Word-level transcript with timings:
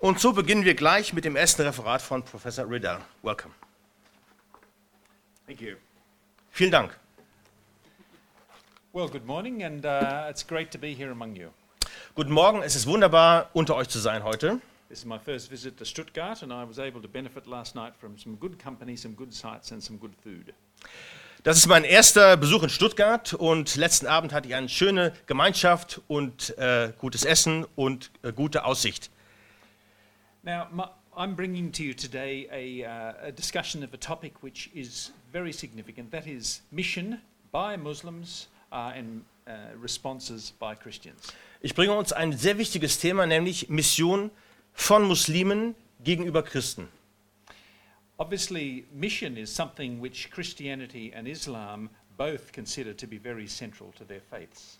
Und 0.00 0.18
so 0.18 0.32
beginnen 0.32 0.64
wir 0.64 0.74
gleich 0.74 1.12
mit 1.12 1.26
dem 1.26 1.36
ersten 1.36 1.60
Referat 1.60 2.00
von 2.00 2.22
Professor 2.22 2.66
Riddell. 2.66 2.96
Welcome. 3.22 3.52
Thank 5.46 5.60
you. 5.60 5.76
Vielen 6.50 6.70
Dank. 6.70 6.98
Well, 8.94 9.08
good 9.08 9.26
morning, 9.26 9.62
and 9.62 9.84
uh, 9.84 10.30
it's 10.30 10.42
great 10.46 10.70
to 10.70 10.78
be 10.78 10.94
here 10.94 11.10
among 11.10 11.36
you. 11.36 11.50
Guten 12.14 12.32
Morgen, 12.32 12.62
es 12.62 12.76
ist 12.76 12.86
wunderbar, 12.86 13.50
unter 13.52 13.76
euch 13.76 13.90
zu 13.90 13.98
sein 13.98 14.24
heute. 14.24 14.62
This 14.88 15.00
is 15.00 15.04
my 15.04 15.18
first 15.18 15.50
visit 15.50 15.76
to 15.76 15.84
Stuttgart, 15.84 16.42
and 16.42 16.50
I 16.50 16.66
was 16.66 16.78
able 16.78 17.02
to 17.02 17.08
benefit 17.08 17.46
last 17.46 17.74
night 17.74 17.92
from 18.00 18.16
some 18.16 18.36
good 18.36 18.58
company, 18.58 18.96
some 18.96 19.14
good 19.14 19.34
sights, 19.34 19.70
and 19.70 19.82
some 19.82 19.98
good 19.98 20.14
food. 20.22 20.54
Das 21.42 21.58
ist 21.58 21.66
mein 21.66 21.84
erster 21.84 22.38
Besuch 22.38 22.62
in 22.62 22.70
Stuttgart 22.70 23.34
und 23.34 23.76
letzten 23.76 24.06
Abend 24.06 24.32
hatte 24.32 24.48
ich 24.48 24.54
eine 24.54 24.70
schöne 24.70 25.12
Gemeinschaft 25.26 26.00
und 26.08 26.56
äh, 26.56 26.94
gutes 26.96 27.26
Essen 27.26 27.66
und 27.76 28.10
äh, 28.22 28.32
gute 28.32 28.64
Aussicht. 28.64 29.10
Now, 30.42 30.68
my, 30.72 30.88
I'm 31.14 31.34
bringing 31.34 31.70
to 31.72 31.84
you 31.84 31.92
today 31.92 32.48
a, 32.50 32.84
uh, 32.88 33.12
a 33.28 33.32
discussion 33.32 33.84
of 33.84 33.92
a 33.92 33.98
topic 33.98 34.42
which 34.42 34.70
is 34.74 35.10
very 35.32 35.52
significant. 35.52 36.10
That 36.12 36.26
is 36.26 36.62
mission 36.72 37.20
by 37.52 37.76
Muslims 37.76 38.46
uh, 38.72 38.92
and 38.94 39.22
uh, 39.46 39.52
responses 39.76 40.52
by 40.58 40.74
Christians. 40.74 41.32
Ich 41.60 41.74
bringe 41.74 41.92
uns 41.92 42.12
ein 42.12 42.32
sehr 42.32 42.56
wichtiges 42.56 42.98
Thema, 42.98 43.26
nämlich 43.26 43.68
Mission 43.68 44.30
von 44.72 45.06
Muslimen 45.06 45.74
gegenüber 46.02 46.42
Christen. 46.42 46.88
Obviously, 48.18 48.86
mission 48.94 49.36
is 49.36 49.54
something 49.54 50.00
which 50.00 50.30
Christianity 50.30 51.12
and 51.14 51.28
Islam 51.28 51.90
both 52.16 52.52
consider 52.52 52.94
to 52.94 53.06
be 53.06 53.18
very 53.18 53.46
central 53.46 53.92
to 53.98 54.04
their 54.04 54.20
faiths. 54.20 54.78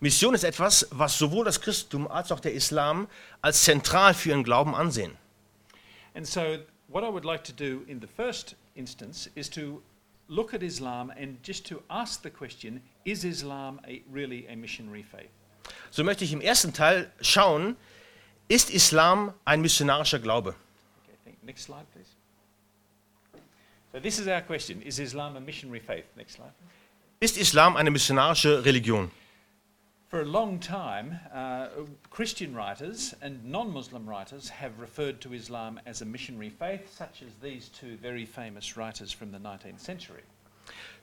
Mission 0.00 0.34
ist 0.34 0.44
etwas, 0.44 0.86
was 0.90 1.18
sowohl 1.18 1.44
das 1.44 1.60
Christentum 1.60 2.06
als 2.06 2.30
auch 2.30 2.38
der 2.38 2.54
Islam 2.54 3.08
als 3.42 3.64
zentral 3.64 4.14
für 4.14 4.30
ihren 4.30 4.44
Glauben 4.44 4.74
ansehen. 4.74 5.16
And 6.14 6.26
so, 6.26 6.58
what 6.88 7.02
I 7.02 7.08
would 7.08 7.24
like 7.24 7.42
to 7.44 7.52
do 7.52 7.82
in 7.86 8.00
the 8.00 8.06
first 8.06 8.54
instance 8.74 9.28
is 9.34 9.50
to 9.50 9.82
look 10.28 10.54
at 10.54 10.62
Islam 10.62 11.10
and 11.10 11.38
just 11.44 11.66
to 11.68 11.82
ask 11.88 12.22
the 12.22 12.30
question 12.30 12.80
is 13.04 13.24
Islam 13.24 13.80
a, 13.84 14.00
really 14.12 14.46
a 14.48 14.56
missionary 14.56 15.02
faith? 15.02 15.30
So 15.90 16.04
möchte 16.04 16.24
ich 16.24 16.32
im 16.32 16.40
ersten 16.40 16.72
Teil 16.72 17.10
schauen, 17.20 17.76
ist 18.48 18.70
Islam 18.70 19.34
ein 19.44 19.60
missionarischer 19.60 20.20
Glaube? 20.20 20.54
Okay, 21.24 21.36
next 21.42 21.64
slide, 21.64 21.86
please. 21.92 22.10
So, 23.92 23.98
this 24.00 24.18
is 24.18 24.28
our 24.28 24.42
question 24.42 24.80
Is 24.82 24.98
Islam 24.98 25.36
a 25.36 25.40
missionary 25.40 25.80
faith? 25.80 26.04
Next 26.16 26.34
slide. 26.36 26.52
Ist 27.20 27.36
Islam 27.36 27.76
eine 27.76 27.90
missionarische 27.90 28.64
Religion? 28.64 29.10
For 30.08 30.22
a 30.22 30.24
long 30.24 30.58
time, 30.58 31.20
uh, 31.34 31.68
Christian 32.08 32.54
writers 32.54 33.14
and 33.20 33.44
non 33.44 33.70
Muslim 33.70 34.08
writers 34.08 34.48
have 34.48 34.80
referred 34.80 35.20
to 35.20 35.34
Islam 35.34 35.78
as 35.84 36.00
a 36.00 36.06
missionary 36.06 36.48
faith, 36.48 36.90
such 36.96 37.20
as 37.20 37.28
these 37.42 37.68
two 37.68 37.98
very 37.98 38.24
famous 38.24 38.74
writers 38.78 39.12
from 39.12 39.32
the 39.32 39.38
19th 39.38 39.80
century. 39.80 40.22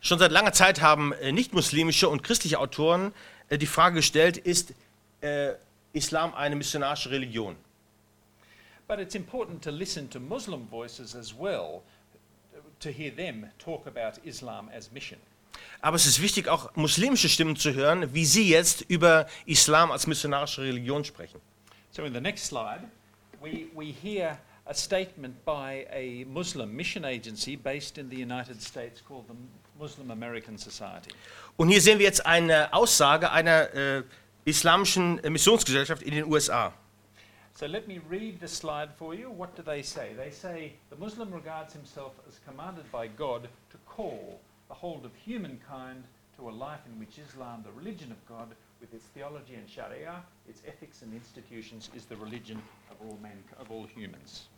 Schon 0.01 0.17
seit 0.17 0.31
langer 0.31 0.53
Zeit 0.53 0.81
haben 0.81 1.13
äh, 1.13 1.31
nicht-muslimische 1.31 2.09
und 2.09 2.23
christliche 2.23 2.59
Autoren 2.59 3.13
äh, 3.49 3.59
die 3.59 3.67
Frage 3.67 3.97
gestellt, 3.97 4.37
ist 4.37 4.73
äh, 5.21 5.53
Islam 5.93 6.33
eine 6.33 6.55
missionarische 6.55 7.11
Religion? 7.11 7.55
But 8.87 8.99
it's 8.99 9.13
important 9.13 9.61
to 9.63 9.69
listen 9.69 10.09
to 10.09 10.19
Muslim 10.19 10.67
voices 10.67 11.15
as 11.15 11.31
well, 11.31 11.83
to 12.79 12.89
hear 12.89 13.11
them 13.15 13.51
talk 13.59 13.85
about 13.85 14.19
Islam 14.23 14.67
as 14.75 14.91
mission. 14.91 15.19
Aber 15.81 15.95
es 15.95 16.05
ist 16.05 16.21
wichtig, 16.21 16.47
auch 16.47 16.75
muslimische 16.75 17.29
Stimmen 17.29 17.55
zu 17.55 17.73
hören, 17.73 18.13
wie 18.13 18.25
sie 18.25 18.49
jetzt 18.49 18.81
über 18.87 19.27
Islam 19.45 19.91
als 19.91 20.07
missionarische 20.07 20.61
Religion 20.61 21.03
sprechen. 21.03 21.39
So, 21.91 22.03
in 22.03 22.13
the 22.13 22.21
next 22.21 22.45
slide, 22.45 22.81
we, 23.41 23.67
we 23.75 23.85
hear 23.91 24.37
a 24.65 24.73
statement 24.73 25.45
by 25.45 25.85
a 25.91 26.25
Muslim 26.25 26.75
mission 26.75 27.05
agency 27.05 27.55
based 27.55 27.97
in 27.97 28.09
the 28.09 28.17
United 28.17 28.61
States 28.61 29.01
called 29.07 29.25
the 29.27 29.35
Muslim 29.77 30.11
American 30.11 30.57
Society. 30.57 31.11
Und 31.57 31.69
hier 31.69 31.81
sehen 31.81 31.99
wir 31.99 32.05
jetzt 32.05 32.25
eine 32.25 32.73
Aussage 32.73 33.31
einer 33.31 33.73
äh, 33.73 34.03
islamischen 34.45 35.21
Missionsgesellschaft 35.29 36.01
in 36.01 36.15
den 36.15 36.25
USA. 36.25 36.73
So 37.57 37.65
let 37.67 37.87
me 37.87 38.01
read 38.09 38.39
the 38.41 38.47
slide 38.47 38.89
for 38.97 39.13
you. 39.13 39.29
What 39.29 39.55
do 39.55 39.63
they 39.63 39.81
say? 39.81 40.13
They 40.17 40.31
say 40.31 40.73
the 40.89 40.97
Muslim 40.97 41.33
regards 41.33 41.73
himself 41.73 42.11
as 42.27 42.41
commanded 42.45 42.91
by 42.91 43.07
God 43.07 43.47
to 43.71 43.77
call 43.85 44.41
the 44.67 44.73
whole 44.73 45.01
of 45.05 45.11
humankind 45.15 46.03
to 46.37 46.49
a 46.49 46.51
life 46.51 46.81
in 46.85 46.99
which 46.99 47.17
Islam, 47.17 47.63
the 47.63 47.71
religion 47.71 48.11
of 48.11 48.17
God, 48.27 48.49
with 48.81 48.93
its 48.93 49.05
theology 49.13 49.55
and 49.55 49.69
Sharia, 49.69 50.23
its 50.47 50.61
ethics 50.67 51.01
and 51.01 51.13
institutions, 51.13 51.89
is 51.95 52.05
the 52.05 52.15
religion 52.15 52.61
of 52.91 52.97
all 53.01 53.17
men, 53.21 53.43
of 53.59 53.71
all 53.71 53.87
humans. 53.87 54.49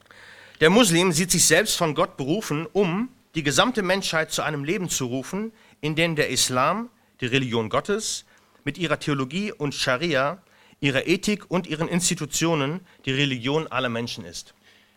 Der 0.60 0.70
Muslim 0.70 1.12
sieht 1.12 1.32
sich 1.32 1.46
selbst 1.46 1.78
von 1.78 1.94
Gott 1.94 2.18
berufen, 2.18 2.66
um 2.74 3.10
die 3.36 3.44
gesamte 3.44 3.84
Menschheit 3.84 4.32
zu 4.32 4.42
einem 4.42 4.64
Leben 4.64 4.90
zu 4.90 5.06
rufen, 5.06 5.52
in 5.82 5.96
dem 5.96 6.16
der 6.16 6.30
Islam, 6.30 6.90
die 7.22 7.28
Religion 7.28 7.70
Gottes, 7.70 8.26
mit 8.64 8.78
ihrer 8.80 9.00
Theologie 9.00 9.52
und 9.52 9.76
Scharia, 9.76 10.42
ihrer 10.80 11.08
Ethik 11.08 11.50
und 11.52 11.68
ihren 11.68 11.88
Institutionen 11.88 12.82
die 13.06 13.12
Religion 13.12 13.68
aller 13.68 13.90
Menschen 13.90 14.26
ist. 14.26 14.54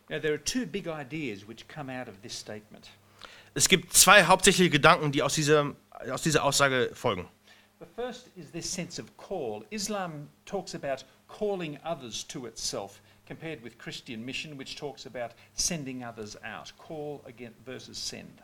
Now, 0.09 0.19
there 0.19 0.33
are 0.33 0.43
two 0.43 0.67
big 0.67 0.89
ideas 0.89 1.47
which 1.47 1.69
come 1.69 1.89
out 1.93 2.09
of 2.09 2.15
this 2.23 2.37
statement. 2.37 2.91
Es 3.55 3.69
gibt 3.69 3.93
zwei 3.95 4.25
hauptsächliche 4.25 4.71
Gedanken, 4.71 5.11
die 5.13 5.23
aus 5.23 5.35
dieser, 5.35 5.75
aus 6.11 6.23
dieser 6.23 6.45
Aussage 6.45 6.91
folgen. 6.95 7.29
The 7.81 7.87
first 7.97 8.29
is 8.37 8.51
this 8.53 8.71
sense 8.71 9.01
of 9.01 9.09
call. 9.17 9.65
Islam 9.71 10.29
talks 10.45 10.75
about 10.75 11.05
calling 11.27 11.79
others 11.83 12.27
to 12.29 12.47
itself, 12.47 13.01
compared 13.27 13.63
with 13.65 13.79
Christian 13.79 14.25
mission, 14.25 14.59
which 14.59 14.77
talks 14.77 15.07
about 15.07 15.35
sending 15.55 16.05
others 16.05 16.37
out. 16.45 16.73
Call 16.77 17.23
again 17.27 17.55
versus 17.65 17.99
send. 17.99 18.43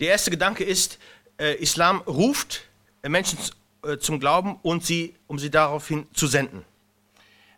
Der 0.00 0.08
erste 0.08 0.30
Gedanke 0.30 0.64
ist, 0.64 0.98
äh, 1.38 1.54
Islam 1.56 2.00
ruft 2.06 2.62
äh, 3.02 3.08
Menschen 3.08 3.38
äh, 3.82 3.98
zum 3.98 4.18
Glauben 4.18 4.58
und 4.62 4.84
sie, 4.84 5.14
um 5.26 5.38
sie 5.38 5.50
daraufhin 5.50 6.06
zu 6.14 6.26
senden. 6.26 6.64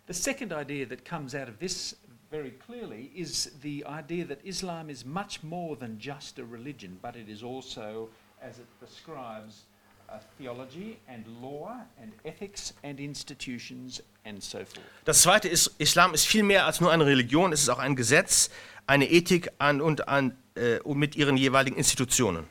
The 0.08 0.12
second 0.12 0.52
idea 0.52 0.86
that 0.86 1.04
comes 1.04 1.34
out 1.34 1.48
of 1.48 1.58
this 1.58 1.96
very 2.36 2.54
clearly 2.66 3.10
is 3.14 3.50
the 3.62 3.84
idea 3.86 4.24
that 4.26 4.38
Islam 4.44 4.90
is 4.90 5.04
much 5.04 5.42
more 5.42 5.76
than 5.76 5.98
just 5.98 6.38
a 6.38 6.44
religion, 6.44 6.98
but 7.00 7.16
it 7.16 7.28
is 7.28 7.42
also, 7.42 8.08
as 8.42 8.58
it 8.58 8.66
prescribes, 8.78 9.64
a 10.08 10.20
theology 10.38 10.98
and 11.08 11.24
law 11.42 11.70
and 12.00 12.12
ethics 12.24 12.74
and 12.84 13.00
institutions 13.00 14.02
and 14.24 14.42
so 14.42 14.58
forth. 14.58 14.86
Das 15.04 15.22
zweite 15.22 15.48
ist, 15.48 15.74
Islam 15.78 16.14
ist 16.14 16.26
viel 16.26 16.42
mehr 16.42 16.66
als 16.66 16.80
nur 16.80 16.92
eine 16.92 17.06
Religion, 17.06 17.52
es 17.52 17.62
ist 17.62 17.70
auch 17.70 17.78
ein 17.78 17.96
Gesetz, 17.96 18.50
eine 18.86 19.06
Ethik 19.10 19.50
an, 19.58 19.80
und, 19.80 20.06
an, 20.06 20.36
äh, 20.54 20.78
und 20.80 20.98
mit 20.98 21.16
ihren 21.16 21.36
jeweiligen 21.36 21.76
Institutionen. 21.76 22.44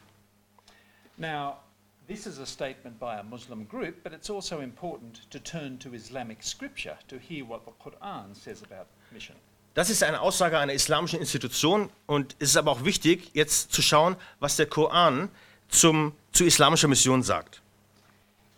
Now, 1.18 1.60
this 2.08 2.26
is 2.26 2.40
a 2.40 2.46
statement 2.46 3.00
by 3.00 3.20
a 3.20 3.24
Muslim 3.24 3.66
group, 3.68 4.04
but 4.04 4.12
it's 4.14 4.30
also 4.30 4.60
important 4.62 5.30
to 5.30 5.40
turn 5.40 5.78
to 5.80 5.94
Islamic 5.94 6.44
scripture 6.44 6.98
to 7.08 7.18
hear 7.18 7.46
what 7.46 7.62
the 7.66 7.72
Quran 7.80 8.36
says 8.36 8.64
about 8.64 8.88
mission. 9.14 9.36
Das 9.76 9.90
ist 9.90 10.04
eine 10.04 10.22
Aussage 10.22 10.58
einer 10.58 10.72
islamischen 10.74 11.20
Institution 11.20 11.90
und 12.08 12.36
es 12.40 12.50
ist 12.52 12.58
aber 12.58 12.72
auch 12.72 12.86
wichtig, 12.86 13.30
jetzt 13.34 13.74
zu 13.74 13.82
schauen, 13.82 14.16
was 14.40 14.56
der 14.56 14.68
Koran 14.68 15.30
zum, 15.68 16.14
zu 16.32 16.46
islamischer 16.46 16.88
Mission 16.88 17.24
sagt. 17.24 17.62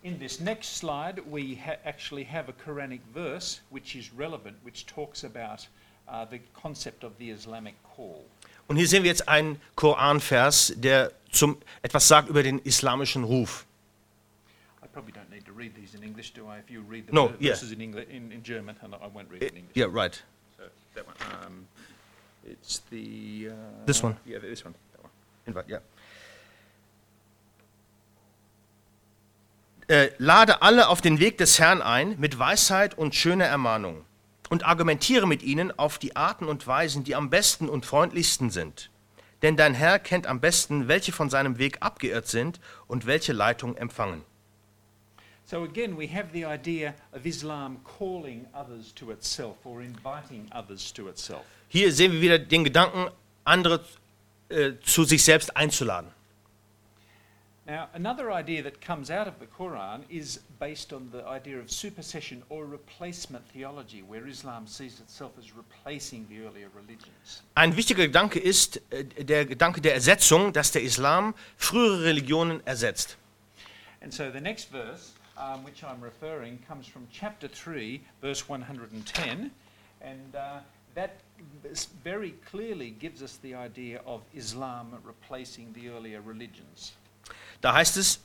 In 0.03 0.19
this 0.19 0.39
next 0.39 0.77
slide, 0.77 1.21
we 1.29 1.57
ha- 1.57 1.77
actually 1.83 2.23
have 2.23 2.47
a 2.49 2.53
Quranic 2.53 3.01
verse 3.13 3.61
which 3.71 3.95
is 3.95 4.11
relevant, 4.17 4.55
which 4.63 4.85
talks 4.85 5.23
about 5.25 5.67
uh, 6.07 6.23
the 6.29 6.39
concept 6.53 7.03
of 7.03 7.13
the 7.17 7.31
Islamic 7.31 7.73
call. 7.95 8.23
Und 8.67 8.77
hier 8.77 8.87
sehen 8.87 9.01
wir 9.03 9.09
jetzt 9.09 9.27
einen 9.27 9.59
Koranvers, 9.75 10.73
der 10.77 11.11
zum, 11.31 11.57
etwas 11.81 12.07
sagt 12.07 12.29
über 12.29 12.43
den 12.43 12.59
islamischen 12.59 13.23
Ruf. 13.23 13.65
I 14.83 14.87
probably 14.93 15.13
don't 15.13 15.29
need 15.31 15.45
to 15.47 15.51
read 15.53 15.73
these 15.75 15.97
in 15.97 16.03
English, 16.03 16.31
do 16.33 16.43
I? 16.45 16.59
If 16.59 16.69
you 16.69 16.81
read 16.87 17.07
the 17.07 17.13
No, 17.13 17.29
ver- 17.29 17.33
yeah. 17.39 17.53
verses 17.53 17.71
in, 17.71 17.81
English, 17.81 18.07
in, 18.09 18.31
in 18.31 18.43
German, 18.43 18.75
and 18.83 18.93
I 18.93 19.07
won't 19.11 19.29
read 19.31 19.41
it 19.41 19.51
in 19.51 19.57
English. 19.57 19.75
Yeah, 19.75 19.87
right. 19.89 20.21
That 20.97 21.05
one. 21.05 21.15
Um, 21.45 21.67
it's 22.43 22.81
the. 22.89 23.49
Uh, 23.51 23.85
This 23.85 24.01
one. 24.03 24.17
Yeah, 24.25 24.39
this 24.39 24.65
one. 24.65 24.73
That 24.93 25.03
one. 25.03 25.11
Invite, 25.45 25.69
ja. 25.69 25.79
Äh, 29.89 30.09
lade 30.17 30.61
alle 30.63 30.89
auf 30.89 30.99
den 31.01 31.19
Weg 31.19 31.37
des 31.37 31.59
Herrn 31.59 31.81
ein 31.83 32.19
mit 32.19 32.39
Weisheit 32.39 32.97
und 32.97 33.13
schöner 33.13 33.45
Ermahnung 33.45 34.03
und 34.49 34.65
argumentiere 34.65 35.27
mit 35.27 35.43
ihnen 35.43 35.77
auf 35.77 35.99
die 35.99 36.15
Arten 36.15 36.45
und 36.45 36.65
Weisen, 36.65 37.03
die 37.03 37.15
am 37.15 37.29
besten 37.29 37.69
und 37.69 37.85
freundlichsten 37.85 38.49
sind. 38.49 38.89
Denn 39.43 39.55
dein 39.55 39.75
Herr 39.75 39.99
kennt 39.99 40.25
am 40.25 40.41
besten, 40.41 40.87
welche 40.87 41.11
von 41.11 41.29
seinem 41.29 41.59
Weg 41.59 41.77
abgeirrt 41.81 42.27
sind 42.27 42.59
und 42.87 43.05
welche 43.05 43.33
Leitung 43.33 43.77
empfangen. 43.77 44.23
So 45.49 45.63
again, 45.63 45.95
we 45.95 46.07
have 46.07 46.33
the 46.33 46.43
idea 46.43 46.93
of 47.13 47.25
Islam 47.25 47.79
calling 47.85 48.45
others 48.53 48.91
to 48.95 49.11
itself 49.11 49.55
or 49.63 49.81
inviting 49.81 50.49
others 50.51 50.91
to 50.91 51.07
itself. 51.07 51.45
Hier 51.69 51.93
sehen 51.93 52.11
wir 52.11 52.19
wieder 52.19 52.37
den 52.37 52.65
Gedanken, 52.65 53.09
andere 53.45 53.79
äh, 54.49 54.73
zu 54.83 55.05
sich 55.05 55.23
selbst 55.23 55.55
einzuladen. 55.55 56.11
Now, 57.65 57.87
another 57.93 58.29
idea 58.31 58.61
that 58.61 58.81
comes 58.81 59.09
out 59.09 59.27
of 59.27 59.35
the 59.39 59.45
Quran 59.45 60.01
is 60.09 60.41
based 60.59 60.91
on 60.91 61.09
the 61.13 61.25
idea 61.25 61.57
of 61.59 61.71
supersession 61.71 62.43
or 62.49 62.65
replacement 62.65 63.43
theology, 63.53 64.03
where 64.05 64.27
Islam 64.27 64.67
sees 64.67 64.99
itself 64.99 65.31
as 65.37 65.53
replacing 65.55 66.27
the 66.27 66.45
earlier 66.45 66.69
religions. 66.75 67.43
Ein 67.55 67.75
wichtiger 67.77 68.05
Gedanke 68.05 68.39
ist 68.39 68.81
äh, 68.89 69.05
der 69.05 69.45
Gedanke 69.45 69.79
der 69.79 69.93
Ersetzung, 69.93 70.51
dass 70.51 70.71
der 70.71 70.81
Islam 70.81 71.33
frühere 71.55 72.03
Religionen 72.03 72.65
ersetzt. 72.67 73.17
And 74.01 74.13
so 74.13 74.29
the 74.31 74.41
next 74.41 74.69
verse, 74.69 75.11
um, 75.37 75.63
which 75.63 75.83
I'm 75.83 76.01
referring, 76.01 76.59
comes 76.67 76.87
from 76.87 77.07
chapter 77.11 77.47
3, 77.47 78.01
verse 78.21 78.47
110, 78.47 79.51
and 80.01 80.35
uh, 80.35 80.59
that 80.95 81.21
very 82.03 82.33
clearly 82.49 82.91
gives 82.91 83.21
us 83.21 83.37
the 83.41 83.55
idea 83.55 84.01
of 84.05 84.21
Islam 84.33 84.97
replacing 85.03 85.73
the 85.73 85.89
earlier 85.89 86.21
religions. 86.21 86.93
Da 87.61 87.73
heißt 87.73 87.97
es, 87.97 88.19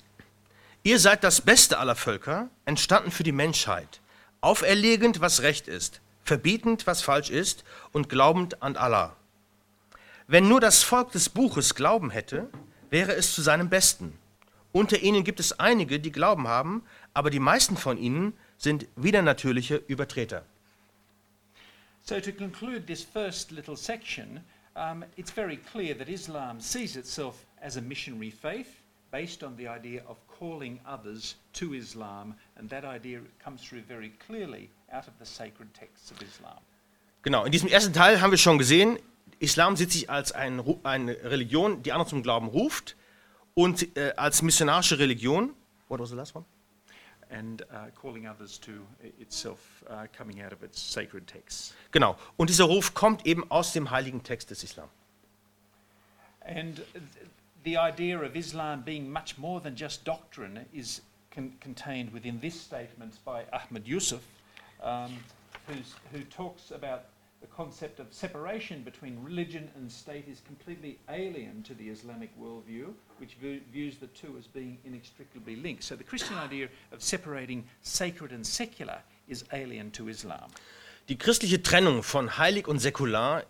ihr 0.82 0.98
seid 0.98 1.22
das 1.24 1.40
Beste 1.40 1.78
aller 1.78 1.96
Völker, 1.96 2.48
entstanden 2.64 3.10
für 3.10 3.24
die 3.24 3.32
Menschheit, 3.32 4.00
auferlegend, 4.40 5.20
was 5.20 5.42
recht 5.42 5.68
ist, 5.68 6.00
verbietend, 6.24 6.86
was 6.86 7.02
falsch 7.02 7.30
ist 7.30 7.64
und 7.92 8.08
glaubend 8.08 8.62
an 8.62 8.76
Allah. 8.76 9.16
Wenn 10.26 10.48
nur 10.48 10.60
das 10.60 10.82
Volk 10.82 11.12
des 11.12 11.28
Buches 11.28 11.74
Glauben 11.74 12.10
hätte, 12.10 12.48
wäre 12.90 13.14
es 13.14 13.34
zu 13.34 13.42
seinem 13.42 13.68
Besten. 13.68 14.18
Unter 14.72 14.98
ihnen 15.00 15.22
gibt 15.22 15.38
es 15.38 15.58
einige, 15.58 16.00
die 16.00 16.12
Glauben 16.12 16.48
haben, 16.48 16.82
aber 17.12 17.30
die 17.30 17.38
meisten 17.38 17.76
von 17.76 17.98
ihnen 17.98 18.32
sind 18.56 18.86
widernatürliche 18.96 19.76
Übertreter. 19.76 20.44
So, 22.04 22.18
to 22.18 22.32
conclude 22.32 22.86
this 22.86 23.02
first 23.04 23.52
little 23.52 23.76
section, 23.76 24.40
um, 24.74 25.04
it's 25.16 25.30
very 25.30 25.56
clear 25.56 25.96
that 25.96 26.08
Islam 26.08 26.58
sees 26.60 26.96
itself 26.96 27.36
as 27.60 27.76
a 27.76 27.80
missionary 27.80 28.30
faith 28.30 28.66
based 29.12 29.44
on 29.44 29.56
the 29.56 29.68
idea 29.68 30.02
of 30.08 30.16
calling 30.26 30.80
others 30.84 31.36
to 31.52 31.74
Islam, 31.74 32.34
and 32.56 32.68
that 32.70 32.84
idea 32.84 33.20
comes 33.44 33.62
through 33.62 33.82
very 33.86 34.12
clearly 34.26 34.70
out 34.90 35.06
of 35.06 35.12
the 35.20 35.26
sacred 35.26 35.72
texts 35.74 36.10
of 36.10 36.20
Islam. 36.22 36.58
Genau, 37.22 37.44
in 37.44 37.52
diesem 37.52 37.68
ersten 37.68 37.92
Teil 37.92 38.20
haben 38.20 38.32
wir 38.32 38.38
schon 38.38 38.58
gesehen, 38.58 38.98
Islam 39.38 39.76
sieht 39.76 39.92
sich 39.92 40.10
als 40.10 40.32
ein, 40.32 40.62
eine 40.82 41.12
Religion, 41.24 41.82
die 41.82 41.92
andere 41.92 42.08
zum 42.08 42.22
Glauben 42.22 42.48
ruft 42.48 42.96
und 43.54 43.96
äh, 43.96 44.12
als 44.16 44.42
missionarische 44.42 44.98
Religion. 44.98 45.54
What 45.88 46.00
was 46.00 46.10
the 46.10 46.16
last 46.16 46.34
one? 46.34 46.44
And 47.30 47.62
uh, 47.62 47.90
calling 47.98 48.28
others 48.28 48.60
to 48.60 48.72
itself, 49.18 49.58
uh, 49.88 50.06
coming 50.16 50.42
out 50.42 50.52
of 50.52 50.62
its 50.62 50.78
sacred 50.78 51.26
texts. 51.26 51.74
Genau. 51.90 52.18
Und 52.36 52.50
dieser 52.50 52.64
Ruf 52.64 52.92
kommt 52.92 53.26
eben 53.26 53.50
aus 53.50 53.72
dem 53.72 53.90
heiligen 53.90 54.22
Text 54.22 54.50
des 54.50 54.62
Islam. 54.62 54.88
And 56.44 56.76
th- 56.76 56.86
the 57.64 57.76
idea 57.78 58.18
of 58.18 58.34
Islam 58.34 58.82
being 58.82 59.10
much 59.10 59.38
more 59.38 59.62
than 59.62 59.74
just 59.76 60.04
doctrine 60.06 60.66
is 60.72 61.00
con- 61.34 61.52
contained 61.60 62.12
within 62.12 62.40
this 62.40 62.60
statement 62.60 63.14
by 63.24 63.44
Ahmed 63.52 63.86
Yusuf, 63.86 64.20
um, 64.82 65.18
who 66.12 66.18
talks 66.28 66.70
about 66.72 67.02
the 67.42 67.48
concept 67.48 67.98
of 67.98 68.06
separation 68.10 68.82
between 68.84 69.18
religion 69.22 69.68
and 69.76 69.90
state 69.90 70.26
is 70.28 70.40
completely 70.46 70.98
alien 71.10 71.62
to 71.64 71.74
the 71.74 71.88
Islamic 71.90 72.30
worldview, 72.40 72.94
which 73.18 73.36
views 73.72 73.96
the 73.98 74.06
two 74.06 74.36
as 74.38 74.46
being 74.46 74.78
inextricably 74.84 75.56
linked. 75.56 75.82
So 75.82 75.96
the 75.96 76.04
Christian 76.04 76.38
idea 76.38 76.68
of 76.92 77.02
separating 77.02 77.64
sacred 77.82 78.32
and 78.32 78.46
secular 78.46 79.02
is 79.28 79.44
alien 79.52 79.90
to 79.92 80.08
Islam. 80.08 80.50
Die 81.08 81.18
christliche 81.18 81.62
Trennung 81.62 82.04
von 82.04 82.38
heilig 82.38 82.68
und 82.68 82.78
säkular 82.78 83.42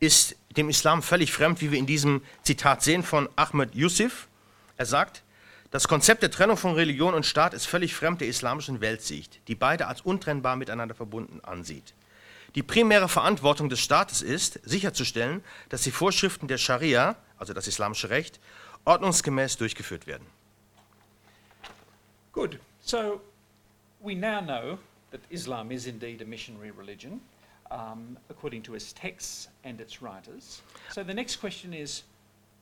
ist 0.00 0.34
dem 0.56 0.68
Islam 0.68 1.02
völlig 1.02 1.32
fremd, 1.32 1.60
wie 1.60 1.70
wir 1.70 1.78
in 1.78 1.86
diesem 1.86 2.22
Zitat 2.42 2.82
sehen 2.82 3.04
von 3.04 3.28
Ahmed 3.36 3.76
Yusuf. 3.76 4.28
Er 4.76 4.86
sagt, 4.86 5.22
das 5.70 5.86
Konzept 5.86 6.24
der 6.24 6.32
Trennung 6.32 6.56
von 6.56 6.74
Religion 6.74 7.14
und 7.14 7.24
Staat 7.24 7.54
ist 7.54 7.66
völlig 7.66 7.94
fremd 7.94 8.22
der 8.22 8.28
islamischen 8.28 8.80
Weltsicht, 8.80 9.40
die 9.46 9.54
beide 9.54 9.86
als 9.86 10.00
untrennbar 10.00 10.56
miteinander 10.56 10.96
verbunden 10.96 11.40
ansieht. 11.44 11.94
Die 12.54 12.62
primäre 12.62 13.08
Verantwortung 13.08 13.68
des 13.68 13.80
Staates 13.80 14.22
ist, 14.22 14.60
sicherzustellen, 14.64 15.42
dass 15.68 15.82
die 15.82 15.90
Vorschriften 15.90 16.48
der 16.48 16.58
Scharia, 16.58 17.16
also 17.38 17.52
das 17.52 17.66
islamische 17.68 18.10
Recht, 18.10 18.40
ordnungsgemäß 18.84 19.56
durchgeführt 19.56 20.06
werden. 20.06 20.26
Good. 22.32 22.58
So 22.80 23.20
we 24.00 24.14
now 24.14 24.40
know 24.40 24.78
that 25.10 25.20
Islam 25.30 25.70
is 25.70 25.86
indeed 25.86 26.22
a 26.22 26.24
missionary 26.24 26.70
religion, 26.70 27.20
um, 27.70 28.16
according 28.28 28.62
to 28.62 28.74
its 28.74 28.92
texts 28.92 29.48
and 29.64 29.80
its 29.80 30.00
writers. 30.00 30.62
So 30.92 31.04
the 31.04 31.14
next 31.14 31.40
question 31.40 31.72
is 31.72 32.04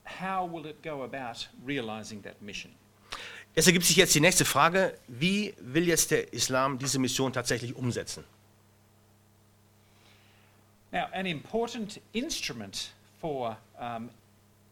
how 0.05 0.45
will 0.45 0.67
it 0.67 0.83
go 0.83 1.03
about 1.03 1.49
realizing 1.65 2.23
that 2.23 2.41
mission? 2.43 2.73
Es 3.55 3.67
ergibt 3.67 3.87
sich 3.87 3.97
jetzt 3.97 4.15
die 4.15 4.21
nächste 4.21 4.45
Frage, 4.45 4.97
wie 5.09 5.55
will 5.59 5.89
jetzt 5.89 6.11
der 6.11 6.33
Islam 6.33 6.79
diese 6.79 6.99
Mission 6.99 7.33
tatsächlich 7.33 7.75
umsetzen? 7.75 8.25
Now, 10.99 11.09
an 11.13 11.29
important 11.29 12.01
instrument 12.13 12.91
for 13.21 13.57
um, 13.79 14.11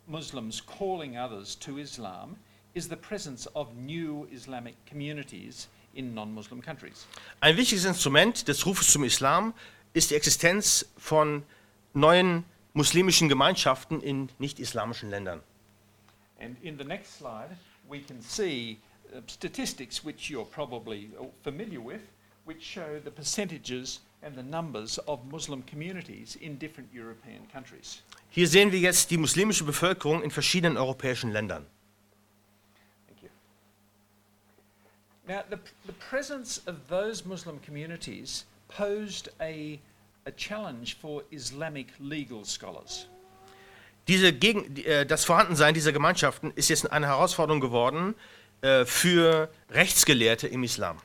Muslims 0.09 0.61
calling 0.61 1.17
others 1.17 1.55
to 1.61 1.79
Islam 1.79 2.35
is 2.75 2.89
the 2.89 2.97
presence 2.97 3.47
of 3.55 3.77
new 3.77 4.27
Islamic 4.33 4.75
communities 4.87 5.69
in 5.95 6.17
non 6.17 6.35
Muslim 6.35 6.61
countries. 6.61 7.07
Ein 7.41 7.57
wichtiges 7.57 7.85
Instrument 7.85 8.49
des 8.49 8.67
Rufes 8.67 8.91
zum 8.91 9.05
Islam 9.05 9.55
ist 9.95 10.11
die 10.11 10.17
Existenz 10.17 10.85
von 10.99 11.45
neuen 11.95 12.45
muslimischen 12.75 13.29
Gemeinschaften 13.29 14.01
in 14.01 14.29
nicht-islamischen 14.41 15.11
Ländern. 15.11 15.41
And 16.41 16.57
in 16.61 16.77
the 16.77 16.85
next 16.85 17.19
slide, 17.19 17.57
we 17.89 18.01
can 18.01 18.21
see 18.21 18.81
uh, 19.15 19.21
statistics 19.29 20.05
which 20.05 20.29
you're 20.29 20.51
probably 20.51 21.09
uh, 21.21 21.27
familiar 21.45 21.81
with, 21.81 22.01
which 22.47 22.65
show 22.65 22.99
the 23.05 23.13
percentages 23.13 24.01
and 24.27 24.37
the 24.37 24.43
numbers 24.43 24.99
of 25.07 25.21
Muslim 25.31 25.63
communities 25.63 26.37
in 26.41 26.59
different 26.59 26.89
European 26.93 27.47
countries. 27.53 28.03
Hier 28.31 28.49
sehen 28.49 28.73
wir 28.73 28.81
jetzt 28.81 29.11
die 29.11 29.19
muslimische 29.19 29.65
Bevölkerung 29.65 30.23
in 30.23 30.31
verschiedenen 30.31 30.77
europäischen 30.77 31.31
Ländern. 31.31 31.65
Thank 33.07 33.23
you. 33.23 33.29
Now, 35.29 35.43
the, 35.49 35.59
the 35.87 35.95
presence 36.11 36.61
of 36.67 36.75
those 36.89 37.25
Muslim 37.25 37.61
communities 37.65 38.45
posed 38.69 39.29
a, 39.41 39.79
a 40.27 40.33
challenge 40.37 40.97
for 41.01 41.23
Islamic 41.31 41.87
legal 42.01 42.45
scholars. 42.45 43.07
Diese 44.09 44.33
Gegen 44.33 44.77
äh, 44.77 45.07
das 45.07 45.25
Vorhandensein 45.25 45.75
dieser 45.75 45.93
Gemeinschaften 45.93 46.53
ist 46.57 46.69
jetzt 46.69 46.91
eine 46.91 47.07
Herausforderung 47.07 47.61
geworden 47.61 48.15
äh, 48.61 48.85
für 48.85 49.49
Rechtsgelehrte 49.71 50.49
im 50.49 50.65
Islam. 50.65 50.99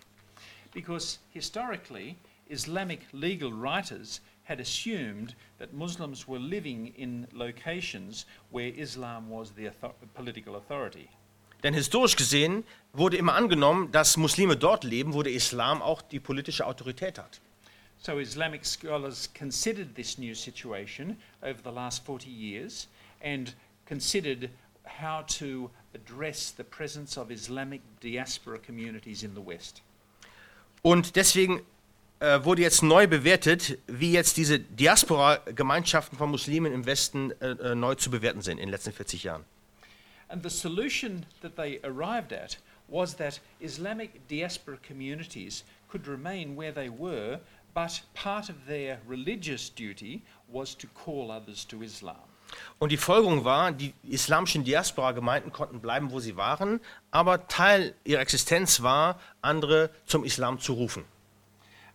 Because 0.74 1.20
historically, 1.32 2.16
Islamic 2.52 3.00
legal 3.14 3.52
writers 3.52 4.22
had 4.44 4.60
assumed 4.60 5.36
that 5.60 5.74
Muslims 5.74 6.28
were 6.28 6.40
living 6.40 6.94
in 6.98 7.28
locations 7.34 8.26
where 8.52 8.70
Islam 8.78 9.30
was 9.30 9.54
the 9.56 9.70
author- 9.70 9.94
political 10.14 10.56
authority. 10.56 11.08
Denn 11.64 11.74
historisch 11.74 12.16
gesehen 12.16 12.64
wurde 12.92 13.18
immer 13.18 13.36
angenommen, 13.36 13.92
dass 13.92 14.18
Muslime 14.18 14.58
dort 14.58 14.84
leben, 14.84 15.14
wo 15.14 15.24
der 15.24 15.34
Islam 15.34 15.82
auch 15.82 16.02
die 16.02 16.20
politische 16.20 16.66
Autorität 16.66 17.18
hat. 17.20 17.40
So 18.00 18.20
Islamic 18.20 18.66
scholars 18.66 19.30
considered 19.32 19.96
this 19.96 20.18
new 20.18 20.34
situation 20.34 21.18
over 21.42 21.60
the 21.64 21.70
last 21.70 22.04
40 22.04 22.30
years 22.30 22.88
and 23.24 23.56
considered 23.86 24.50
how 24.84 25.22
to 25.38 25.70
address 25.94 26.52
the 26.52 26.64
presence 26.64 27.16
of 27.16 27.30
Islamic 27.30 27.82
diaspora 28.02 28.58
communities 28.58 29.22
in 29.22 29.36
the 29.36 29.46
West. 29.46 29.84
Und 30.82 31.16
deswegen 31.16 31.62
äh, 32.22 32.46
wurde 32.46 32.62
jetzt 32.62 32.84
neu 32.84 33.08
bewertet, 33.08 33.80
wie 33.88 34.12
jetzt 34.12 34.38
diese 34.38 34.60
Diaspora-Gemeinschaften 34.60 36.18
von 36.18 36.30
Muslimen 36.30 36.72
im 36.72 36.86
Westen 36.86 37.32
äh, 37.42 37.50
äh, 37.50 37.76
neu 37.76 37.96
zu 37.96 38.12
bewerten 38.12 38.42
sind 38.42 38.60
in 38.60 38.68
den 38.68 38.70
letzten 38.70 38.94
40 38.94 39.24
Jahren. 39.24 39.44
And 40.28 40.44
the 40.44 40.50
solution 40.50 41.26
that 41.42 41.56
they 41.56 41.82
arrived 41.84 42.32
at 42.32 42.60
was 42.88 43.16
that 43.18 43.42
Islamic 43.60 44.28
diaspora 44.28 44.78
communities 44.88 45.64
could 45.90 46.08
remain 46.08 46.56
where 46.56 46.72
they 46.72 46.90
were, 46.90 47.40
but 47.74 48.04
part 48.14 48.50
of 48.50 48.56
their 48.68 49.00
religious 49.10 49.74
duty 49.74 50.22
was 50.48 50.78
to 50.78 50.88
call 50.94 51.32
others 51.32 51.66
to 51.68 51.82
Islam. 51.82 52.22
Und 52.78 52.92
die 52.92 52.98
Folgerung 52.98 53.46
war, 53.46 53.72
die 53.72 53.94
islamischen 54.04 54.64
Diaspora-Gemeinden 54.64 55.52
konnten 55.52 55.80
bleiben, 55.80 56.12
wo 56.12 56.20
sie 56.20 56.36
waren, 56.36 56.82
aber 57.10 57.48
Teil 57.48 57.96
ihrer 58.04 58.22
Existenz 58.22 58.84
war, 58.84 59.20
andere 59.42 59.90
zum 60.06 60.24
Islam 60.24 60.60
zu 60.60 60.74
rufen. 60.74 61.04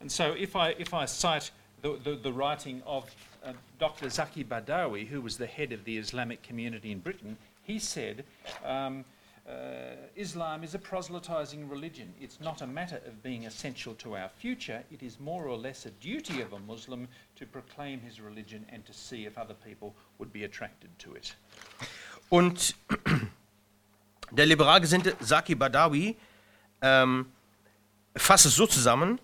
And 0.00 0.10
so, 0.10 0.32
if 0.32 0.56
I, 0.56 0.70
if 0.78 0.94
I 0.94 1.04
cite 1.04 1.50
the, 1.82 1.98
the, 2.02 2.16
the 2.16 2.32
writing 2.32 2.82
of 2.86 3.14
uh, 3.44 3.52
Dr. 3.78 4.08
Zaki 4.10 4.44
Badawi, 4.44 5.06
who 5.06 5.20
was 5.20 5.36
the 5.36 5.46
head 5.46 5.72
of 5.72 5.84
the 5.84 5.96
Islamic 5.98 6.42
community 6.42 6.92
in 6.92 7.00
Britain, 7.00 7.36
he 7.62 7.78
said, 7.78 8.24
um, 8.64 9.04
uh, 9.48 9.94
Islam 10.16 10.64
is 10.64 10.74
a 10.74 10.78
proselytizing 10.78 11.68
religion. 11.68 12.12
It's 12.20 12.40
not 12.40 12.62
a 12.62 12.66
matter 12.66 13.00
of 13.06 13.22
being 13.22 13.46
essential 13.46 13.94
to 13.94 14.16
our 14.16 14.28
future. 14.28 14.82
It 14.90 15.02
is 15.02 15.20
more 15.20 15.46
or 15.46 15.56
less 15.56 15.86
a 15.86 15.90
duty 15.90 16.40
of 16.40 16.52
a 16.52 16.58
Muslim 16.58 17.06
to 17.36 17.46
proclaim 17.46 18.00
his 18.00 18.20
religion 18.20 18.66
and 18.70 18.84
to 18.86 18.92
see 18.92 19.24
if 19.24 19.38
other 19.38 19.54
people 19.54 19.94
would 20.18 20.32
be 20.32 20.44
attracted 20.44 20.90
to 20.98 21.14
it. 21.14 21.36
Und 22.28 22.74
Der 24.32 24.46
liberal 24.46 24.80
gesinnte 24.80 25.16
Saki 25.20 25.54
Badawi 25.54 26.16
ähm, 26.82 27.26
fasst 28.16 28.46
es 28.46 28.56
so 28.56 28.66
zusammen, 28.66 29.20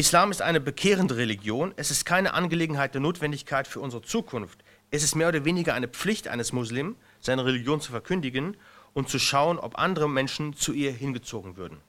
Islam 0.00 0.30
ist 0.30 0.40
eine 0.40 0.60
bekehrende 0.60 1.18
Religion, 1.18 1.74
es 1.76 1.90
ist 1.90 2.06
keine 2.06 2.32
Angelegenheit 2.32 2.94
der 2.94 3.02
Notwendigkeit 3.02 3.68
für 3.68 3.80
unsere 3.80 4.00
Zukunft. 4.00 4.64
Es 4.90 5.02
ist 5.02 5.14
mehr 5.14 5.28
oder 5.28 5.44
weniger 5.44 5.74
eine 5.74 5.88
Pflicht 5.88 6.26
eines 6.26 6.54
Muslims, 6.54 6.96
seine 7.20 7.44
Religion 7.44 7.82
zu 7.82 7.90
verkündigen 7.90 8.56
und 8.94 9.10
zu 9.10 9.18
schauen, 9.18 9.58
ob 9.58 9.78
andere 9.78 10.08
Menschen 10.08 10.54
zu 10.54 10.72
ihr 10.72 10.90
hingezogen 10.90 11.58
würden. 11.58 11.82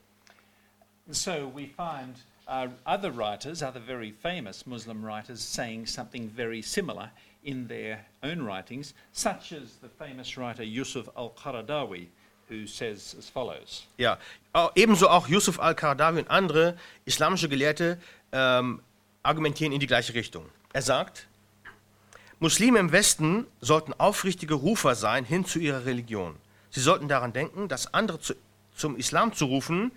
So 1.10 1.54
we 1.56 1.68
find 1.68 2.18
uh, 2.50 2.68
other 2.86 3.16
writers, 3.16 3.64
other 3.64 3.80
very 3.80 4.12
famous 4.12 4.66
Muslim 4.66 5.06
writers, 5.06 5.40
saying 5.40 5.88
something 5.88 6.30
very 6.30 6.62
similar 6.62 7.12
in 7.44 7.70
their 7.70 8.04
own 8.24 8.46
writings, 8.46 8.94
such 9.14 9.54
as 9.54 9.80
the 9.82 9.88
famous 9.88 10.36
writer 10.38 10.64
Yusuf 10.64 11.08
al-Qaradawi, 11.16 12.10
who 12.52 12.68
says 12.68 13.16
as 13.18 13.30
follows. 13.30 13.88
Ja, 13.98 14.20
ebenso 14.76 15.08
auch 15.08 15.28
Yusuf 15.28 15.60
al-Qaradawi 15.60 16.20
und 16.20 16.30
andere 16.30 16.78
islamische 17.06 17.48
Gelehrte 17.48 17.98
ähm, 18.32 18.82
argumentieren 19.24 19.72
in 19.72 19.80
die 19.80 19.88
gleiche 19.88 20.14
Richtung. 20.14 20.46
Er 20.74 20.82
sagt, 20.82 21.28
Muslime 22.40 22.80
im 22.80 22.92
Westen 22.92 23.46
sollten 23.62 23.94
aufrichtige 23.94 24.56
Rufer 24.56 24.96
sein 24.96 25.26
hin 25.26 25.46
zu 25.46 25.60
ihrer 25.60 25.86
Religion. 25.86 26.36
Sie 26.70 26.82
sollten 26.82 27.08
daran 27.08 27.34
denken, 27.34 27.68
dass 27.68 27.94
andere 27.94 28.20
zu, 28.20 28.34
zum 28.76 28.98
Islam 28.98 29.34
zu 29.34 29.46
rufen 29.46 29.92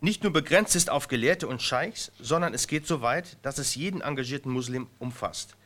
nicht 0.00 0.22
nur 0.22 0.32
begrenzt 0.32 0.76
ist 0.76 0.90
auf 0.90 1.08
Gelehrte 1.08 1.48
und 1.48 1.60
Scheichs, 1.60 2.12
sondern 2.20 2.54
es 2.54 2.68
geht 2.68 2.86
so 2.86 3.02
weit, 3.02 3.36
dass 3.42 3.58
es 3.58 3.74
jeden 3.74 4.00
engagierten 4.00 4.52
Muslim 4.52 4.86
umfasst. 5.00 5.56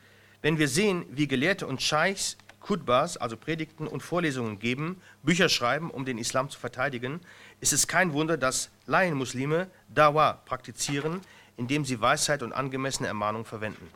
Wenn 0.41 0.57
wir 0.57 0.67
sehen, 0.67 1.05
wie 1.11 1.27
Gelehrte 1.27 1.67
und 1.67 1.81
Scheichs 1.81 2.37
Kutbas, 2.63 3.17
also 3.17 3.37
Predigten 3.37 3.87
und 3.87 4.01
Vorlesungen 4.01 4.57
geben, 4.57 4.99
Bücher 5.21 5.49
schreiben, 5.49 5.91
um 5.91 6.05
den 6.05 6.17
Islam 6.17 6.49
zu 6.49 6.57
verteidigen, 6.57 7.19
ist 7.59 7.73
es 7.73 7.87
kein 7.87 8.13
Wunder, 8.13 8.37
dass 8.37 8.69
Laienmuslime 8.87 9.67
Dawa 9.93 10.41
praktizieren, 10.45 11.21
indem 11.57 11.85
sie 11.85 11.99
Weisheit 12.01 12.41
und 12.41 12.53
angemessene 12.53 13.07
Ermahnung 13.07 13.45
verwenden. 13.45 13.91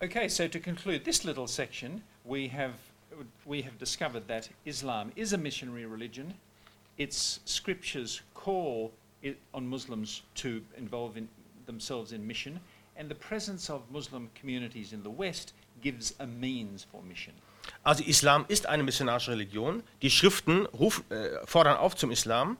Okay, 0.00 0.28
so 0.28 0.48
to 0.48 0.58
conclude 0.58 1.04
this 1.04 1.24
little 1.24 1.46
section, 1.46 2.02
we 2.24 2.48
have, 2.48 2.74
we 3.44 3.62
have 3.62 3.76
discovered 3.78 4.26
that 4.28 4.48
Islam 4.64 5.12
is 5.16 5.32
a 5.32 5.38
missionary 5.38 5.84
religion. 5.84 6.34
Its 6.96 7.40
scriptures 7.44 8.22
call 8.34 8.92
on 9.52 9.66
Muslims 9.66 10.22
to 10.34 10.62
involve 10.76 11.16
in 11.16 11.28
themselves 11.66 12.12
in 12.12 12.24
mission, 12.26 12.60
and 12.96 13.08
the 13.08 13.14
presence 13.14 13.70
of 13.70 13.82
Muslim 13.90 14.28
communities 14.34 14.92
in 14.92 15.02
the 15.02 15.10
West 15.10 15.52
gives 15.82 16.14
a 16.18 16.26
means 16.26 16.84
for 16.84 17.02
mission. 17.02 17.34
Also 17.82 18.02
Islam 18.04 18.44
ist 18.48 18.66
eine 18.66 18.82
missionarische 18.82 19.32
Religion. 19.32 19.82
Die 20.02 20.10
Schriften 20.10 20.66
ruf, 20.66 21.02
äh, 21.10 21.44
fordern 21.46 21.76
auf 21.76 21.96
zum 21.96 22.10
Islam. 22.10 22.56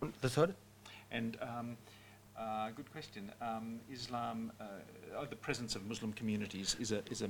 Und 0.00 0.14
the 0.22 0.28
third? 0.28 0.54
And 1.10 1.38
um, 1.40 1.76
uh, 2.36 2.70
good 2.74 2.90
question. 2.92 3.32
Um, 3.40 3.80
Islam, 3.88 4.52
uh, 4.60 4.64
oh, 5.20 5.26
the 5.28 5.36
presence 5.36 5.76
of 5.76 5.84
Muslim 5.84 6.14
communities 6.14 6.74
is, 6.74 6.92
a, 6.92 7.02
is, 7.10 7.22
a, 7.22 7.28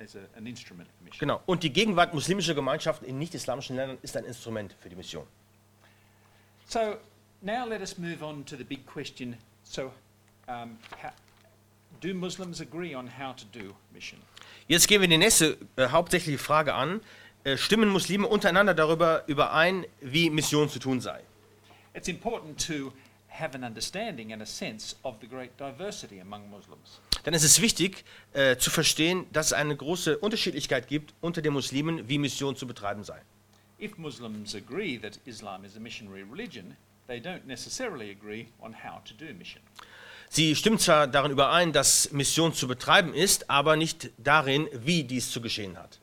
is 0.00 0.16
a, 0.16 0.20
an 0.36 0.46
instrument 0.46 0.88
for 0.96 1.04
mission. 1.04 1.20
Genau. 1.20 1.42
Und 1.46 1.62
die 1.62 1.72
Gegenwart 1.72 2.14
muslimischer 2.14 2.54
Gemeinschaften 2.54 3.06
in 3.06 3.18
nicht-islamischen 3.18 3.76
Ländern 3.76 3.98
ist 4.02 4.16
ein 4.16 4.24
Instrument 4.24 4.74
für 4.80 4.88
die 4.88 4.96
Mission. 4.96 5.26
So 6.66 6.96
now 7.42 7.66
let 7.66 7.80
us 7.80 7.98
move 7.98 8.22
on 8.22 8.44
to 8.46 8.56
the 8.56 8.64
big 8.64 8.86
question. 8.86 9.36
So, 9.62 9.92
um, 10.48 10.78
do 12.00 12.14
Muslims 12.14 12.60
agree 12.60 12.94
on 12.94 13.08
how 13.18 13.34
to 13.34 13.44
do 13.52 13.74
mission? 13.92 14.20
Jetzt 14.68 14.88
gehen 14.88 15.00
wir 15.00 15.08
die 15.08 15.18
nächste 15.18 15.58
äh, 15.76 15.88
hauptsächliche 15.88 16.38
Frage 16.38 16.74
an. 16.74 17.00
Äh, 17.44 17.56
stimmen 17.56 17.88
Muslime 17.88 18.26
untereinander 18.26 18.74
darüber 18.74 19.24
überein, 19.26 19.84
wie 20.00 20.30
Mission 20.30 20.68
zu 20.68 20.78
tun 20.78 21.00
sei? 21.00 21.20
It's 21.94 22.08
important 22.08 22.64
to 22.66 22.92
have 23.28 23.54
an 23.54 23.64
understanding 23.64 24.32
and 24.32 24.42
a 24.42 24.46
sense 24.46 24.96
of 25.02 25.16
the 25.20 25.26
great 25.26 25.50
diversity 25.58 26.20
among 26.20 26.48
Muslims. 26.50 27.00
Dann 27.24 27.34
ist 27.34 27.44
es 27.44 27.60
wichtig 27.60 28.04
äh, 28.32 28.56
zu 28.56 28.70
verstehen, 28.70 29.26
dass 29.32 29.46
es 29.46 29.52
eine 29.52 29.76
große 29.76 30.18
Unterschiedlichkeit 30.18 30.88
gibt 30.88 31.14
unter 31.20 31.42
den 31.42 31.52
Muslimen, 31.52 32.08
wie 32.08 32.18
Mission 32.18 32.56
zu 32.56 32.66
betreiben 32.66 33.04
sei. 33.04 33.20
If 33.80 33.98
Muslims 33.98 34.54
agree 34.54 34.98
that 34.98 35.18
Islam 35.24 35.64
is 35.64 35.76
a 35.76 35.80
missionary 35.80 36.22
religion, 36.22 36.76
they 37.08 37.18
don't 37.18 37.46
necessarily 37.46 38.10
agree 38.10 38.46
on 38.60 38.72
how 38.72 39.02
to 39.04 39.14
do 39.14 39.32
mission. 39.34 39.60
Sie 40.34 40.56
stimmen 40.56 40.78
zwar 40.78 41.08
darin 41.08 41.30
überein, 41.30 41.74
dass 41.74 42.10
Mission 42.10 42.54
zu 42.54 42.66
betreiben 42.66 43.12
ist, 43.12 43.50
aber 43.50 43.76
nicht 43.76 44.08
darin, 44.16 44.66
wie 44.72 45.04
dies 45.04 45.30
zu 45.30 45.42
geschehen 45.42 45.76
hat. 45.76 45.98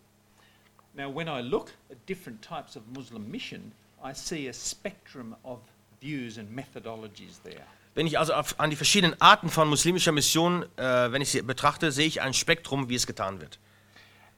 Now, 0.93 1.11
when 1.11 1.27
I 1.27 1.41
look 1.41 1.71
at 1.89 1.97
different 2.07 2.39
types 2.43 2.77
of 2.77 2.83
Muslim 2.93 3.31
mission, 3.31 3.71
I 4.05 4.13
see 4.13 4.47
a 4.47 4.53
spectrum 4.53 5.35
of 5.41 5.57
views 5.99 6.37
and 6.37 6.55
methodologies 6.55 7.41
there. 7.43 7.63
Wenn 7.95 8.05
ich 8.05 8.19
also 8.19 8.35
auf, 8.35 8.59
an 8.59 8.69
die 8.69 8.75
verschiedenen 8.75 9.19
Arten 9.19 9.49
von 9.49 9.67
muslimischer 9.67 10.11
Mission, 10.11 10.61
äh, 10.77 11.11
wenn 11.11 11.23
ich 11.23 11.31
sie 11.31 11.41
betrachte, 11.41 11.91
sehe 11.91 12.05
ich 12.05 12.21
ein 12.21 12.35
Spektrum, 12.35 12.87
wie 12.87 12.95
es 12.95 13.07
getan 13.07 13.41
wird. 13.41 13.57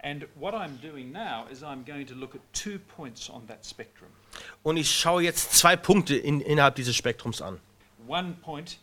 And 0.04 0.26
what 0.36 0.54
I'm 0.54 0.80
doing 0.82 1.12
now 1.12 1.48
is 1.52 1.64
I'm 1.64 1.86
going 1.86 2.08
to 2.08 2.16
look 2.16 2.34
at 2.34 2.42
two 2.54 2.80
points 2.96 3.30
on 3.30 3.46
that 3.48 3.66
spectrum. 3.66 4.10
Und 4.64 4.78
ich 4.78 4.90
schaue 4.90 5.22
jetzt 5.22 5.52
zwei 5.52 5.76
Punkte 5.76 6.16
in, 6.16 6.40
innerhalb 6.40 6.76
dieses 6.76 6.96
Spektrums 6.96 7.42
an. 7.42 7.60
One 8.08 8.38
point 8.42 8.78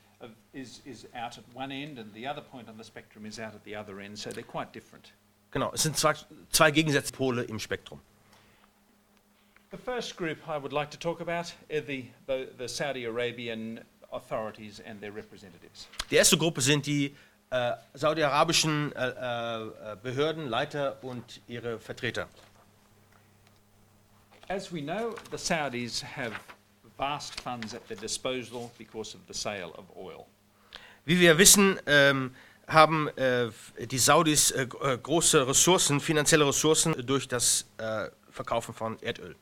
is, 0.59 0.81
is 0.85 1.07
out 1.15 1.39
at 1.39 1.45
one 1.55 1.73
end, 1.73 1.99
and 1.99 2.13
the 2.15 2.27
other 2.27 2.43
point 2.43 2.69
on 2.69 2.77
the 2.77 2.85
spectrum 2.85 3.27
is 3.27 3.39
out 3.39 3.55
at 3.55 3.65
the 3.65 3.75
other 3.75 4.01
end, 4.01 4.19
so 4.19 4.31
they're 4.31 4.43
quite 4.43 4.73
different. 4.73 5.13
Genau, 5.51 5.71
es 5.73 5.83
sind 5.83 5.97
zwei, 5.97 6.15
zwei 6.51 6.71
Gegensätzpole 6.71 7.45
im 7.45 7.59
Spektrum. 7.59 8.01
The 9.71 9.79
first 9.79 10.17
group 10.17 10.39
I 10.49 10.57
would 10.59 10.73
like 10.73 10.91
to 10.91 10.99
talk 10.99 11.21
about 11.21 11.53
are 11.71 11.81
the, 11.81 12.07
the, 12.27 12.49
the 12.57 12.69
Saudi 12.69 13.05
Arabian 13.05 13.81
authorities 14.13 14.81
and 14.81 15.01
their 15.01 15.13
representatives. 15.13 15.89
Die 16.11 16.17
erste 16.17 16.39
Gruppe 16.39 16.61
sind 16.61 16.87
die 16.87 17.15
äh, 17.51 17.75
saudi-arabischen 17.95 18.93
äh, 18.93 19.09
äh, 19.09 19.97
Behörden, 20.03 20.49
Leiter 20.49 21.03
und 21.03 21.41
ihre 21.49 21.79
Vertreter. 21.79 22.29
As 24.49 24.73
we 24.73 24.81
know, 24.81 25.15
the 25.31 25.37
Saudis 25.37 26.03
have 26.03 26.33
vast 26.97 27.39
funds 27.41 27.75
at 27.75 27.87
their 27.89 27.99
disposal 27.99 28.71
because 28.79 29.15
of 29.15 29.21
the 29.29 29.35
sale 29.35 29.73
of 29.77 29.85
oil. 29.97 30.27
Wie 31.09 31.19
wir 31.21 31.39
wissen, 31.39 31.81
ähm, 31.87 32.35
haben 32.67 33.09
äh, 33.17 33.49
die 33.81 33.97
Saudis 33.97 34.51
äh, 34.51 34.65
äh, 34.83 34.99
große 34.99 35.49
Ressourcen, 35.49 36.01
finanzielle 36.01 36.47
Ressourcen 36.47 36.95
durch 37.07 37.27
das 37.27 37.65
äh, 37.79 38.11
Verkaufen 38.31 38.75
von 38.75 38.99
Erdöl. 39.01 39.35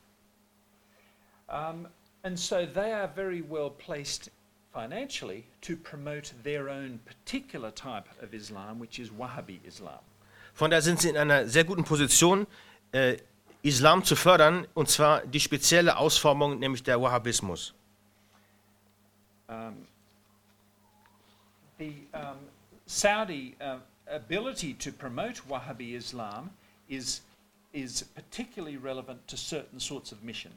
Um, 1.48 1.88
and 2.22 2.38
so 2.38 2.64
they 2.72 2.92
are 2.92 3.08
very 3.12 3.42
well 3.42 3.68
placed 3.68 4.30
financially 4.72 5.42
to 5.60 5.76
promote 5.76 6.32
their 6.44 6.68
own 6.68 7.00
particular 7.04 7.74
type 7.74 8.08
of 8.22 8.32
Islam, 8.32 8.80
which 8.80 9.00
is 9.00 9.10
Wahhabi 9.10 9.58
Islam. 9.66 9.98
Von 10.54 10.70
daher 10.70 10.82
sind 10.82 11.00
sie 11.00 11.08
in 11.08 11.16
einer 11.16 11.48
sehr 11.48 11.64
guten 11.64 11.82
Position, 11.82 12.46
äh, 12.92 13.16
Islam 13.62 14.04
zu 14.04 14.14
fördern, 14.14 14.68
und 14.74 14.88
zwar 14.88 15.26
die 15.26 15.40
spezielle 15.40 15.96
Ausformung, 15.96 16.60
nämlich 16.60 16.84
der 16.84 17.02
Wahhabismus. 17.02 17.74
Um, 19.48 19.88
the 21.78 21.92
um, 22.14 22.36
Saudi 22.86 23.54
uh, 23.60 23.76
ability 24.10 24.74
to 24.74 24.92
promote 24.92 25.40
Wahhabi 25.48 25.94
Islam 25.94 26.50
is, 26.88 27.20
is 27.72 28.04
particularly 28.14 28.76
relevant 28.76 29.26
to 29.28 29.36
certain 29.36 29.80
sorts 29.80 30.12
of 30.12 30.22
mission. 30.22 30.52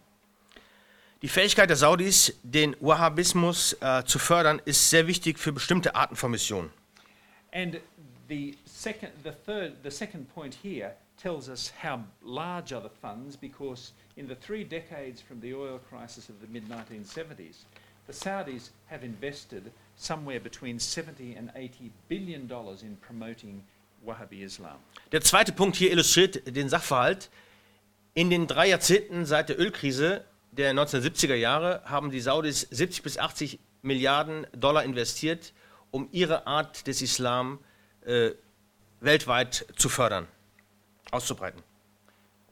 Die 1.21 1.27
Fähigkeit 1.27 1.69
der 1.69 1.75
Saudis, 1.75 2.33
den 2.43 2.77
Wahhabismus 2.79 3.73
äh, 3.81 4.05
zu 4.05 4.19
fördern, 4.19 4.61
ist 4.63 4.89
sehr 4.89 5.05
wichtig 5.07 5.38
für 5.38 5.51
bestimmte 5.51 5.93
Arten 5.93 6.15
von 6.15 6.31
Missionen. 6.31 6.69
And 7.51 7.81
the 8.29 8.57
second, 8.65 9.11
the 9.23 9.31
third, 9.31 9.73
the 9.83 9.91
second 9.91 10.33
point 10.33 10.55
here 10.63 10.95
tells 11.17 11.49
us 11.49 11.73
how 11.83 11.99
large 12.23 12.71
are 12.71 12.81
the 12.81 12.89
funds 13.01 13.35
because 13.35 13.91
in 14.15 14.27
the 14.27 14.35
three 14.35 14.63
decades 14.63 15.19
from 15.19 15.41
the 15.41 15.53
oil 15.53 15.79
crisis 15.89 16.29
of 16.29 16.39
the 16.39 16.47
mid 16.47 16.69
1970s, 16.69 17.65
the 18.07 18.13
Saudis 18.13 18.69
have 18.85 19.03
invested 19.03 19.73
somewhere 19.99 20.39
between 20.39 20.79
70 20.79 21.35
and 21.37 21.51
80 21.55 21.91
billion 22.07 22.47
dollars 22.47 22.81
in 22.81 22.97
promoting 22.97 23.63
Wahhabi 24.05 24.43
Islam. 24.43 24.77
Der 25.11 25.21
zweite 25.21 25.51
Punkt 25.51 25.75
hier 25.75 25.91
illustriert 25.91 26.55
den 26.55 26.69
Sachverhalt. 26.69 27.29
In 28.13 28.29
den 28.29 28.47
drei 28.47 28.69
Jahrzehnten 28.69 29.25
seit 29.25 29.49
der 29.49 29.59
Ölkrise 29.59 30.23
der 30.51 30.73
1970er 30.73 31.35
Jahre 31.35 31.81
haben 31.85 32.11
die 32.11 32.21
Saudis 32.21 32.61
70 32.71 33.03
bis 33.03 33.17
80 33.17 33.59
Milliarden 33.81 34.47
Dollar 34.53 34.83
investiert, 34.83 35.53
um 35.91 36.09
ihre 36.11 36.47
Art 36.47 36.87
des 36.87 37.01
Islam 37.01 37.59
äh, 38.05 38.31
weltweit 38.99 39.65
zu 39.75 39.89
fördern, 39.89 40.27
auszubreiten. 41.11 41.61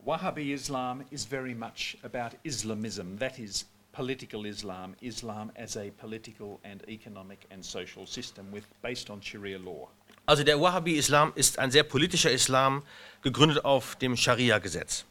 Wahhabi 0.06 0.54
Islam 0.54 1.04
is 1.10 1.26
very 1.26 1.54
much 1.54 1.98
about 2.04 2.38
Islamism, 2.44 3.18
that 3.20 3.40
is, 3.40 3.66
political 3.98 4.46
Islam, 4.46 4.96
Islam 5.02 5.52
as 5.56 5.76
a 5.76 5.90
political 6.00 6.60
and 6.64 6.88
economic 6.88 7.40
and 7.50 7.66
social 7.66 8.06
system 8.06 8.46
with, 8.52 8.64
based 8.84 9.10
on 9.10 9.20
Sharia 9.22 9.58
law. 9.58 9.88
Also 10.28 10.44
der 10.44 10.58
Wahhabi-Islam 10.60 11.32
ist 11.36 11.58
ein 11.58 11.72
sehr 11.72 11.84
politischer 11.84 12.32
Islam, 12.32 12.84
gegründet 13.24 13.66
auf 13.66 13.96
dem 13.96 14.16
Scharia-Gesetz. 14.16 15.04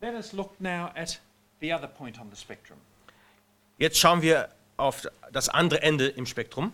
Let 0.00 0.14
us 0.14 0.32
look 0.32 0.60
now 0.60 0.90
at 0.96 1.20
the 1.60 1.72
other 1.72 1.86
point 1.86 2.18
on 2.18 2.28
the 2.30 2.36
spectrum, 2.36 2.78
Jetzt 3.78 3.98
schauen 3.98 4.22
wir 4.22 4.48
auf 4.76 5.06
das 5.32 5.48
andere 5.48 5.82
Ende 5.82 6.08
im 6.08 6.26
Spektrum. 6.26 6.72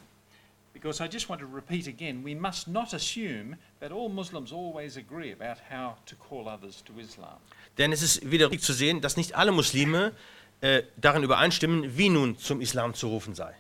because 0.72 1.00
I 1.00 1.06
just 1.06 1.28
want 1.28 1.40
to 1.40 1.46
repeat 1.46 1.86
again 1.86 2.22
we 2.22 2.34
must 2.34 2.68
not 2.68 2.92
assume 2.94 3.56
that 3.80 3.92
all 3.92 4.08
Muslims 4.08 4.52
always 4.52 4.96
agree 4.96 5.32
about 5.32 5.56
how 5.70 5.96
to 6.06 6.14
call 6.16 6.48
others 6.48 6.82
to 6.86 6.98
Islam. 6.98 7.38
Denn 7.78 7.93
es 7.93 8.02
ist 8.02 8.31
wieder 8.31 8.50
richtig 8.50 8.66
zu 8.66 8.73
sehen, 8.73 9.00
dass 9.00 9.16
nicht 9.16 9.35
alle 9.35 9.52
Muslime 9.52 10.12
äh, 10.61 10.83
darin 10.97 11.23
übereinstimmen, 11.23 11.97
wie 11.97 12.09
nun 12.09 12.38
zum 12.38 12.61
Islam 12.61 12.95
zu 12.95 13.09
rufen 13.09 13.35
sei. 13.35 13.54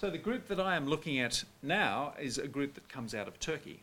So, 0.00 0.10
the 0.10 0.18
group 0.18 0.48
that 0.48 0.58
I 0.58 0.76
am 0.76 0.88
looking 0.88 1.22
at 1.22 1.46
now 1.62 2.12
is 2.20 2.38
a 2.38 2.46
group 2.46 2.74
that 2.74 2.88
comes 2.92 3.14
out 3.14 3.28
of 3.28 3.38
Turkey. 3.38 3.78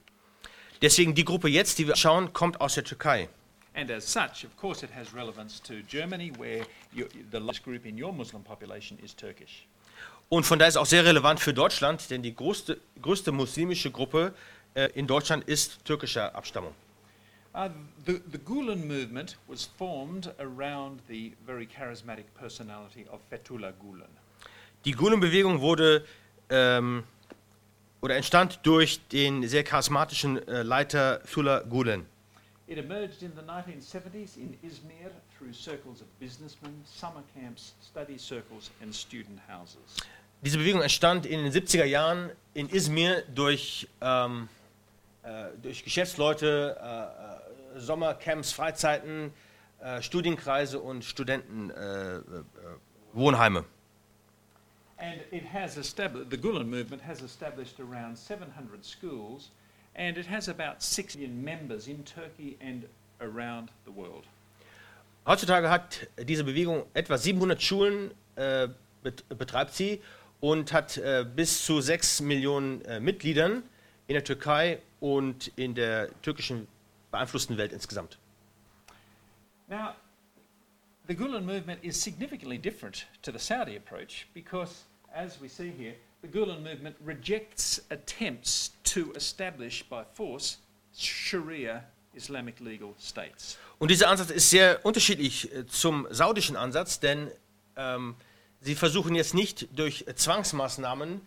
Deswegen 0.81 1.15
die 1.15 1.23
Gruppe 1.23 1.47
jetzt, 1.47 1.77
die 1.77 1.87
wir 1.87 1.95
schauen, 1.95 2.33
kommt 2.33 2.59
aus 2.59 2.73
der 2.75 2.83
Türkei. 2.83 3.29
And 3.73 3.89
as 3.91 4.11
such, 4.11 4.43
of 4.43 4.55
course, 4.57 4.85
it 4.85 4.91
has 4.93 5.13
relevance 5.15 5.61
to 5.63 5.75
Germany, 5.87 6.31
where 6.37 6.65
you, 6.93 7.05
the 7.31 7.37
largest 7.37 7.63
group 7.63 7.85
in 7.85 8.01
your 8.01 8.11
Muslim 8.11 8.43
population 8.43 8.99
is 8.99 9.15
Turkish. 9.15 9.65
Und 10.27 10.45
von 10.45 10.59
daher 10.59 10.69
ist 10.69 10.77
auch 10.77 10.85
sehr 10.85 11.05
relevant 11.05 11.39
für 11.39 11.53
Deutschland, 11.53 12.09
denn 12.09 12.21
die 12.21 12.35
größte, 12.35 12.79
größte 13.01 13.31
muslimische 13.31 13.89
Gruppe 13.89 14.33
äh, 14.73 14.89
in 14.93 15.07
Deutschland 15.07 15.45
ist 15.45 15.83
türkischer 15.85 16.35
Abstammung. 16.35 16.73
Uh, 17.53 17.69
the, 18.05 18.21
the 18.31 18.37
Gulen 18.37 18.85
movement 18.85 19.35
was 19.47 19.65
formed 19.65 20.31
around 20.39 21.01
the 21.07 21.33
very 21.47 21.65
charismatic 21.65 22.25
personality 22.35 23.05
of 23.11 23.19
Fethullah 23.31 23.73
Gulen. 23.81 24.07
Die 24.85 24.91
Gulen-Bewegung 24.91 25.59
wurde 25.59 26.05
ähm, 26.49 27.03
oder 28.01 28.15
entstand 28.15 28.59
durch 28.63 28.99
den 29.07 29.47
sehr 29.47 29.63
charismatischen 29.63 30.47
äh, 30.47 30.63
Leiter 30.63 31.21
Fethullah 31.25 31.61
Gulen. 31.61 32.05
It 32.67 32.77
emerged 32.77 33.23
in 33.23 33.31
the 33.35 33.41
1970s 33.41 34.37
in 34.37 34.55
Izmir 34.61 35.09
through 35.35 35.53
circles 35.53 36.01
of 36.01 36.07
businessmen, 36.19 36.83
summer 36.85 37.23
camps, 37.33 37.73
study 37.81 38.17
circles, 38.19 38.69
and 38.79 38.93
student 38.93 39.39
houses. 39.47 39.97
Diese 40.41 40.57
Bewegung 40.57 40.81
entstand 40.81 41.25
in 41.25 41.43
den 41.43 41.51
70er 41.51 41.83
Jahren 41.83 42.29
in 42.53 42.69
Izmir 42.69 43.23
durch, 43.33 43.87
ähm, 44.01 44.47
äh, 44.47 44.58
durch 45.61 45.83
Geschäftsleute, 45.83 46.77
äh, 46.79 47.77
äh, 47.77 47.79
Sommercamps, 47.79 48.51
Freizeiten, 48.51 49.31
äh, 49.79 50.01
Studienkreise 50.01 50.79
und 50.79 51.03
Studentenwohnheime. 51.05 52.23
Äh, 52.33 52.41
äh, 52.41 52.75
Wohnheime. 53.13 53.65
And 54.97 55.21
it 55.31 55.45
has 55.53 55.77
established, 55.77 56.29
the 56.29 56.37
Gulen 56.37 56.69
movement 56.69 57.01
has 57.01 57.21
established 57.21 57.79
around 57.79 58.17
700 58.17 58.83
schools, 58.83 59.49
and 59.95 60.17
it 60.17 60.27
has 60.27 60.49
about 60.49 60.81
6 60.83 61.15
million 61.15 61.41
members 61.41 61.87
in 61.87 62.03
Turkey 62.03 62.57
and 62.59 62.85
around 63.21 63.69
the 63.85 63.91
world. 63.91 64.25
Heutzutage 65.25 65.69
hat 65.69 66.07
diese 66.17 66.43
Bewegung 66.43 66.85
etwa 66.93 67.17
700 67.17 67.61
Schulen, 67.61 68.11
äh, 68.35 68.67
bet 69.03 69.23
betreibt 69.29 69.73
sie 69.73 70.01
und 70.41 70.73
hat 70.73 70.97
äh, 70.97 71.23
bis 71.23 71.65
zu 71.65 71.79
6 71.79 72.21
Millionen 72.21 72.81
äh, 72.81 72.99
Mitgliedern 72.99 73.63
in 74.07 74.13
der 74.15 74.23
Türkei 74.23 74.79
und 74.99 75.51
in 75.55 75.75
der 75.75 76.09
türkischen 76.21 76.67
beeinflussten 77.11 77.57
Welt 77.57 77.73
insgesamt. 77.73 78.17
Now, 79.67 79.93
the 81.07 81.15
Gulen 81.15 81.45
movement 81.45 81.83
is 81.83 82.01
significantly 82.01 82.57
different 82.57 83.07
to 83.21 83.31
the 83.31 83.39
Saudi 83.39 83.75
approach 83.75 84.27
because, 84.33 84.85
as 85.13 85.39
we 85.41 85.47
see 85.47 85.71
here, 85.71 85.95
the 86.21 86.27
Gulen 86.27 86.63
movement 86.63 86.95
rejects 87.05 87.81
attempts 87.89 88.73
to 88.83 89.11
establish 89.15 89.83
by 89.83 90.03
force 90.13 90.57
Sharia 90.95 91.83
Islamic 92.13 92.59
legal 92.59 92.93
states. 92.99 93.57
Und 93.77 93.91
dieser 93.91 94.09
Ansatz 94.09 94.31
ist 94.31 94.49
sehr 94.49 94.83
unterschiedlich 94.85 95.53
äh, 95.53 95.65
zum 95.67 96.07
saudischen 96.09 96.55
Ansatz, 96.55 96.99
denn 96.99 97.31
ähm, 97.75 98.15
sie 98.61 98.75
versuchen 98.75 99.15
jetzt 99.15 99.33
nicht 99.33 99.67
durch 99.77 100.05
Zwangsmaßnahmen 100.13 101.21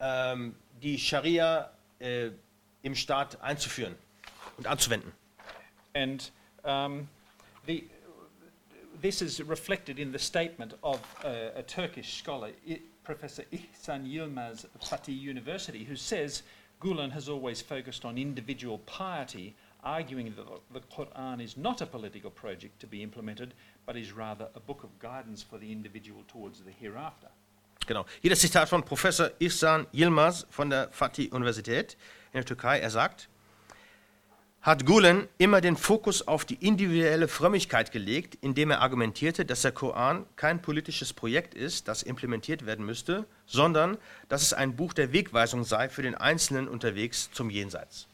ähm, 0.00 0.54
die 0.82 0.98
Scharia 0.98 1.70
äh, 2.00 2.30
im 2.82 2.94
Staat 2.94 3.40
einzuführen 3.42 3.94
und 4.56 4.66
anzuwenden. 4.66 5.12
And 5.94 6.30
um, 6.64 7.08
the, 7.66 7.84
this 9.00 9.22
is 9.22 9.40
reflected 9.40 9.98
in 9.98 10.12
the 10.12 10.18
statement 10.18 10.74
of 10.82 11.00
uh, 11.24 11.58
a 11.58 11.62
Turkish 11.62 12.22
scholar, 12.22 12.50
Professor 13.04 13.44
Ihsan 13.52 14.06
Yilmaz 14.06 14.64
of 14.64 14.80
Fatih 14.80 15.18
University, 15.18 15.84
who 15.84 15.96
says 15.96 16.42
Gulen 16.80 17.10
has 17.12 17.28
always 17.28 17.60
focused 17.60 18.04
on 18.04 18.16
individual 18.16 18.78
piety, 18.86 19.54
arguing 19.84 20.32
that 20.36 20.46
the 20.72 20.80
Quran 20.80 21.40
is 21.40 21.56
not 21.56 21.80
a 21.80 21.86
political 21.86 22.30
project 22.30 22.78
to 22.80 22.86
be 22.86 23.02
implemented, 23.02 23.54
but 23.86 23.96
is 23.96 24.12
rather 24.12 24.48
a 24.54 24.60
book 24.60 24.84
of 24.84 24.90
guidance 24.98 25.42
for 25.42 25.58
the 25.58 25.70
individual 25.70 26.22
towards 26.28 26.60
the 26.60 26.72
hereafter. 26.80 27.28
Genau. 27.86 28.06
Hier 28.20 28.30
das 28.30 28.40
Zitat 28.40 28.68
von 28.68 28.84
Professor 28.84 29.30
Ihsan 29.40 29.86
Yilmaz 29.92 30.46
von 30.50 30.70
der 30.70 30.88
Fatih-Universität 30.92 31.96
in 32.32 32.38
der 32.38 32.44
Türkei. 32.44 32.78
Er 32.78 32.90
sagt, 32.90 33.28
hat 34.62 34.86
Gulen 34.86 35.26
immer 35.38 35.60
den 35.60 35.76
Fokus 35.76 36.28
auf 36.28 36.44
die 36.44 36.54
individuelle 36.54 37.26
Frömmigkeit 37.26 37.90
gelegt, 37.90 38.38
indem 38.40 38.70
er 38.70 38.80
argumentierte, 38.80 39.44
dass 39.44 39.62
der 39.62 39.72
Koran 39.72 40.24
kein 40.36 40.62
politisches 40.62 41.12
Projekt 41.12 41.54
ist, 41.54 41.88
das 41.88 42.04
implementiert 42.04 42.64
werden 42.64 42.86
müsste, 42.86 43.26
sondern 43.44 43.98
dass 44.28 44.42
es 44.42 44.52
ein 44.52 44.76
Buch 44.76 44.92
der 44.92 45.12
Wegweisung 45.12 45.64
sei 45.64 45.88
für 45.88 46.02
den 46.02 46.14
Einzelnen 46.14 46.68
unterwegs 46.68 47.28
zum 47.32 47.50
Jenseits. 47.50 48.06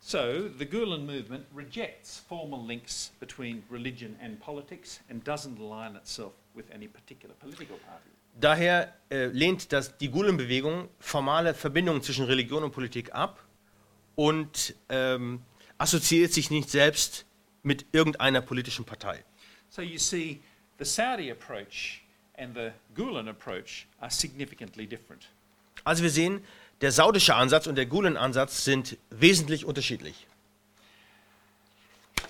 So, 0.00 0.18
the 0.58 0.66
Gulen 0.66 1.04
movement 1.04 1.44
rejects 1.54 2.24
formal 2.26 2.66
links 2.66 3.12
between 3.20 3.62
religion 3.70 4.16
and 4.20 4.40
politics 4.40 5.00
and 5.10 5.22
doesn't 5.28 5.60
align 5.60 5.94
itself 5.94 6.32
with 6.54 6.64
any 6.74 6.88
particular 6.88 7.36
political 7.36 7.76
party. 7.86 8.08
Daher 8.40 8.94
äh, 9.10 9.26
lehnt 9.26 9.72
das, 9.72 9.98
die 9.98 10.08
Gulen-Bewegung 10.08 10.88
formale 10.98 11.52
Verbindungen 11.52 12.02
zwischen 12.02 12.24
Religion 12.24 12.64
und 12.64 12.72
Politik 12.72 13.14
ab 13.14 13.44
und 14.14 14.74
ähm, 14.88 15.42
assoziiert 15.78 16.32
sich 16.32 16.50
nicht 16.50 16.70
selbst 16.70 17.24
mit 17.62 17.86
irgendeiner 17.92 18.40
politischen 18.40 18.84
Partei. 18.84 19.24
So 19.70 19.82
you 19.82 19.98
see, 19.98 20.40
the 20.78 20.84
Saudi 20.84 21.30
approach 21.30 22.02
and 22.36 22.54
the 22.54 22.72
Gulen 22.94 23.28
approach 23.28 23.86
are 24.00 24.10
significantly 24.10 24.86
different. 24.86 25.28
Also 25.84 26.02
wir 26.02 26.10
sehen, 26.10 26.44
der 26.80 26.92
saudische 26.92 27.34
Ansatz 27.34 27.66
und 27.66 27.76
der 27.76 27.86
Gulen-Ansatz 27.86 28.64
sind 28.64 28.98
wesentlich 29.10 29.64
unterschiedlich. 29.64 30.26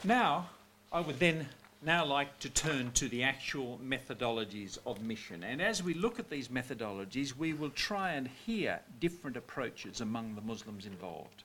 Now, 0.05 0.49
I 0.93 1.01
would 1.01 1.19
then 1.19 1.49
now 1.83 2.05
like 2.05 2.39
to 2.41 2.49
turn 2.49 2.93
to 2.95 3.09
the 3.09 3.23
actual 3.23 3.79
methodologies 3.79 4.79
of 4.85 5.01
mission. 5.01 5.43
And 5.43 5.61
as 5.61 5.83
we 5.85 5.95
look 5.95 6.19
at 6.19 6.29
these 6.29 6.51
methodologies, 6.51 7.35
we 7.39 7.53
will 7.53 7.71
try 7.71 8.13
and 8.13 8.29
hear 8.47 8.81
different 9.01 9.37
approaches 9.37 10.01
among 10.01 10.35
the 10.35 10.43
Muslims 10.43 10.87
involved. 10.87 11.45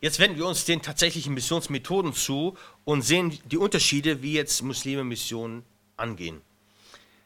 Jetzt 0.00 0.18
wenden 0.18 0.36
wir 0.36 0.46
uns 0.46 0.64
den 0.64 0.82
tatsächlichen 0.82 1.34
Missionsmethoden 1.34 2.12
zu 2.12 2.56
und 2.84 3.02
sehen 3.02 3.38
die 3.46 3.56
Unterschiede, 3.56 4.22
wie 4.22 4.34
jetzt 4.34 4.62
Muslime 4.62 5.04
Missionen 5.04 5.64
angehen. 5.96 6.42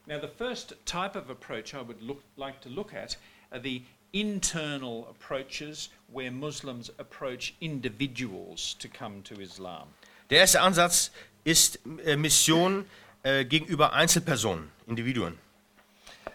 Now, 0.07 0.19
the 0.21 0.29
first 0.29 0.75
type 0.87 1.17
of 1.17 1.31
approach 1.31 1.73
I 1.75 1.87
would 1.87 2.01
look, 2.01 2.23
like 2.37 2.61
to 2.63 2.69
look 2.69 2.93
at 2.95 3.17
are 3.51 3.61
the 3.61 3.83
internal 4.13 5.07
approaches 5.09 5.91
where 6.13 6.31
Muslims 6.31 6.91
approach 6.99 7.55
individuals 7.61 8.77
to 8.79 8.89
come 8.89 9.23
to 9.23 9.41
Islam. 9.41 9.89
Der 10.31 10.39
erste 10.39 10.61
Ansatz 10.61 11.13
ist 11.45 11.79
äh, 12.05 12.17
Mission 12.17 12.87
äh, 13.23 13.45
gegenüber 13.45 13.93
Einzelpersonen, 13.93 14.71
Individuen. 14.87 15.39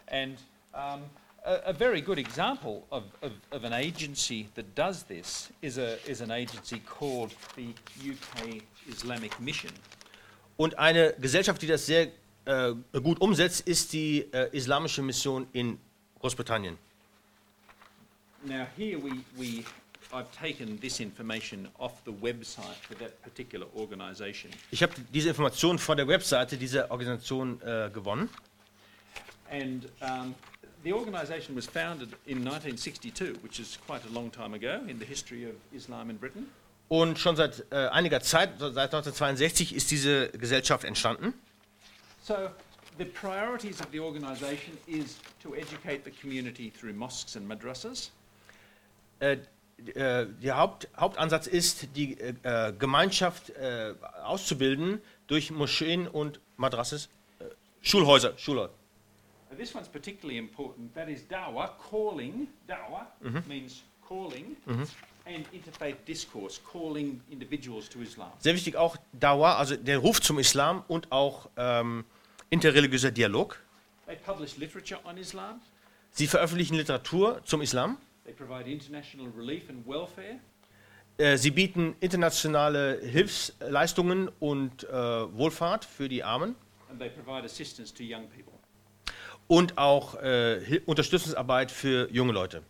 And 0.08 0.38
um, 0.74 1.02
a, 1.46 1.70
a 1.70 1.74
very 1.74 2.02
good 2.02 2.18
example 2.18 2.86
of, 2.92 3.04
of, 3.22 3.32
of 3.52 3.64
an 3.64 3.74
agency 3.74 4.48
that 4.56 4.76
does 4.76 5.04
this 5.04 5.50
is, 5.62 5.78
a, 5.78 5.98
is 6.10 6.22
an 6.22 6.32
agency 6.32 6.80
called 6.80 7.34
the 7.56 7.74
UK 8.10 8.62
Islamic 8.88 9.40
Mission. 9.40 9.72
Und 10.58 10.78
eine 10.80 11.14
Gesellschaft, 11.20 11.62
die 11.62 11.68
das 11.68 11.86
sehr 11.86 12.08
äh, 12.46 12.74
gut 13.02 13.20
umsetzt, 13.20 13.68
ist 13.68 13.92
die 13.94 14.26
äh, 14.32 14.50
Islamische 14.56 15.02
Mission 15.02 15.48
in 15.54 15.78
Großbritannien. 16.20 16.78
Now, 18.44 18.68
here 18.78 18.98
we, 18.98 19.12
we, 19.36 19.66
I've 20.14 20.32
taken 20.40 20.80
this 20.80 21.00
information 21.00 21.68
off 21.78 21.94
the 22.06 22.14
website 22.22 22.78
for 22.88 22.96
that 23.00 23.22
particular 23.22 23.68
organisation. 23.76 24.52
Ich 24.72 24.82
habe 24.82 24.94
diese 25.14 25.30
Informationen 25.30 25.80
von 25.80 25.98
der 25.98 26.08
Webseite 26.08 26.58
dieser 26.58 26.90
Organisation 26.92 27.60
äh, 27.62 27.90
gewonnen. 27.92 28.30
And 29.52 29.88
um, 30.02 30.34
the 30.86 30.94
organisation 30.94 31.56
was 31.56 31.66
founded 31.66 32.10
in 32.28 32.46
1962, 32.46 33.40
which 33.42 33.60
is 33.60 33.78
quite 33.88 34.06
a 34.06 34.14
long 34.14 34.30
time 34.30 34.54
ago 34.54 34.82
in 34.88 35.00
the 35.00 35.06
history 35.06 35.44
of 35.44 35.56
Islam 35.74 36.10
in 36.10 36.18
Britain. 36.18 36.48
Und 36.88 37.18
schon 37.18 37.36
seit 37.36 37.66
äh, 37.72 37.88
einiger 37.88 38.22
Zeit, 38.22 38.60
seit 38.60 38.94
1962, 38.94 39.76
ist 39.76 39.90
diese 39.90 40.30
Gesellschaft 40.30 40.84
entstanden. 40.84 41.34
So, 42.22 42.36
the 43.00 43.06
priorities 43.06 43.82
of 43.82 43.88
the 43.92 44.00
organisation 44.00 44.78
is 44.86 45.18
to 45.42 45.56
educate 45.56 46.04
the 46.06 46.12
community 46.12 46.72
through 46.72 46.94
mosques 46.94 47.36
and 47.36 47.48
madrasas, 47.48 48.12
Äh, 49.20 49.38
äh, 49.94 50.28
der 50.28 50.58
Haupt, 50.58 50.88
Hauptansatz 50.98 51.48
ist, 51.48 51.96
die 51.96 52.20
äh, 52.20 52.34
äh, 52.44 52.74
Gemeinschaft 52.74 53.50
äh, 53.52 53.94
auszubilden 54.24 55.02
durch 55.28 55.52
Moscheen 55.52 56.08
und 56.08 56.40
Madrasses, 56.58 57.10
äh, 57.40 57.46
Schulhäuser, 57.82 58.38
Schulhäuser. 58.38 58.74
This 59.58 59.74
one's 59.74 59.88
particularly 59.88 60.38
important. 60.38 60.94
That 60.94 61.10
is 61.10 61.22
da'wah, 61.30 61.70
calling. 61.90 62.48
Da'wah 62.68 63.06
means 63.48 63.84
calling, 64.08 64.56
and 65.26 65.46
interfaith 65.52 65.98
discourse, 66.06 66.60
calling 66.64 67.22
individuals 67.32 67.90
to 67.90 68.02
Islam. 68.02 68.32
Sehr 68.40 68.54
wichtig 68.54 68.76
auch 68.76 68.98
Dawa, 69.14 69.56
also 69.56 69.76
der 69.76 69.98
Ruf 69.98 70.22
zum 70.22 70.40
Islam 70.40 70.84
und 70.88 71.12
auch 71.12 71.50
ähm, 71.58 72.06
interreligiöser 72.50 73.12
Dialog. 73.12 73.60
They 74.06 74.18
publish 74.18 74.58
literature 74.58 75.00
on 75.06 75.18
Islam. 75.18 75.62
Sie 76.12 76.28
veröffentlichen 76.28 76.76
Literatur 76.76 77.42
zum 77.44 77.62
Islam. 77.62 77.98
They 78.26 78.34
provide 78.34 78.70
international 78.70 79.28
relief 79.36 79.70
and 79.70 79.86
welfare. 79.88 80.40
Äh, 81.18 81.38
Sie 81.38 81.52
bieten 81.52 81.96
internationale 82.00 83.00
Hilfsleistungen 83.02 84.30
und 84.40 84.84
äh, 84.84 84.92
Wohlfahrt 84.92 85.86
für 85.86 86.10
die 86.10 86.24
Armen 86.24 86.56
And 86.90 87.00
they 87.00 87.10
provide 87.10 87.46
assistance 87.46 87.92
to 87.96 88.04
young 88.04 88.28
people. 88.28 88.55
Und 89.48 89.78
auch 89.78 90.16
äh, 90.22 90.82
Unterstützungsarbeit 90.86 91.72
für 91.72 92.10
junge 92.12 92.34
Leute. 92.34 92.64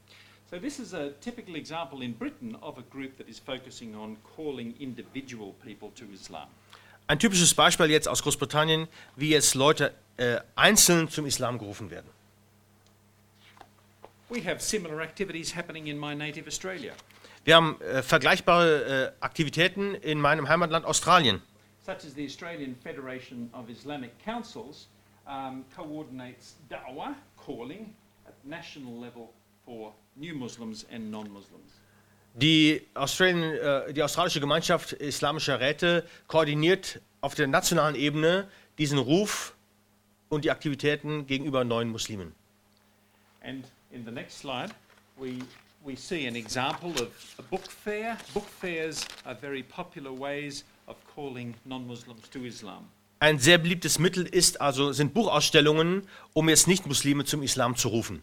So 0.49 0.57
this 0.57 0.79
is 0.79 0.93
a 0.93 1.09
typical 1.21 1.55
example 1.55 2.03
in 2.03 2.13
Britain 2.13 2.55
of 2.61 2.77
a 2.77 2.83
group 2.89 3.17
that 3.17 3.27
is 3.27 3.39
focusing 3.39 3.95
on 3.95 4.17
calling 4.35 4.75
individual 4.79 5.53
people 5.63 5.89
to 5.95 6.05
Islam. 6.13 6.47
Ein 7.07 7.19
typisches 7.19 7.53
Beispiel 7.53 7.88
jetzt 7.88 8.07
aus 8.07 8.23
Großbritannien, 8.23 8.88
wie 9.15 9.29
jetzt 9.29 9.55
Leute 9.55 9.93
äh, 10.17 10.38
einzeln 10.55 11.09
zum 11.09 11.25
Islam 11.25 11.59
gerufen 11.59 11.91
werden. 11.91 12.09
We 14.29 14.43
have 14.43 14.59
similar 14.59 15.01
activities 15.01 15.55
happening 15.55 15.88
in 15.88 15.99
my 15.99 16.15
native 16.15 16.47
Australia. 16.47 16.93
Wir 17.43 17.55
haben 17.55 17.79
äh, 17.81 18.01
vergleichbare 18.01 19.13
äh, 19.19 19.23
Aktivitäten 19.23 19.93
in 19.95 20.19
meinem 20.19 20.49
Heimatland 20.49 20.85
Australien. 20.85 21.41
such 21.85 22.03
as 22.03 22.15
the 22.15 22.25
Australian 22.25 22.75
Federation 22.75 23.49
of 23.53 23.69
Islamic 23.69 24.17
Councils, 24.17 24.88
um, 25.27 25.65
coordinates 25.75 26.55
da'wah, 26.69 27.15
calling, 27.38 27.93
at 28.27 28.33
national 28.43 28.99
level 28.99 29.31
for 29.65 29.93
new 30.15 30.35
Muslims 30.35 30.85
and 30.91 31.11
non-Muslims. 31.11 31.71
Die, 32.35 32.81
äh, 32.93 33.93
die 33.93 34.03
australische 34.03 34.41
Gemeinschaft 34.41 34.91
islamischer 34.93 35.59
Räte 35.61 36.05
koordiniert 36.27 37.01
auf 37.21 37.33
der 37.33 37.47
nationalen 37.47 37.95
Ebene 37.95 38.49
diesen 38.77 38.97
Ruf 38.99 39.55
und 40.27 40.43
die 40.43 40.51
Aktivitäten 40.51 41.27
gegenüber 41.27 41.63
neuen 41.63 41.89
Muslimen. 41.89 42.35
And 43.41 43.65
in 43.91 44.03
the 44.03 44.11
next 44.11 44.39
slide, 44.39 44.71
we, 45.17 45.39
we 45.85 45.95
see 45.95 46.27
an 46.27 46.35
example 46.35 46.91
of 47.01 47.35
a 47.39 47.43
book 47.43 47.65
fair. 47.71 48.17
Book 48.33 48.47
fairs 48.59 49.05
are 49.23 49.35
very 49.35 49.63
popular 49.63 50.11
ways 50.11 50.65
of 50.88 50.97
calling 51.15 51.53
non-Muslims 51.63 52.29
to 52.31 52.43
Islam. 52.45 52.89
Ein 53.19 53.39
sehr 53.39 53.58
beliebtes 53.58 53.97
Mittel 53.97 54.25
ist 54.25 54.60
also, 54.60 54.91
sind 54.91 55.13
Buchausstellungen, 55.13 56.08
um 56.34 56.49
jetzt 56.49 56.67
Nicht-Muslime 56.67 57.23
zum 57.23 57.43
Islam 57.43 57.75
zu 57.75 57.88
rufen. 57.88 58.21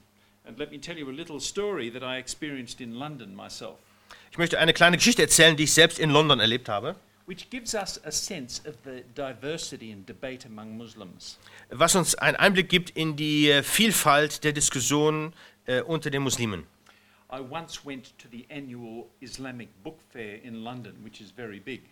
Ich 4.31 4.39
möchte 4.39 4.59
eine 4.59 4.73
kleine 4.73 4.97
Geschichte 4.97 5.23
erzählen, 5.23 5.57
die 5.57 5.65
ich 5.65 5.73
selbst 5.73 5.99
in 5.99 6.11
London 6.11 6.41
erlebt 6.41 6.69
habe, 6.69 6.97
which 7.27 7.49
gives 7.51 7.75
us 7.75 8.01
a 8.05 8.11
sense 8.11 8.61
of 8.69 8.75
the 8.85 9.03
diversity 9.17 9.93
and 9.93 10.07
debate 10.07 10.47
among 10.47 10.77
Muslims. 10.77 11.39
was 11.71 11.95
uns 11.95 12.15
einen 12.17 12.37
Einblick 12.37 12.69
gibt 12.69 12.91
in 12.91 13.17
die 13.17 13.51
äh, 13.51 13.63
Vielfalt 13.63 14.45
der 14.45 14.53
Diskussion 14.53 15.33
äh, 15.67 15.81
unter 15.83 16.11
den 16.11 16.23
Muslimen. 16.23 16.67
I 17.31 17.41
once 17.41 17.81
went 17.87 18.13
to 18.19 18.29
the 18.31 18.45
annual 18.51 19.07
Islamic 19.21 19.69
Book 19.83 19.99
Fair 20.13 20.43
in 20.43 20.57
London, 20.57 20.93
which 21.03 21.21
is 21.21 21.31
very 21.31 21.61
big. 21.61 21.83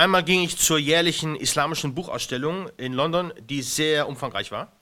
Einmal 0.00 0.24
ging 0.24 0.40
ich 0.40 0.56
zur 0.56 0.78
jährlichen 0.78 1.36
islamischen 1.36 1.94
Buchausstellung 1.94 2.70
in 2.78 2.94
London, 2.94 3.34
die 3.38 3.60
sehr 3.60 4.08
umfangreich 4.08 4.50
war. 4.50 4.72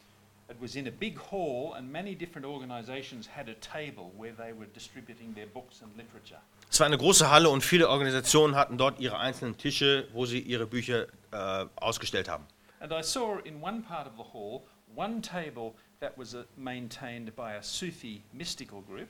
It 0.49 0.55
was 0.61 0.77
in 0.77 0.87
a 0.87 0.93
big 0.93 1.19
hall, 1.33 1.73
and 1.77 1.91
many 1.91 2.15
different 2.15 2.47
organizations 2.47 3.29
had 3.29 3.49
a 3.49 3.55
table 3.55 4.13
where 4.17 4.33
they 4.37 4.57
were 4.57 4.69
distributing 4.73 5.35
their 5.35 5.49
books 5.49 5.83
and 5.83 5.91
literature. 5.97 6.39
Es 6.71 6.79
war 6.79 6.87
eine 6.87 6.99
große 6.99 7.29
Halle 7.29 7.49
und 7.51 7.65
viele 7.65 7.89
Organisationen 7.89 8.55
hatten 8.55 8.79
dort 8.79 9.01
ihre 9.01 9.19
einzelnen 9.19 9.57
Tische, 9.57 10.07
wo 10.13 10.25
sie 10.25 10.39
ihre 10.39 10.67
Bücher 10.69 11.09
äh, 11.33 11.67
ausgestellt 11.75 12.29
haben. 12.29 12.45
And 12.79 12.93
I 12.93 13.03
saw 13.03 13.41
in 13.43 13.61
one 13.61 13.83
part 13.83 14.07
of 14.07 14.13
the 14.17 14.33
hall 14.33 14.63
one 14.95 15.21
table 15.21 15.73
that 15.99 16.13
was 16.17 16.33
uh, 16.37 16.45
maintained 16.57 17.35
by 17.35 17.57
a 17.59 17.63
Sufi 17.63 18.23
mystical 18.33 18.83
group, 18.83 19.09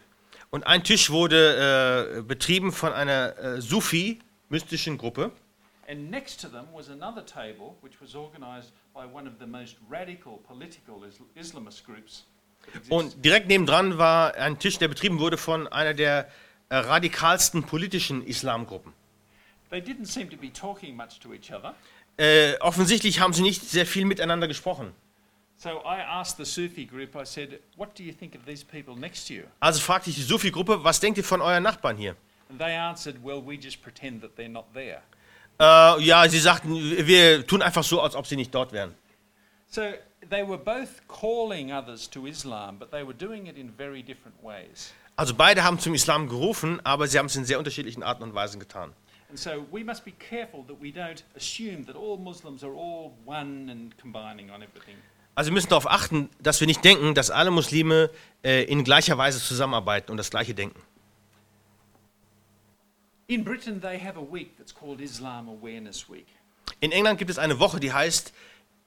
Und 0.49 0.67
ein 0.67 0.83
Tisch 0.85 1.11
wurde 1.11 2.17
äh, 2.17 2.23
betrieben 2.23 2.73
von 2.73 2.95
einer 2.95 3.39
äh, 3.39 3.61
Sufi-mystischen 3.61 4.97
Gruppe. 4.97 5.33
And 5.89 6.11
next 6.11 6.41
to 6.41 6.49
them 6.49 6.67
was 6.73 6.89
another 6.91 7.23
table 7.25 7.77
which 7.81 8.01
was 8.01 8.15
organized 8.15 8.71
by 8.95 9.05
one 9.05 9.27
of 9.27 9.39
the 9.39 9.47
most 9.47 9.77
radical 9.89 10.39
political 10.47 11.03
Is- 11.05 11.21
Islamist 11.35 11.85
groups. 11.85 12.25
Und 12.91 13.25
direkt 13.25 13.49
nebendran 13.49 13.99
war 13.99 14.35
ein 14.35 14.59
Tisch, 14.59 14.79
der 14.79 14.89
betrieben 14.89 15.19
wurde 15.19 15.39
von 15.39 15.67
einer 15.69 15.95
der 15.95 16.29
äh, 16.69 16.77
radikalsten 16.77 17.63
politischen 17.63 18.25
Islamgruppen. 18.27 18.93
They 19.71 19.81
didn't 19.81 20.07
seem 20.07 20.29
to 20.31 20.37
be 20.37 20.53
talking 20.53 20.97
much 20.97 21.19
to 21.21 21.33
each 21.33 21.53
other. 21.53 21.75
Äh, 22.19 22.59
offensichtlich 22.61 23.21
haben 23.21 23.33
sie 23.33 23.43
nicht 23.43 23.63
sehr 23.63 23.87
viel 23.87 24.05
miteinander 24.05 24.49
gesprochen. 24.49 24.93
So 25.57 25.81
I 25.85 26.01
asked 26.01 26.37
the 26.37 26.45
Sufi 26.45 26.85
group, 26.85 27.17
I 27.17 27.25
said, 27.25 27.61
What 27.77 27.99
do 27.99 28.03
you 28.03 28.13
think 28.13 28.35
of 28.35 28.45
these 28.45 28.65
people 28.65 28.97
next 28.97 29.27
to 29.29 29.35
you? 29.35 29.43
Also 29.61 29.81
fragte 29.81 30.11
ich 30.11 30.17
die 30.17 30.23
Sufi-Gruppe, 30.23 30.85
was 30.85 31.01
denkt 31.01 31.19
ihr 31.19 31.25
von 31.25 31.41
euren 31.41 31.63
Nachbarn 31.63 31.97
hier? 31.97 32.17
And 32.49 32.59
they 32.59 32.77
answered, 32.77 33.17
Well, 33.23 33.43
we 33.45 33.57
just 33.57 33.83
pretend 33.83 34.23
that 34.23 34.37
they're 34.37 34.49
not 34.49 34.67
there. 34.73 35.03
Äh, 35.61 36.03
ja, 36.03 36.29
sie 36.29 36.39
sagten, 36.39 36.75
wir 36.75 37.47
tun 37.47 37.63
einfach 37.63 37.83
so, 37.83 38.01
als 38.01 38.15
ob 38.15 38.27
sie 38.27 38.37
nicht 38.37 38.55
dort 38.55 38.73
wären. 38.73 38.95
So 39.69 39.83
they 40.31 40.47
were 40.47 40.59
both 40.59 41.03
calling 41.09 41.73
others 41.73 42.09
to 42.11 42.27
Islam, 42.27 42.79
but 42.79 42.91
they 42.91 43.05
were 43.05 43.15
doing 43.15 43.47
it 43.47 43.57
in 43.57 43.73
very 43.77 44.03
different 44.03 44.37
ways. 44.43 44.93
Also 45.17 45.35
beide 45.35 45.65
haben 45.65 45.79
zum 45.79 45.95
Islam 45.95 46.29
gerufen, 46.29 46.81
aber 46.85 47.09
sie 47.09 47.19
haben 47.19 47.27
es 47.27 47.37
in 47.37 47.45
sehr 47.45 47.59
unterschiedlichen 47.59 48.03
Arten 48.03 48.23
und 48.23 48.35
Weisen 48.35 48.61
getan. 48.61 48.93
And 49.31 49.39
so 49.39 49.67
we 49.73 49.85
must 49.85 50.05
be 50.05 50.13
careful 50.13 50.65
that 50.67 50.81
we 50.81 50.89
don't 50.89 51.23
assume 51.37 51.85
that 51.87 51.97
all 51.97 52.17
Muslims 52.17 52.63
are 52.63 52.73
all 52.73 53.13
one 53.27 53.71
and 53.71 53.99
combining 54.01 54.51
on 54.51 54.63
everything. 54.63 54.97
Also 55.35 55.51
wir 55.51 55.55
müssen 55.55 55.69
darauf 55.69 55.89
achten, 55.89 56.31
dass 56.41 56.61
wir 56.61 56.67
nicht 56.67 56.85
denken, 56.85 57.15
dass 57.15 57.31
alle 57.31 57.51
Muslime 57.51 58.11
äh, 58.43 58.65
in 58.65 58.85
gleicher 58.85 59.19
Weise 59.19 59.39
zusammenarbeiten 59.41 60.11
und 60.11 60.17
das 60.17 60.31
Gleiche 60.31 60.55
denken. 60.55 60.81
In 63.31 63.45
Britain, 63.45 63.79
they 63.79 63.99
have 63.99 64.17
a 64.17 64.23
week 64.23 64.57
that's 64.57 64.73
called 64.73 65.03
Islam 65.03 65.51
Awareness 65.51 66.09
Week. 66.09 66.27
In 66.81 66.93
England 66.93 67.19
gibt 67.19 67.31
es 67.31 67.39
eine 67.39 67.59
Woche, 67.59 67.79
die 67.79 67.93
heißt 67.93 68.33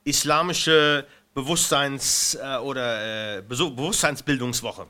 Islamische 0.04 1.06
Bewusstseins- 1.36 2.34
äh, 2.42 2.58
oder 2.58 3.38
äh, 3.38 3.42
Bewusstseinsbildungswoche. 3.44 4.88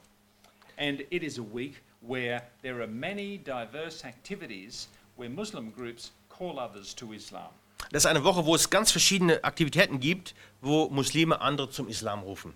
And 0.77 1.01
it 1.09 1.21
is 1.21 1.37
a 1.37 1.43
week 1.43 1.81
where 1.99 2.43
there 2.61 2.77
are 2.77 2.87
many 2.87 3.37
diverse 3.39 4.07
activities 4.07 4.87
where 5.17 5.29
Muslim 5.29 5.73
groups 5.73 6.13
call 6.29 6.57
others 6.57 6.95
to 6.95 7.11
Islam. 7.11 7.49
Das 7.91 8.05
ist 8.05 8.09
eine 8.09 8.23
Woche, 8.23 8.45
wo 8.45 8.55
es 8.55 8.69
ganz 8.69 8.89
verschiedene 8.89 9.43
Aktivitäten 9.43 9.99
gibt, 9.99 10.33
wo 10.61 10.87
Muslime 10.89 11.41
andere 11.41 11.69
zum 11.69 11.89
Islam 11.89 12.21
rufen. 12.21 12.53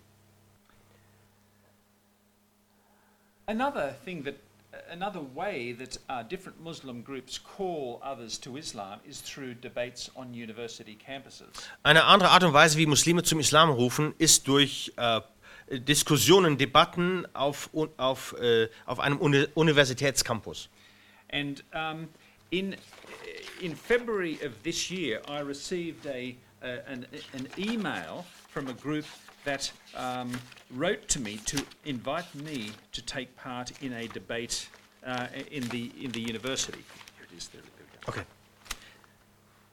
Another 3.48 3.96
thing 4.06 4.24
that, 4.24 4.36
another 4.90 5.22
way 5.22 5.74
that 5.74 5.98
uh, 6.10 6.24
different 6.24 6.62
Muslim 6.62 7.02
groups 7.02 7.38
call 7.38 8.02
others 8.04 8.38
to 8.40 8.58
Islam 8.58 9.00
is 9.08 9.22
through 9.22 9.56
debates 9.56 10.10
on 10.16 10.34
university 10.34 10.96
campuses. 10.96 11.48
Eine 11.84 12.06
andere 12.06 12.30
Art 12.30 12.44
und 12.44 12.54
Weise, 12.54 12.78
wie 12.78 12.86
Muslime 12.86 13.24
zum 13.24 13.40
Islam 13.40 13.70
rufen, 13.70 14.14
ist 14.18 14.48
durch 14.48 14.94
äh, 14.98 15.22
Diskussionen, 15.72 16.58
Debatten 16.58 17.26
auf, 17.34 17.70
auf, 17.98 18.36
äh, 18.40 18.70
auf 18.86 19.00
einem 19.00 19.18
Uni 19.18 19.48
Universitätscampus. 19.56 20.70
And 21.32 21.64
um, 21.74 22.08
in, 22.52 22.76
in 23.62 23.76
February 23.76 24.38
of 24.46 24.52
this 24.64 24.90
year, 24.90 25.22
I 25.28 25.40
received 25.40 26.06
a, 26.06 26.36
uh, 26.62 26.68
an, 26.88 27.08
an 27.34 27.48
email 27.58 28.26
from 28.50 28.68
a 28.68 28.74
group 28.74 29.06
that 29.46 29.72
um, 29.96 30.32
wrote 30.72 31.08
to 31.10 31.20
me 31.20 31.38
to 31.46 31.64
invite 31.86 32.34
me 32.36 32.72
to 32.92 33.02
take 33.02 33.36
part 33.38 33.72
in 33.82 33.94
a 33.94 34.08
debate 34.08 34.68
uh, 35.06 35.28
in, 35.52 35.68
the, 35.70 35.92
in 36.02 36.12
the 36.12 36.22
university. 36.22 36.84
Here 37.18 37.28
it 37.32 37.38
is, 37.38 37.48
there, 37.48 37.62
there 37.62 37.86
we 38.08 38.14
go. 38.14 38.20
Okay. 38.20 38.28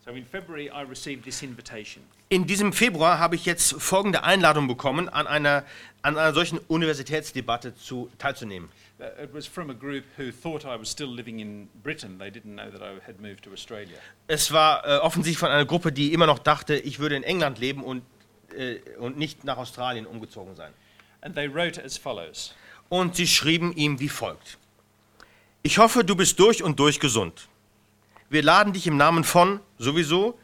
So 0.05 0.13
in 0.13 0.25
February, 0.25 0.69
I 0.69 0.83
received 0.83 1.25
this 1.25 1.43
invitation. 1.43 2.03
In 2.29 2.47
diesem 2.47 2.73
Februar 2.73 3.19
habe 3.19 3.37
ich 3.37 3.47
jetzt 3.47 3.75
folgende 3.79 4.25
Einladung 4.25 4.67
bekommen, 4.67 5.09
an 5.09 5.27
einer, 5.27 5.65
an 6.03 6.17
einer 6.17 6.33
solchen 6.33 6.59
Universitätsdebatte 6.59 7.77
zu, 7.77 8.11
teilzunehmen. 8.19 8.69
Uh, 8.99 9.05
it 9.23 9.33
was 9.33 9.47
from 9.47 9.71
a 9.71 9.75
group 9.75 10.05
who 10.17 10.31
thought 10.31 10.65
I 10.65 10.79
was 10.79 10.91
still 10.91 11.09
living 11.09 11.41
in 11.41 11.69
Britain. 11.83 12.19
They 12.19 12.31
didn't 12.31 12.55
know 12.55 12.71
that 12.71 12.83
I 12.83 13.01
had 13.07 13.21
moved 13.21 13.43
to 13.45 13.53
Australia. 13.53 13.97
Es 14.27 14.53
war 14.53 14.85
äh, 14.87 14.99
offensichtlich 14.99 15.39
von 15.39 15.51
einer 15.51 15.65
Gruppe, 15.65 15.93
die 15.93 16.13
immer 16.13 16.27
noch 16.27 16.39
dachte, 16.39 16.75
ich 16.77 16.99
würde 16.99 17.17
in 17.17 17.23
England 17.23 17.59
leben 17.59 17.85
und, 17.85 18.03
äh, 18.57 18.81
und 18.99 19.17
nicht 19.19 19.45
nach 19.45 19.57
Australien 19.57 20.07
umgezogen 20.07 20.55
sein. 20.55 20.73
And 21.21 21.35
they 21.35 21.53
wrote 21.53 21.83
as 21.83 21.97
follows 21.97 22.55
Und 22.89 23.17
sie 23.17 23.27
schrieben 23.27 23.73
ihm 23.75 24.01
wie 24.01 24.09
folgt. 24.09 24.59
Ich 25.63 25.79
hoffe, 25.79 26.05
du 26.05 26.17
bist 26.17 26.39
durch 26.41 26.63
und 26.63 26.79
durch 26.81 26.99
gesund. 26.99 27.49
Wir 28.29 28.43
laden 28.43 28.73
dich 28.73 28.87
im 28.87 28.97
Namen 28.97 29.25
von 29.25 29.61
sowieso 29.79 30.39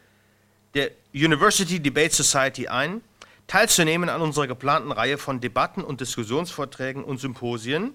der 0.75 0.91
University 1.13 1.79
Debate 1.79 2.13
Society 2.13 2.67
ein, 2.67 3.01
teilzunehmen 3.47 4.09
an 4.09 4.21
unserer 4.21 4.47
geplanten 4.47 4.91
Reihe 4.91 5.17
von 5.17 5.41
Debatten 5.41 5.83
und 5.83 5.99
Diskussionsvorträgen 5.99 7.03
und 7.03 7.19
Symposien, 7.19 7.93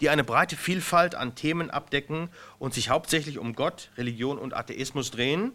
die 0.00 0.08
eine 0.08 0.24
breite 0.24 0.56
Vielfalt 0.56 1.14
an 1.14 1.34
Themen 1.34 1.70
abdecken 1.70 2.28
und 2.58 2.72
sich 2.72 2.88
hauptsächlich 2.88 3.38
um 3.38 3.54
Gott, 3.54 3.90
Religion 3.96 4.38
und 4.38 4.54
Atheismus 4.54 5.10
drehen. 5.10 5.52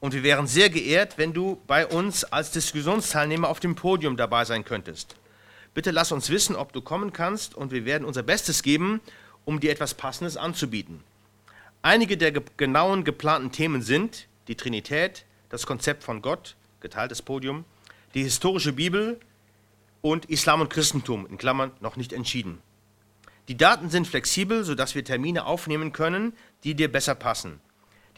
Und 0.00 0.14
wir 0.14 0.22
wären 0.22 0.46
sehr 0.46 0.70
geehrt, 0.70 1.18
wenn 1.18 1.32
du 1.32 1.60
bei 1.66 1.86
uns 1.86 2.24
als 2.24 2.50
Diskussionsteilnehmer 2.50 3.48
auf 3.48 3.60
dem 3.60 3.74
Podium 3.74 4.16
dabei 4.16 4.44
sein 4.44 4.64
könntest. 4.64 5.14
Bitte 5.74 5.90
lass 5.90 6.10
uns 6.10 6.30
wissen, 6.30 6.56
ob 6.56 6.72
du 6.72 6.80
kommen 6.80 7.12
kannst 7.12 7.54
und 7.54 7.70
wir 7.70 7.84
werden 7.84 8.04
unser 8.04 8.22
Bestes 8.22 8.62
geben, 8.62 9.00
um 9.44 9.60
dir 9.60 9.70
etwas 9.70 9.94
Passendes 9.94 10.36
anzubieten. 10.36 11.04
Einige 11.82 12.16
der 12.16 12.32
ge 12.32 12.42
genauen 12.56 13.04
geplanten 13.04 13.52
Themen 13.52 13.82
sind 13.82 14.26
die 14.48 14.56
Trinität, 14.56 15.24
das 15.48 15.66
Konzept 15.66 16.02
von 16.02 16.22
Gott, 16.22 16.56
geteiltes 16.80 17.22
Podium, 17.22 17.64
die 18.14 18.22
historische 18.22 18.72
Bibel 18.72 19.20
und 20.00 20.26
Islam 20.26 20.60
und 20.60 20.70
Christentum, 20.70 21.26
in 21.26 21.38
Klammern 21.38 21.70
noch 21.80 21.96
nicht 21.96 22.12
entschieden. 22.12 22.58
Die 23.48 23.56
Daten 23.56 23.90
sind 23.90 24.06
flexibel, 24.06 24.64
sodass 24.64 24.94
wir 24.94 25.04
Termine 25.04 25.44
aufnehmen 25.44 25.92
können, 25.92 26.32
die 26.64 26.74
dir 26.74 26.90
besser 26.90 27.14
passen. 27.14 27.60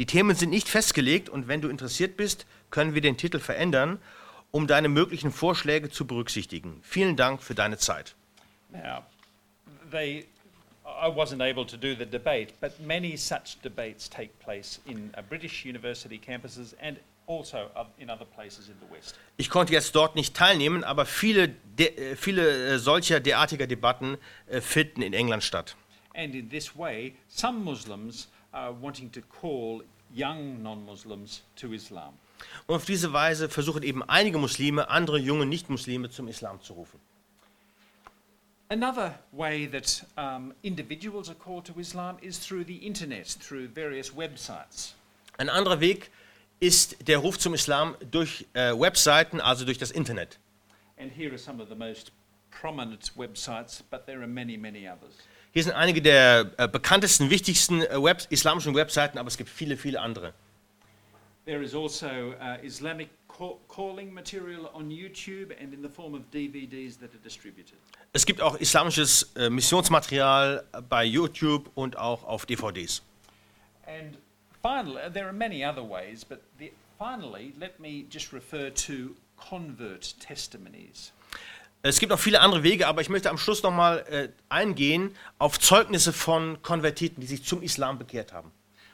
Die 0.03 0.07
Themen 0.07 0.35
sind 0.35 0.51
nicht 0.51 0.69
festgelegt 0.69 1.29
und 1.29 1.47
wenn 1.47 1.61
du 1.61 1.69
interessiert 1.69 2.17
bist, 2.17 2.45
können 2.71 2.93
wir 2.93 3.01
den 3.01 3.17
Titel 3.17 3.39
verändern, 3.39 4.01
um 4.51 4.67
deine 4.67 4.89
möglichen 4.89 5.31
Vorschläge 5.31 5.91
zu 5.91 6.09
berücksichtigen. 6.09 6.81
Vielen 6.83 7.15
Dank 7.15 7.41
für 7.41 7.55
deine 7.55 7.79
Zeit. 7.79 8.17
Now, 8.73 9.05
they, 9.93 10.27
I 10.85 11.07
wasn't 11.07 11.41
able 11.41 11.65
to 11.65 11.77
do 11.77 11.95
the 11.95 12.05
debate, 12.05 12.49
but 12.61 12.73
many 12.81 13.17
such 13.17 13.61
debates 13.63 14.11
take 14.11 14.31
place 14.41 14.81
in 14.87 15.13
uh, 15.17 15.23
British 15.23 15.65
university 15.65 16.19
campuses 16.19 16.75
and 16.83 16.99
also 17.29 17.71
in 17.97 18.11
other 18.11 18.27
places 18.27 18.67
in 18.67 18.75
the 18.81 18.93
West. 18.93 19.15
Ich 19.37 19.51
konnte 19.51 19.73
jetzt 19.73 19.95
dort 19.95 20.17
nicht 20.17 20.35
teilnehmen, 20.35 20.83
aber 20.83 21.07
viele, 21.07 21.51
de, 21.79 21.87
äh, 21.87 22.17
viele 22.17 22.75
äh, 22.75 22.79
solcher 22.81 23.21
derartiger 23.21 23.69
Debatten 23.69 24.19
äh, 24.49 24.61
finden 24.61 25.01
in 25.01 25.13
England 25.13 25.45
statt. 25.45 25.77
And 26.17 26.35
in 26.35 26.51
this 26.51 26.77
way, 26.77 27.15
some 27.29 27.61
Muslims 27.61 28.27
are 28.53 28.75
wanting 28.81 29.11
to 29.13 29.21
call 29.41 29.83
young 30.15 30.63
non 30.63 30.85
Muslims 30.85 31.43
to 31.57 31.73
Islam. 31.73 32.15
Und 32.67 32.75
auf 32.75 32.85
diese 32.85 33.13
Weise 33.13 33.49
versuchen 33.49 33.83
eben 33.83 34.03
einige 34.03 34.39
Muslime, 34.39 34.89
andere 34.91 35.19
junge 35.19 35.47
Nicht-Muslime 35.47 36.11
zum 36.11 36.29
Islam 36.29 36.61
zu 36.61 36.75
rufen. 36.75 37.01
Another 38.69 39.19
way 39.33 39.67
that 39.67 40.05
um, 40.17 40.55
individuals 40.63 41.29
are 41.29 41.39
called 41.39 41.67
to 41.67 41.79
Islam 41.79 42.17
is 42.23 42.39
through 42.39 42.65
the 42.65 42.77
internet, 42.87 43.27
through 43.27 43.69
various 43.69 44.17
websites. 44.17 44.95
Ein 45.37 45.51
anderer 45.51 45.81
Weg 45.81 46.11
ist 46.59 47.07
der 47.07 47.19
Ruf 47.19 47.39
zum 47.39 47.55
Islam 47.55 47.97
durch 48.11 48.47
äh, 48.55 48.73
Webseiten, 48.73 49.41
also 49.41 49.65
durch 49.65 49.79
das 49.79 49.91
Internet. 49.91 50.39
And 50.97 51.11
here 51.11 51.31
are 51.31 51.39
some 51.39 51.61
of 51.63 51.69
the 51.69 51.75
most 51.75 52.13
prominent 52.51 53.13
websites, 53.17 53.83
but 53.91 54.07
there 54.07 54.21
are 54.21 54.29
many, 54.29 54.57
many 54.57 54.89
others. 54.89 55.19
Hier 55.53 55.65
sind 55.65 55.75
einige 55.75 56.01
der 56.01 56.51
äh, 56.57 56.67
bekanntesten, 56.67 57.29
wichtigsten 57.29 57.83
äh, 57.83 58.03
Web 58.03 58.27
islamischen 58.31 58.75
Webseiten, 58.75 59.19
aber 59.19 59.29
es 59.29 59.37
gibt 59.37 59.51
viele, 59.51 59.77
viele 59.77 60.01
andere. 60.01 60.33
There 61.45 61.63
is 61.63 61.75
also 61.75 62.07
uh, 62.07 62.65
Islamic 62.65 63.11
call- 63.29 63.59
calling 63.69 64.15
material 64.15 64.71
on 64.73 64.91
YouTube 64.91 65.53
and 65.61 65.75
in 65.75 65.83
the 65.83 65.91
form 65.91 66.15
of 66.15 66.23
DVDs 66.33 66.97
that 67.01 67.11
are 67.11 67.23
distributed. 67.23 67.75
Es 68.15 68.25
gibt 68.25 68.41
auch 68.41 68.57
islamisches 68.57 69.31
äh, 69.37 69.51
Missionsmaterial 69.51 70.65
bei 70.89 71.05
YouTube 71.05 71.71
und 71.75 71.99
auch 71.99 72.25
auf 72.25 72.47
DVDs. 72.47 73.03
And 73.87 74.17
finally, 74.63 75.03
uh, 75.05 75.11
there 75.13 75.27
are 75.27 75.35
many 75.35 75.67
other 75.67 75.83
ways, 75.83 76.25
but 76.25 76.41
the, 76.59 76.73
finally, 76.99 77.53
let 77.59 77.79
me 77.79 78.07
just 78.09 78.33
refer 78.33 78.71
to 78.71 79.15
convert 79.37 80.19
testimonies. 80.19 81.13
Es 81.85 81.99
gibt 81.99 82.11
noch 82.11 82.21
viele 82.21 82.41
andere 82.41 82.63
Wege, 82.63 82.87
aber 82.87 83.01
ich 83.01 83.09
möchte 83.09 83.29
am 83.29 83.39
Schluss 83.39 83.65
nochmal 83.65 84.05
äh, 84.09 84.29
eingehen 84.49 85.17
auf 85.39 85.59
Zeugnisse 85.59 86.13
von 86.13 86.63
Konvertiten, 86.63 87.21
die 87.21 87.27
sich 87.27 87.43
zum 87.43 87.61
Islam 87.61 87.99
bekehrt 87.99 88.33
haben. 88.33 88.53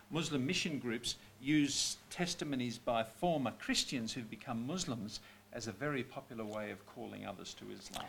Muslim 0.09 0.46
mission 0.46 0.81
groups 0.81 1.18
use 1.42 1.98
testimonies 2.09 2.79
by 2.79 3.03
former 3.20 3.53
Christians 3.59 4.16
who've 4.16 4.31
become 4.31 4.61
Muslims 4.66 5.20
as 5.53 5.68
a 5.68 5.72
very 5.79 6.03
popular 6.03 6.44
way 6.46 6.72
of 6.72 6.79
calling 6.94 7.27
others 7.29 7.55
to 7.57 7.66
Islam. 7.79 8.07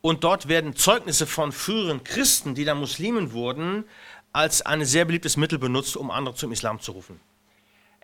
Und 0.00 0.22
dort 0.22 0.46
werden 0.46 0.76
Zeugnisse 0.76 1.26
von 1.26 1.50
früheren 1.50 2.04
Christen, 2.04 2.54
die 2.54 2.64
dann 2.64 2.78
Muslimen 2.78 3.32
wurden, 3.32 3.84
als 4.32 4.62
ein 4.62 4.84
sehr 4.84 5.06
beliebtes 5.06 5.36
Mittel 5.36 5.58
benutzt, 5.58 5.96
um 5.96 6.12
andere 6.12 6.36
zum 6.36 6.52
Islam 6.52 6.80
zu 6.80 6.92
rufen. 6.92 7.18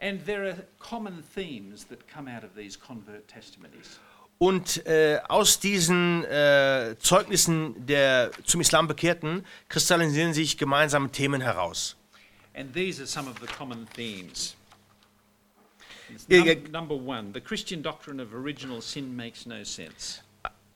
And 0.01 0.27
there 0.27 0.51
are 0.51 0.67
common 0.81 1.23
themes 1.35 1.87
that 1.87 2.01
come 2.12 2.29
out 2.29 2.43
of 2.43 2.51
these 2.57 2.77
convert 2.77 3.29
testimonies. 3.29 4.01
Und 4.38 4.87
äh, 4.87 5.18
aus 5.29 5.61
diesen 5.61 6.25
äh, 6.25 6.94
Zeugnissen 6.99 7.87
der 7.87 8.31
zum 8.44 8.61
Islam 8.61 8.87
Bekehrten 8.87 9.46
kristallisieren 9.68 10.35
sich 10.35 10.59
gemeinsame 10.59 11.11
Themen 11.11 11.40
heraus. 11.40 11.96
And 12.55 12.72
these 12.75 13.01
are 13.01 13.07
some 13.07 13.31
of 13.31 13.37
the 13.40 13.46
common 13.46 13.87
themes. 13.94 14.57
Num-. 16.29 16.70
Number 16.70 16.94
one, 16.94 17.33
the 17.33 17.40
Christian 17.40 17.83
doctrine 17.83 18.22
of 18.22 18.33
original 18.33 18.81
sin 18.83 19.14
makes 19.16 19.46
no 19.46 19.64
sense. 19.64 20.20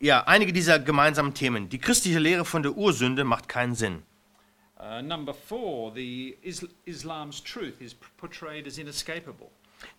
Ja, 0.01 0.23
einige 0.27 0.53
dieser 0.53 0.79
gemeinsamen 0.79 1.35
Themen. 1.35 1.69
Die 1.69 1.79
christliche 1.79 2.19
Lehre 2.19 2.47
von 2.47 2.63
der 2.63 2.73
Ursünde 2.73 3.25
macht 3.25 3.49
keinen 3.49 3.75
Sinn. 3.75 4.03
Uh, 4.79 5.03
number 5.03 5.35
four, 5.35 5.93
the 5.95 6.39
Isl- 6.43 6.71
Islam's 6.87 7.43
truth 7.45 7.79
is 7.81 7.93
p- 7.93 8.07
portrayed 8.17 8.67
as 8.67 8.79
inescapable. 8.79 9.49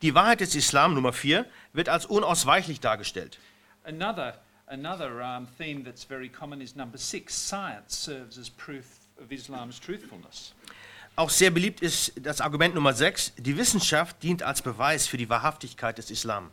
Die 0.02 0.16
Wahrheit 0.16 0.40
des 0.40 0.56
Islam, 0.56 0.96
Nummer 0.96 1.14
4, 1.14 1.46
wird 1.74 1.88
als 1.90 2.08
unausweichlich 2.08 2.80
dargestellt. 2.80 3.38
Another, 3.86 4.34
another 4.68 5.22
um, 5.22 5.48
theme 5.58 5.84
that's 5.84 6.04
very 6.04 6.30
common 6.30 6.62
is 6.62 6.76
number 6.76 6.98
six, 6.98 7.34
science 7.34 7.96
serves 7.96 8.38
as 8.38 8.50
proof 8.50 9.00
of 9.20 9.32
Islam's 9.32 9.80
truthfulness. 9.80 10.54
Auch 11.16 11.30
sehr 11.30 11.52
beliebt 11.52 11.82
ist 11.82 12.14
das 12.16 12.40
Argument 12.40 12.74
Nummer 12.74 12.94
6, 12.94 13.34
die 13.38 13.58
Wissenschaft 13.58 14.24
dient 14.24 14.44
als 14.44 14.62
Beweis 14.62 15.08
für 15.08 15.18
die 15.18 15.30
Wahrhaftigkeit 15.30 15.98
des 15.98 16.10
Islam. 16.10 16.52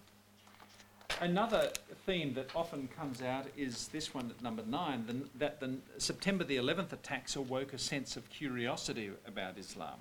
Another 1.21 1.71
theme 2.07 2.35
that 2.35 2.55
often 2.55 2.89
comes 2.91 3.23
out 3.23 3.47
is 3.57 3.89
this 3.89 4.15
one 4.15 4.31
at 4.31 4.43
number 4.43 4.63
nine, 4.65 5.05
the, 5.07 5.39
that 5.39 5.61
the 5.61 5.79
September 5.99 6.45
the 6.45 6.59
11th 6.59 6.93
attacks 6.93 7.37
awoke 7.37 7.73
a 7.75 7.79
sense 7.79 8.19
of 8.19 8.29
curiosity 8.31 9.11
about 9.27 9.59
Islam. 9.59 9.99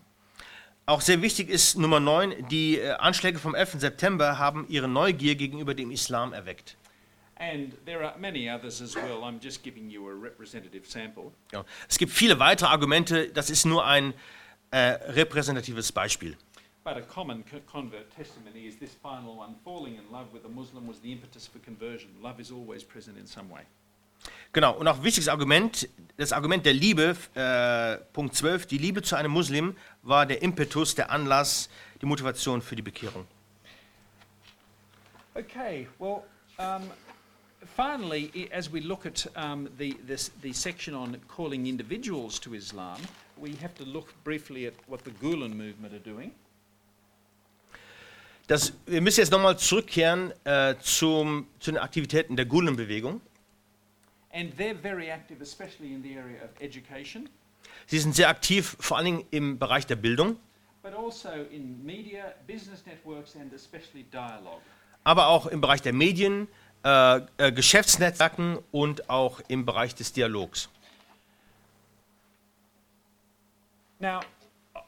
Auch 0.85 1.01
sehr 1.01 1.21
wichtig 1.21 1.49
ist 1.49 1.77
Nummer 1.77 1.99
9, 1.99 2.47
die 2.49 2.79
äh, 2.79 2.91
Anschläge 2.93 3.39
vom 3.39 3.55
11. 3.55 3.79
September 3.79 4.37
haben 4.39 4.65
ihre 4.69 4.87
Neugier 4.87 5.35
gegenüber 5.35 5.75
dem 5.75 5.91
Islam 5.91 6.31
erweckt. 6.31 6.77
Ja. 11.52 11.63
Es 11.88 11.97
gibt 11.97 12.12
viele 12.12 12.39
weitere 12.39 12.69
Argumente, 12.69 13.30
das 13.30 13.50
ist 13.50 13.65
nur 13.65 13.86
ein 13.86 14.13
äh, 14.71 14.78
repräsentatives 14.78 15.91
Beispiel. 15.91 16.36
But 16.84 16.95
a 16.95 17.02
common 17.02 17.43
co- 17.45 17.60
convert 17.69 18.10
testimony 18.15 18.65
is 18.65 18.78
this 18.80 18.93
final 19.02 19.38
one 19.38 19.56
falling 19.63 19.95
in 19.95 20.10
love 20.12 20.32
with 20.34 20.45
a 20.45 20.50
Muslim 20.50 20.88
was 20.88 21.02
the 21.02 21.12
impetus 21.12 21.45
for 21.45 21.60
conversion. 21.62 22.10
Love 22.21 22.39
is 22.41 22.52
always 22.52 22.84
present 22.84 23.17
in 23.17 23.28
some 23.28 23.50
way. 23.54 23.63
Genau, 24.54 24.73
und 24.73 24.88
auch 24.88 25.04
wichtiges 25.04 25.28
Argument, 25.28 25.88
das 26.15 26.32
Argument 26.32 26.65
der 26.65 26.73
Liebe, 26.73 27.15
äh, 27.36 27.97
Punkt 28.13 28.36
12, 28.36 28.65
die 28.65 28.78
Liebe 28.78 29.02
zu 29.04 29.15
einem 29.15 29.32
Muslim 29.32 29.76
war 30.02 30.26
der 30.26 30.41
Impetus, 30.41 30.95
der 30.95 31.12
Anlass, 31.12 31.69
die 32.02 32.06
Motivation 32.06 32.62
für 32.62 32.76
die 32.76 32.82
Bekehrung. 32.82 33.28
Okay, 35.36 35.88
well, 36.00 36.23
um, 36.58 36.89
finally, 37.75 38.49
as 38.51 38.71
we 38.71 38.82
look 38.82 39.06
at 39.06 39.25
um, 39.36 39.69
the, 39.77 39.97
this, 40.06 40.32
the 40.41 40.53
section 40.53 40.93
on 40.93 41.17
calling 41.27 41.67
individuals 41.67 42.39
to 42.39 42.53
Islam, 42.56 42.99
we 43.38 43.56
have 43.56 43.75
to 43.75 43.84
look 43.84 44.13
briefly 44.23 44.65
at 44.65 44.73
what 44.88 45.03
the 45.03 45.12
Gulen 45.12 45.56
movement 45.56 45.93
are 45.93 45.99
doing. 45.99 46.32
Das, 48.47 48.71
wir 48.86 49.01
müssen 49.01 49.19
jetzt 49.19 49.32
nochmal 49.32 49.58
zurückkehren 49.60 50.32
äh, 50.45 50.75
zum, 50.82 51.47
zu 51.60 51.71
den 51.71 51.80
Aktivitäten 51.80 52.38
der 52.38 52.45
Gulen-Bewegung. 52.45 53.19
And 54.32 54.53
they're 54.58 54.73
very 54.73 55.10
active, 55.10 55.41
especially 55.41 55.93
in 55.93 56.01
the 56.01 56.17
area 56.17 56.43
of 56.43 56.49
education, 56.62 57.27
Sie 57.86 57.99
sind 57.99 58.15
sehr 58.15 58.27
aktiv, 58.27 58.75
vor 58.80 58.97
allen 58.97 59.06
Dingen 59.06 59.25
im 59.32 59.60
Bereich 59.60 59.86
der 59.86 59.95
Bildung, 59.95 60.38
but 60.82 60.93
also 60.93 61.30
in 61.51 61.86
media, 61.86 62.34
business 62.45 62.86
networks, 62.86 63.36
and 63.36 63.53
especially 63.53 64.03
dialogue. 64.03 64.62
aber 65.03 65.27
auch 65.27 65.47
im 65.47 65.62
Bereich 65.62 65.82
der 65.82 65.93
Medien, 65.93 66.49
äh, 66.83 67.21
äh, 67.37 67.51
Geschäftsnetzwerken 67.51 68.59
und 68.71 69.09
auch 69.09 69.39
im 69.47 69.65
Bereich 69.65 69.95
des 69.95 70.13
Dialogs. 70.13 70.69
Now, 73.99 74.21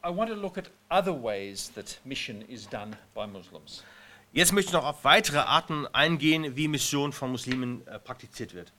I- 0.03 0.09
want 0.15 0.29
to 0.29 0.35
look 0.35 0.57
at 0.57 0.69
other 0.89 1.13
ways 1.13 1.71
that 1.73 1.99
mission 2.05 2.41
is 2.43 2.67
done 2.67 2.95
by 3.13 3.25
Muslims. 3.27 3.83
Jetzt 4.31 4.53
möchte 4.53 4.69
ich 4.69 4.73
noch 4.73 4.85
auf 4.85 5.03
weitere 5.03 5.39
Arten 5.39 5.87
eingehen, 5.87 6.55
wie 6.55 6.67
Mission 6.67 7.11
von 7.11 7.31
Muslimen 7.31 7.85
äh, 7.87 7.97
praktiziert 7.97 8.53
wird. 8.53 8.71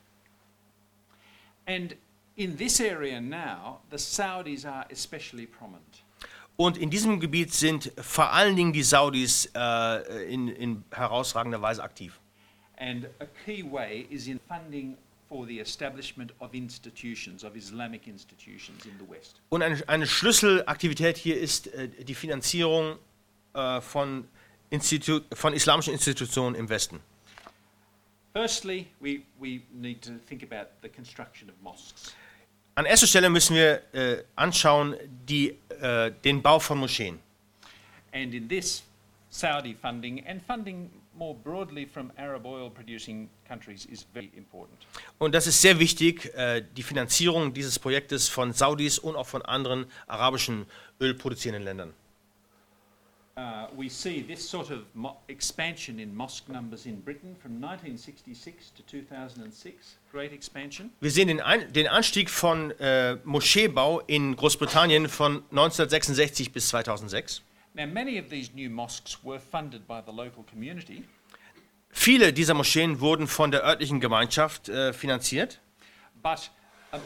And 1.67 1.97
in 2.37 2.57
this 2.57 2.81
area 2.81 3.21
now, 3.21 3.81
the 3.91 3.99
Saudis 3.99 4.65
are 4.65 4.87
especially 4.91 5.47
prominent. 5.47 6.05
Und 6.57 6.79
in 6.79 6.91
diesem 6.91 7.19
Gebiet 7.19 7.53
sind 7.53 7.91
vor 8.01 8.31
allen 8.33 8.55
Dingen 8.55 8.73
die 8.73 8.83
Saudis 8.83 9.51
äh, 9.55 10.33
in, 10.33 10.47
in 10.49 10.85
herausragender 10.93 11.61
Weise 11.61 11.83
aktiv. 11.83 12.21
And 12.81 13.07
a 13.21 13.27
key 13.45 13.63
way 13.63 14.07
is 14.11 14.27
in 14.27 14.41
funding 14.49 14.97
for 15.29 15.47
the 15.47 15.61
establishment 15.61 16.33
of 16.41 16.55
institutions, 16.55 17.45
of 17.45 17.55
Islamic 17.55 18.09
institutions 18.09 18.87
in 18.87 18.93
the 18.99 19.09
West. 19.09 19.41
Und 19.51 19.63
eine, 19.63 19.87
eine 19.87 20.07
Schlüsselaktivität 20.07 21.19
hier 21.19 21.39
ist 21.39 21.67
äh, 21.69 21.89
die 21.89 22.15
Finanzierung 22.15 22.97
äh, 23.53 23.81
von, 23.83 24.27
Institu 24.71 25.21
von 25.35 25.53
islamischen 25.53 25.93
Institutionen 25.93 26.55
im 26.57 26.69
Westen. 26.69 27.01
Firstly, 28.33 28.87
we, 29.01 29.23
we 29.39 29.61
need 29.73 30.01
to 30.03 30.13
think 30.27 30.43
about 30.43 30.71
the 30.83 30.89
construction 30.89 31.51
of 31.51 31.55
mosques. 31.63 32.15
An 32.77 32.87
erster 32.87 33.07
Stelle 33.07 33.29
müssen 33.29 33.57
wir 33.57 33.83
äh, 33.93 34.25
anschauen 34.37 34.97
die, 35.29 35.59
äh, 35.81 36.13
den 36.25 36.41
Bau 36.41 36.59
von 36.59 36.79
Moscheen. 36.79 37.19
And 38.13 38.33
in 38.33 38.49
this, 38.49 38.83
Saudi 39.29 39.75
funding 39.75 40.27
and 40.27 40.43
funding 40.47 40.91
more 41.21 41.35
broadly 41.35 41.87
from 41.87 42.11
Arab 42.17 42.47
oil 42.47 42.71
producing 42.71 43.29
countries 43.47 43.87
is 43.87 44.07
very 44.15 44.31
important. 44.37 44.79
Und 45.19 45.35
das 45.35 45.47
ist 45.47 45.61
sehr 45.61 45.79
wichtig, 45.79 46.35
äh, 46.35 46.65
die 46.77 46.83
Finanzierung 46.83 47.53
dieses 47.53 47.79
Projektes 47.79 48.29
von 48.29 48.53
Saudis 48.53 48.99
und 48.99 49.15
auch 49.15 49.27
von 49.27 49.43
anderen 49.43 49.85
arabischen 50.09 50.67
ölproduzierenden 50.99 51.63
Ländern. 51.63 51.93
Uh, 53.37 53.69
we 53.75 53.89
see 53.89 54.23
this 54.23 54.47
sort 54.47 54.71
of 54.71 54.81
expansion 55.29 55.99
in 55.99 56.15
mosque 56.15 56.49
numbers 56.49 56.85
in 56.85 57.01
Britain 57.01 57.35
from 57.41 57.53
1966 57.63 58.73
to 58.77 58.83
2006, 58.83 59.97
great 60.13 60.33
expansion. 60.33 60.91
Wir 61.01 61.11
sehen 61.11 61.29
den, 61.29 61.41
Ein 61.41 61.73
den 61.73 61.87
Anstieg 61.87 62.29
von 62.29 62.73
äh, 62.73 63.17
Moscheebau 63.25 64.01
in 64.07 64.37
Großbritannien 64.37 65.09
von 65.09 65.37
1966 65.51 66.53
bis 66.53 66.69
2006. 66.69 67.43
Now, 67.75 67.87
many 67.87 68.19
of 68.19 68.29
these 68.31 68.51
new 68.55 68.69
mosques 68.69 69.19
were 69.23 69.39
funded 69.39 69.87
by 69.87 70.01
the 70.05 70.13
local 70.13 70.45
community, 70.45 71.05
Viele 71.93 72.33
dieser 72.33 72.55
Moscheen 72.55 73.01
wurden 73.01 73.27
von 73.27 73.51
der 73.51 73.65
örtlichen 73.65 73.99
Gemeinschaft 74.01 74.69
äh, 74.69 74.93
finanziert, 74.93 75.61
but 76.23 76.51
th- 76.93 77.03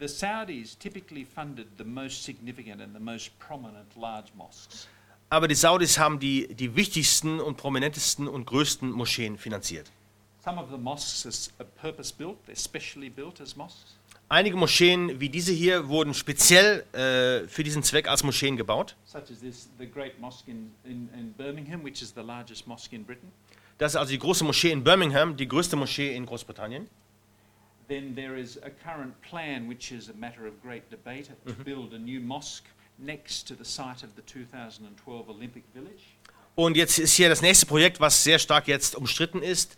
the 0.00 0.08
Saudis 0.08 0.76
typically 0.76 1.24
funded 1.24 1.68
the 1.78 1.84
most 1.84 2.24
significant 2.24 2.80
and 2.82 2.92
the 2.94 3.00
most 3.00 3.30
prominent 3.38 3.94
large 3.96 4.30
mosques. 4.34 4.88
aber 5.30 5.46
die 5.46 5.54
Saudis 5.54 5.98
haben 5.98 6.18
die, 6.18 6.52
die 6.52 6.74
wichtigsten 6.74 7.38
und 7.38 7.56
prominentesten 7.58 8.26
und 8.26 8.44
größten 8.46 8.90
Moscheen 8.90 9.38
finanziert. 9.38 9.92
Some 10.44 10.58
of 10.58 10.70
the 10.70 10.78
mosques 10.78 11.50
are 11.58 11.66
purpose 11.80 12.12
built, 12.12 12.36
they're 12.46 12.56
specially 12.56 13.10
built 13.10 13.40
as 13.40 13.56
mosques. 13.56 13.96
Einige 14.30 14.56
Moscheen 14.56 15.20
wie 15.20 15.30
diese 15.30 15.52
hier 15.52 15.88
wurden 15.88 16.12
speziell 16.12 16.84
äh, 16.92 17.48
für 17.48 17.64
diesen 17.64 17.82
Zweck 17.82 18.08
als 18.08 18.22
Moscheen 18.22 18.56
gebaut. 18.56 18.94
such 19.06 19.30
as 19.30 19.40
this, 19.40 19.70
the 19.78 19.86
great 19.86 20.20
mosque 20.20 20.48
in, 20.48 20.70
in, 20.84 21.08
in 21.18 21.32
Birmingham, 21.32 21.82
which 21.82 22.02
is 22.02 22.12
the 22.14 22.20
largest 22.20 22.66
mosque 22.66 22.92
in 22.92 23.04
Britain. 23.04 23.32
Das 23.78 23.92
ist 23.92 23.96
also 23.96 24.10
die 24.10 24.18
große 24.18 24.44
Moschee 24.44 24.70
in 24.70 24.84
Birmingham, 24.84 25.36
die 25.36 25.48
größte 25.48 25.76
Moschee 25.76 26.14
in 26.14 26.26
Großbritannien. 26.26 26.88
Then 27.88 28.14
there 28.14 28.38
is 28.38 28.58
a 28.62 28.68
current 28.70 29.18
plan, 29.22 29.66
which 29.68 29.92
is 29.92 30.10
a 30.10 30.14
matter 30.14 30.46
of 30.46 30.60
great 30.62 30.90
debate, 30.90 31.30
to 31.46 31.54
build 31.64 31.94
a 31.94 31.98
new 31.98 32.20
mosque 32.20 32.66
next 32.98 33.48
to 33.48 33.54
the 33.54 33.64
site 33.64 34.04
of 34.04 34.10
the 34.14 34.22
2012 34.26 35.28
Olympic 35.28 35.64
Village. 35.72 36.02
Und 36.54 36.76
jetzt 36.76 36.98
ist 36.98 37.14
hier 37.14 37.28
das 37.28 37.40
nächste 37.40 37.66
Projekt, 37.66 38.00
was 38.00 38.24
sehr 38.24 38.38
stark 38.38 38.66
jetzt 38.66 38.96
umstritten 38.96 39.42
ist, 39.42 39.76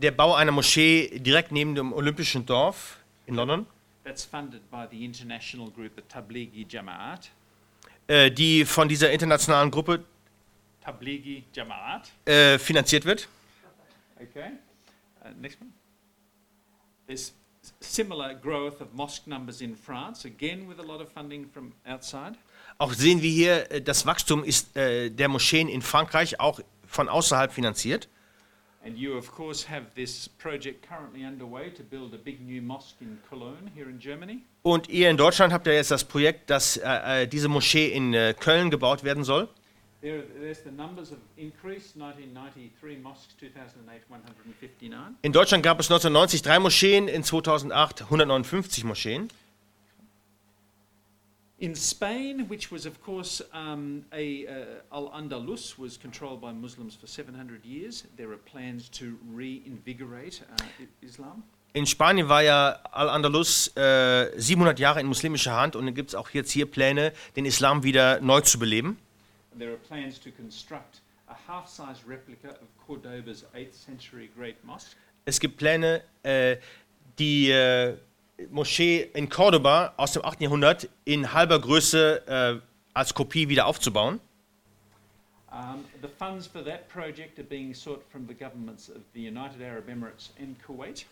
der 0.00 0.10
Bau 0.10 0.34
einer 0.34 0.52
Moschee 0.52 1.18
direkt 1.18 1.52
neben 1.52 1.74
dem 1.74 1.92
Olympischen 1.92 2.44
Dorf 2.46 2.98
in 3.26 3.34
London, 3.34 3.66
That's 4.04 4.24
funded 4.24 4.70
by 4.70 4.86
the 4.90 5.04
international 5.04 5.68
group, 5.70 5.92
the 5.96 6.02
Tablighi 6.02 6.64
Jamaat. 6.68 7.30
äh, 8.06 8.30
die 8.30 8.64
von 8.64 8.88
dieser 8.88 9.10
internationalen 9.10 9.70
Gruppe 9.70 10.04
Tablighi 10.80 11.44
Jamaat. 11.52 12.10
äh, 12.24 12.58
finanziert 12.58 13.04
wird. 13.04 13.28
Okay. 14.20 14.52
Uh, 15.24 15.28
next 15.40 15.60
one. 15.60 15.70
There's 17.06 17.34
similar 17.80 18.34
growth 18.34 18.80
of 18.80 18.92
mosque 18.92 19.26
numbers 19.26 19.60
in 19.60 19.76
France, 19.76 20.24
again 20.26 20.68
with 20.68 20.78
a 20.78 20.82
lot 20.86 21.00
of 21.00 21.10
funding 21.12 21.50
from 21.52 21.72
outside. 21.84 22.34
Auch 22.78 22.92
sehen 22.92 23.22
wir 23.22 23.30
hier, 23.30 23.70
äh, 23.72 23.82
das 23.82 24.06
Wachstum 24.06 24.44
ist 24.44 24.76
äh, 24.76 25.10
der 25.10 25.28
Moscheen 25.28 25.68
in 25.68 25.82
Frankreich 25.82 26.38
auch 26.38 26.60
von 26.86 27.08
außerhalb 27.08 27.52
finanziert. 27.52 28.08
And 28.86 28.96
you, 28.96 29.16
of 29.16 29.32
course, 29.32 29.64
have 29.68 29.86
this 29.96 30.28
project 30.28 30.86
currently 30.88 31.24
underway 31.24 31.70
to 31.70 31.82
build 31.82 32.14
a 32.14 32.18
big 32.18 32.40
new 32.40 32.62
mosque 32.62 32.94
in 33.00 33.18
Cologne 33.28 33.68
here 33.74 33.90
in 33.90 33.98
Germany. 33.98 34.44
Und 34.62 34.88
ihr 34.88 35.10
in 35.10 35.16
Deutschland 35.16 35.52
habt 35.52 35.66
ja 35.66 35.72
jetzt 35.72 35.90
das 35.90 36.04
Projekt, 36.04 36.50
dass 36.50 36.76
äh, 36.76 37.22
äh, 37.22 37.26
diese 37.26 37.48
Moschee 37.48 37.88
in 37.88 38.14
äh, 38.14 38.32
Köln 38.38 38.70
gebaut 38.70 39.02
werden 39.02 39.24
soll. 39.24 39.48
There, 40.02 40.22
there's 40.40 40.62
the 40.62 40.70
numbers 40.70 41.10
of 41.10 41.18
increase 41.36 41.98
1993 41.98 43.02
mosques, 43.02 43.36
2008, 43.40 44.04
159. 44.08 45.16
In 45.22 45.32
Deutschland 45.32 45.64
gab 45.64 45.80
es 45.80 45.90
1990 45.90 46.42
drei 46.42 46.60
Moscheen, 46.60 47.08
in 47.08 47.24
2008 47.24 48.02
159 48.02 48.84
Moscheen. 48.84 49.28
In 51.58 51.74
Spain, 51.74 52.48
which 52.48 52.70
was, 52.70 52.84
of 52.84 53.00
course, 53.02 53.42
um, 53.54 54.04
a 54.12 54.46
uh, 54.46 54.52
Al 54.92 55.10
Andalus 55.10 55.78
was 55.78 55.96
controlled 55.96 56.40
by 56.40 56.52
Muslims 56.52 56.94
for 56.94 57.06
700 57.06 57.64
years, 57.64 58.04
there 58.16 58.30
are 58.30 58.36
plans 58.36 58.90
to 58.90 59.18
reinvigorate 59.32 60.42
uh, 60.42 60.84
Islam. 61.00 61.42
In 61.76 61.84
Spanien 61.84 62.30
war 62.30 62.42
ja 62.42 62.78
Al-Andalus 62.90 63.68
äh, 63.76 64.30
700 64.40 64.78
Jahre 64.78 65.00
in 65.00 65.06
muslimischer 65.06 65.52
Hand 65.52 65.76
und 65.76 65.84
dann 65.84 65.94
gibt 65.94 66.08
es 66.08 66.14
auch 66.14 66.30
jetzt 66.30 66.50
hier 66.50 66.64
Pläne, 66.64 67.12
den 67.36 67.44
Islam 67.44 67.82
wieder 67.82 68.18
neu 68.22 68.40
zu 68.40 68.58
beleben. 68.58 68.96
And 69.52 69.60
there 69.60 69.72
are 69.72 69.78
plans 69.86 70.18
to 70.20 70.30
construct 70.30 71.02
a 71.28 71.36
half-size 71.46 72.00
replica 72.08 72.48
of 72.48 72.68
Cordoba's 72.86 73.44
8th 73.54 73.74
century 73.74 74.30
great 74.34 74.64
mosque. 74.64 74.96
Es 75.26 75.38
gibt 75.38 75.58
Pläne, 75.58 76.02
äh, 76.22 76.56
die 77.18 77.50
äh, 77.50 77.98
Moschee 78.50 79.08
in 79.14 79.28
Cordoba 79.28 79.94
aus 79.96 80.12
dem 80.12 80.24
8. 80.24 80.40
Jahrhundert 80.42 80.88
in 81.04 81.32
halber 81.32 81.58
Größe 81.60 82.26
äh, 82.26 82.60
als 82.94 83.14
Kopie 83.14 83.48
wieder 83.48 83.66
aufzubauen. 83.66 84.20
Um, 85.50 85.84
the 86.02 86.08
funds 86.08 86.46
for 86.46 86.62
that 86.64 86.86
project 86.88 87.38
are 87.38 87.46
being 87.48 87.72
sought 87.72 88.02
from 88.10 88.26
the 88.28 88.34
governments 88.34 88.90
of 88.90 89.02
the 89.14 89.26
United 89.26 89.62
Arab 89.62 89.88
Emirates 89.88 90.32
and 90.38 90.56
Kuwait. 90.62 91.06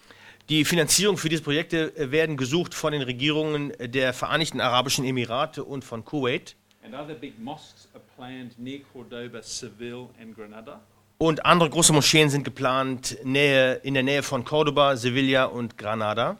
Die 0.51 0.67
Finanzierung 0.67 1.17
für 1.17 1.31
diese 1.31 1.43
Projekte 1.43 1.97
äh, 1.97 2.11
werden 2.11 2.37
gesucht 2.37 2.75
von 2.75 2.93
den 2.93 3.01
Regierungen 3.01 3.73
der 3.79 4.13
Vereinigten 4.13 4.61
Arabischen 4.61 5.07
Emirate 5.07 5.65
und 5.65 5.83
von 5.85 6.05
Kuwait. 6.05 6.57
And 6.85 6.95
other 6.95 7.15
big 7.15 7.39
mosques 7.39 7.89
are 7.95 8.03
planned 8.17 8.59
near 8.59 8.81
Cordoba, 8.93 9.41
Seville, 9.43 10.11
and 10.21 10.37
Granada. 10.37 10.83
Und 11.17 11.47
andere 11.47 11.71
große 11.71 11.95
Moscheen 11.95 12.29
sind 12.29 12.45
geplant 12.45 13.17
Nähe, 13.25 13.77
in 13.77 13.95
der 13.95 14.03
Nähe 14.03 14.23
von 14.23 14.45
Cordoba, 14.45 14.97
Sevilla 14.97 15.45
und 15.47 15.79
Granada. 15.79 16.37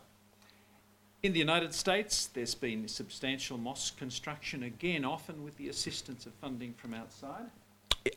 In 1.25 1.33
the 1.33 1.41
United 1.41 1.73
States, 1.73 2.27
there's 2.35 2.55
been 2.55 2.87
substantial 2.87 3.57
mosque 3.57 3.97
construction, 3.97 4.65
again, 4.65 5.07
often 5.07 5.43
with 5.43 5.57
the 5.57 5.71
assistance 5.71 6.27
of 6.27 6.35
funding 6.35 6.75
from 6.75 6.93
outside. 6.93 7.51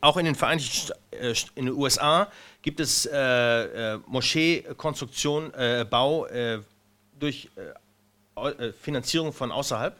Auch 0.02 0.18
in 0.18 0.26
den 0.26 0.34
Vereinigten 0.34 0.92
äh, 1.12 1.34
in 1.54 1.64
den 1.64 1.74
USA 1.74 2.30
gibt 2.60 2.80
es 2.80 3.06
äh, 3.06 3.94
äh, 3.94 3.98
Moscheekonstruktion, 4.06 5.54
äh, 5.54 5.86
Bau 5.88 6.26
äh, 6.26 6.60
durch 7.18 7.48
äh, 8.36 8.72
Finanzierung 8.72 9.32
von 9.32 9.52
außerhalb. 9.52 9.98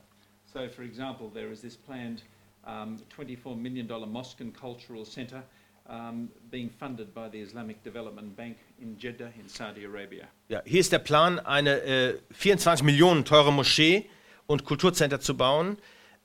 So, 0.52 0.68
for 0.68 0.84
example, 0.84 1.30
there 1.32 1.50
is 1.50 1.62
this 1.62 1.78
planned 1.78 2.22
um, 2.66 2.98
$24 3.16 3.56
million 3.56 3.88
mosque 4.12 4.42
and 4.42 4.54
cultural 4.54 5.06
centre 5.06 5.42
um, 5.88 6.28
being 6.50 6.70
funded 6.70 7.14
by 7.14 7.28
the 7.28 7.40
Islamic 7.40 7.82
Development 7.82 8.36
Bank 8.36 8.56
in 8.80 8.96
Jeddah 8.98 9.32
in 9.38 9.48
Saudi 9.48 9.84
Arabia. 9.84 10.28
Ja, 10.48 10.62
hier 10.64 10.80
ist 10.80 10.92
der 10.92 10.98
Plan, 10.98 11.38
eine 11.40 11.80
äh, 11.82 12.18
24 12.32 12.84
Millionen 12.84 13.24
teure 13.24 13.52
Moschee 13.52 14.06
und 14.46 14.64
Kulturcenter 14.64 15.20
zu 15.20 15.36
bauen, 15.36 15.78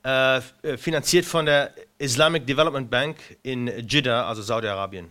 äh, 0.04 0.38
äh, 0.38 0.76
finanziert 0.76 1.24
von 1.24 1.46
der 1.46 1.72
Islamic 1.98 2.46
Development 2.46 2.90
Bank 2.90 3.16
in 3.42 3.68
Jeddah, 3.88 4.26
also 4.26 4.42
Saudi-Arabien. 4.42 5.10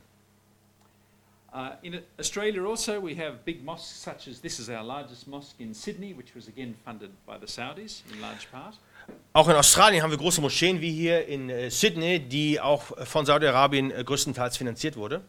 Uh, 1.53 1.75
in 1.83 2.01
Australia 2.17 2.65
also, 2.65 2.99
we 2.99 3.13
have 3.13 3.45
big 3.45 3.63
mosques 3.63 3.95
such 3.95 4.28
as 4.28 4.41
this 4.41 4.59
is 4.59 4.69
our 4.69 4.84
largest 4.84 5.28
mosque 5.28 5.59
in 5.59 5.71
Sydney, 5.71 6.11
which 6.11 6.34
was 6.34 6.47
again 6.47 6.73
funded 6.84 7.11
by 7.28 7.38
the 7.38 7.45
Saudis 7.45 8.01
in 8.11 8.19
large 8.21 8.51
part. 8.51 8.75
Auch 9.36 9.49
in 9.49 9.56
Australien 9.56 10.04
haben 10.04 10.12
wir 10.12 10.18
große 10.20 10.41
Moscheen 10.41 10.80
wie 10.80 10.91
hier 10.91 11.28
in 11.28 11.49
äh, 11.49 11.72
Sydney, 11.72 12.20
die 12.20 12.62
auch 12.62 12.84
von 13.08 13.26
Saudi-Arabien 13.26 13.89
äh, 13.89 14.04
größtenteils 14.04 14.58
finanziert 14.58 14.95
wurde. 14.95 15.22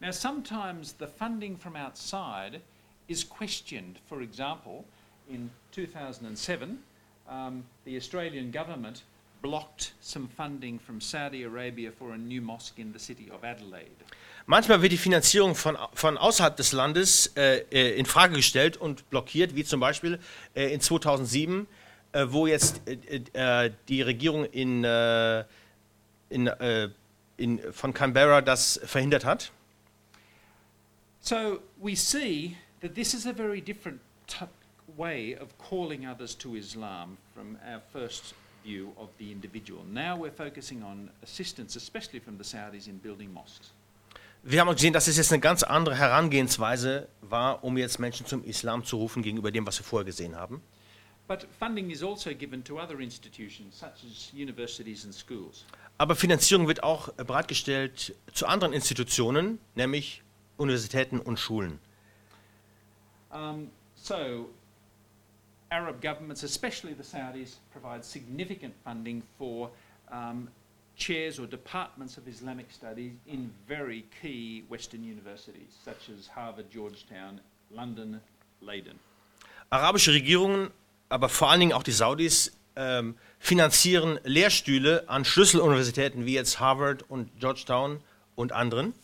Now, 0.00 0.12
sometimes 0.12 0.94
the 1.00 1.06
funding 1.18 1.58
from 1.58 1.74
outside 1.74 2.60
is 3.08 3.28
questioned. 3.28 3.98
For 4.08 4.20
example, 4.20 4.84
in 5.28 5.50
2007, 5.72 6.78
um, 7.28 7.64
the 7.84 7.96
Australian 7.96 8.52
government 8.52 9.02
blocked 9.42 9.92
some 10.00 10.28
funding 10.28 10.78
from 10.78 11.00
Saudi 11.00 11.42
Arabia 11.42 11.90
for 11.90 12.12
a 12.12 12.16
new 12.16 12.40
mosque 12.40 12.78
in 12.78 12.92
the 12.92 12.98
city 13.00 13.28
of 13.28 13.42
Adelaide. 13.42 13.90
Manchmal 14.46 14.80
wird 14.82 14.92
die 14.92 14.98
Finanzierung 14.98 15.56
von, 15.56 15.76
von 15.94 16.16
außerhalb 16.16 16.56
des 16.56 16.70
Landes 16.70 17.32
äh, 17.36 17.64
äh, 17.72 17.98
in 17.98 18.06
Frage 18.06 18.36
gestellt 18.36 18.76
und 18.76 19.10
blockiert, 19.10 19.56
wie 19.56 19.64
zum 19.64 19.80
Beispiel 19.80 20.20
in 20.54 20.80
2007, 20.80 21.66
äh, 22.12 22.26
wo 22.28 22.46
jetzt 22.46 22.80
äh, 22.86 23.66
äh, 23.66 23.72
die 23.88 24.02
Regierung 24.02 24.44
in, 24.44 24.84
äh, 24.84 25.44
in, 26.30 26.46
äh, 26.46 26.88
in, 27.36 27.60
von 27.72 27.92
Canberra 27.92 28.40
das 28.40 28.80
verhindert 28.84 29.24
hat. 29.24 29.52
So 31.20 31.60
we 31.80 31.94
see 31.94 32.56
that 32.80 32.94
this 32.94 33.14
is 33.14 33.26
a 33.26 33.32
very 33.32 33.60
different 33.60 34.00
way 34.96 35.36
of 35.36 35.48
calling 35.58 36.06
others 36.06 36.36
to 36.38 36.56
Islam 36.56 37.18
from 37.34 37.56
our 37.66 37.80
first 37.92 38.34
view 38.64 38.92
of 38.96 39.08
the 39.18 39.30
individual. 39.30 39.82
Now 39.84 40.16
we're 40.16 40.32
focusing 40.32 40.82
on 40.82 41.10
assistance, 41.22 41.76
especially 41.76 42.20
from 42.20 42.38
the 42.38 42.44
Saudis, 42.44 42.86
in 42.86 42.98
building 42.98 43.32
mosques. 43.32 43.72
Wir 44.42 44.60
haben 44.60 44.72
gesehen, 44.72 44.92
dass 44.92 45.08
es 45.08 45.16
jetzt 45.16 45.32
eine 45.32 45.40
ganz 45.40 45.62
andere 45.62 45.96
Herangehensweise 45.96 47.08
war, 47.22 47.64
um 47.64 47.76
jetzt 47.76 47.98
Menschen 47.98 48.24
zum 48.24 48.44
Islam 48.44 48.84
zu 48.84 48.96
rufen, 48.96 49.22
gegenüber 49.22 49.50
dem, 49.50 49.66
was 49.66 49.78
wir 49.78 49.84
vorher 49.84 50.06
gesehen 50.06 50.36
haben. 50.36 50.62
Aber 55.98 56.16
Finanzierung 56.16 56.68
wird 56.68 56.82
auch 56.82 57.08
äh, 57.18 57.24
bereitgestellt 57.24 58.14
zu 58.32 58.46
anderen 58.46 58.72
Institutionen, 58.72 59.58
nämlich 59.74 60.22
Universitäten 60.56 61.20
und 61.20 61.38
Schulen. 61.38 61.78
Um, 63.30 63.70
so, 63.94 64.48
Arab 65.70 66.00
governments, 66.00 66.42
especially 66.44 66.94
the 66.94 67.02
Saudis, 67.02 67.60
provide 67.72 68.02
significant 68.02 68.74
funding 68.82 69.22
for 69.36 69.70
um, 70.10 70.48
chairs 70.96 71.38
or 71.38 71.46
departments 71.46 72.16
of 72.16 72.26
Islamic 72.26 72.70
studies 72.70 73.12
in 73.26 73.50
very 73.66 74.06
key 74.22 74.64
Western 74.70 75.04
universities, 75.04 75.76
such 75.84 76.08
as 76.08 76.26
Harvard, 76.26 76.70
Georgetown, 76.70 77.40
London, 77.70 78.20
Leiden. 78.62 78.98
Arabische 79.70 80.12
Regierungen, 80.12 80.70
aber 81.08 81.28
vor 81.28 81.50
allen 81.50 81.60
Dingen 81.60 81.72
auch 81.72 81.82
die 81.82 81.92
Saudis, 81.92 82.52
ähm, 82.76 83.16
finanzieren 83.38 84.18
Lehrstühle 84.24 85.08
an 85.08 85.24
Schlüsseluniversitäten 85.24 86.26
wie 86.26 86.34
jetzt 86.34 86.60
Harvard 86.60 87.04
und 87.08 87.30
Georgetown 87.40 88.00
und 88.36 88.52
anderen. 88.52 88.94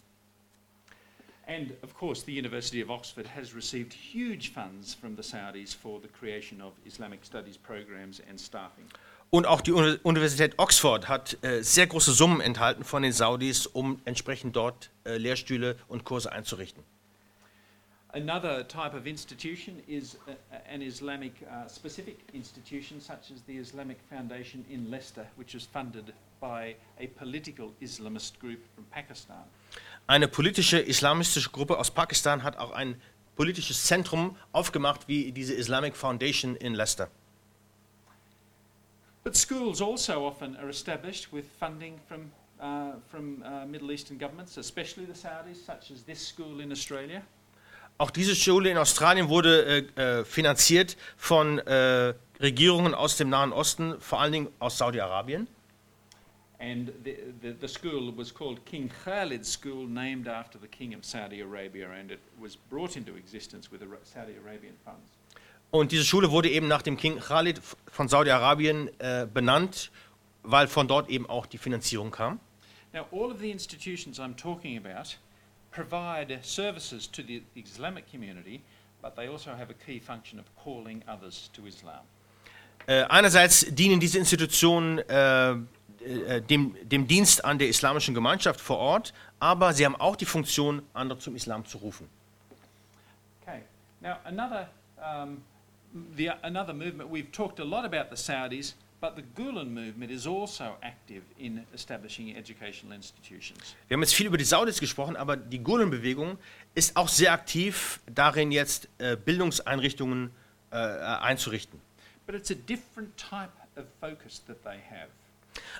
And 1.47 1.73
of 1.83 1.95
course, 1.95 2.25
the 2.25 2.39
University 2.39 2.83
of 2.83 2.89
Oxford 2.89 3.27
has 3.37 3.55
received 3.55 3.93
huge 3.93 4.51
funds 4.51 4.95
from 4.95 5.15
the 5.15 5.23
Saudis 5.23 5.75
for 5.75 6.01
the 6.01 6.09
creation 6.09 6.63
of 6.63 6.73
Islamic 6.85 7.21
studies 7.25 7.59
programs 7.59 8.23
and 8.31 8.41
staffing. 8.41 8.87
Und 9.31 9.47
auch 9.47 9.61
die 9.61 9.73
Uni- 9.73 9.99
Universität 10.05 10.55
Oxford 10.59 11.09
hat 11.09 11.37
äh, 11.43 11.63
sehr 11.63 11.87
große 11.87 12.13
Summen 12.13 12.41
enthalten 12.41 12.85
von 12.85 13.03
den 13.03 13.13
Saudis, 13.13 13.67
um 13.67 14.01
entsprechend 14.05 14.57
dort 14.57 14.91
äh, 15.05 15.17
Lehrstühle 15.17 15.77
und 15.89 16.05
Kurse 16.05 16.33
einzurichten. 16.33 16.83
Another 18.15 18.63
type 18.63 18.95
of 18.95 19.09
institution 19.09 19.83
is 19.89 20.17
a, 20.29 20.33
a- 20.55 20.73
an 20.73 20.83
Islamic 20.83 21.33
uh, 21.43 21.67
specific 21.67 22.19
institution, 22.33 23.01
such 23.01 23.33
as 23.33 23.43
the 23.49 23.57
Islamic 23.59 23.99
Foundation 24.09 24.65
in 24.71 24.89
Leicester, 24.89 25.27
which 25.35 25.57
is 25.57 25.67
funded 25.67 26.13
by 26.41 26.77
a 27.01 27.09
political 27.09 27.73
Islamist 27.81 28.39
group 28.39 28.61
from 28.75 28.85
Pakistan. 28.93 29.43
Eine 30.07 30.29
politische 30.29 30.79
islamistische 30.79 31.51
Gruppe 31.51 31.77
aus 31.77 31.91
Pakistan 31.91 32.45
hat 32.45 32.57
auch 32.59 32.71
ein 32.71 33.01
politisches 33.35 33.85
Zentrum 33.85 34.37
aufgemacht, 34.53 35.09
wie 35.09 35.33
diese 35.33 35.55
Islamic 35.55 35.97
Foundation 35.97 36.55
in 36.55 36.75
Leicester. 36.75 37.09
But 39.25 39.35
schools 39.37 39.83
also 39.83 40.25
often 40.25 40.55
are 40.57 40.69
established 40.69 41.33
with 41.33 41.47
funding 41.59 41.99
from, 42.07 42.31
uh, 42.61 42.93
from 43.11 43.43
uh, 43.43 43.67
Middle 43.67 43.91
Eastern 43.91 44.19
governments, 44.19 44.57
especially 44.57 45.05
the 45.05 45.15
Saudis, 45.15 45.65
such 45.67 45.91
as 45.91 46.05
this 46.05 46.25
school 46.29 46.61
in 46.61 46.71
Australia. 46.71 47.23
Auch 47.97 48.11
diese 48.11 48.35
Schule 48.35 48.71
in 48.71 48.77
Australien 48.77 49.29
wurde 49.29 49.87
äh, 49.97 50.21
äh, 50.21 50.25
finanziert 50.25 50.97
von 51.17 51.59
äh, 51.59 52.15
Regierungen 52.41 52.93
aus 52.93 53.17
dem 53.17 53.29
Nahen 53.29 53.53
Osten, 53.53 54.01
vor 54.01 54.21
allen 54.21 54.33
Dingen 54.33 54.49
aus 54.59 54.79
Saudi-Arabien. 54.79 55.47
And 56.59 56.93
the, 57.05 57.17
the, 57.43 57.55
the 57.61 57.69
school 57.69 58.13
was 58.17 58.33
called 58.33 58.65
King 58.65 58.91
Khalid 59.05 59.45
School, 59.45 59.87
named 59.87 60.29
after 60.29 60.59
the 60.59 60.69
King 60.69 60.95
of 60.95 61.05
Saudi 61.05 61.43
Arabia, 61.43 61.89
and 61.91 62.11
it 62.11 62.21
was 62.41 62.57
brought 62.57 62.97
into 62.97 63.17
existence 63.17 63.71
with 63.71 63.81
Saudi 64.05 64.35
Arabian 64.43 64.75
funds. 64.85 65.11
Und 65.71 65.91
diese 65.91 66.05
Schule 66.05 66.31
wurde 66.31 66.49
eben 66.51 66.69
nach 66.69 66.83
dem 66.83 66.97
King 66.97 67.19
Khalid 67.19 67.61
von 67.91 68.09
Saudi-Arabien 68.09 68.89
äh, 69.01 69.27
benannt, 69.27 69.91
weil 70.43 70.69
von 70.69 70.87
dort 70.87 71.11
eben 71.11 71.29
auch 71.29 71.47
die 71.47 71.59
Finanzierung 71.59 72.13
kam. 72.13 72.39
Now, 72.93 73.07
all 73.11 73.33
of 73.33 73.41
the 73.41 73.51
institutions 73.51 74.21
I'm 74.21 74.37
talking 74.37 74.79
about 74.79 75.17
provide 75.75 76.39
services 76.43 77.07
to 77.11 77.23
the 77.23 77.43
Islamic 77.57 78.11
community, 78.11 78.63
but 79.03 79.17
they 79.17 79.29
also 79.29 79.51
have 79.55 79.71
a 79.71 79.75
key 79.75 79.99
function 79.99 80.39
of 80.39 80.47
calling 80.65 81.03
others 81.09 81.51
to 81.53 81.67
Islam. 81.67 82.01
Äh, 82.87 83.05
einerseits 83.09 83.67
dienen 83.71 83.99
diese 83.99 84.19
Institutionen 84.19 84.99
äh, 84.99 85.51
äh, 85.51 86.43
dem, 86.43 86.77
dem 86.83 87.07
Dienst 87.07 87.45
an 87.45 87.59
der 87.59 87.69
islamischen 87.69 88.15
Gemeinschaft 88.15 88.61
vor 88.61 88.79
Ort, 88.79 89.13
aber 89.41 89.73
sie 89.73 89.85
haben 89.85 89.97
auch 89.97 90.17
die 90.17 90.27
Funktion, 90.27 90.83
andere 90.93 91.19
zum 91.19 91.35
Islam 91.35 91.65
zu 91.65 91.79
rufen. 91.79 92.09
Okay. 93.43 93.63
Now, 94.01 94.17
another, 94.25 94.69
um, 94.99 95.43
the, 96.17 96.31
another 96.43 96.75
movement, 96.75 97.11
we've 97.11 97.33
talked 97.33 97.59
a 97.59 97.65
lot 97.65 97.85
about 97.85 98.15
the 98.15 98.17
Saudis, 98.17 98.75
but 99.05 99.17
the 99.17 99.43
Gulen 99.43 99.75
movement 99.75 100.11
is 100.11 100.27
also 100.27 100.77
active 100.83 101.23
in 101.39 101.67
establishing 101.75 102.35
educational 102.37 102.97
institutions. 102.97 103.77
Wir 103.87 103.97
haben 103.97 104.03
jetzt 104.03 104.15
viel 104.15 104.27
über 104.27 104.39
die 104.39 104.45
Saudis 104.45 104.81
gesprochen, 104.81 105.17
aber 105.17 105.37
die 105.37 105.59
Gulen-Bewegung 105.59 106.39
ist 106.75 106.97
auch 106.97 107.09
sehr 107.09 107.33
aktiv 107.33 108.01
darin, 108.07 108.51
jetzt 108.51 108.89
äh, 108.97 109.17
Bildungseinrichtungen 109.17 110.31
äh, 110.71 110.77
einzurichten. 110.77 111.79
But 112.27 112.35
it's 112.35 112.51
a 112.51 112.55
different 112.55 113.15
type 113.19 113.53
of 113.77 113.85
focus 114.01 114.43
that 114.47 114.63
they 114.63 114.79
have. 114.91 115.11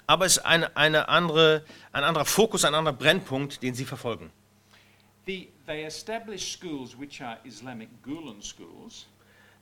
Aber 0.07 0.27
es 0.27 0.37
ist 0.37 0.45
eine, 0.45 0.77
eine 0.77 1.09
andere, 1.09 1.65
ein 1.93 2.05
anderer 2.05 2.27
Fokus, 2.27 2.67
ein 2.67 2.75
anderer 2.75 2.95
Brennpunkt, 2.95 3.63
den 3.63 3.73
sie 3.73 3.87
verfolgen. 3.87 4.31
The, 5.25 5.49
they 5.67 5.85
establish 5.85 6.53
schools 6.53 6.99
which 6.99 7.23
are 7.23 7.39
Islamic 7.45 7.89
Gulen 8.03 8.43
schools, 8.43 9.07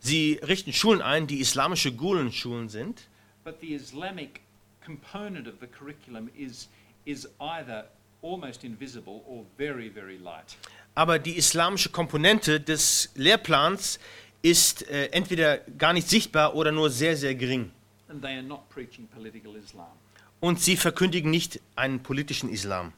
Sie 0.05 0.41
richten 0.43 0.73
Schulen 0.73 1.01
ein, 1.01 1.29
die 1.29 1.39
islamische 1.39 1.93
Gulen-Schulen 1.93 2.69
sind, 2.69 3.03
but 3.45 3.61
the 3.61 3.75
Islamic 3.75 4.41
component 4.85 5.47
of 5.47 5.61
the 5.61 5.67
curriculum 5.67 6.31
is, 6.37 6.69
is 7.07 7.27
either 7.41 7.85
almost 8.23 8.65
invisible 8.65 9.23
or 9.27 9.45
very, 9.59 9.89
very 9.89 10.19
light. 10.19 10.57
aber 10.95 11.19
die 11.19 11.37
islamische 11.37 11.91
Komponente 11.91 12.61
des 12.61 13.11
Lehrplans 13.15 13.99
ist 14.43 14.89
äh, 14.91 15.07
entweder 15.07 15.59
gar 15.79 15.93
nicht 15.93 16.09
sichtbar 16.09 16.55
oder 16.55 16.73
nur 16.73 16.91
sehr, 16.91 17.17
sehr 17.17 17.35
gering. 17.35 17.71
And 18.09 18.21
they 18.21 18.35
are 18.35 18.43
not 18.43 18.69
preaching 18.69 19.09
political 19.09 19.55
Islam. 19.57 19.87
Und 20.41 20.61
sie 20.61 20.77
verkündigen 20.77 21.31
nicht 21.31 21.61
einen 21.77 22.03
politischen 22.03 22.51
Islam. 22.51 22.93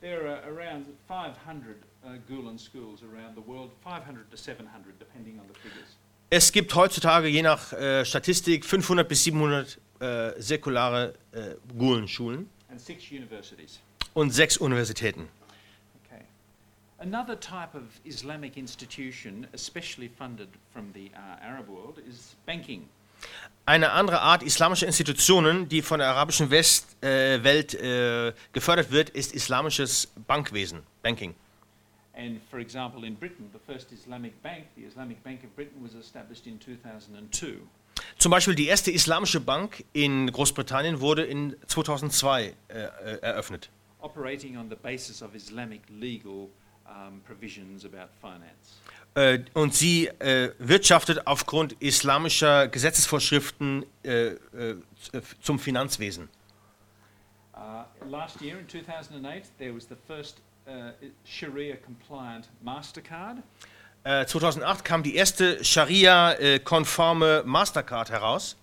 There 0.00 0.28
are 0.28 0.42
around 0.44 0.86
500 1.06 1.76
uh, 2.04 2.18
Gulen 2.28 2.58
schools 2.58 3.02
around 3.02 3.34
the 3.36 3.46
world, 3.46 3.70
500 3.82 4.30
to 4.30 4.36
700, 4.36 4.98
depending 4.98 5.38
on 5.38 5.46
the 5.48 5.54
figures. 5.60 5.96
Es 6.30 6.52
gibt 6.52 6.74
heutzutage 6.74 7.28
je 7.28 7.40
nach 7.40 7.72
äh, 7.72 8.04
Statistik 8.04 8.66
500 8.66 9.08
bis 9.08 9.24
700 9.24 9.78
äh, 10.00 10.32
säkulare 10.40 11.14
äh, 11.32 11.54
Gulen-Schulen 11.76 12.48
And 12.70 12.80
six 12.80 13.10
universities. 13.10 13.80
und 14.14 14.30
sechs 14.30 14.56
Universitäten. 14.56 15.28
Okay. 16.04 16.22
Another 16.98 17.38
type 17.38 17.74
of 17.76 17.84
Islamic 18.04 18.56
institution, 18.56 19.46
especially 19.52 20.08
funded 20.08 20.48
from 20.72 20.92
the 20.94 21.10
uh, 21.14 21.44
Arab 21.44 21.68
world, 21.68 21.98
is 22.08 22.36
banking. 22.46 22.88
Eine 23.66 23.90
andere 23.92 24.20
Art 24.20 24.42
islamischer 24.44 24.86
Institutionen, 24.86 25.68
die 25.68 25.82
von 25.82 25.98
der 25.98 26.08
arabischen 26.08 26.50
West, 26.50 26.96
äh, 27.02 27.42
Welt 27.42 27.74
äh, 27.74 28.32
gefördert 28.52 28.92
wird, 28.92 29.10
ist 29.10 29.34
islamisches 29.34 30.08
Bankwesen, 30.26 30.82
Banking. 31.02 31.34
And 32.14 32.40
for 32.50 32.58
example, 32.60 33.04
in 33.06 33.16
Britain, 33.16 33.50
the 33.52 33.58
first 33.72 33.92
Islamic 33.92 34.40
bank, 34.42 34.64
the 34.76 34.84
Islamic 34.84 35.22
Bank 35.22 35.44
of 35.44 35.54
Britain, 35.54 35.82
was 35.82 35.94
established 35.94 36.46
in 36.46 36.58
2002. 36.60 37.58
Zum 38.16 38.30
Beispiel 38.30 38.54
die 38.54 38.66
erste 38.66 38.90
islamische 38.90 39.40
Bank 39.40 39.84
in 39.92 40.30
Großbritannien 40.32 41.00
wurde 41.00 41.24
in 41.24 41.56
2002 41.66 42.44
äh, 42.44 42.52
äh, 42.72 43.18
eröffnet. 43.20 43.70
operating 44.00 44.56
on 44.56 44.68
the 44.68 44.76
basis 44.76 45.22
of 45.22 45.34
Islamic 45.34 45.82
legal 45.90 46.48
um, 46.86 47.20
provisions 47.26 47.84
about 47.84 48.08
finance. 48.20 48.80
Äh, 49.14 49.40
und 49.54 49.74
sie 49.74 50.06
äh, 50.06 50.52
wirtschaftet 50.58 51.26
aufgrund 51.26 51.72
islamischer 51.80 52.68
Gesetzesvorschriften 52.68 53.84
äh, 54.04 54.28
äh, 54.28 54.76
zum 55.40 55.58
Finanzwesen. 55.58 56.28
Uh, 57.54 57.82
last 58.08 58.40
year, 58.40 58.58
in 58.58 58.68
2008, 58.68 59.50
there 59.58 59.74
was 59.74 59.88
the 59.88 59.96
first 60.06 60.40
uh, 60.68 60.92
Sharia 61.24 61.76
compliant 61.76 62.48
MasterCard, 62.62 63.42
Äh, 64.04 64.26
2008 64.26 64.84
kam 64.84 65.02
die 65.02 65.16
erste 65.16 65.62
Scharia-konforme 65.64 67.42
Mastercard 67.44 68.10
heraus. 68.10 68.56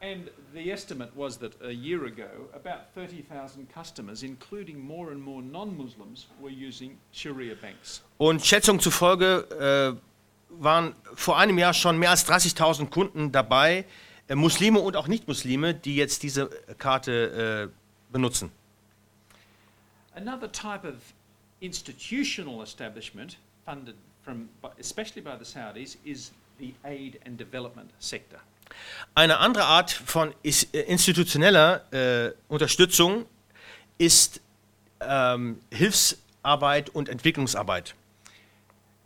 and 0.00 0.30
the 0.54 0.70
estimate 0.70 1.10
was 1.14 1.38
that 1.38 1.52
a 1.62 1.72
year 1.72 2.04
ago, 2.04 2.28
about 2.54 2.92
30,000 2.94 3.68
customers, 3.72 4.22
including 4.22 4.78
more 4.78 5.10
and 5.10 5.20
more 5.20 5.42
non 5.42 5.76
Muslims, 5.76 6.26
were 6.40 6.50
using 6.50 6.98
Sharia 7.12 7.54
banks. 7.54 8.02
Und 8.18 8.44
Schätzungen 8.44 8.80
zufolge 8.80 9.98
äh, 9.98 10.60
waren 10.60 10.94
vor 11.14 11.38
einem 11.38 11.58
Jahr 11.58 11.74
schon 11.74 11.98
mehr 11.98 12.10
als 12.10 12.26
30.000 12.28 12.88
Kunden 12.90 13.32
dabei, 13.32 13.84
äh, 14.28 14.34
Muslime 14.34 14.80
und 14.80 14.96
auch 14.96 15.08
Nicht-Muslime, 15.08 15.74
die 15.74 15.96
jetzt 15.96 16.22
diese 16.22 16.48
Karte 16.78 17.70
äh, 17.72 18.12
benutzen. 18.12 18.50
Another 20.14 20.50
type 20.50 20.88
of 20.88 20.94
institutional 21.60 22.62
establishment, 22.62 23.38
funded 23.64 23.96
from, 24.26 24.48
especially 24.78 25.22
by 25.22 25.36
the 25.38 25.44
Saudis, 25.44 25.96
is 26.04 26.32
the 26.58 26.74
aid 26.84 27.20
and 27.24 27.38
development 27.38 27.90
sector. 27.98 28.40
Eine 29.14 29.38
andere 29.38 29.64
Art 29.64 29.92
von 29.92 30.34
äh, 30.42 30.80
institutioneller 30.80 31.92
äh, 31.92 32.32
Unterstützung 32.48 33.26
ist 33.96 34.40
ähm, 35.00 35.60
Hilfsarbeit 35.70 36.90
und 36.90 37.08
Entwicklungsarbeit. 37.08 37.94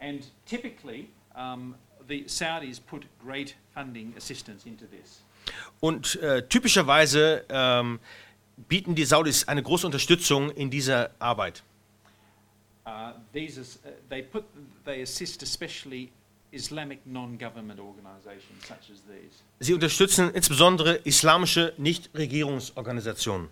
And 0.00 0.26
typically, 0.46 1.10
um, 1.36 1.74
the 2.08 2.24
Saudis 2.26 2.80
put 2.80 3.06
great 3.22 3.54
funding 3.74 4.14
assistance 4.16 4.66
into 4.66 4.86
this. 4.86 5.22
Und 5.80 6.16
äh, 6.16 6.48
typischerweise 6.48 7.44
ähm, 7.50 8.00
bieten 8.68 8.94
die 8.94 9.04
Saudis 9.04 9.46
eine 9.46 9.62
große 9.62 9.86
Unterstützung 9.86 10.50
in 10.50 10.70
dieser 10.70 11.10
Arbeit. 11.18 11.62
Uh, 12.90 13.12
these 13.32 13.56
is, 13.56 13.78
uh, 13.84 13.90
they 14.08 14.22
put 14.22 14.44
they 14.84 15.02
assist 15.02 15.42
especially 15.42 16.10
Islamic 16.52 16.98
non-government 17.06 17.78
organisations 17.78 18.66
such 18.66 18.90
as 18.90 19.02
these. 19.02 19.42
Sie 19.60 19.74
unterstützen 19.74 20.30
insbesondere 20.34 21.00
islamische 21.04 21.72
Nichtregierungsorganisationen. 21.78 23.48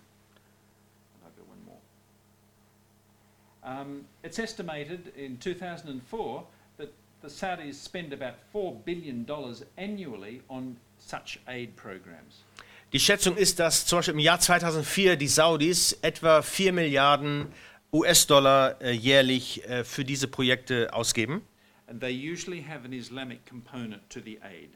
Um, 3.61 4.05
it's 4.23 4.39
estimated 4.39 5.13
in 5.15 5.39
2004 5.39 6.43
that 6.77 6.89
the 7.21 7.29
Saudis 7.29 7.75
spend 7.75 8.13
about 8.13 8.33
four 8.51 8.73
billion 8.73 9.25
dollars 9.25 9.63
annually 9.77 10.41
on 10.49 10.75
such 10.97 11.39
aid 11.47 11.75
programs. 11.75 12.43
Die 12.91 12.99
Schätzung 12.99 13.37
ist, 13.37 13.59
dass 13.59 13.85
zum 13.85 13.99
Beispiel 13.99 14.15
im 14.15 14.19
Jahr 14.19 14.39
2004 14.39 15.15
die 15.15 15.27
Saudis 15.27 15.93
etwa 16.01 16.41
4 16.41 16.73
Milliarden 16.73 17.53
US-Dollar 17.91 18.79
äh, 18.81 18.91
jährlich 18.91 19.63
äh, 19.67 19.83
für 19.83 20.05
diese 20.05 20.27
Projekte 20.27 20.93
ausgeben. 20.93 21.41
And 21.87 21.99
they 21.99 22.11
usually 22.31 22.61
have 22.63 22.85
an 22.85 22.93
Islamic 22.93 23.45
component 23.47 24.07
to 24.09 24.19
the 24.23 24.39
aid. 24.41 24.69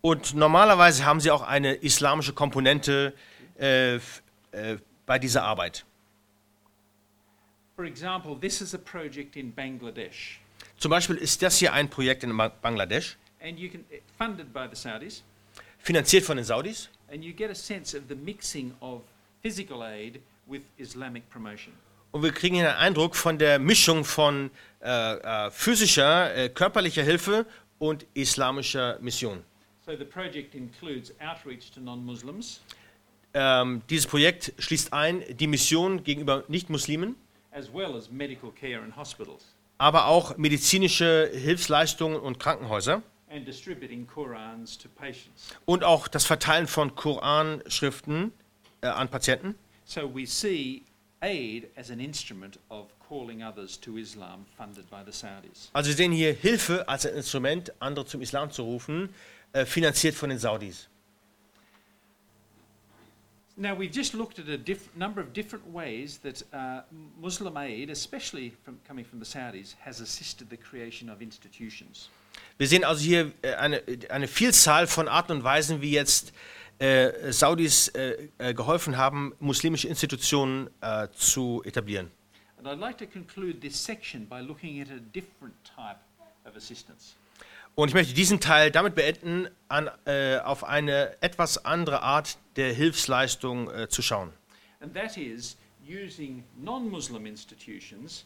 Und 0.00 0.34
normalerweise 0.34 1.04
haben 1.04 1.20
sie 1.20 1.30
auch 1.30 1.42
eine 1.42 1.74
islamische 1.74 2.32
Komponente 2.32 3.14
äh, 3.58 3.96
äh, 3.96 4.00
bei 5.06 5.18
dieser 5.18 5.44
Arbeit. 5.44 5.84
For 7.76 7.84
example, 7.84 8.36
this 8.38 8.60
is 8.60 8.74
a 8.74 8.78
project 8.78 9.36
in 9.36 9.52
Bangladesh, 9.54 10.40
Zum 10.76 10.90
Beispiel 10.90 11.16
ist 11.16 11.40
das 11.42 11.58
hier 11.58 11.72
ein 11.72 11.88
Projekt 11.88 12.24
in 12.24 12.36
Ba- 12.36 12.48
Bangladesch, 12.48 13.16
and 13.42 13.58
you 13.58 13.70
can 13.70 13.84
eh, 13.90 14.00
funded 14.18 14.52
by 14.52 14.66
the 14.70 14.74
Saudis, 14.76 15.22
finanziert 15.78 16.24
von 16.24 16.36
den 16.36 16.44
Saudis. 16.44 16.88
and 17.12 17.22
you 17.24 17.32
get 17.32 17.50
a 17.50 17.54
sense 17.54 17.96
of 17.96 18.04
the 18.08 18.14
mixing 18.14 18.74
of 18.80 19.02
physical 19.42 19.82
aid 19.82 20.20
with 20.46 20.62
Islamic 20.78 21.28
promotion. 21.30 21.72
Und 22.12 22.22
wir 22.22 22.32
kriegen 22.32 22.56
hier 22.56 22.70
einen 22.70 22.78
Eindruck 22.78 23.14
von 23.14 23.38
der 23.38 23.58
Mischung 23.58 24.04
von 24.04 24.50
äh, 24.82 24.88
äh, 24.88 25.50
physischer, 25.50 26.34
äh, 26.34 26.48
körperlicher 26.48 27.02
Hilfe 27.02 27.46
und 27.78 28.06
islamischer 28.14 28.98
Mission. 29.00 29.44
So 29.86 29.96
the 29.96 30.04
project 30.04 30.54
includes 30.54 31.12
outreach 31.20 31.70
to 31.72 31.80
non-Muslims, 31.80 32.60
Ähm, 33.32 33.82
dieses 33.88 34.08
Projekt 34.08 34.52
schließt 34.58 34.92
ein 34.92 35.22
die 35.30 35.46
Mission 35.46 36.02
gegenüber 36.02 36.42
Nicht-Muslimen, 36.48 37.14
as 37.52 37.72
well 37.72 37.94
as 37.96 38.10
medical 38.10 38.50
care 38.50 38.84
in 38.84 38.96
hospitals, 38.96 39.54
aber 39.78 40.06
auch 40.06 40.36
medizinische 40.36 41.30
Hilfsleistungen 41.32 42.18
und 42.18 42.40
Krankenhäuser 42.40 43.02
and 43.30 43.46
distributing 43.46 44.04
Qurans 44.04 44.76
to 44.76 44.88
patients. 44.88 45.54
und 45.64 45.84
auch 45.84 46.08
das 46.08 46.24
Verteilen 46.26 46.66
von 46.66 46.96
Koranschriften 46.96 48.32
äh, 48.80 48.88
an 48.88 49.08
Patienten. 49.08 49.54
So 49.84 50.12
we 50.12 50.26
see 50.26 50.82
aid 51.22 51.68
as 51.76 51.90
an 51.90 52.00
instrument 52.00 52.58
of 52.70 52.86
calling 53.08 53.42
others 53.42 53.76
to 53.78 53.98
Islam 53.98 54.46
funded 54.56 54.88
by 54.90 55.02
the 55.04 55.12
Saudis. 55.12 55.70
Also 55.72 55.88
wir 55.88 55.96
sehen 55.96 56.12
hier 56.12 56.32
Hilfe 56.32 56.88
als 56.88 57.06
ein 57.06 57.14
Instrument, 57.14 57.72
andere 57.80 58.06
zum 58.06 58.22
Islam 58.22 58.50
zu 58.50 58.62
rufen, 58.62 59.10
äh, 59.52 59.66
finanziert 59.66 60.14
von 60.14 60.30
den 60.30 60.38
Saudis. 60.38 60.88
Now, 63.56 63.74
we've 63.74 63.90
just 63.90 64.14
looked 64.14 64.38
at 64.38 64.48
a 64.48 64.58
number 64.96 65.20
of 65.20 65.34
different 65.34 65.66
ways 65.66 66.18
that 66.22 66.42
uh, 66.54 66.80
Muslim 67.20 67.58
aid, 67.58 67.90
especially 67.90 68.54
from, 68.64 68.78
coming 68.88 69.04
from 69.04 69.18
the 69.18 69.26
Saudis, 69.26 69.74
has 69.84 70.00
assisted 70.00 70.48
the 70.48 70.56
creation 70.56 71.10
of 71.10 71.20
institutions. 71.20 72.08
Wir 72.56 72.68
sehen 72.68 72.84
also 72.84 73.02
hier 73.02 73.32
äh, 73.42 73.54
eine, 73.56 73.82
eine 74.08 74.28
Vielzahl 74.28 74.86
von 74.86 75.08
Arten 75.08 75.32
und 75.32 75.44
Weisen, 75.44 75.82
wie 75.82 75.90
jetzt 75.90 76.32
äh, 76.80 77.30
Saudis 77.32 77.88
äh, 77.88 78.28
äh, 78.38 78.54
geholfen 78.54 78.96
haben, 78.96 79.34
muslimische 79.38 79.86
Institutionen 79.86 80.70
äh, 80.80 81.08
zu 81.14 81.62
etablieren. 81.64 82.10
Und 87.76 87.88
ich 87.88 87.94
möchte 87.94 88.14
diesen 88.14 88.40
Teil 88.40 88.70
damit 88.70 88.94
beenden, 88.94 89.48
an, 89.68 89.90
äh, 90.06 90.38
auf 90.38 90.64
eine 90.64 91.16
etwas 91.22 91.64
andere 91.64 92.02
Art 92.02 92.38
der 92.56 92.72
Hilfsleistung 92.72 93.70
zu 93.88 94.02
schauen. 94.02 94.32
And 94.80 94.94
that 94.94 95.16
is 95.18 95.56
using 95.86 96.44
non 96.56 96.88
Muslim 96.88 97.26
institutions 97.26 98.24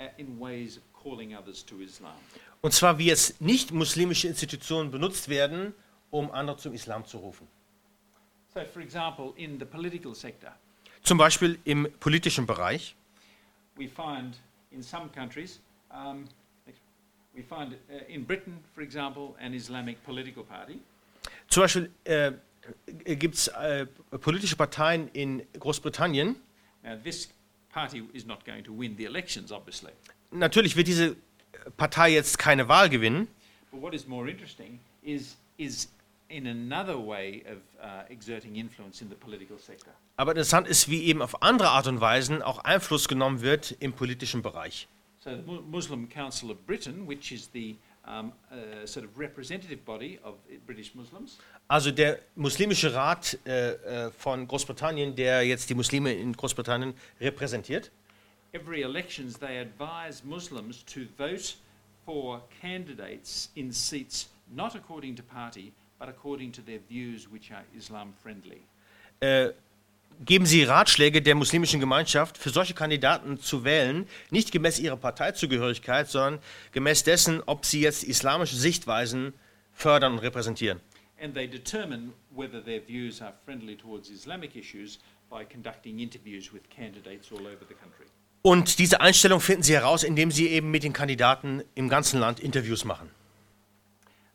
uh, 0.00 0.04
in 0.18 0.38
ways 0.38 0.76
of 0.76 0.82
calling 1.02 1.34
others 1.34 1.64
to 1.64 1.80
Islam. 1.80 2.12
Und 2.60 2.72
zwar, 2.72 2.98
wie 2.98 3.06
jetzt 3.06 3.40
nicht 3.40 3.72
muslimische 3.72 4.28
Institutionen 4.28 4.90
benutzt 4.90 5.28
werden, 5.28 5.74
um 6.10 6.30
andere 6.30 6.56
zum 6.56 6.74
Islam 6.74 7.04
zu 7.04 7.18
rufen. 7.18 7.46
So, 7.46 7.46
for 7.46 7.46
example, 7.46 7.46
in 7.46 7.94
the 7.94 7.94
political 7.94 8.44
sector, 8.44 8.45
Zum 11.02 11.18
Beispiel 11.18 11.58
im 11.64 11.88
politischen 12.00 12.46
Bereich. 12.46 12.96
we 13.76 13.86
find 13.86 14.36
in 14.72 14.82
some 14.82 15.08
countries, 15.10 15.60
um, 15.90 16.24
we 17.34 17.42
find 17.42 17.74
uh, 17.74 17.94
in 18.08 18.24
Britain, 18.24 18.58
for 18.74 18.82
example, 18.82 19.36
an 19.40 19.54
Islamic 19.54 20.02
political 20.04 20.42
party. 20.42 20.80
Zum 21.48 21.62
Beispiel 21.62 21.90
äh, 22.04 22.32
gibt 23.16 23.36
es 23.36 23.48
äh, 23.48 23.86
politische 24.20 24.56
Parteien 24.56 25.08
in 25.12 25.42
Großbritannien. 25.58 26.36
Now, 26.82 26.96
this 26.96 27.28
party 27.72 28.02
is 28.12 28.24
not 28.24 28.44
going 28.44 28.64
to 28.64 28.72
win 28.76 28.96
the 28.96 29.04
elections, 29.04 29.52
obviously. 29.52 29.92
Natürlich 30.30 30.76
wird 30.76 30.88
diese 30.88 31.16
Partei 31.76 32.12
jetzt 32.12 32.38
keine 32.38 32.68
Wahl 32.68 32.88
gewinnen, 32.88 33.28
But 33.70 33.82
what 33.82 33.94
is 33.94 34.06
more 34.06 34.28
interesting 34.28 34.80
is, 35.02 35.36
is 35.58 35.88
in 36.28 36.46
another 36.46 36.96
way 36.96 37.44
of 37.50 37.58
uh, 37.80 38.10
exerting 38.10 38.56
influence 38.56 39.00
in 39.00 39.08
the 39.08 39.14
political 39.14 39.58
sector. 39.58 39.92
aber 40.16 40.32
interessant 40.32 40.66
ist, 40.66 40.88
wie 40.90 41.04
eben 41.04 41.22
auf 41.22 41.42
andere 41.42 41.68
Art 41.70 41.86
und 41.86 42.00
Weisen 42.00 42.42
auch 42.42 42.58
Einfluss 42.64 43.06
genommen 43.08 43.40
wird 43.42 43.76
im 43.80 43.92
politischen 43.92 44.42
Bereich. 44.42 44.88
So, 45.18 45.30
the 45.30 45.42
Mu- 45.42 45.60
Muslim 45.62 46.08
Council 46.08 46.50
of 46.50 46.58
Britain, 46.66 47.06
which 47.08 47.32
is 47.32 47.48
the 47.52 47.76
um, 48.06 48.32
uh, 48.50 48.86
sort 48.86 49.04
of 49.06 49.18
representative 49.18 49.78
body 49.84 50.18
of 50.24 50.34
British 50.66 50.94
Muslims, 50.94 51.38
Also 51.68 51.90
der 51.90 52.20
muslimische 52.36 52.94
Rat 52.94 53.36
äh, 53.44 53.72
äh, 54.06 54.10
von 54.12 54.46
Großbritannien, 54.46 55.16
der 55.16 55.42
jetzt 55.44 55.68
die 55.68 55.74
Muslime 55.74 56.12
in 56.12 56.32
Großbritannien 56.32 56.94
repräsentiert, 57.20 57.90
every 58.52 58.82
elections 58.82 59.38
they 59.38 59.58
advise 59.60 60.24
Muslims 60.24 60.84
to 60.84 61.00
vote 61.18 61.54
for 62.04 62.40
candidates 62.60 63.50
in 63.56 63.72
seats 63.72 64.28
not 64.54 64.76
according 64.76 65.16
to 65.16 65.22
party, 65.24 65.72
but 65.98 66.08
according 66.08 66.52
to 66.52 66.62
their 66.62 66.80
views 66.88 67.28
which 67.30 67.52
are 67.52 67.64
Islam 67.76 68.12
friendly. 68.22 68.60
äh, 69.20 69.50
geben 70.24 70.46
sie 70.46 70.64
Ratschläge 70.64 71.20
der 71.20 71.34
muslimischen 71.34 71.80
Gemeinschaft, 71.80 72.38
für 72.38 72.50
solche 72.50 72.74
Kandidaten 72.74 73.38
zu 73.38 73.64
wählen, 73.64 74.06
nicht 74.30 74.52
gemäß 74.52 74.78
ihrer 74.78 74.96
Parteizugehörigkeit, 74.96 76.08
sondern 76.08 76.40
gemäß 76.72 77.04
dessen, 77.04 77.42
ob 77.46 77.66
sie 77.66 77.80
jetzt 77.80 78.04
islamische 78.04 78.56
Sichtweisen 78.56 79.34
fördern 79.72 80.14
und 80.14 80.18
repräsentieren. 80.20 80.80
And 81.20 81.34
they 81.34 81.48
determine 81.48 82.12
whether 82.34 82.62
their 82.62 82.80
views 82.86 83.22
are 83.22 83.32
friendly 83.44 83.76
towards 83.76 84.10
Islamic 84.10 84.54
issues 84.54 84.98
by 85.30 85.44
conducting 85.44 85.98
interviews 85.98 86.52
with 86.52 86.62
candidates 86.68 87.32
all 87.32 87.40
over 87.40 87.64
the 87.68 87.74
country. 87.74 88.06
Und 88.42 88.78
diese 88.78 89.00
Einstellung 89.00 89.40
finden 89.40 89.62
sie 89.62 89.74
heraus, 89.74 90.04
indem 90.04 90.30
sie 90.30 90.48
eben 90.48 90.70
mit 90.70 90.84
den 90.84 90.92
Kandidaten 90.92 91.62
im 91.74 91.88
ganzen 91.88 92.20
Land 92.20 92.38
Interviews 92.38 92.84
machen. 92.84 93.10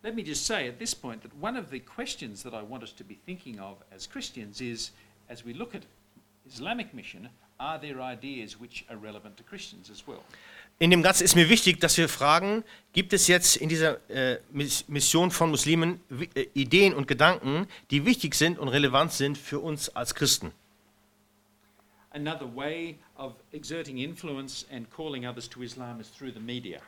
Let 0.04 0.16
me 0.16 0.24
just 0.24 0.46
say 0.46 0.68
at 0.68 0.80
this 0.80 0.96
point 0.96 1.22
that 1.22 1.32
one 1.40 1.56
of 1.56 1.70
the 1.70 1.80
questions 1.80 2.42
that 2.44 2.54
I 2.54 2.64
want 2.64 2.84
us 2.84 2.92
to 2.94 3.04
be 3.04 3.20
thinking 3.26 3.60
of 3.60 3.78
as 3.92 4.08
Christians 4.08 4.60
is 4.60 4.92
as 5.30 5.46
we 5.46 5.54
look 5.54 5.76
at 5.76 5.84
Islamic 6.48 6.94
mission, 6.94 7.30
are 7.60 7.78
there 7.78 8.02
ideas 8.02 8.60
which 8.60 8.84
are 8.90 8.98
relevant 8.98 9.38
to 9.38 9.44
Christians 9.44 9.90
as 9.92 10.08
well? 10.08 10.24
In 10.80 10.90
dem 10.90 11.04
Ganzen 11.04 11.24
ist 11.24 11.36
mir 11.36 11.48
wichtig, 11.50 11.80
dass 11.80 11.96
wir 11.98 12.10
fragen, 12.10 12.64
gibt 12.94 13.14
es 13.14 13.28
jetzt 13.28 13.56
in 13.58 13.70
dieser 13.70 14.00
äh, 14.10 14.40
Mission 14.88 15.30
von 15.30 15.52
Muslimen 15.52 16.00
äh, 16.34 16.48
Ideen 16.56 16.96
und 16.96 17.08
Gedanken, 17.08 17.68
die 17.92 18.04
wichtig 18.04 18.34
sind 18.34 18.58
und 18.58 18.68
relevant 18.70 19.12
sind 19.12 19.38
für 19.38 19.60
uns 19.60 19.90
als 19.90 20.16
Christen? 20.16 20.52
Another 22.10 22.48
way 22.56 22.98
of 23.16 23.36
exerting 23.54 24.00
influence 24.00 24.66
and 24.72 24.90
calling 24.90 25.28
others 25.28 25.48
to 25.48 25.62
Islam 25.62 26.00
is 26.02 26.10
through 26.10 26.34
the 26.34 26.40
media. 26.40 26.82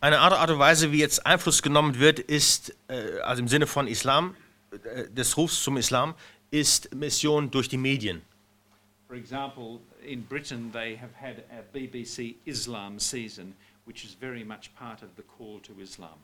Eine 0.00 0.18
andere 0.20 0.40
Art 0.40 0.50
und 0.50 0.58
Weise, 0.58 0.92
wie 0.92 0.98
jetzt 0.98 1.24
Einfluss 1.24 1.62
genommen 1.62 1.98
wird, 1.98 2.18
ist, 2.18 2.74
äh, 2.88 3.20
also 3.20 3.40
im 3.42 3.48
Sinne 3.48 3.66
von 3.66 3.86
Islam, 3.86 4.36
äh, 4.72 5.08
des 5.10 5.36
Rufs 5.36 5.62
zum 5.62 5.76
Islam, 5.76 6.14
ist 6.50 6.94
Mission 6.94 7.50
durch 7.50 7.68
die 7.68 7.78
Medien. 7.78 8.22
For 9.08 9.16
example, 9.16 9.80
in 10.04 10.24
Britain 10.26 10.70
they 10.72 10.98
have 10.98 11.10
had 11.20 11.36
a 11.50 11.62
BBC 11.72 12.36
Islam 12.44 12.98
season, 12.98 13.54
which 13.86 14.04
is 14.04 14.14
very 14.18 14.44
much 14.44 14.70
part 14.78 15.02
of 15.02 15.08
the 15.16 15.22
call 15.22 15.60
to 15.62 15.72
Islam. 15.80 16.14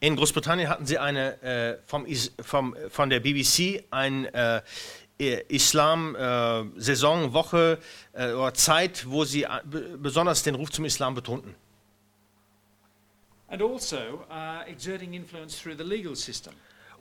In 0.00 0.16
Großbritannien 0.16 0.68
hatten 0.68 0.86
sie 0.86 0.98
eine 0.98 1.42
äh, 1.42 1.78
vom, 1.86 2.06
Is 2.06 2.32
vom, 2.40 2.74
von 2.88 3.10
der 3.10 3.20
BBC 3.20 3.84
ein 3.90 4.24
äh, 4.26 4.62
Islam-Saison, 5.48 7.32
Woche 7.34 7.78
äh, 8.12 8.32
oder 8.32 8.54
Zeit, 8.54 9.04
wo 9.08 9.24
sie 9.24 9.42
äh, 9.44 9.48
be- 9.64 9.98
besonders 9.98 10.42
den 10.42 10.54
Ruf 10.54 10.70
zum 10.70 10.84
Islam 10.86 11.14
betonten. 11.14 11.54
And 13.50 13.60
also 13.62 14.24
uh, 14.30 14.62
exerting 14.66 15.14
influence 15.14 15.60
through 15.60 15.76
the 15.76 15.84
legal 15.84 16.14
system. 16.14 16.54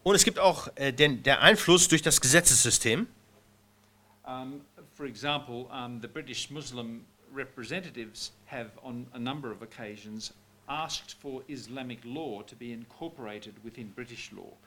Und 0.04 0.16
es 0.16 0.24
gibt 0.24 0.40
auch 0.40 0.68
äh, 0.76 0.92
den, 0.92 1.24
der 1.24 1.42
Einfluss 1.42 1.88
durch 1.88 2.02
das 2.02 2.20
Gesetzessystem. 2.20 3.08
Um, 4.26 4.62
for 4.96 5.06
example, 5.06 5.68
um, 5.72 6.02
the 6.02 6.08
British 6.08 6.50
Muslim 6.50 7.06
representatives 7.34 8.32
have, 8.48 8.72
on 8.84 9.08
a 9.14 9.20
number 9.20 9.52
of 9.52 9.62
occasions, 9.62 10.34
asked 10.68 11.16
for 11.22 11.44
Islamic 11.48 12.00
law 12.04 12.42
to 12.44 12.56
be 12.56 12.72
incorporated 12.72 13.54
within 13.64 13.92
British 13.94 14.32
law. 14.32 14.58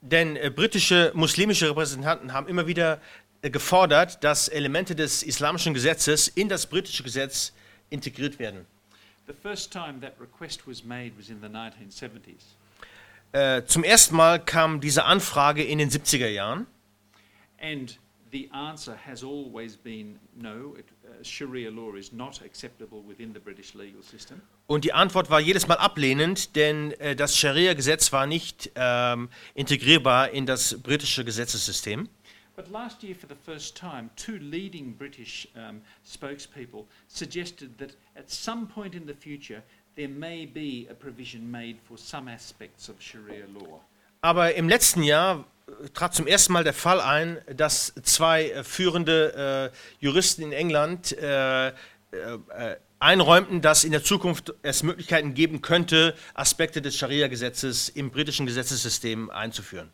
Denn 0.00 0.36
äh, 0.36 0.50
britische 0.50 1.12
muslimische 1.14 1.70
Repräsentanten 1.70 2.32
haben 2.32 2.48
immer 2.48 2.66
wieder 2.66 3.00
äh, 3.40 3.50
gefordert, 3.50 4.22
dass 4.24 4.48
Elemente 4.48 4.94
des 4.94 5.22
islamischen 5.22 5.74
Gesetzes 5.74 6.28
in 6.28 6.48
das 6.48 6.66
britische 6.66 7.02
Gesetz 7.02 7.52
integriert 7.90 8.38
werden. 8.38 8.66
Äh, 13.32 13.64
zum 13.64 13.84
ersten 13.84 14.16
Mal 14.16 14.44
kam 14.44 14.80
diese 14.80 15.04
Anfrage 15.04 15.62
in 15.62 15.78
den 15.78 15.90
70er 15.90 16.28
Jahren. 16.28 16.66
And 17.60 17.98
the 18.32 18.50
answer 18.52 18.96
has 19.06 19.22
always 19.22 19.76
been 19.76 20.18
no, 20.34 20.74
it, 20.76 20.86
uh, 21.04 21.22
Sharia 21.22 21.70
law 21.70 21.94
is 21.94 22.12
not 22.12 22.42
acceptable 22.42 23.02
within 23.06 23.32
the 23.32 23.38
British 23.38 23.74
legal 23.74 24.02
system. 24.02 24.42
Und 24.66 24.84
die 24.84 24.92
Antwort 24.92 25.30
war 25.30 25.40
jedes 25.40 25.68
Mal 25.68 25.76
ablehnend, 25.76 26.56
denn 26.56 26.92
äh, 26.92 27.14
das 27.14 27.36
Scharia-Gesetz 27.36 28.12
war 28.12 28.26
nicht 28.26 28.70
ähm, 28.74 29.28
integrierbar 29.54 30.30
in 30.30 30.46
das 30.46 30.80
britische 30.82 31.24
Gesetzessystem. 31.24 32.08
But 32.62 32.70
last 32.70 33.02
year, 33.02 33.16
for 33.16 33.26
the 33.26 33.34
first 33.34 33.74
time, 33.74 34.10
two 34.14 34.38
leading 34.38 34.92
British 34.92 35.48
um, 35.56 35.80
spokespeople 36.06 36.84
suggested 37.08 37.76
that 37.78 37.96
at 38.14 38.30
some 38.30 38.68
point 38.68 38.94
in 38.94 39.04
the 39.04 39.14
future 39.14 39.64
there 39.96 40.08
may 40.08 40.46
be 40.46 40.86
a 40.88 40.94
provision 40.94 41.50
made 41.50 41.78
for 41.82 41.98
some 41.98 42.28
aspects 42.28 42.88
of 42.88 42.94
Sharia 43.00 43.46
law. 43.52 43.80
Aber 44.20 44.54
im 44.54 44.68
letzten 44.68 45.02
Jahr 45.02 45.44
äh, 45.66 45.88
trat 45.88 46.14
zum 46.14 46.28
ersten 46.28 46.52
Mal 46.52 46.62
der 46.62 46.72
Fall 46.72 47.00
ein, 47.00 47.38
dass 47.56 47.94
zwei 48.04 48.50
äh, 48.50 48.62
führende 48.62 49.72
äh, 49.72 50.04
Juristen 50.04 50.42
in 50.42 50.52
England 50.52 51.18
äh, 51.18 51.68
äh, 51.68 51.72
einräumten, 53.00 53.60
dass 53.60 53.82
in 53.82 53.90
der 53.90 54.04
Zukunft 54.04 54.54
es 54.62 54.84
Möglichkeiten 54.84 55.34
geben 55.34 55.62
könnte, 55.62 56.14
Aspekte 56.34 56.80
des 56.80 56.96
Scharia-Gesetzes 56.96 57.88
im 57.88 58.12
britischen 58.12 58.46
Gesetzessystem 58.46 59.30
einzuführen. 59.30 59.90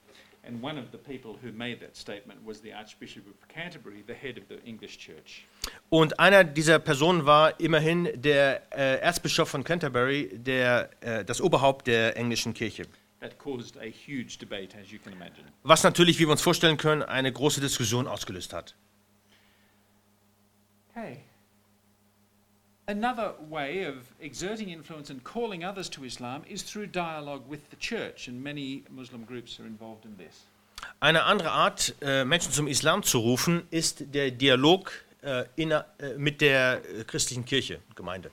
And 0.48 0.62
one 0.62 0.78
of 0.78 0.86
the 0.92 0.98
people 0.98 1.36
who 1.42 1.52
made 1.52 1.80
that 1.80 1.94
statement 1.94 2.40
was 2.42 2.62
the 2.62 2.72
Archbishop 2.72 3.26
of 3.26 3.48
Canterbury, 3.48 4.02
the 4.06 4.14
head 4.14 4.38
of 4.38 4.44
the 4.48 4.58
English 4.64 4.96
Church. 4.96 5.44
Und 5.90 6.18
einer 6.18 6.42
dieser 6.42 6.78
Personen 6.78 7.26
war 7.26 7.60
immerhin 7.60 8.08
der 8.14 8.62
äh, 8.72 8.98
Erzbischof 9.00 9.50
von 9.50 9.62
Canterbury, 9.62 10.30
der, 10.32 10.88
äh, 11.00 11.22
das 11.22 11.42
Oberhaupt 11.42 11.86
der 11.86 12.16
englischen 12.16 12.54
Kirche. 12.54 12.86
That 13.20 13.36
caused 13.38 13.76
a 13.76 13.84
huge 13.84 14.38
debate, 14.38 14.74
as 14.80 14.90
you 14.90 14.98
can 14.98 15.12
imagine. 15.12 15.44
Was 15.64 15.82
natürlich, 15.82 16.18
wie 16.18 16.26
wir 16.26 16.32
uns 16.32 16.40
vorstellen 16.40 16.78
können, 16.78 17.02
eine 17.02 17.30
große 17.30 17.60
Diskussion 17.60 18.06
ausgelöst 18.06 18.54
hat. 18.54 18.74
Okay. 20.90 21.18
Another 22.88 23.34
way 23.50 23.84
of 23.84 23.96
exerting 24.18 24.70
influence 24.70 25.10
and 25.10 25.22
calling 25.22 25.62
others 25.62 25.90
to 25.90 26.04
Islam 26.04 26.42
is 26.48 26.62
through 26.62 26.86
dialogue 26.86 27.42
with 27.46 27.68
the 27.68 27.76
church, 27.76 28.28
and 28.28 28.42
many 28.42 28.82
Muslim 28.88 29.26
groups 29.26 29.60
are 29.60 29.66
involved 29.66 30.06
in 30.06 30.16
this. 30.16 30.46
Eine 30.98 31.24
andere 31.24 31.50
Art, 31.50 31.94
äh, 32.00 32.24
Menschen 32.24 32.50
zum 32.50 32.66
Islam 32.66 33.02
zu 33.02 33.18
rufen, 33.18 33.64
ist 33.70 34.14
der 34.14 34.30
Dialog 34.30 34.90
äh, 35.20 35.44
inner, 35.56 35.84
äh, 35.98 36.16
mit 36.16 36.40
der 36.40 36.80
äh, 36.82 37.04
christlichen 37.04 37.44
Kirche, 37.44 37.80
Gemeinde. 37.94 38.30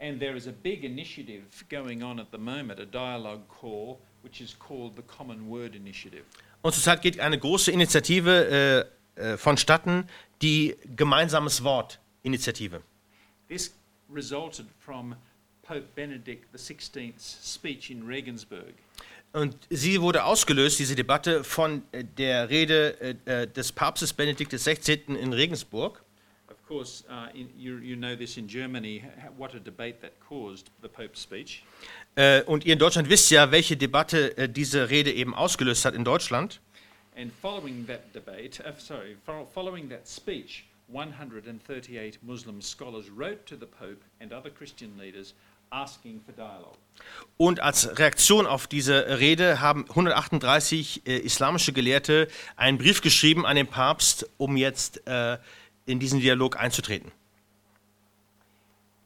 And 0.00 0.18
there 0.18 0.36
is 0.36 0.48
a 0.48 0.52
big 0.64 0.82
initiative 0.82 1.44
going 1.70 2.02
on 2.02 2.18
at 2.18 2.26
the 2.32 2.38
moment, 2.38 2.80
a 2.80 2.86
dialogue 2.86 3.42
call, 3.48 4.00
which 4.24 4.40
is 4.40 4.58
called 4.58 4.96
the 4.96 5.02
Common 5.02 5.48
Word 5.48 5.76
Initiative. 5.76 6.24
Und 6.62 6.74
zurzeit 6.74 7.02
geht 7.02 7.20
eine 7.20 7.38
große 7.38 7.70
Initiative 7.70 8.88
äh, 9.16 9.22
äh, 9.22 9.36
vonstatten, 9.36 10.08
die 10.42 10.74
Gemeinsames 10.96 11.62
Wort-Initiative. 11.62 12.82
This 13.48 13.72
resulted 14.12 14.66
from 14.80 15.16
Pope 15.62 15.86
Benedict 15.94 16.46
XVI's 16.56 17.38
speech 17.42 17.90
in 17.90 18.06
Regensburg. 18.06 18.74
Und 19.32 19.56
sie 19.68 20.00
wurde 20.00 20.24
ausgelöst, 20.24 20.78
diese 20.78 20.94
Debatte, 20.94 21.44
von 21.44 21.82
äh, 21.92 22.04
der 22.04 22.48
Rede 22.48 23.16
äh, 23.26 23.42
äh, 23.42 23.46
des 23.46 23.70
Papstes 23.72 24.12
Benedikt 24.12 24.52
XVI. 24.52 25.00
in 25.08 25.32
Regensburg. 25.32 26.02
Of 26.48 26.56
course, 26.66 27.04
uh, 27.08 27.28
in, 27.36 27.48
you, 27.56 27.78
you 27.78 27.96
know 27.96 28.16
this 28.16 28.36
in 28.36 28.48
Germany, 28.48 29.02
what 29.36 29.54
a 29.54 29.58
debate 29.58 30.00
that 30.00 30.12
caused, 30.26 30.70
the 30.82 30.88
Pope's 30.88 31.22
speech. 31.22 31.62
Äh, 32.16 32.42
und 32.44 32.64
ihr 32.64 32.72
in 32.72 32.78
Deutschland 32.78 33.08
wisst 33.10 33.30
ja, 33.30 33.50
welche 33.50 33.76
Debatte 33.76 34.36
äh, 34.38 34.48
diese 34.48 34.88
Rede 34.90 35.12
eben 35.12 35.34
ausgelöst 35.34 35.84
hat 35.84 35.94
in 35.94 36.04
Deutschland. 36.04 36.60
And 37.16 37.32
following 37.40 37.86
that 37.86 38.14
debate, 38.14 38.60
uh, 38.60 38.72
sorry, 38.78 39.16
fo- 39.24 39.46
following 39.52 39.88
that 39.90 40.08
speech, 40.08 40.64
138 40.88 42.18
Muslim 42.22 42.60
scholars 42.60 43.10
wrote 43.10 43.44
to 43.46 43.56
the 43.56 43.66
Pope 43.66 44.04
and 44.20 44.32
other 44.32 44.50
Christian 44.50 44.96
leaders 44.98 45.34
asking 45.70 46.20
for 46.20 46.32
dialogue. 46.32 46.76
Und 47.36 47.60
als 47.60 47.98
Reaktion 47.98 48.46
auf 48.46 48.66
diese 48.66 49.18
Rede 49.18 49.60
haben 49.60 49.84
138 49.88 51.06
äh, 51.06 51.18
islamische 51.18 51.72
Gelehrte 51.72 52.28
einen 52.56 52.78
Brief 52.78 53.02
geschrieben 53.02 53.44
an 53.44 53.56
den 53.56 53.66
Papst, 53.66 54.28
um 54.38 54.56
jetzt 54.56 55.06
äh, 55.06 55.38
in 55.86 55.98
diesen 55.98 56.20
Dialog 56.20 56.56
einzutreten. 56.56 57.10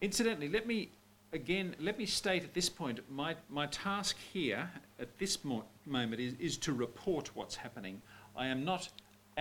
Incidentally, 0.00 0.48
let 0.48 0.66
me 0.66 0.88
again 1.32 1.74
let 1.78 1.98
me 1.98 2.06
state 2.06 2.44
at 2.44 2.54
this 2.54 2.70
point 2.70 3.02
my, 3.10 3.36
my 3.48 3.66
task 3.66 4.16
here 4.32 4.70
at 4.98 5.08
this 5.18 5.44
mo- 5.44 5.64
moment 5.84 6.20
is, 6.20 6.34
is 6.38 6.58
to 6.58 6.72
report 6.72 7.34
what's 7.34 7.56
happening. 7.56 8.00
I 8.36 8.46
am 8.46 8.64
not 8.64 8.90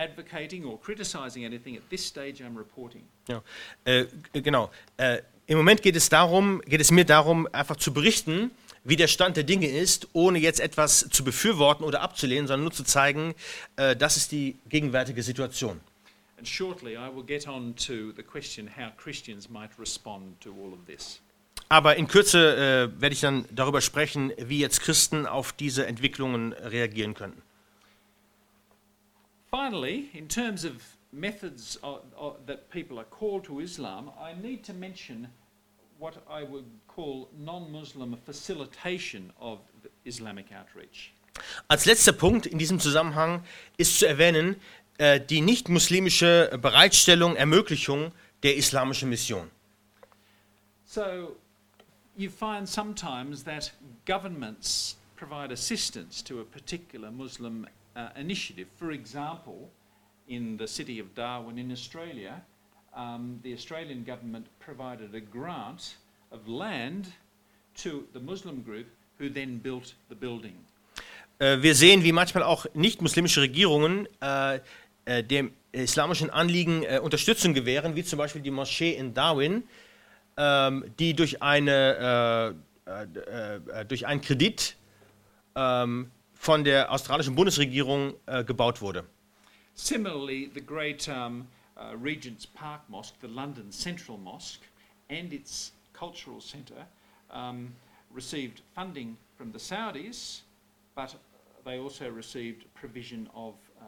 advocating 0.00 0.64
or 0.64 0.80
criticizing 0.80 1.44
anything 1.44 1.76
at 1.76 1.82
this 1.90 2.06
stage. 2.06 2.42
I'm 2.42 2.56
reporting. 2.56 3.02
Ja. 3.28 3.42
Äh, 3.84 4.06
g- 4.32 4.40
genau. 4.42 4.70
Äh, 4.96 5.18
Im 5.46 5.56
Moment 5.58 5.82
geht 5.82 5.96
es 5.96 6.08
darum, 6.08 6.60
geht 6.62 6.80
es 6.80 6.90
mir 6.90 7.04
darum, 7.04 7.46
einfach 7.52 7.76
zu 7.76 7.92
berichten, 7.92 8.50
wie 8.84 8.96
der 8.96 9.08
Stand 9.08 9.36
der 9.36 9.44
Dinge 9.44 9.66
ist, 9.68 10.08
ohne 10.14 10.38
jetzt 10.38 10.60
etwas 10.60 11.08
zu 11.10 11.22
befürworten 11.24 11.84
oder 11.84 12.00
abzulehnen, 12.00 12.46
sondern 12.46 12.62
nur 12.64 12.72
zu 12.72 12.84
zeigen, 12.84 13.34
äh, 13.76 13.94
das 13.96 14.16
ist 14.16 14.32
die 14.32 14.56
gegenwärtige 14.68 15.22
Situation. 15.22 15.80
And 16.38 16.48
shortly, 16.48 16.92
I 16.94 17.14
will 17.14 17.24
get 17.24 17.46
on 17.46 17.74
to 17.76 18.12
the 18.16 18.22
question 18.22 18.66
how 18.74 18.90
Christians 18.96 19.50
might 19.50 19.70
respond 19.78 20.40
to 20.40 20.50
all 20.50 20.72
of 20.72 20.78
this. 20.86 21.20
Aber 21.68 21.96
in 21.96 22.08
Kürze 22.08 22.88
äh, 22.96 23.00
werde 23.00 23.12
ich 23.12 23.20
dann 23.20 23.44
darüber 23.50 23.80
sprechen, 23.80 24.32
wie 24.38 24.58
jetzt 24.60 24.80
Christen 24.80 25.26
auf 25.26 25.52
diese 25.52 25.86
Entwicklungen 25.86 26.52
reagieren 26.54 27.14
könnten. 27.14 27.42
Finally, 29.50 30.10
in 30.14 30.28
terms 30.28 30.64
of 30.64 30.74
methods 31.12 31.76
o 31.82 32.00
o 32.16 32.36
that 32.46 32.70
people 32.70 32.98
are 32.98 33.08
called 33.10 33.44
to 33.44 33.60
Islam, 33.60 34.10
I 34.18 34.32
need 34.40 34.62
to 34.64 34.72
mention 34.72 35.28
what 35.98 36.14
I 36.28 36.44
would 36.44 36.66
call 36.86 37.28
non 37.38 37.72
Muslim 37.72 38.16
facilitation 38.24 39.32
of 39.40 39.58
the 39.82 39.90
Islamic 40.04 40.46
outreach. 40.52 41.12
Als 41.68 41.84
letzter 41.84 42.12
Punkt 42.12 42.46
in 42.46 42.58
diesem 42.58 42.78
Zusammenhang 42.78 43.42
ist 43.76 43.98
zu 43.98 44.06
erwähnen 44.06 44.56
äh, 44.98 45.20
die 45.20 45.40
nicht-muslimische 45.40 46.58
Bereitstellung, 46.60 47.36
Ermöglichung 47.36 48.12
der 48.42 48.56
islamischen 48.56 49.08
Mission. 49.08 49.50
So, 50.84 51.36
you 52.16 52.30
find 52.30 52.68
sometimes 52.68 53.44
that 53.44 53.72
governments 54.06 54.96
provide 55.16 55.52
assistance 55.52 56.22
to 56.24 56.40
a 56.40 56.44
particular 56.44 57.10
Muslim 57.10 57.66
uh, 57.96 58.08
initiative. 58.16 58.68
For 58.76 58.92
example, 58.92 59.70
in 60.28 60.56
the 60.56 60.66
city 60.66 61.00
of 61.00 61.14
Darwin 61.14 61.58
in 61.58 61.72
Australia, 61.72 62.42
um, 62.94 63.40
the 63.42 63.52
Australian 63.52 64.04
government 64.04 64.46
provided 64.58 65.14
a 65.14 65.20
grant 65.20 65.96
of 66.30 66.48
land 66.48 67.08
to 67.76 68.06
the 68.12 68.20
Muslim 68.20 68.62
group 68.62 68.86
who 69.18 69.28
then 69.28 69.58
built 69.58 69.94
the 70.08 70.14
building. 70.14 70.54
Äh, 71.38 71.62
wir 71.62 71.74
sehen, 71.74 72.04
wie 72.04 72.12
manchmal 72.12 72.42
auch 72.42 72.66
nicht-muslimische 72.74 73.40
Regierungen 73.40 74.06
äh, 74.20 74.60
äh, 75.04 75.24
dem 75.24 75.52
islamischen 75.72 76.30
Anliegen 76.30 76.82
äh, 76.82 76.98
Unterstützung 76.98 77.54
gewähren, 77.54 77.96
wie 77.96 78.04
zum 78.04 78.18
Beispiel 78.18 78.42
die 78.42 78.50
Moschee 78.50 78.92
in 78.92 79.14
Darwin, 79.14 79.64
ähm, 80.36 80.84
die 80.98 81.14
durch, 81.14 81.42
eine, 81.42 82.54
äh, 82.86 83.84
durch 83.86 84.06
einen 84.06 84.20
Kredit 84.20 84.76
ähm, 85.56 86.10
von 86.40 86.64
der 86.64 86.90
australischen 86.90 87.34
Bundesregierung 87.34 88.14
äh, 88.24 88.42
gebaut 88.42 88.80
wurde. 88.80 89.04
Similarly, 89.74 90.50
the 90.54 90.60
great 90.62 91.06
um, 91.06 91.46
uh, 91.76 91.94
Regent's 92.02 92.46
Park 92.46 92.80
Mosque, 92.88 93.14
the 93.20 93.28
London 93.28 93.70
Central 93.70 94.16
Mosque, 94.16 94.62
and 95.10 95.34
its 95.34 95.72
cultural 95.92 96.40
centre 96.40 96.86
um, 97.30 97.74
received 98.14 98.62
funding 98.74 99.18
from 99.36 99.52
the 99.52 99.58
Saudis, 99.58 100.40
but 100.94 101.14
they 101.66 101.78
also 101.78 102.08
received 102.08 102.64
provision 102.74 103.28
of 103.34 103.54
uh, 103.78 103.84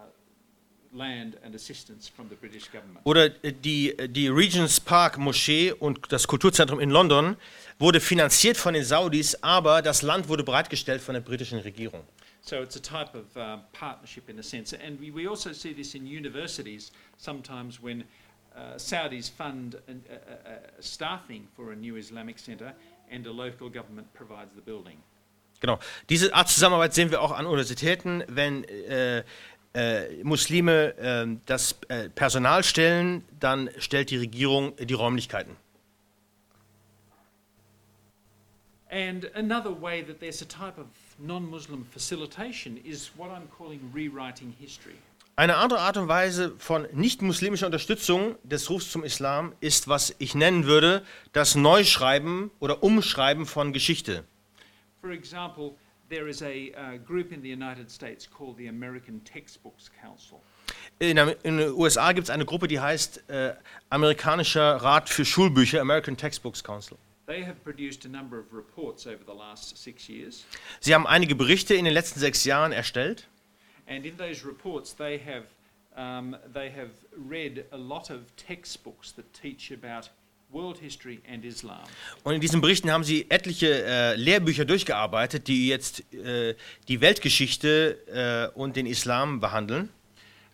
land 0.92 1.38
and 1.42 1.54
assistance 1.54 2.06
from 2.06 2.28
the 2.28 2.36
British 2.36 2.70
government. 2.70 3.00
Oder 3.04 3.30
die, 3.30 3.96
die 4.08 4.28
Regent's 4.28 4.78
Park 4.78 5.16
Moschee 5.16 5.72
und 5.72 6.12
das 6.12 6.26
Kulturzentrum 6.26 6.80
in 6.80 6.90
London 6.90 7.36
wurde 7.78 7.98
finanziert 7.98 8.58
von 8.58 8.74
den 8.74 8.84
Saudis, 8.84 9.42
aber 9.42 9.80
das 9.80 10.02
Land 10.02 10.28
wurde 10.28 10.44
bereitgestellt 10.44 11.00
von 11.00 11.14
der 11.14 11.22
britischen 11.22 11.58
Regierung. 11.60 12.04
So 12.42 12.60
it's 12.60 12.74
a 12.74 12.80
type 12.80 13.14
of 13.14 13.36
uh, 13.36 13.58
partnership 13.72 14.28
in 14.28 14.38
a 14.38 14.42
sense. 14.42 14.72
And 14.72 14.98
we, 14.98 15.12
we 15.12 15.28
also 15.28 15.52
see 15.52 15.72
this 15.72 15.94
in 15.94 16.06
universities 16.06 16.90
sometimes 17.16 17.80
when 17.80 18.04
uh, 18.56 18.74
Saudis 18.76 19.30
fund 19.30 19.76
an, 19.86 20.02
uh, 20.10 20.14
uh, 20.14 20.52
staffing 20.80 21.46
for 21.54 21.70
a 21.70 21.76
new 21.76 21.96
Islamic 21.96 22.38
centre 22.40 22.72
and 23.10 23.24
a 23.26 23.32
local 23.32 23.70
government 23.70 24.12
provides 24.12 24.50
the 24.56 24.60
building. 24.60 24.98
Genau. 25.60 25.78
Diese 26.08 26.34
Art 26.34 26.48
Zusammenarbeit 26.48 26.92
sehen 26.94 27.12
wir 27.12 27.22
auch 27.22 27.30
an 27.30 27.46
Universitäten, 27.46 28.24
wenn 28.26 28.64
äh, 28.64 29.22
äh, 29.74 30.24
Muslime 30.24 30.96
äh, 30.96 31.38
das 31.46 31.74
Personal 32.16 32.64
stellen, 32.64 33.24
dann 33.38 33.70
stellt 33.78 34.10
die 34.10 34.16
Regierung 34.16 34.74
die 34.76 34.94
Räumlichkeiten. 34.94 35.56
And 38.90 39.30
another 39.34 39.70
way 39.70 40.02
that 40.02 40.20
there's 40.20 40.42
a 40.42 40.44
type 40.44 40.78
of 40.78 40.86
non 41.22 41.48
Muslim 41.48 41.84
facilitation 41.90 42.76
is 42.84 43.12
what 43.16 43.30
I'm 43.30 43.48
calling 43.56 43.80
rewriting 43.94 44.52
history. 44.58 44.94
Eine 45.34 45.56
andere 45.56 45.80
Art 45.80 45.96
und 45.96 46.08
Weise 46.08 46.52
von 46.58 46.86
nicht-muslimischer 46.92 47.64
Unterstützung 47.66 48.36
des 48.42 48.68
Rufs 48.68 48.90
zum 48.90 49.02
Islam 49.02 49.54
ist, 49.60 49.88
was 49.88 50.14
ich 50.18 50.34
nennen 50.34 50.66
würde, 50.66 51.02
das 51.32 51.54
Neuschreiben 51.54 52.50
oder 52.60 52.82
Umschreiben 52.82 53.46
von 53.46 53.72
Geschichte. 53.72 54.24
For 55.00 55.10
example, 55.10 55.72
there 56.10 56.28
is 56.28 56.42
a 56.42 56.48
uh, 56.48 56.98
group 56.98 57.32
in 57.32 57.40
the 57.42 57.50
United 57.50 57.90
States 57.90 58.28
called 58.30 58.58
the 58.58 58.68
American 58.68 59.24
Textbooks 59.24 59.90
Council. 60.02 60.38
In, 60.98 61.16
der- 61.16 61.42
in 61.44 61.56
den 61.56 61.70
USA 61.72 62.12
gibt 62.12 62.26
es 62.26 62.30
eine 62.30 62.44
Gruppe, 62.44 62.68
die 62.68 62.78
heißt 62.78 63.28
äh, 63.30 63.54
Amerikanischer 63.88 64.76
Rat 64.76 65.08
für 65.08 65.24
Schulbücher, 65.24 65.80
American 65.80 66.16
Textbooks 66.16 66.62
Council. 66.62 66.98
They 67.26 67.44
have 67.44 67.62
produced 67.62 68.04
a 68.04 68.08
number 68.08 68.38
of 68.38 68.52
reports 68.52 69.06
over 69.06 69.24
the 69.24 69.32
last 69.32 69.76
six 69.76 70.08
years, 70.08 70.44
Sie 70.80 70.94
haben 70.94 71.06
einige 71.06 71.34
Berichte 71.34 71.74
in 71.74 71.84
den 71.84 71.94
letzten 71.94 72.20
sechs 72.20 72.44
Jahren 72.44 72.72
erstellt 72.72 73.28
and 73.86 74.04
in 74.06 74.16
those 74.16 74.44
reports, 74.44 74.94
they 74.94 75.18
have 75.18 75.44
um, 75.96 76.36
they 76.54 76.70
have 76.70 76.90
read 77.16 77.64
a 77.72 77.76
lot 77.76 78.10
of 78.10 78.34
textbooks 78.36 79.12
that 79.12 79.24
teach 79.34 79.70
about 79.70 80.08
world 80.50 80.78
history 80.78 81.20
and 81.30 81.44
Islam. 81.44 81.80
und 82.24 82.34
in 82.34 82.40
diesen 82.40 82.60
Berichten 82.60 82.90
haben 82.90 83.04
sie 83.04 83.26
etliche 83.30 83.84
äh, 83.84 84.14
Lehrbücher 84.16 84.64
durchgearbeitet, 84.64 85.48
die 85.48 85.68
jetzt 85.68 86.12
äh, 86.14 86.54
die 86.88 87.00
Weltgeschichte 87.00 88.50
äh, 88.54 88.58
und 88.58 88.76
den 88.76 88.86
Islam 88.86 89.40
behandeln. 89.40 89.88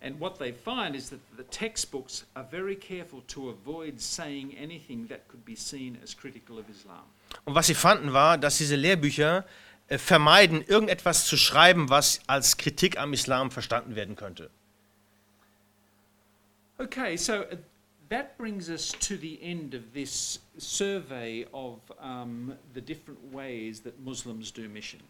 And 0.01 0.21
what 0.21 0.39
they 0.39 0.53
find 0.53 0.95
is 0.95 1.11
that 1.11 1.21
the 1.37 1.43
textbooks 1.45 2.25
are 2.37 2.45
very 2.45 2.77
careful 2.77 3.23
to 3.29 3.51
avoid 3.51 4.01
saying 4.01 4.55
anything 4.57 5.09
that 5.09 5.27
could 5.29 5.45
be 5.45 5.57
seen 5.57 5.99
as 6.03 6.15
critical 6.15 6.59
of 6.59 6.69
Islam. 6.71 7.03
Und 7.45 7.55
was 7.55 7.67
sie 7.67 7.75
fanden 7.75 8.13
war, 8.13 8.39
dass 8.39 8.59
diese 8.59 8.77
Lehrbücher 8.77 9.45
äh, 9.89 9.99
vermeiden, 9.99 10.63
irgendetwas 10.63 11.27
zu 11.27 11.37
schreiben, 11.37 11.89
was 11.91 12.21
als 12.27 12.59
Kritik 12.59 12.99
am 12.99 13.13
Islam 13.13 13.51
verstanden 13.51 13.97
werden 13.97 14.15
könnte. 14.15 14.51
Okay, 16.79 17.17
so 17.17 17.41
uh, 17.41 17.57
that 18.09 18.39
brings 18.39 18.69
us 18.69 18.93
to 19.01 19.17
the 19.17 19.39
end 19.43 19.75
of 19.75 19.83
this 19.93 20.41
survey 20.59 21.45
of 21.53 21.81
um, 22.01 22.55
the 22.73 22.81
different 22.81 23.19
ways 23.33 23.81
that 23.81 23.99
Muslims 23.99 24.53
do 24.53 24.69
mission. 24.69 25.01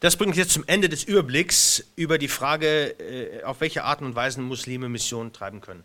Das 0.00 0.16
bringt 0.16 0.30
uns 0.30 0.38
jetzt 0.38 0.52
zum 0.52 0.64
Ende 0.66 0.88
des 0.88 1.04
Überblicks 1.04 1.84
über 1.94 2.16
die 2.16 2.28
Frage, 2.28 2.98
äh, 2.98 3.42
auf 3.44 3.60
welche 3.60 3.84
Arten 3.84 4.06
und 4.06 4.14
Weisen 4.14 4.42
Muslime 4.44 4.88
Missionen 4.88 5.34
treiben 5.34 5.60
können. 5.60 5.84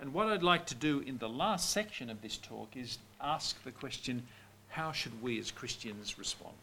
And 0.00 0.12
what 0.12 0.26
I'd 0.26 0.42
like 0.42 0.66
to 0.66 0.74
do 0.74 0.98
in 0.98 1.20
the 1.20 1.28
last 1.28 1.72
section 1.72 2.10
of 2.10 2.16
this 2.22 2.40
talk 2.40 2.74
is 2.74 2.98
ask 3.20 3.56
the 3.64 3.70
question 3.70 4.26
how 4.76 4.92
should 4.92 5.14
we 5.22 5.38
as 5.40 5.54
Christians 5.54 6.18
respond? 6.18 6.54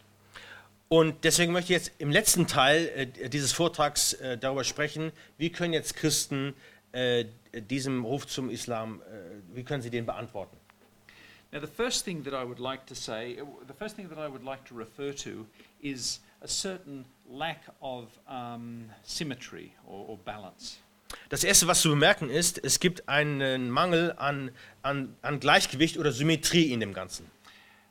Und 0.88 1.24
deswegen 1.24 1.52
möchte 1.52 1.72
ich 1.72 1.78
jetzt 1.78 1.92
im 1.98 2.10
letzten 2.10 2.46
Teil 2.46 2.88
äh, 2.94 3.28
dieses 3.30 3.52
Vortrags 3.52 4.12
äh, 4.14 4.36
darüber 4.36 4.64
sprechen, 4.64 5.12
wie 5.38 5.50
können 5.50 5.72
jetzt 5.72 5.96
Christen 5.96 6.52
äh, 6.92 7.24
diesem 7.54 8.04
Ruf 8.04 8.26
zum 8.26 8.50
Islam, 8.50 9.00
äh, 9.00 9.56
wie 9.56 9.64
können 9.64 9.82
sie 9.82 9.90
den 9.90 10.04
beantworten. 10.04 10.56
Now, 11.52 11.60
the 11.60 11.66
first 11.66 12.04
thing 12.04 12.22
that 12.24 12.34
I 12.34 12.46
would 12.46 12.58
like 12.58 12.86
to 12.86 12.94
say, 12.94 13.40
uh, 13.40 13.46
the 13.66 13.74
first 13.74 13.96
thing 13.96 14.08
that 14.10 14.18
I 14.18 14.30
would 14.30 14.44
like 14.44 14.64
to 14.66 14.74
refer 14.74 15.14
to 15.24 15.46
is 15.80 16.20
a 16.40 16.48
certain 16.48 17.04
lack 17.28 17.62
of 17.80 18.08
um, 18.28 18.90
symmetry 19.02 19.72
or, 19.86 20.10
or 20.10 20.18
balance. 20.24 20.78
Das 21.28 21.44
Erste, 21.44 21.66
was 21.66 21.80
zu 21.80 21.90
bemerken 21.90 22.30
ist, 22.30 22.62
es 22.64 22.78
gibt 22.78 23.08
einen 23.08 23.70
Mangel 23.70 24.12
an, 24.16 24.50
an, 24.82 25.16
an 25.22 25.40
Gleichgewicht 25.40 25.98
oder 25.98 26.12
Symmetrie 26.12 26.72
in 26.72 26.80
dem 26.80 26.92
Ganzen. 26.94 27.30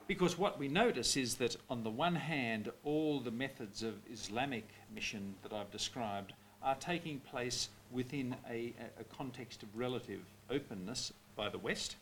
Because 0.08 0.38
what 0.40 0.60
we 0.60 0.68
notice 0.68 1.16
is 1.16 1.38
that, 1.38 1.58
on 1.68 1.84
the 1.84 1.90
one 1.90 2.16
hand, 2.16 2.72
all 2.84 3.22
the 3.24 3.30
methods 3.30 3.84
of 3.84 3.94
Islamic 4.12 4.64
mission 4.94 5.36
that 5.44 5.54
I've 5.54 5.70
described 5.72 6.34
are 6.62 6.76
taking 6.80 7.20
place 7.20 7.70
within 7.92 8.36
a, 8.50 8.74
a- 9.00 9.04
context 9.16 9.62
of 9.64 9.70
relative 9.78 10.22
openness 10.50 11.14
by 11.36 11.50
the 11.50 11.60
West. 11.62 11.96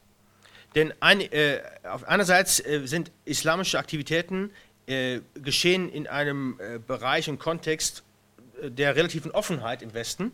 Denn 0.75 0.93
ein, 0.99 1.21
äh, 1.21 1.61
auf 1.83 2.03
einerseits 2.07 2.59
äh, 2.59 2.85
sind 2.85 3.11
islamische 3.25 3.77
Aktivitäten 3.77 4.51
äh, 4.87 5.21
geschehen 5.35 5.89
in 5.89 6.07
einem 6.07 6.59
äh, 6.59 6.79
Bereich 6.79 7.29
und 7.29 7.39
Kontext 7.39 8.03
äh, 8.61 8.71
der 8.71 8.95
relativen 8.95 9.31
Offenheit 9.31 9.81
im 9.81 9.93
Westen. 9.93 10.31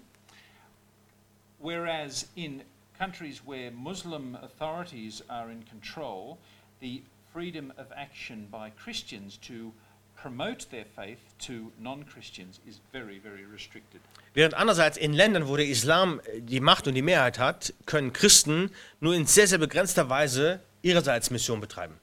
Whereas 1.60 2.30
in 2.36 2.62
countries 2.98 3.42
where 3.46 3.72
Muslim 3.72 4.36
authorities 4.36 5.24
are 5.30 5.52
in 5.52 5.64
control, 5.66 6.38
the 6.82 7.04
freedom 7.34 7.72
of 7.78 7.92
action 7.96 8.48
by 8.52 8.72
Christians 8.84 9.40
to 9.40 9.74
promote 10.16 10.70
their 10.70 10.86
faith 10.86 11.20
to 11.40 11.72
non 11.80 12.06
Christians 12.06 12.60
is 12.68 12.80
very, 12.92 13.20
very 13.20 13.46
restricted. 13.46 14.02
Während 14.34 14.54
andererseits 14.54 14.98
in 14.98 15.14
Ländern, 15.14 15.48
wo 15.48 15.58
der 15.58 15.68
Islam 15.68 16.20
äh, 16.26 16.42
die 16.42 16.60
Macht 16.60 16.88
und 16.88 16.94
die 16.94 17.02
Mehrheit 17.02 17.40
hat, 17.40 17.74
können 17.86 18.14
Christen 18.14 18.72
nur 19.00 19.16
in 19.16 19.26
sehr, 19.26 19.48
sehr 19.48 19.58
begrenzter 19.58 20.10
Weise 20.10 20.60
ihrerseits 20.82 21.32
Mission 21.32 21.60
betreiben. 21.60 21.96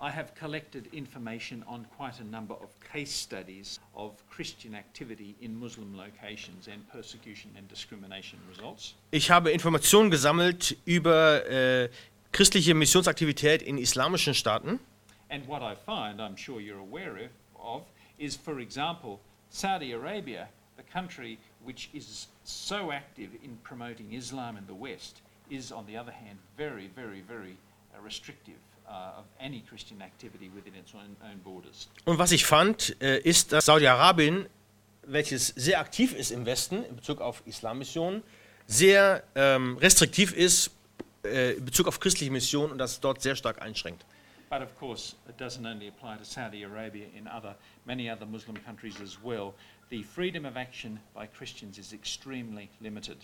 I 0.00 0.12
have 0.12 0.32
collected 0.36 0.88
information 0.92 1.64
on 1.66 1.84
quite 1.96 2.20
a 2.20 2.24
number 2.24 2.54
of 2.54 2.68
case 2.92 3.12
studies 3.12 3.80
of 3.96 4.12
Christian 4.30 4.76
activity 4.76 5.34
in 5.40 5.58
Muslim 5.58 5.96
locations 5.96 6.68
and 6.68 6.88
persecution 6.88 7.50
and 7.56 7.66
discrimination 7.68 8.38
results. 8.48 8.94
Ich 9.10 9.28
habe 9.28 9.50
Informationen 9.50 10.12
gesammelt 10.12 10.76
über 10.84 11.44
äh, 11.50 11.88
christliche 12.30 12.74
Missionsaktivität 12.74 13.60
in 13.60 13.76
islamischen 13.76 14.34
Staaten. 14.34 14.78
And 15.30 15.44
what 15.48 15.62
I 15.62 15.74
find, 15.74 16.20
I'm 16.20 16.36
sure 16.36 16.60
you're 16.60 16.78
aware 16.78 17.28
of, 17.56 17.82
is, 18.20 18.36
for 18.36 18.60
example, 18.60 19.18
Saudi 19.50 19.92
Arabia, 19.92 20.48
the 20.76 20.84
country 20.84 21.38
which 21.64 21.90
is 21.92 22.28
so 22.44 22.92
active 22.92 23.30
in 23.42 23.58
promoting 23.64 24.12
Islam 24.12 24.56
in 24.56 24.66
the 24.68 24.74
West, 24.74 25.22
is, 25.50 25.72
on 25.72 25.86
the 25.86 25.96
other 25.96 26.12
hand, 26.12 26.38
very, 26.56 26.88
very, 26.94 27.20
very 27.20 27.56
uh, 27.92 28.00
restrictive 28.00 28.58
uh, 28.88 29.20
of 29.20 29.26
any 29.40 29.62
Christian 29.62 30.00
activity 30.00 30.50
within 30.54 30.74
its 30.74 30.94
own, 30.94 31.16
own 31.22 31.38
borders. 31.42 31.88
Und 32.04 32.18
was 32.18 32.32
ich 32.32 32.44
fand, 32.44 32.96
äh, 33.00 33.18
ist, 33.18 33.52
dass 33.52 33.66
Saudi-Arabien, 33.66 34.46
welches 35.02 35.48
sehr 35.48 35.80
aktiv 35.80 36.14
ist 36.14 36.30
im 36.30 36.46
Westen 36.46 36.84
in 36.84 36.96
Bezug 36.96 37.20
auf 37.20 37.42
Islammissionen, 37.46 38.22
sehr 38.66 39.22
ähm, 39.34 39.78
restriktiv 39.78 40.32
ist 40.32 40.70
äh, 41.24 41.52
in 41.52 41.64
Bezug 41.64 41.88
auf 41.88 42.00
christliche 42.00 42.30
Missionen 42.30 42.72
und 42.72 42.78
das 42.78 43.00
dort 43.00 43.22
sehr 43.22 43.36
stark 43.36 43.62
einschränkt. 43.62 44.04
But 44.50 44.62
of 44.62 44.74
course, 44.78 45.14
it 45.28 45.38
doesn't 45.38 45.66
only 45.66 45.88
apply 45.88 46.16
to 46.16 46.24
Saudi 46.24 46.64
Arabia, 46.64 47.06
in 47.14 47.26
other, 47.28 47.56
many 47.84 48.10
other 48.10 48.24
Muslim 48.24 48.56
countries 48.64 48.98
as 49.02 49.18
well. 49.22 49.52
The 49.90 50.02
freedom 50.02 50.46
of 50.46 50.56
action 50.56 51.00
by 51.14 51.26
Christians 51.26 51.78
is 51.78 51.92
extremely 51.92 52.70
limited. 52.80 53.18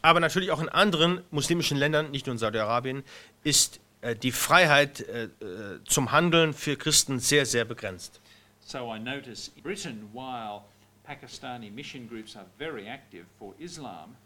Aber 0.00 0.20
natürlich 0.20 0.50
auch 0.50 0.60
in 0.60 0.68
anderen 0.68 1.22
muslimischen 1.30 1.78
Ländern, 1.78 2.10
nicht 2.10 2.26
nur 2.26 2.32
in 2.32 2.38
Saudi-Arabien, 2.38 3.04
ist 3.42 3.80
die 4.12 4.32
Freiheit 4.32 5.00
äh, 5.00 5.24
äh, 5.24 5.80
zum 5.84 6.12
Handeln 6.12 6.52
für 6.52 6.76
Christen 6.76 7.18
sehr, 7.20 7.46
sehr 7.46 7.64
begrenzt. 7.64 8.20
So 8.60 8.92
I 8.94 8.98
notice 8.98 9.50
in 9.56 9.62
Britain, 9.62 10.08
while 10.12 10.62
Pakistani 11.06 11.70
mission 11.70 12.08
groups 12.08 12.36
are 12.36 12.46
very 12.58 12.86
active 12.86 13.24
for 13.38 13.54
Islam, 13.58 14.16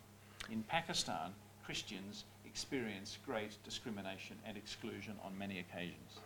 in 0.50 0.62
Pakistan, 0.64 1.32
Christians 1.64 2.24
experience 2.44 3.18
great 3.26 3.50
discrimination 3.64 4.36
and 4.46 4.56
exclusion 4.56 5.14
on 5.24 5.36
many 5.36 5.60
occasions. 5.60 6.20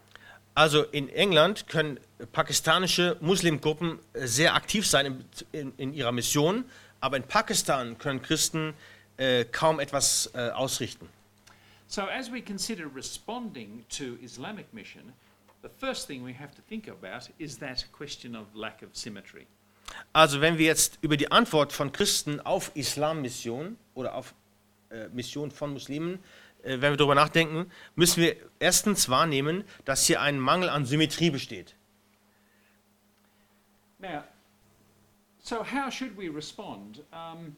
Also 0.55 0.85
in 0.93 1.09
England 1.09 1.67
können 1.67 1.99
pakistanische 2.33 3.17
Muslimgruppen 3.21 3.99
äh, 4.13 4.27
sehr 4.27 4.55
aktiv 4.55 4.87
sein 4.87 5.07
in, 5.07 5.25
in, 5.53 5.73
in 5.77 5.95
ihrer 5.95 6.13
Mission, 6.13 6.65
aber 7.01 7.17
in 7.17 7.23
Pakistan 7.23 7.99
können 7.99 8.23
Christen 8.23 8.75
äh, 9.17 9.45
kaum 9.45 9.81
etwas 9.81 10.31
äh, 10.35 10.51
ausrichten. 10.51 11.09
So, 11.93 12.07
as 12.07 12.31
we 12.31 12.41
consider 12.41 12.89
responding 12.89 13.85
to 13.91 14.19
Islamic 14.23 14.73
mission, 14.73 15.13
the 15.61 15.69
first 15.69 16.07
thing 16.07 16.25
we 16.25 16.33
have 16.33 16.55
to 16.55 16.63
think 16.63 16.89
about 16.89 17.29
is 17.39 17.59
that 17.59 17.85
question 17.93 18.35
of 18.35 18.47
lack 18.55 18.81
of 18.81 18.97
symmetry. 18.97 19.47
Also 20.15 20.41
wenn 20.41 20.57
wir 20.57 20.65
jetzt 20.65 20.99
über 21.03 21.19
die 21.19 21.31
Antwort 21.31 21.71
von 21.71 21.93
Christen 21.93 22.41
auf 22.41 22.71
Islammission 22.75 23.77
oder 23.95 24.15
auf 24.15 24.35
äh, 24.89 25.09
Mission 25.09 25.51
von 25.51 25.75
Muslimen, 25.75 26.19
äh, 26.63 26.81
wenn 26.81 26.93
wir 26.93 26.97
darüber 26.97 27.15
nachdenken, 27.15 27.71
müssen 27.95 28.23
wir 28.23 28.37
erstens 28.59 29.11
wahrnehmen, 29.11 29.63
dass 29.85 30.07
hier 30.07 30.23
ein 30.23 30.41
Mangel 30.41 30.71
an 30.71 30.87
Symmetrie 30.87 31.29
besteht. 31.29 31.77
Now, 33.99 34.25
so 35.43 35.63
how 35.63 35.93
should 35.93 36.17
we 36.17 36.31
respond? 36.35 37.03
Um, 37.13 37.55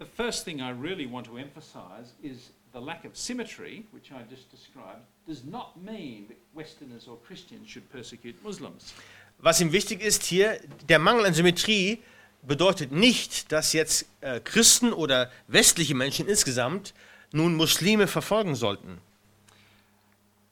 the 0.00 0.06
first 0.06 0.44
thing 0.44 0.60
I 0.60 0.72
really 0.72 1.06
want 1.08 1.26
to 1.26 1.36
emphasize 1.36 2.14
is 2.20 2.50
the 2.76 2.82
lack 2.82 3.06
of 3.06 3.16
symmetry, 3.16 3.86
which 3.90 4.12
I 4.12 4.22
just 4.28 4.50
described, 4.50 5.00
does 5.26 5.44
not 5.44 5.82
mean 5.82 6.26
that 6.28 6.36
Westerners 6.54 7.08
or 7.08 7.16
Christians 7.26 7.70
should 7.70 7.90
persecute 7.90 8.36
Muslims. 8.44 8.92
Was 9.38 9.62
ihm 9.62 9.72
wichtig 9.72 10.02
ist 10.02 10.24
hier, 10.24 10.60
der 10.86 10.98
Mangel 10.98 11.24
an 11.24 11.32
Symmetrie 11.32 12.02
bedeutet 12.42 12.92
nicht, 12.92 13.50
dass 13.50 13.72
jetzt 13.72 14.04
äh, 14.20 14.40
Christen 14.40 14.92
oder 14.92 15.30
westliche 15.48 15.94
Menschen 15.94 16.28
insgesamt 16.28 16.92
nun 17.32 17.54
Muslime 17.54 18.06
verfolgen 18.06 18.54
sollten. 18.54 18.98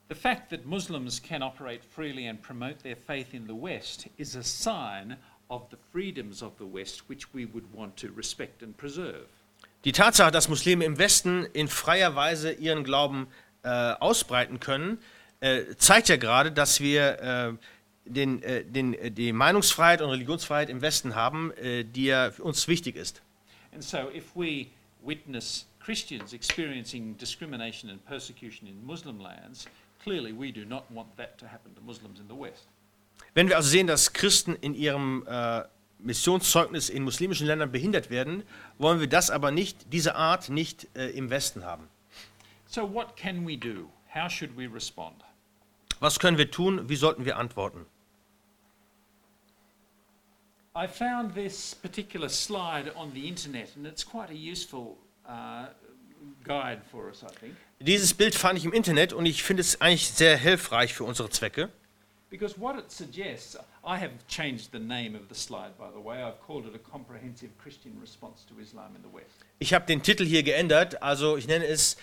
The 0.09 0.15
fact 0.15 0.49
that 0.49 0.65
Muslims 0.65 1.21
can 1.21 1.43
operate 1.43 1.81
freely 1.83 2.27
and 2.27 2.41
promote 2.41 2.81
their 2.81 2.97
faith 2.97 3.35
in 3.35 3.45
the 3.45 3.53
West 3.55 4.07
is 4.17 4.35
a 4.35 4.43
sign 4.43 5.17
of 5.49 5.69
the 5.69 5.77
freedoms 5.91 6.41
of 6.41 6.53
the 6.57 6.65
West 6.65 7.07
which 7.07 7.31
we 7.35 7.45
would 7.45 7.71
want 7.71 7.95
to 7.97 8.07
respect 8.15 8.63
and 8.63 8.75
preserve. 8.75 9.27
Die 9.85 9.91
Tatsache, 9.91 10.31
dass 10.31 10.49
Muslime 10.49 10.83
im 10.83 10.97
Westen 10.97 11.45
in 11.53 11.67
freier 11.67 12.15
Weise 12.15 12.51
ihren 12.51 12.83
Glauben 12.83 13.27
äh, 13.61 13.69
ausbreiten 13.69 14.59
können, 14.59 14.97
äh, 15.41 15.75
zeigt 15.77 16.09
ja 16.09 16.17
gerade, 16.17 16.51
dass 16.51 16.79
wir 16.79 17.19
äh, 17.19 17.53
den, 18.05 18.41
äh, 18.41 18.65
den, 18.65 18.95
äh, 18.95 19.11
die 19.11 19.31
Meinungsfreiheit 19.31 20.01
und 20.01 20.09
Religionsfreiheit 20.09 20.71
im 20.71 20.81
Westen 20.81 21.13
haben, 21.13 21.53
die 21.61 22.05
ja 22.05 22.31
für 22.31 22.43
uns 22.43 22.67
wichtig 22.67 22.95
ist. 22.95 23.21
And 23.73 23.83
so, 23.83 24.09
if 24.11 24.35
we 24.35 24.67
witness 25.05 25.67
Christians 25.79 26.33
experiencing 26.33 27.15
discrimination 27.17 27.91
and 27.91 28.03
persecution 28.05 28.67
in 28.67 28.83
Muslim 28.83 29.19
lands, 29.19 29.67
clearly 30.03 30.33
we 30.33 30.51
do 30.51 30.65
not 30.65 30.85
want 30.89 31.15
that 31.17 31.37
to 31.37 31.45
happen 31.45 31.75
to 31.75 31.81
Muslims 31.81 32.19
in 32.19 32.27
the 32.27 32.35
West. 32.35 32.67
Wenn 33.35 33.49
wir 33.49 33.57
also 33.57 33.69
sehen, 33.69 33.85
dass 33.85 34.13
Christen 34.13 34.55
in 34.55 34.73
ihrem 34.73 35.25
äh, 35.27 35.63
Missionszeugnis 35.99 36.89
in 36.89 37.03
muslimischen 37.03 37.47
Ländern 37.47 37.71
behindert 37.71 38.09
werden, 38.09 38.43
wollen 38.77 38.99
wir 38.99 39.07
das 39.07 39.29
aber 39.29 39.51
nicht, 39.51 39.93
diese 39.93 40.15
Art 40.15 40.49
nicht 40.49 40.87
äh, 40.95 41.09
im 41.09 41.29
Westen 41.29 41.63
haben. 41.65 41.87
So, 42.67 42.93
what 42.93 43.15
can 43.15 43.47
we 43.47 43.57
do? 43.57 43.89
How 44.13 44.29
should 44.29 44.55
we 44.57 44.67
respond? 44.67 45.15
Was 45.99 46.19
können 46.19 46.37
wir 46.37 46.51
tun? 46.51 46.89
Wie 46.89 46.95
sollten 46.95 47.25
wir 47.25 47.37
antworten? 47.37 47.85
I 50.75 50.87
found 50.87 51.33
this 51.33 51.73
particular 51.73 52.27
slide 52.27 52.91
on 52.95 53.13
the 53.13 53.27
internet, 53.27 53.69
and 53.77 53.87
it's 53.87 54.03
quite 54.03 54.29
a 54.29 54.35
useful 54.35 54.97
uh, 55.25 55.67
guide 56.43 56.81
for 56.91 57.07
us, 57.07 57.23
I 57.23 57.33
think. 57.39 57.55
Dieses 57.79 58.13
Bild 58.13 58.35
fand 58.35 58.57
ich 58.57 58.65
im 58.65 58.73
Internet 58.73 59.13
und 59.13 59.25
ich 59.25 59.43
finde 59.43 59.61
es 59.61 59.79
eigentlich 59.79 60.09
sehr 60.09 60.37
hilfreich 60.37 60.93
für 60.93 61.05
unsere 61.05 61.29
Zwecke. 61.29 61.69
Because 62.29 62.57
what 62.57 62.77
it 62.77 62.91
suggests, 62.91 63.55
I 63.83 63.97
have 63.97 64.11
changed 64.27 64.71
the 64.71 64.79
name 64.79 65.15
of 65.15 65.29
the 65.29 65.35
slide, 65.35 65.77
by 65.77 65.91
the 65.91 65.99
way. 65.99 66.23
I've 66.23 66.41
called 66.41 66.65
it 66.65 66.75
a 66.75 66.79
comprehensive 66.79 67.49
Christian 67.57 67.97
response 68.01 68.43
to 68.49 68.59
Islam 68.59 68.95
in 68.95 69.03
the 69.03 69.13
West. 69.13 69.45
Ich 69.59 69.73
habe 69.73 69.85
den 69.85 70.01
Titel 70.01 70.25
hier 70.25 70.43
geändert, 70.43 71.01
also 71.03 71.37
ich 71.37 71.47
nenne 71.47 71.65
es 71.65 71.97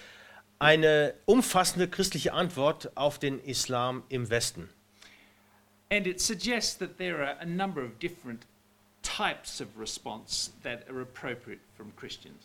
eine 0.59 1.15
umfassende 1.27 1.89
christliche 1.89 2.33
Antwort 2.33 2.97
auf 2.97 3.19
den 3.19 3.41
Islam 3.41 4.05
im 4.09 4.31
Westen. 4.31 4.69
And 5.91 6.07
it 6.07 6.21
suggests 6.21 6.79
that 6.79 6.99
there 6.99 7.19
are 7.19 7.37
a 7.41 7.45
number 7.45 7.83
of 7.85 7.99
different 7.99 8.47
types 9.03 9.61
of 9.61 9.67
response 9.77 10.53
that 10.63 10.89
are 10.89 11.03
appropriate 11.03 11.61
from 11.77 11.95
Christians. 11.97 12.45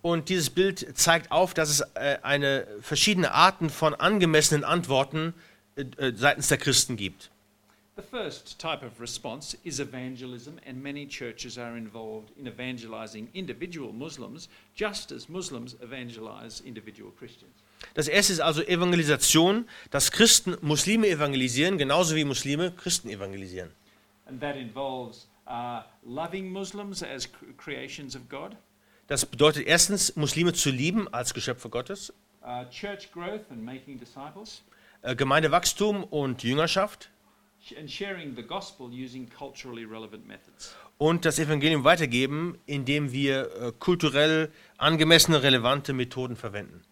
Und 0.00 0.28
dieses 0.28 0.50
Bild 0.50 0.96
zeigt 0.96 1.32
auf, 1.32 1.52
dass 1.52 1.68
es 1.68 1.80
äh, 1.94 2.18
eine 2.22 2.68
verschiedene 2.80 3.32
Arten 3.32 3.68
von 3.68 3.94
angemessenen 3.94 4.62
Antworten 4.62 5.34
äh, 5.36 5.55
äh, 5.76 6.12
seitens 6.14 6.48
der 6.48 6.58
Christen 6.58 6.96
gibt. 6.96 7.30
The 7.96 8.02
first 8.02 8.58
type 8.58 8.84
of 8.84 9.00
response 9.00 9.56
is 9.64 9.80
evangelism, 9.80 10.58
and 10.66 10.82
many 10.82 11.06
churches 11.08 11.56
are 11.56 11.78
involved 11.78 12.30
in 12.36 12.46
evangelizing 12.46 13.28
individual 13.32 13.90
Muslims 13.90 14.50
just 14.74 15.12
as 15.12 15.30
Muslims 15.30 15.76
evangelize 15.80 16.62
individual 16.62 17.10
Christians. 17.18 17.54
Das 17.94 18.08
erste 18.08 18.34
ist 18.34 18.40
also 18.40 18.62
Evangelisation, 18.62 19.66
dass 19.90 20.10
Christen 20.10 20.56
Muslime 20.60 21.08
evangelisieren, 21.08 21.78
genauso 21.78 22.14
wie 22.16 22.24
Muslime 22.24 22.70
Christen 22.72 23.08
evangelisieren. 23.08 23.70
And 24.26 24.40
that 24.40 24.56
involves 24.56 25.26
uh, 25.46 25.80
loving 26.04 26.50
Muslims 26.50 27.02
as 27.02 27.26
cr- 27.30 27.52
creations 27.56 28.14
of 28.14 28.28
God, 28.28 28.56
Das 29.06 29.24
bedeutet 29.24 29.66
erstens, 29.66 30.16
Muslime 30.16 30.52
zu 30.52 30.70
lieben 30.70 31.06
als 31.14 31.32
Geschöpfe 31.32 31.68
Gottes, 31.70 32.12
uh, 32.42 32.64
church 32.70 33.10
growth 33.12 33.48
and 33.50 33.64
making 33.64 33.98
disciples, 33.98 34.62
äh, 34.68 34.75
Gemeindewachstum 35.14 36.04
und 36.04 36.42
Jüngerschaft 36.42 37.10
und 40.98 41.24
das 41.24 41.38
Evangelium 41.38 41.84
weitergeben, 41.84 42.58
indem 42.66 43.12
wir 43.12 43.50
äh, 43.60 43.72
kulturell 43.78 44.50
angemessene, 44.78 45.42
relevante 45.42 45.92
Methoden 45.92 46.36
verwenden. 46.36 46.82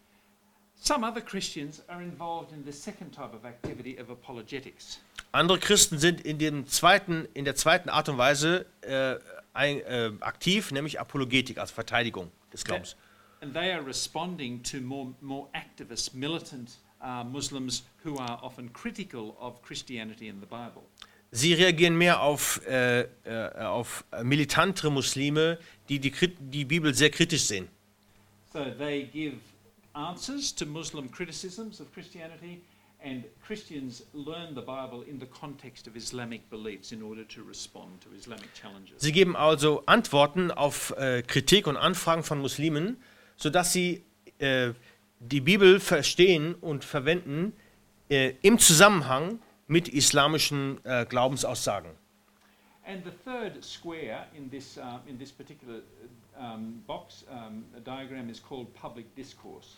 Some 0.77 1.07
other 1.07 1.23
Christians 1.23 1.83
are 1.89 2.03
involved 2.03 2.53
in 2.53 2.63
the 2.63 2.73
second 2.73 3.15
type 3.15 3.35
of 3.35 3.45
activity 3.45 3.99
of 3.99 4.11
apologetics. 4.11 5.01
Andere 5.33 5.59
Christen 5.59 5.99
sind 5.99 6.21
in, 6.21 6.39
dem 6.39 6.67
zweiten, 6.67 7.27
in 7.33 7.47
der 7.47 7.57
zweiten 7.57 7.89
Art 7.89 8.11
und 8.11 8.19
Weise 8.19 8.67
äh, 8.83 9.17
ein, 9.55 9.81
äh, 9.81 10.13
aktiv, 10.21 10.73
nämlich 10.73 11.01
Apologetik, 11.01 11.57
also 11.57 11.73
Verteidigung 11.73 12.31
des 12.53 12.65
Glaubens. 12.65 12.97
And 13.41 13.55
they 13.55 13.73
are 13.73 13.85
responding 13.85 14.63
to 14.63 14.81
more, 14.81 15.15
more 15.23 15.49
activist, 15.55 16.15
militant 16.15 16.79
uh, 17.05 17.25
Muslims 17.25 17.85
who 18.05 18.19
are 18.19 18.39
often 18.43 18.73
critical 18.73 19.37
of 19.41 19.63
Christianity 19.63 20.29
and 20.29 20.41
the 20.41 20.47
Bible. 20.47 20.83
Sie 21.31 21.53
reagieren 21.53 21.97
mehr 21.97 22.21
auf, 22.21 22.61
äh, 22.67 23.01
äh, 23.25 23.59
auf 23.59 24.05
militantere 24.23 24.91
Muslime, 24.91 25.59
die 25.89 25.99
die, 25.99 26.13
die 26.39 26.65
Bibel 26.65 26.95
sehr 26.95 27.11
kritisch 27.11 27.43
sehen. 27.43 27.69
So 28.53 28.65
they 28.79 29.05
give 29.13 29.39
answers 29.95 30.55
to 30.55 30.65
Muslim 30.65 31.11
criticisms 31.11 31.81
of 31.81 31.93
Christianity, 31.93 32.61
and 33.03 33.25
Christians 33.45 34.05
learn 34.13 34.55
the 34.55 34.61
Bible 34.61 35.03
in 35.03 35.19
the 35.19 35.27
context 35.27 35.89
of 35.89 35.97
Islamic 35.97 36.49
beliefs 36.51 36.93
in 36.93 37.03
order 37.03 37.27
to 37.27 37.43
respond 37.43 38.01
to 38.03 38.09
Islamic 38.17 38.55
challenges. 38.55 39.01
Sie 39.01 39.11
geben 39.11 39.35
also 39.35 39.83
Antworten 39.87 40.53
auf 40.53 40.95
äh, 40.97 41.23
Kritik 41.23 41.67
und 41.67 41.77
Anfragen 41.77 42.23
von 42.23 42.41
Muslimen, 42.41 42.97
sodass 43.37 43.73
sie 43.73 44.05
äh, 44.39 44.73
die 45.29 45.41
Bibel 45.41 45.81
verstehen 45.81 46.55
und 46.55 46.85
verwenden 46.85 47.53
äh, 48.09 48.35
im 48.43 48.59
Zusammenhang 48.59 49.39
mit 49.67 49.89
islamischen 49.89 50.85
äh, 50.85 51.07
Glaubensaussagen. 51.07 51.91
And 52.87 53.03
the 53.05 53.13
third 53.25 53.65
square 53.65 54.27
in 54.37 54.51
this, 54.51 54.77
uh, 54.77 54.99
in 55.09 55.19
this 55.19 55.33
particular 55.33 55.81
um, 56.39 56.83
box 56.87 57.25
um, 57.31 57.65
diagram 57.83 58.29
is 58.29 58.43
called 58.43 58.75
public 58.75 59.07
discourse. 59.17 59.69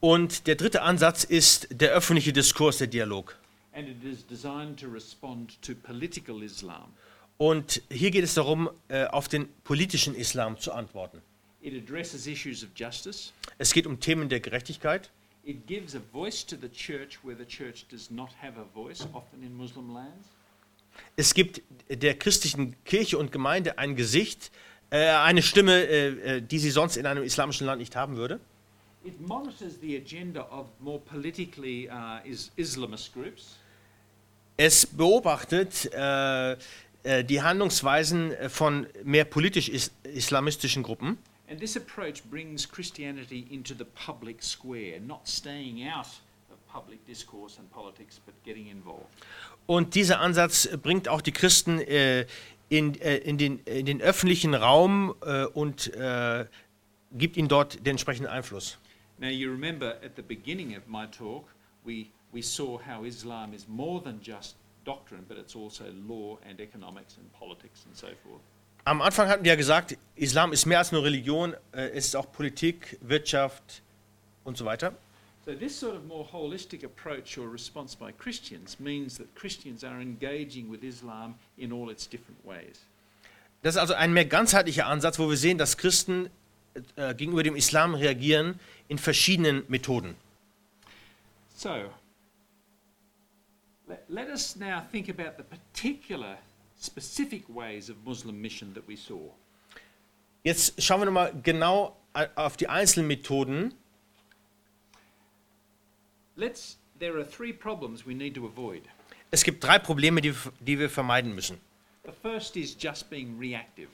Und 0.00 0.46
der 0.46 0.54
dritte 0.54 0.80
Ansatz 0.80 1.24
ist 1.24 1.68
der 1.70 1.90
öffentliche 1.92 2.32
Diskurs, 2.32 2.78
der 2.78 2.86
Dialog. 2.86 3.36
And 3.74 3.86
it 3.86 4.02
is 4.02 4.26
designed 4.26 4.80
to 4.80 4.88
respond 4.88 5.60
to 5.60 5.74
political 5.74 6.42
Islam. 6.42 6.94
Und 7.36 7.82
hier 7.90 8.10
geht 8.10 8.24
es 8.24 8.34
darum, 8.34 8.70
äh, 8.88 9.04
auf 9.06 9.28
den 9.28 9.48
politischen 9.62 10.14
Islam 10.14 10.58
zu 10.58 10.72
antworten. 10.72 11.20
It 11.62 11.74
addresses 11.74 12.26
issues 12.26 12.62
of 12.62 12.70
justice. 12.74 13.32
Es 13.58 13.72
geht 13.72 13.86
um 13.86 14.00
Themen 14.00 14.28
der 14.28 14.40
Gerechtigkeit. 14.40 15.10
It 15.44 15.66
gives 15.66 15.94
a 15.94 16.00
voice 16.12 16.44
to 16.46 16.56
the 16.56 16.68
church 16.68 17.18
where 17.22 17.36
the 17.36 17.46
church 17.46 17.86
does 17.90 18.10
not 18.10 18.30
have 18.42 18.58
a 18.58 18.64
voice, 18.74 19.06
often 19.12 19.42
in 19.42 19.56
Muslim 19.56 19.92
lands. 19.92 20.28
Es 21.16 21.34
gibt 21.34 21.62
der 21.88 22.18
christlichen 22.18 22.76
Kirche 22.84 23.18
und 23.18 23.32
Gemeinde 23.32 23.78
ein 23.78 23.94
Gesicht, 23.94 24.50
äh, 24.90 25.08
eine 25.08 25.42
Stimme, 25.42 25.84
äh, 25.84 26.36
äh, 26.36 26.42
die 26.42 26.58
sie 26.58 26.70
sonst 26.70 26.96
in 26.96 27.06
einem 27.06 27.22
islamischen 27.22 27.66
Land 27.66 27.80
nicht 27.80 27.96
haben 27.96 28.16
würde. 28.16 28.40
It 29.02 29.18
monitors 29.20 29.78
the 29.80 29.96
agenda 29.96 30.42
of 30.50 30.66
more 30.78 30.98
politically 30.98 31.88
uh, 31.88 32.20
is 32.24 32.50
Islamist 32.56 33.14
groups. 33.14 33.56
Es 34.56 34.84
beobachtet 34.84 35.90
äh, 35.94 36.52
äh, 37.02 37.24
die 37.24 37.40
Handlungsweisen 37.40 38.34
von 38.50 38.86
mehr 39.04 39.24
politisch 39.24 39.70
is 39.70 39.90
islamistischen 40.02 40.82
Gruppen. 40.82 41.16
And 41.50 41.58
this 41.58 41.74
approach 41.74 42.22
brings 42.30 42.64
Christianity 42.64 43.44
into 43.50 43.74
the 43.74 43.84
public 43.84 44.40
square, 44.40 45.00
not 45.00 45.26
staying 45.26 45.84
out 45.84 46.06
of 46.52 46.64
public 46.72 47.04
discourse 47.08 47.58
and 47.58 47.68
politics, 47.72 48.20
but 48.24 48.34
getting 48.44 48.68
involved. 48.68 49.08
Und 49.66 49.96
dieser 49.96 50.20
Ansatz 50.20 50.68
bringt 50.80 51.08
auch 51.08 51.20
die 51.20 51.32
Christen 51.32 51.80
äh, 51.80 52.26
in, 52.68 52.94
äh, 53.00 53.16
in, 53.16 53.36
den, 53.36 53.58
in 53.64 53.84
den 53.84 54.00
öffentlichen 54.00 54.54
Raum 54.54 55.12
äh, 55.22 55.44
und 55.46 55.92
äh, 55.94 56.46
gibt 57.12 57.36
ihnen 57.36 57.48
dort 57.48 57.84
den 57.84 57.92
entsprechenden 57.92 58.30
Einfluss. 58.30 58.78
Now, 59.18 59.28
you 59.28 59.50
remember 59.50 59.96
at 60.04 60.12
the 60.14 60.22
beginning 60.22 60.76
of 60.76 60.86
my 60.86 61.06
talk, 61.06 61.46
we, 61.84 62.06
we 62.32 62.42
saw 62.42 62.78
how 62.78 63.04
Islam 63.04 63.52
is 63.54 63.66
more 63.66 64.00
than 64.00 64.20
just 64.22 64.54
doctrine, 64.84 65.24
but 65.26 65.36
it's 65.36 65.56
also 65.56 65.84
law 66.06 66.38
and 66.48 66.60
economics 66.60 67.16
and 67.18 67.30
politics 67.32 67.84
and 67.86 67.96
so 67.96 68.06
forth. 68.22 68.40
Am 68.84 69.02
Anfang 69.02 69.28
hatten 69.28 69.44
wir 69.44 69.52
ja 69.52 69.56
gesagt, 69.56 69.98
Islam 70.16 70.52
ist 70.52 70.66
mehr 70.66 70.78
als 70.78 70.90
nur 70.92 71.04
Religion, 71.04 71.54
äh, 71.72 71.88
es 71.90 72.06
ist 72.06 72.16
auch 72.16 72.30
Politik, 72.32 72.98
Wirtschaft 73.02 73.82
und 74.44 74.56
so 74.56 74.64
weiter. 74.64 74.94
So, 75.44 75.54
this 75.54 75.78
sort 75.78 75.96
of 75.96 76.04
more 76.04 76.26
holistic 76.30 76.84
approach 76.84 77.38
or 77.38 77.50
response 77.50 77.96
by 77.96 78.12
Christians 78.12 78.78
means 78.78 79.16
that 79.16 79.34
Christians 79.34 79.84
are 79.84 80.00
engaging 80.00 80.70
with 80.70 80.82
Islam 80.82 81.34
in 81.56 81.72
all 81.72 81.90
its 81.90 82.08
different 82.08 82.38
ways. 82.44 82.80
Das 83.62 83.74
ist 83.74 83.80
also 83.80 83.94
ein 83.94 84.12
mehr 84.12 84.24
ganzheitlicher 84.24 84.86
Ansatz, 84.86 85.18
wo 85.18 85.28
wir 85.28 85.36
sehen, 85.36 85.58
dass 85.58 85.76
Christen 85.76 86.30
äh, 86.96 87.14
gegenüber 87.14 87.42
dem 87.42 87.56
Islam 87.56 87.94
reagieren 87.94 88.58
in 88.88 88.98
verschiedenen 88.98 89.64
Methoden. 89.68 90.14
So, 91.56 91.90
let, 93.86 94.04
let 94.08 94.28
us 94.28 94.56
now 94.56 94.82
think 94.90 95.08
about 95.08 95.36
the 95.36 95.42
particular, 95.42 96.38
specific 96.80 97.44
ways 97.48 97.90
of 97.90 97.96
Muslim 98.04 98.40
mission 98.40 98.72
that 98.74 98.86
we 98.88 98.96
saw. 98.96 99.18
Jetzt 100.42 100.82
schauen 100.82 101.00
wir 101.00 101.06
nochmal 101.06 101.34
genau 101.42 101.96
äh, 102.14 102.26
auf 102.34 102.56
die 102.56 102.68
einzelnen 102.68 103.06
Methoden. 103.06 103.74
Let's, 106.36 106.78
there 106.98 107.14
are 107.18 107.28
three 107.28 107.52
problems 107.52 108.06
we 108.06 108.14
need 108.14 108.34
to 108.34 108.46
avoid. 108.46 108.82
Es 109.30 109.44
gibt 109.44 109.62
drei 109.62 109.78
Probleme, 109.78 110.20
die, 110.20 110.34
die 110.60 110.78
wir 110.78 110.88
vermeiden 110.88 111.34
müssen. 111.34 111.58
The 112.04 112.12
first 112.22 112.56
is 112.56 112.74
just 112.78 113.10
being 113.10 113.38
reactive. 113.38 113.88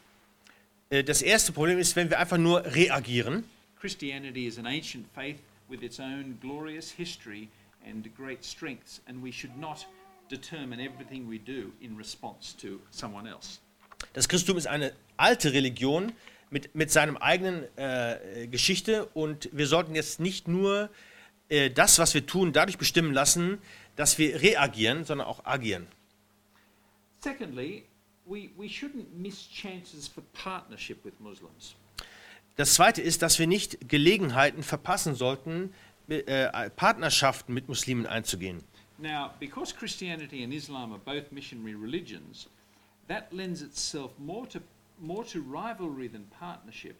Äh, 0.90 1.02
Das 1.02 1.22
erste 1.22 1.52
Problem 1.52 1.78
ist, 1.78 1.96
wenn 1.96 2.08
wir 2.08 2.20
einfach 2.20 2.38
nur 2.38 2.64
reagieren. 2.64 3.44
Christianity 3.80 4.46
is 4.46 4.58
an 4.58 4.66
ancient 4.66 5.06
faith 5.14 5.38
with 5.68 5.82
its 5.82 5.98
own 5.98 6.38
glorious 6.40 6.90
history 6.90 7.48
and 7.84 8.08
great 8.16 8.44
strengths, 8.44 9.02
and 9.06 9.22
we 9.22 9.32
should 9.32 9.56
not 9.58 9.86
determine 10.30 10.80
everything 10.80 11.30
we 11.30 11.38
do 11.38 11.72
in 11.80 11.96
response 11.96 12.56
to 12.56 12.80
someone 12.90 13.28
else. 13.28 13.60
Das 14.12 14.28
Christentum 14.28 14.58
ist 14.58 14.66
eine 14.66 14.92
alte 15.16 15.52
Religion 15.52 16.12
mit, 16.50 16.74
mit 16.74 16.90
seinem 16.90 17.16
eigenen 17.16 17.64
äh, 17.76 18.46
Geschichte 18.48 19.06
und 19.14 19.48
wir 19.52 19.66
sollten 19.66 19.94
jetzt 19.94 20.20
nicht 20.20 20.48
nur 20.48 20.90
äh, 21.48 21.70
das, 21.70 21.98
was 21.98 22.14
wir 22.14 22.26
tun, 22.26 22.52
dadurch 22.52 22.78
bestimmen 22.78 23.12
lassen, 23.12 23.58
dass 23.96 24.18
wir 24.18 24.40
reagieren, 24.42 25.04
sondern 25.04 25.26
auch 25.26 25.44
agieren. 25.44 25.86
Secondly, 27.20 27.84
we, 28.26 28.50
we 28.56 28.66
shouldn't 28.66 29.06
miss 29.16 29.48
chances 29.50 30.06
for 30.06 30.22
partnership 30.32 31.04
with 31.04 31.14
Muslims. 31.18 31.74
Das 32.56 32.74
zweite 32.74 33.02
ist, 33.02 33.22
dass 33.22 33.38
wir 33.38 33.46
nicht 33.46 33.88
Gelegenheiten 33.88 34.62
verpassen 34.62 35.14
sollten, 35.14 35.72
äh, 36.08 36.70
Partnerschaften 36.70 37.52
mit 37.52 37.68
Muslimen 37.68 38.06
einzugehen. 38.06 38.62
Now, 38.98 39.32
because 39.38 39.72
Christianity 39.72 40.42
and 40.42 40.52
Islam 40.52 40.92
are 40.92 40.98
both 40.98 41.30
missionary 41.30 41.74
religions, 41.74 42.48
that 43.08 43.32
lends 43.32 43.62
itself 43.62 44.12
more 44.18 44.46
to, 44.46 44.60
more 45.00 45.24
to 45.24 45.40
rivalry 45.42 46.08
than 46.08 46.24
partnership. 46.40 46.96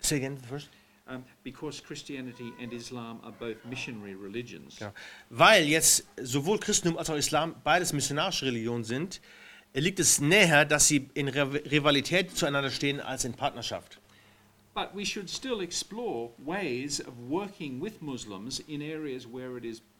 Say 0.00 0.16
again 0.16 0.38
first. 0.38 0.68
Um, 1.08 1.24
because 1.42 1.80
Christianity 1.80 2.52
and 2.60 2.72
Islam 2.72 3.20
are 3.24 3.32
both 3.32 3.56
missionary 3.64 4.14
religions. 4.14 4.78
Ja. 4.78 4.92
Weil 5.30 5.66
jetzt 5.66 6.06
sowohl 6.22 6.60
Christentum 6.60 6.96
als 6.96 7.10
auch 7.10 7.16
Islam 7.16 7.56
beides 7.64 7.92
missionarische 7.92 8.46
Religionen 8.46 8.84
sind, 8.84 9.20
liegt 9.74 9.98
es 9.98 10.20
näher, 10.20 10.64
dass 10.64 10.86
sie 10.86 11.08
in 11.14 11.28
Rivalität 11.28 12.36
zueinander 12.36 12.70
stehen 12.70 13.00
als 13.00 13.24
in 13.24 13.34
Partnerschaft. 13.34 13.98
But 14.74 14.94
we 14.94 15.04
should 15.04 15.28
still 15.28 15.60
explore 15.60 16.30
ways 16.38 17.00
of 17.00 17.14
working 17.28 17.82
with 17.82 18.00
Muslims 18.00 18.60
in 18.60 18.80
areas 18.80 19.26
where 19.26 19.58
it 19.58 19.64
is 19.64 19.80
possible 19.80 19.80
to 19.80 19.80
share. 19.80 19.91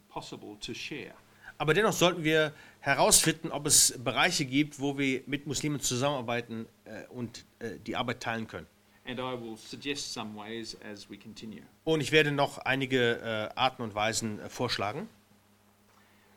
Aber 1.59 1.75
dennoch 1.75 1.93
sollten 1.93 2.25
wir 2.25 2.53
herausfinden, 2.81 3.51
ob 3.51 3.67
es 3.67 3.99
Bereiche 4.03 4.45
gibt, 4.45 4.81
wo 4.81 4.99
wir 4.99 5.23
mit 5.27 5.47
Muslimen 5.47 5.81
zusammenarbeiten 5.81 6.67
äh, 6.85 7.07
und 7.09 7.45
äh, 7.61 7.79
die 7.87 7.97
Arbeit 7.97 8.21
teilen 8.21 8.47
können. 8.47 8.67
And 9.05 9.19
I 9.19 9.35
will 9.35 9.57
suggest 9.57 10.13
some 10.13 10.37
ways 10.37 10.77
as 10.93 11.11
we 11.11 11.17
continue. 11.17 11.63
Und 11.85 12.01
ich 12.01 12.13
werde 12.13 12.31
noch 12.31 12.59
einige 12.59 13.19
äh, 13.21 13.59
Arten 13.59 13.83
und 13.83 13.95
Weisen 13.95 14.39
äh, 14.39 14.49
vorschlagen. 14.49 15.09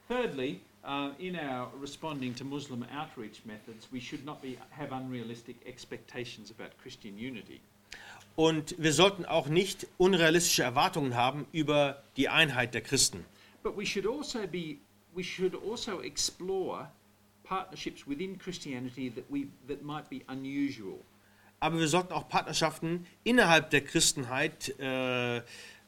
Thirdly, 0.07 0.61
uh, 0.83 1.09
in 1.19 1.35
our 1.35 1.71
responding 1.81 2.35
to 2.35 2.43
Muslim 2.43 2.83
outreach 2.83 3.45
methods, 3.45 3.87
we 3.91 3.99
should 3.99 4.25
not 4.25 4.41
be, 4.41 4.57
have 4.71 4.91
unrealistic 4.91 5.57
expectations 5.65 6.51
about 6.51 6.75
Christian 6.81 7.15
unity. 7.15 7.59
Und 8.35 8.75
wir 8.77 8.93
sollten 8.93 9.25
auch 9.25 9.47
nicht 9.47 9.87
unrealistische 9.97 10.63
Erwartungen 10.63 11.15
haben 11.15 11.47
über 11.51 12.03
die 12.17 12.29
Einheit 12.29 12.73
der 12.73 12.81
Christen. 12.81 13.25
But 13.65 13.75
we 13.75 13.83
should 13.83 14.05
also 14.05 14.45
be 14.45 14.77
we 15.15 15.23
should 15.23 15.55
also 15.55 16.01
explore 16.01 16.87
partnerships 17.43 18.05
within 18.05 18.37
Christianity 18.37 19.09
that 19.09 19.25
we 19.31 19.47
that 19.67 19.83
might 19.83 20.07
be 20.07 20.23
unusual. 20.27 20.99
Aber 21.59 21.79
wir 21.79 21.87
sollten 21.87 22.13
auch 22.13 22.29
Partnerschaften 22.29 23.07
innerhalb 23.23 23.71
der 23.71 23.81
Christenheit 23.81 24.77
äh, 24.77 25.41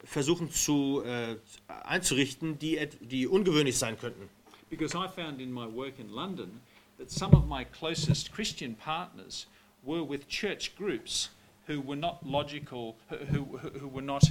versuchen 0.03 0.49
zu, 0.49 1.03
äh, 1.05 1.35
einzurichten, 1.83 2.57
die, 2.57 2.79
die 2.99 3.27
ungewöhnlich 3.27 3.77
sein 3.77 3.99
könnten. 3.99 4.27
Because 4.71 4.97
I 4.97 5.07
found 5.07 5.39
in 5.39 5.53
my 5.53 5.67
work 5.67 5.99
in 5.99 6.09
London 6.09 6.61
that 6.97 7.11
some 7.11 7.37
of 7.37 7.45
my 7.45 7.63
closest 7.63 8.33
Christian 8.33 8.75
partners 8.75 9.45
were 9.83 10.03
with 10.03 10.27
church 10.27 10.75
groups 10.75 11.29
who 11.67 11.79
were 11.79 11.99
not 11.99 12.25
logical, 12.25 12.95
who, 13.09 13.17
who, 13.17 13.69
who 13.79 13.87
were 13.87 14.01
not 14.01 14.23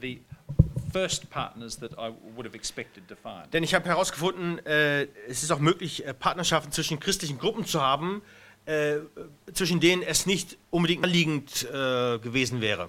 the 0.00 0.18
Denn 3.52 3.62
ich 3.62 3.74
habe 3.74 3.88
herausgefunden, 3.88 4.64
äh, 4.66 5.02
es 5.28 5.42
ist 5.42 5.50
auch 5.50 5.58
möglich, 5.58 6.04
äh, 6.04 6.14
Partnerschaften 6.14 6.72
zwischen 6.72 7.00
christlichen 7.00 7.38
Gruppen 7.38 7.64
zu 7.64 7.80
haben, 7.80 8.22
äh, 8.66 8.98
zwischen 9.52 9.80
denen 9.80 10.02
es 10.02 10.26
nicht 10.26 10.56
unbedingt 10.70 11.04
anliegend 11.04 11.64
äh, 11.64 12.18
gewesen 12.18 12.60
wäre. 12.60 12.88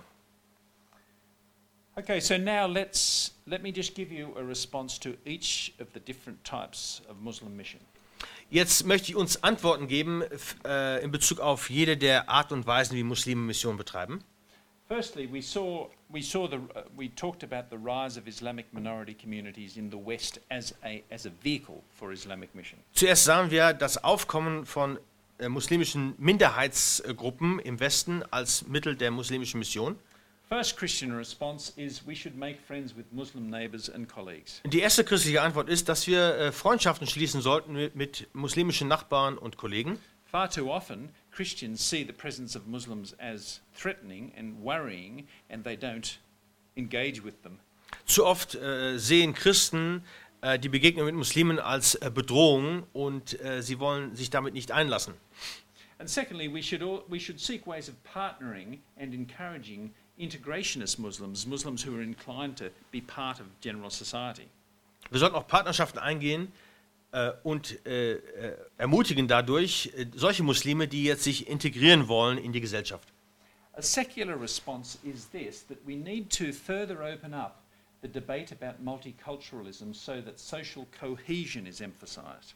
Okay, 1.96 2.20
so 2.20 2.38
now 2.38 2.68
let's 2.68 3.34
let 3.48 3.64
me 3.64 3.70
just 3.70 3.96
give 3.96 4.14
you 4.14 4.36
a 4.38 4.42
response 4.42 5.00
to 5.00 5.16
each 5.26 5.74
of 5.80 5.88
the 5.96 6.00
different 6.00 6.44
types 6.44 7.02
of 7.10 7.18
Muslim 7.20 7.58
mission. 7.58 7.80
Jetzt 8.50 8.86
möchte 8.86 9.10
ich 9.10 9.16
uns 9.16 9.44
Antworten 9.44 9.88
geben 9.88 10.24
äh, 10.64 11.04
in 11.04 11.12
Bezug 11.12 11.40
auf 11.40 11.70
jede 11.70 11.98
der 11.98 12.30
Art 12.30 12.52
und 12.52 12.66
Weisen, 12.68 12.96
wie 12.96 13.04
Muslime 13.04 13.42
Mission 13.42 13.78
betreiben. 13.78 14.24
Firstly, 14.88 15.28
we 15.32 15.42
saw 15.42 15.90
we 16.10 16.22
saw 16.22 16.48
the 16.48 16.58
uh, 16.58 16.84
we 16.96 17.10
talked 17.10 17.44
about 17.44 17.70
the 17.70 17.78
rise 17.78 18.18
of 18.18 18.28
Islamic 18.28 18.66
minority 18.74 19.14
communities 19.14 19.78
in 19.78 19.90
the 19.90 19.98
West 19.98 20.40
as 20.50 20.74
a 20.84 21.04
as 21.12 21.26
a 21.26 21.32
vehicle 21.44 21.84
for 21.90 22.12
Islamic 22.12 22.54
mission. 22.56 22.80
Zuerst 22.94 23.26
sahen 23.26 23.52
wir 23.52 23.74
das 23.74 24.04
Aufkommen 24.04 24.66
von 24.66 25.00
äh, 25.40 25.50
muslimischen 25.50 26.16
Minderheitsgruppen 26.18 27.60
im 27.60 27.80
Westen 27.80 28.24
als 28.32 28.68
Mittel 28.68 28.96
der 28.96 29.12
muslimischen 29.12 29.60
Mission. 29.60 29.98
First 30.50 30.78
Christian 30.78 31.12
response 31.12 31.74
is 31.76 32.08
we 32.08 32.16
should 32.16 32.38
make 32.38 32.58
friends 32.66 32.96
with 32.96 33.06
Muslim 33.12 33.50
neighbors 33.50 33.90
and 33.90 34.08
colleagues. 34.08 34.62
Die 34.66 34.80
erste 34.80 35.04
christliche 35.04 35.42
Antwort 35.42 35.68
ist, 35.68 35.90
dass 35.90 36.08
wir 36.08 36.38
äh, 36.38 36.52
Freundschaften 36.54 37.06
schließen 37.06 37.42
sollten 37.42 37.74
mit, 37.74 37.96
mit 37.96 38.28
muslimischen 38.34 38.88
Nachbarn 38.88 39.38
und 39.38 39.58
Kollegen. 39.58 40.00
Far 40.26 40.50
too 40.50 40.72
often, 40.72 41.10
Christians 41.38 41.82
see 41.82 42.04
the 42.04 42.14
presence 42.14 42.56
of 42.56 42.66
Muslims 42.66 43.14
as 43.20 43.60
threatening 43.76 44.32
and 44.36 44.60
worrying, 44.64 45.28
and 45.52 45.64
they 45.64 45.76
don't 45.76 46.18
engage 46.76 47.24
with 47.24 47.44
them. 47.44 47.60
Zu 48.08 48.26
oft 48.26 48.56
äh, 48.56 48.98
sehen 48.98 49.36
Christen 49.36 50.02
äh, 50.42 50.58
die 50.58 50.68
Begegnung 50.68 51.06
mit 51.06 51.14
Muslimen 51.14 51.60
als 51.60 51.94
äh, 51.94 52.10
Bedrohung 52.12 52.88
und 52.92 53.40
äh, 53.40 53.62
sie 53.62 53.78
wollen 53.78 54.16
sich 54.16 54.32
damit 54.32 54.56
nicht 54.56 54.72
einlassen. 54.72 55.14
And 56.00 56.10
secondly, 56.10 56.52
we 56.52 56.64
should, 56.64 56.82
all, 56.82 57.04
we 57.08 57.20
should 57.20 57.40
seek 57.40 57.68
ways 57.68 57.88
of 57.88 57.94
partnering 58.04 58.80
and 59.00 59.14
encouraging 59.14 59.94
integrationist 60.18 60.98
Muslims, 60.98 61.46
Muslims 61.46 61.86
who 61.86 61.94
are 61.94 62.02
inclined 62.02 62.58
to 62.58 62.72
be 62.92 63.00
part 63.00 63.40
of 63.40 63.46
general 63.62 63.92
society. 63.92 64.48
Wir 65.12 65.20
sollten 65.20 65.36
auch 65.36 65.48
Partnerschaften 65.48 66.00
eingehen 66.00 66.48
äh, 66.48 66.67
und 67.44 67.86
äh, 67.86 68.14
äh, 68.14 68.58
ermutigen 68.78 69.28
dadurch 69.28 69.92
äh, 69.96 70.08
solche 70.14 70.44
Muslime, 70.44 70.88
die 70.88 71.04
jetzt 71.04 71.24
sich 71.24 71.48
integrieren 71.48 72.08
wollen 72.08 72.38
in 72.38 72.52
die 72.52 72.62
Gesellschaft. 72.62 73.08
A 73.74 73.82
secular 73.82 74.40
response 74.40 74.98
is 75.04 75.30
this 75.30 75.66
that 75.68 75.78
we 75.86 75.96
need 75.96 76.30
to 76.30 76.52
further 76.52 77.02
open 77.02 77.34
up 77.34 77.64
the 78.02 78.08
debate 78.08 78.52
about 78.52 78.84
multiculturalism 78.84 79.94
so 79.94 80.22
that 80.22 80.40
social 80.40 80.86
cohesion 81.00 81.66
is 81.66 81.82
emphasized. 81.82 82.56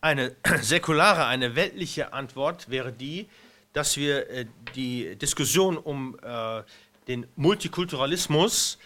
Eine 0.00 0.34
säkulare, 0.62 1.26
eine 1.26 1.54
weltliche 1.54 2.12
Antwort 2.12 2.70
wäre 2.70 2.92
die, 2.92 3.28
dass 3.72 3.96
wir 3.96 4.28
äh, 4.30 4.46
die 4.74 5.16
Diskussion 5.16 5.76
um 5.76 6.18
äh, 6.22 6.62
den 7.08 7.26
Multikulturalismus 7.36 8.78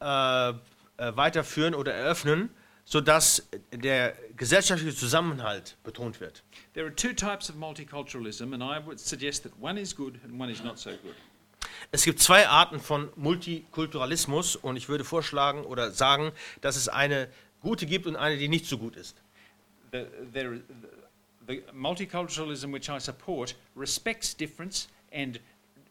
äh, 0.00 0.50
äh, 0.50 0.54
weiterführen 0.96 1.74
oder 1.74 1.92
eröffnen, 1.94 2.50
sodass 2.88 3.46
der 3.70 4.16
gesellschaftliche 4.34 4.96
Zusammenhalt 4.96 5.76
betont 5.84 6.20
wird. 6.20 6.42
There 6.72 6.86
are 6.86 6.94
two 6.94 7.12
types 7.12 7.50
of 7.50 7.56
multiculturalism, 7.56 8.54
and 8.54 8.62
I 8.62 8.78
would 8.82 8.98
suggest 8.98 9.42
that 9.42 9.52
one 9.60 9.78
is 9.78 9.94
good 9.94 10.18
and 10.24 10.40
one 10.40 10.50
is 10.50 10.64
not 10.64 10.78
so 10.78 10.90
good. 11.02 11.14
Es 11.92 12.04
gibt 12.04 12.20
zwei 12.20 12.48
Arten 12.48 12.80
von 12.80 13.10
Multikulturalismus 13.16 14.56
und 14.56 14.76
ich 14.76 14.88
würde 14.88 15.04
vorschlagen 15.04 15.64
oder 15.64 15.90
sagen, 15.90 16.32
dass 16.62 16.76
es 16.76 16.88
eine 16.88 17.28
gute 17.60 17.84
gibt 17.84 18.06
und 18.06 18.16
eine, 18.16 18.38
die 18.38 18.48
nicht 18.48 18.64
so 18.64 18.78
gut 18.78 18.96
ist. 18.96 19.16
The, 19.92 20.06
the, 20.32 20.62
the 21.46 21.62
multiculturalism 21.74 22.72
which 22.72 22.88
I 22.88 22.98
support 22.98 23.54
respects 23.76 24.34
difference 24.34 24.88
and 25.12 25.38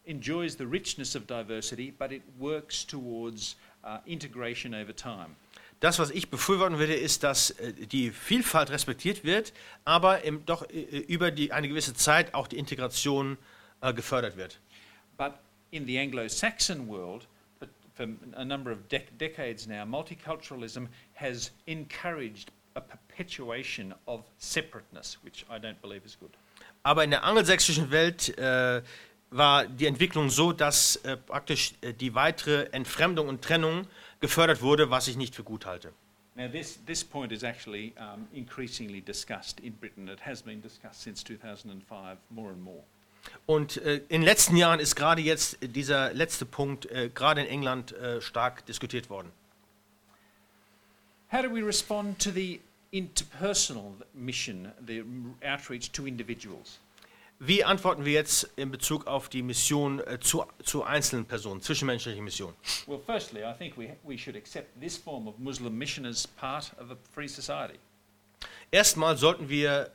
enjoys 0.04 0.56
the 0.56 0.66
richness 0.66 1.14
of 1.14 1.28
diversity, 1.28 1.92
but 1.96 2.10
it 2.10 2.22
works 2.40 2.84
towards 2.84 3.54
uh, 3.84 3.98
integration 4.04 4.74
over 4.74 4.92
time. 4.92 5.36
Das, 5.80 5.98
was 5.98 6.10
ich 6.10 6.28
befürworten 6.28 6.78
würde, 6.78 6.94
ist, 6.94 7.22
dass 7.22 7.50
äh, 7.50 7.72
die 7.72 8.10
Vielfalt 8.10 8.70
respektiert 8.70 9.24
wird, 9.24 9.52
aber 9.84 10.20
doch 10.44 10.68
äh, 10.70 10.80
über 10.80 11.30
die, 11.30 11.52
eine 11.52 11.68
gewisse 11.68 11.94
Zeit 11.94 12.34
auch 12.34 12.48
die 12.48 12.58
Integration 12.58 13.38
äh, 13.80 13.92
gefördert 13.92 14.36
wird. 14.36 14.58
But 15.16 15.34
in 15.70 15.86
the 15.86 15.98
Anglo-Saxon 15.98 16.88
world, 16.88 17.28
for, 17.94 18.06
a 18.36 18.44
number 18.44 18.72
of 18.72 18.88
dec 18.88 19.16
decades 19.18 19.66
now, 19.66 19.84
multiculturalism 19.84 20.88
has 21.14 21.50
encouraged 21.66 22.50
a 22.74 22.80
perpetuation 22.80 23.94
of 24.06 24.24
separateness, 24.38 25.18
which 25.22 25.44
I 25.50 25.58
don't 25.58 25.80
believe 25.80 26.04
is 26.04 26.16
good. 26.18 26.30
Aber 26.82 27.04
in 27.04 27.10
der 27.10 27.24
angelsächsischen 27.24 27.90
Welt 27.90 28.36
äh, 28.38 28.82
war 29.30 29.66
die 29.66 29.86
Entwicklung 29.86 30.30
so, 30.30 30.52
dass 30.52 30.96
äh, 30.96 31.16
praktisch 31.16 31.74
äh, 31.80 31.92
die 31.92 32.14
weitere 32.14 32.64
Entfremdung 32.72 33.28
und 33.28 33.42
Trennung 33.42 33.86
gefördert 34.20 34.62
wurde, 34.62 34.90
was 34.90 35.08
ich 35.08 35.16
nicht 35.16 35.34
für 35.34 35.44
gut 35.44 35.66
halte. 35.66 35.92
Now, 36.34 36.46
this, 36.46 36.78
this 36.86 37.02
point 37.02 37.32
is 37.32 37.42
actually 37.42 37.92
um, 37.98 38.28
increasingly 38.32 39.00
discussed 39.00 39.58
in 39.58 39.72
Britain. 39.72 40.08
It 40.08 40.20
has 40.24 40.40
been 40.40 40.60
discussed 40.62 41.02
since 41.02 41.24
2005 41.24 42.16
more 42.30 42.50
and 42.50 42.62
more. 42.62 42.84
Und 43.46 43.78
äh, 43.78 43.96
in 44.08 44.20
den 44.20 44.22
letzten 44.22 44.56
Jahren 44.56 44.78
ist 44.78 44.94
gerade 44.94 45.20
jetzt 45.20 45.58
dieser 45.60 46.14
letzte 46.14 46.46
Punkt 46.46 46.86
äh, 46.86 47.10
gerade 47.12 47.40
in 47.42 47.48
England 47.48 47.92
äh, 47.92 48.20
stark 48.20 48.64
diskutiert 48.66 49.10
worden. 49.10 49.32
How 51.32 51.42
do 51.42 51.50
we 51.50 51.62
respond 51.62 52.18
to 52.22 52.30
the 52.30 52.60
interpersonal 52.92 53.92
mission, 54.14 54.72
the 54.86 55.02
outreach 55.44 55.90
to 55.92 56.06
individuals? 56.06 56.78
Wie 57.40 57.62
antworten 57.62 58.04
wir 58.04 58.14
jetzt 58.14 58.50
in 58.56 58.72
Bezug 58.72 59.06
auf 59.06 59.28
die 59.28 59.42
Mission 59.42 60.00
äh, 60.00 60.18
zu, 60.18 60.44
zu 60.64 60.82
einzelnen 60.82 61.24
Personen, 61.24 61.60
zwischenmenschliche 61.62 62.20
Mission? 62.20 62.52
Well, 62.88 62.98
firstly, 62.98 63.42
I 63.44 63.54
think 63.56 63.78
we, 63.78 63.96
we 64.02 64.18
should 64.18 64.36
accept 64.36 64.80
this 64.80 64.96
form 64.96 65.28
of 65.28 65.38
Muslim 65.38 65.78
mission 65.78 66.04
as 66.04 66.26
part 66.26 66.72
of 66.80 66.90
a 66.90 66.96
free 67.12 67.28
society. 67.28 67.78
Erstmal 68.72 69.16
sollten 69.16 69.48
wir 69.48 69.92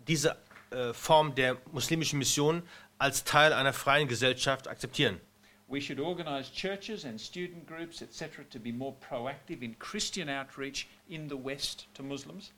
diese 0.00 0.36
äh, 0.70 0.92
Form 0.92 1.32
der 1.36 1.58
muslimischen 1.70 2.18
Mission 2.18 2.64
als 2.98 3.22
Teil 3.22 3.52
einer 3.52 3.72
freien 3.72 4.08
Gesellschaft 4.08 4.66
akzeptieren. 4.66 5.20
We 5.68 5.80
should 5.80 6.00
organize 6.00 6.50
churches 6.52 7.04
and 7.04 7.20
student 7.20 7.68
groups, 7.68 8.02
etc., 8.02 8.44
to 8.50 8.58
be 8.58 8.72
more 8.72 8.96
proactive 9.08 9.62
in 9.62 9.78
Christian 9.78 10.28
outreach 10.28 10.88
in 11.08 11.28
the 11.28 11.36
West 11.36 11.86
to 11.94 12.02
Muslims. 12.02 12.52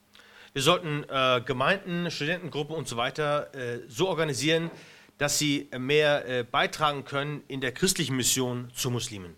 Wir 0.55 0.61
sollten 0.62 1.05
äh, 1.09 1.40
Gemeinden, 1.46 2.11
Studentengruppen 2.11 2.76
und 2.76 2.86
so 2.86 2.98
weiter 2.98 3.55
äh, 3.55 3.80
so 3.88 4.09
organisieren, 4.09 4.70
dass 5.16 5.38
sie 5.38 5.70
mehr 5.78 6.28
äh, 6.28 6.44
beitragen 6.44 7.05
können 7.05 7.42
in 7.48 7.62
der 7.62 7.72
christlichen 7.72 8.16
Mission 8.16 8.70
zu 8.74 8.90
Muslimen. 8.90 9.34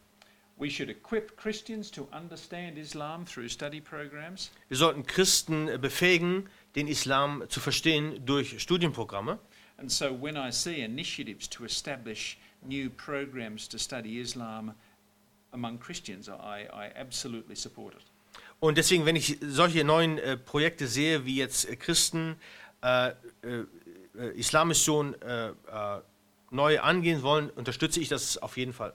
We 0.56 0.70
should 0.70 0.88
equip 0.88 1.36
Christians 1.36 1.90
to 1.90 2.08
understand 2.12 2.78
Islam 2.78 3.26
through 3.26 3.48
study 3.48 3.80
programs. 3.80 4.50
Wir 4.68 4.76
sollten 4.76 5.04
Christen 5.04 5.68
äh, 5.68 5.78
befähigen, 5.78 6.48
den 6.74 6.88
Islam 6.88 7.44
zu 7.48 7.60
verstehen 7.60 8.24
durch 8.24 8.60
Studienprogramme. 8.60 9.38
And 9.76 9.90
so 9.90 10.06
when 10.20 10.36
I 10.36 10.50
see 10.50 10.82
initiatives 10.82 11.48
to 11.50 11.64
establish 11.64 12.38
new 12.62 12.90
programs 12.90 13.68
to 13.68 13.78
study 13.78 14.20
Islam 14.20 14.74
among 15.52 15.78
Christians, 15.78 16.28
I, 16.28 16.66
I 16.72 16.90
absolutely 16.96 17.54
support 17.54 17.94
it. 17.94 18.13
Und 18.64 18.78
deswegen, 18.78 19.04
wenn 19.04 19.14
ich 19.14 19.36
solche 19.42 19.84
neuen 19.84 20.16
äh, 20.16 20.38
Projekte 20.38 20.86
sehe, 20.86 21.26
wie 21.26 21.36
jetzt 21.36 21.68
äh, 21.68 21.76
Christen 21.76 22.36
äh, 22.82 23.08
äh, 23.08 23.14
äh, 24.16 24.38
Islammission 24.38 25.12
äh, 25.20 25.52
neu 26.50 26.80
angehen 26.80 27.22
wollen, 27.22 27.50
unterstütze 27.50 28.00
ich 28.00 28.08
das 28.08 28.38
auf 28.38 28.56
jeden 28.56 28.72
Fall. 28.72 28.94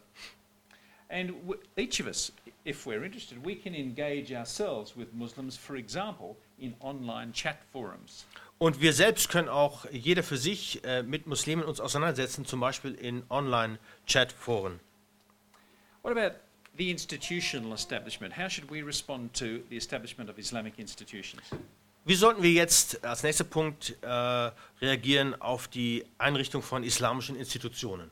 And 1.10 1.34
each 1.78 2.02
of 2.02 2.08
us, 2.08 2.34
if 2.66 2.88
we're 2.88 3.06
interested, 3.06 3.38
we 3.46 3.56
can 3.56 3.76
engage 3.76 4.36
ourselves 4.36 4.98
with 4.98 5.10
Muslims, 5.14 5.56
for 5.56 5.76
example, 5.76 6.36
in 6.58 6.74
online 6.80 7.32
chat 7.32 7.60
forums. 7.72 8.26
Und 8.58 8.82
wir 8.82 8.94
selbst 8.94 9.30
können 9.30 9.50
auch 9.50 9.86
jeder 9.92 10.24
für 10.24 10.38
sich 10.38 10.82
mit 11.06 11.28
Muslimen 11.28 11.64
uns 11.64 11.80
auseinandersetzen, 11.80 12.44
zum 12.44 12.60
Beispiel 12.60 12.96
in 12.96 13.22
Online-Chat-Foren. 13.30 14.80
What 16.02 16.18
about 16.18 16.40
the 16.80 16.90
institutional 16.90 17.74
establishment? 17.74 18.34
How 18.34 18.48
should 18.48 18.72
we 18.72 18.82
respond 18.82 19.34
to 19.36 19.62
the 19.70 19.78
establishment 19.78 20.30
of 20.30 20.40
Islamic 20.40 20.80
institutions? 20.80 21.44
Wie 22.06 22.16
sollten 22.16 22.42
wir 22.42 22.52
jetzt 22.52 23.04
als 23.04 23.22
nächster 23.22 23.44
Punkt 23.44 23.96
äh, 24.02 24.52
reagieren 24.82 25.40
auf 25.42 25.68
die 25.68 26.06
Einrichtung 26.18 26.64
von 26.64 26.84
islamischen 26.84 27.36
Institutionen? 27.36 28.10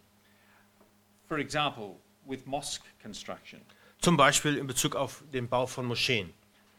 For 1.27 1.39
example, 1.39 1.95
with 2.27 2.45
mosque 2.45 2.85
construction. 3.01 3.61
Zum 3.99 4.17
Beispiel 4.17 4.57
in 4.57 4.67
Bezug 4.67 4.95
auf 4.95 5.23
den 5.33 5.47
Bau 5.47 5.65
von 5.65 5.85
Moscheen. 5.85 6.33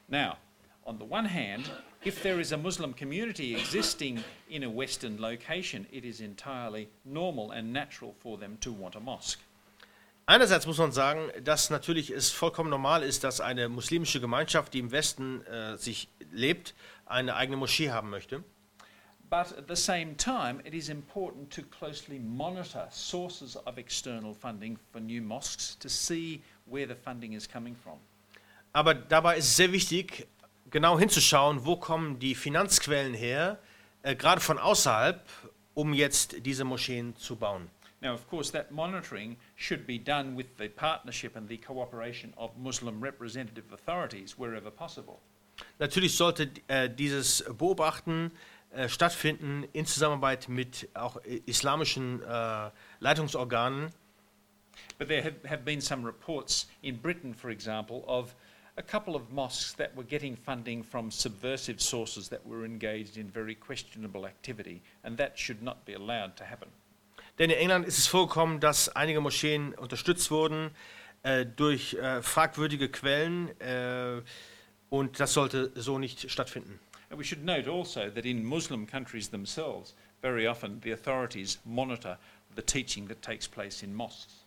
Now, 0.09 0.37
on 0.85 0.99
the 0.99 1.05
one 1.05 1.29
hand, 1.29 1.71
if 2.05 2.23
there 2.23 2.41
is 2.41 2.53
a 2.53 2.57
Muslim 2.57 2.95
community 2.95 3.57
existing 3.57 4.23
in 4.49 4.63
a 4.63 4.69
Western 4.69 5.19
location, 5.19 5.87
it 5.91 6.05
is 6.05 6.21
entirely 6.21 6.89
normal 7.05 7.51
and 7.51 7.73
natural 7.73 8.15
for 8.23 8.39
them 8.39 8.59
to 8.61 8.73
want 8.73 8.95
a 8.95 9.01
mosque. 9.01 9.41
Einerseits 10.29 10.67
muss 10.67 10.77
man 10.77 10.93
sagen, 10.93 11.31
dass 11.43 11.71
natürlich 11.71 12.11
es 12.11 12.31
vollkommen 12.31 12.69
normal 12.69 13.03
ist, 13.03 13.25
dass 13.25 13.41
eine 13.41 13.71
muslimische 13.71 14.21
Gemeinschaft, 14.21 14.75
die 14.75 14.79
im 14.79 14.91
Westen 14.91 15.43
äh, 15.47 15.79
sich 15.79 16.11
lebt, 16.31 16.75
eine 17.07 17.35
eigene 17.35 17.57
Moschee 17.57 17.91
haben 17.91 18.11
möchte. 18.11 18.45
But 19.31 19.57
at 19.57 19.65
the 19.69 19.75
same 19.75 20.19
time, 20.19 20.61
it 20.67 20.75
is 20.75 20.91
important 20.91 21.51
to 21.55 21.63
closely 21.63 22.19
monitor 22.19 22.89
sources 22.91 23.57
of 23.57 23.79
external 23.79 24.35
funding 24.35 24.79
for 24.93 25.01
new 25.01 25.23
mosques 25.23 25.79
to 25.79 25.89
see 25.89 26.43
where 26.67 26.87
the 26.87 26.95
funding 26.95 27.33
is 27.33 27.49
coming 27.49 27.75
from. 27.75 27.99
Aber 28.75 28.93
dabei 28.93 29.39
ist 29.39 29.47
es 29.47 29.57
sehr 29.57 29.73
wichtig, 29.73 30.27
genau 30.71 30.99
hinzuschauen, 30.99 31.65
wo 31.65 31.77
kommen 31.77 32.19
die 32.19 32.35
Finanzquellen 32.35 33.15
her, 33.15 33.59
äh, 34.03 34.15
gerade 34.15 34.43
von 34.43 34.59
außerhalb, 34.59 35.25
um 35.73 35.95
jetzt 35.95 36.45
diese 36.45 36.65
Moscheen 36.65 37.17
zu 37.17 37.37
bauen. 37.37 37.71
Now, 38.01 38.15
of 38.15 38.29
course, 38.29 38.51
that 38.53 38.71
monitoring 38.71 39.37
should 39.57 39.87
be 39.87 39.99
done 39.99 40.37
with 40.37 40.57
the 40.57 40.69
partnership 40.69 41.37
and 41.37 41.49
the 41.49 41.57
cooperation 41.57 42.33
of 42.37 42.57
Muslim 42.57 43.01
representative 43.01 43.73
authorities 43.73 44.39
wherever 44.39 44.71
possible. 44.71 45.21
Natürlich 45.81 46.17
sollte 46.17 46.51
äh, 46.69 46.89
dieses 46.89 47.45
Beobachten 47.59 48.31
äh, 48.71 48.89
stattfinden 48.89 49.65
in 49.73 49.87
Zusammenarbeit 49.87 50.49
mit 50.49 50.89
auch 50.95 51.17
äh, 51.25 51.41
islamischen 51.47 52.23
äh, 52.23 52.71
Leitungsorganen. 53.01 53.91
But 54.99 55.09
there 55.09 55.23
have, 55.23 55.35
have 55.49 55.65
been 55.65 55.81
some 55.81 56.05
reports 56.05 56.69
in 56.83 56.99
Britain, 56.99 57.35
for 57.35 57.51
example, 57.51 58.05
of 58.07 58.37
a 58.77 58.83
couple 58.83 59.17
of 59.17 59.33
mosques 59.33 59.75
that 59.75 59.97
were 59.97 60.05
getting 60.05 60.37
funding 60.37 60.85
from 60.85 61.11
subversive 61.11 61.81
sources 61.81 62.29
that 62.29 62.47
were 62.47 62.65
engaged 62.65 63.17
in 63.17 63.29
very 63.29 63.57
questionable 63.57 64.25
activity, 64.25 64.83
and 65.03 65.17
that 65.17 65.37
should 65.37 65.63
not 65.63 65.85
be 65.85 65.95
allowed 65.95 66.37
to 66.37 66.45
happen. 66.45 66.69
Denn 67.39 67.51
in 67.51 67.57
England 67.57 67.87
ist 67.87 67.99
es 67.99 68.07
vorgekommen, 68.07 68.61
dass 68.61 68.89
einige 68.89 69.21
Moscheen 69.21 69.75
unterstützt 69.75 70.31
wurden 70.31 70.71
äh, 71.23 71.47
durch 71.47 71.95
äh, 71.95 72.23
fragwürdige 72.23 72.89
Quellen 72.89 73.49
äh, 73.61 74.23
und 74.91 75.21
das 75.21 75.35
sollte 75.35 75.71
so 75.75 75.99
nicht 75.99 76.31
stattfinden. 76.31 76.81
And 77.11 77.19
we 77.19 77.25
should 77.25 77.45
note 77.45 77.71
also 77.71 78.11
that 78.11 78.25
in 78.25 78.45
Muslim 78.45 78.87
countries 78.87 79.31
themselves, 79.31 79.95
very 80.21 80.47
often 80.47 80.81
the 80.83 80.93
authorities 80.93 81.59
monitor 81.65 82.19
the 82.57 82.63
teaching 82.63 83.09
that 83.09 83.23
takes 83.23 83.49
place 83.49 83.83
in 83.83 83.95
mosques. 83.95 84.45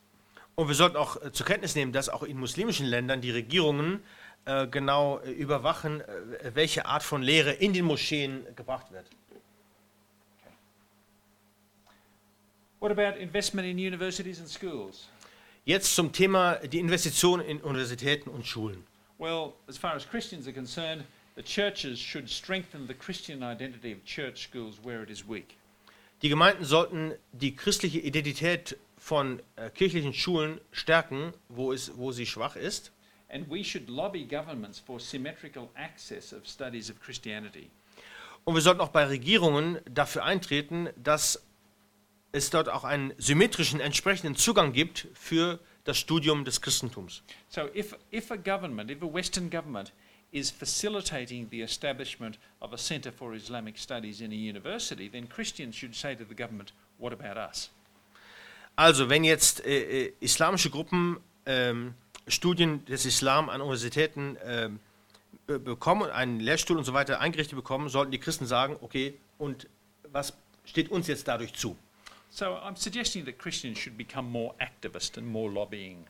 Und 0.55 0.67
wir 0.67 0.75
sollten 0.75 0.97
auch 0.97 1.21
äh, 1.21 1.31
zur 1.31 1.45
Kenntnis 1.45 1.75
nehmen, 1.75 1.91
dass 1.93 2.09
auch 2.09 2.23
in 2.23 2.37
muslimischen 2.37 2.85
Ländern 2.85 3.21
die 3.21 3.31
Regierungen 3.31 4.03
äh, 4.45 4.67
genau 4.67 5.19
äh, 5.19 5.31
überwachen, 5.31 6.03
welche 6.53 6.85
Art 6.85 7.03
von 7.03 7.21
Lehre 7.21 7.51
in 7.51 7.73
den 7.73 7.85
Moscheen 7.85 8.45
gebracht 8.55 8.91
wird. 8.91 9.05
What 12.81 12.91
about 12.91 13.19
investment 13.19 13.67
in 13.67 13.77
universities 13.77 14.39
and 14.39 14.49
schools? 14.49 15.07
Jetzt 15.65 15.93
zum 15.93 16.11
Thema 16.11 16.55
die 16.55 16.79
Investition 16.79 17.39
in 17.39 17.61
Universitäten 17.61 18.31
und 18.31 18.47
Schulen. 18.47 18.83
Well, 19.19 19.53
as 19.67 19.77
far 19.77 19.93
as 19.93 20.03
Christians 20.03 20.47
are 20.47 20.53
concerned, 20.53 21.03
the 21.35 21.43
churches 21.43 21.99
should 21.99 22.27
strengthen 22.27 22.87
the 22.87 22.95
Christian 22.95 23.43
identity 23.43 23.93
of 23.93 24.03
church 24.03 24.47
schools 24.49 24.79
where 24.83 25.03
it 25.03 25.11
is 25.11 25.23
weak. 25.29 25.57
Die 26.23 26.29
Gemeinden 26.29 26.65
sollten 26.65 27.13
die 27.33 27.55
christliche 27.55 27.99
Identität 27.99 28.75
von 28.97 29.43
äh, 29.57 29.69
kirchlichen 29.69 30.15
Schulen 30.15 30.59
stärken, 30.71 31.33
wo, 31.49 31.73
es, 31.73 31.95
wo 31.97 32.11
sie 32.11 32.25
schwach 32.25 32.55
ist. 32.55 32.91
And 33.29 33.47
we 33.47 33.63
should 33.63 33.89
lobby 33.91 34.25
governments 34.25 34.79
for 34.79 34.99
symmetrical 34.99 35.69
access 35.75 36.33
of 36.33 36.47
studies 36.47 36.89
of 36.89 36.99
Christianity. 36.99 37.69
Und 38.43 38.55
wir 38.55 38.61
sollten 38.63 38.81
auch 38.81 38.89
bei 38.89 39.05
Regierungen 39.05 39.77
dafür 39.85 40.23
eintreten, 40.23 40.89
dass 40.95 41.45
es 42.31 42.49
dort 42.49 42.69
auch 42.69 42.83
einen 42.83 43.13
symmetrischen 43.17 43.79
entsprechenden 43.79 44.35
Zugang 44.35 44.73
gibt 44.73 45.07
für 45.13 45.59
das 45.83 45.97
Studium 45.97 46.45
des 46.45 46.61
Christentums. 46.61 47.23
So 47.49 47.61
if, 47.75 47.95
if 48.11 48.31
a 48.31 48.35
government, 48.35 48.91
if 48.91 49.01
a 49.01 49.11
Western 49.11 49.49
government 49.49 49.91
is 50.31 50.49
facilitating 50.49 51.49
the 51.49 51.61
establishment 51.61 52.39
of 52.61 52.71
a 52.71 52.77
center 52.77 53.11
for 53.11 53.33
Islamic 53.33 53.77
studies 53.77 54.21
in 54.21 54.31
a 54.31 54.35
university, 54.35 55.09
then 55.09 55.27
Christians 55.27 55.75
should 55.75 55.95
say 55.95 56.15
to 56.15 56.23
the 56.23 56.35
government, 56.35 56.71
what 56.99 57.11
about 57.11 57.37
us? 57.37 57.69
Also, 58.77 59.09
wenn 59.09 59.25
jetzt 59.25 59.65
äh, 59.65 60.05
äh, 60.05 60.13
islamische 60.21 60.69
Gruppen 60.69 61.17
ähm, 61.45 61.93
Studien 62.27 62.85
des 62.85 63.05
Islam 63.05 63.49
an 63.49 63.59
Universitäten 63.61 64.37
be- 65.47 65.59
bekommen 65.59 66.03
und 66.03 66.11
einen 66.11 66.39
Lehrstuhl 66.39 66.77
und 66.77 66.83
so 66.83 66.93
weiter 66.93 67.19
eingerichtet 67.19 67.55
bekommen, 67.55 67.89
sollten 67.89 68.11
die 68.11 68.19
Christen 68.19 68.45
sagen, 68.45 68.77
okay, 68.79 69.15
und 69.39 69.67
was 70.11 70.33
steht 70.63 70.89
uns 70.89 71.07
jetzt 71.07 71.27
dadurch 71.27 71.53
zu? 71.53 71.75
So 72.33 72.57
I'm 72.63 72.77
suggesting 72.77 73.25
that 73.25 73.37
Christians 73.37 73.77
should 73.77 73.97
become 73.97 74.31
more 74.31 74.55
activist 74.59 75.17
and 75.17 75.27
more 75.27 75.51
lobbying. 75.51 76.07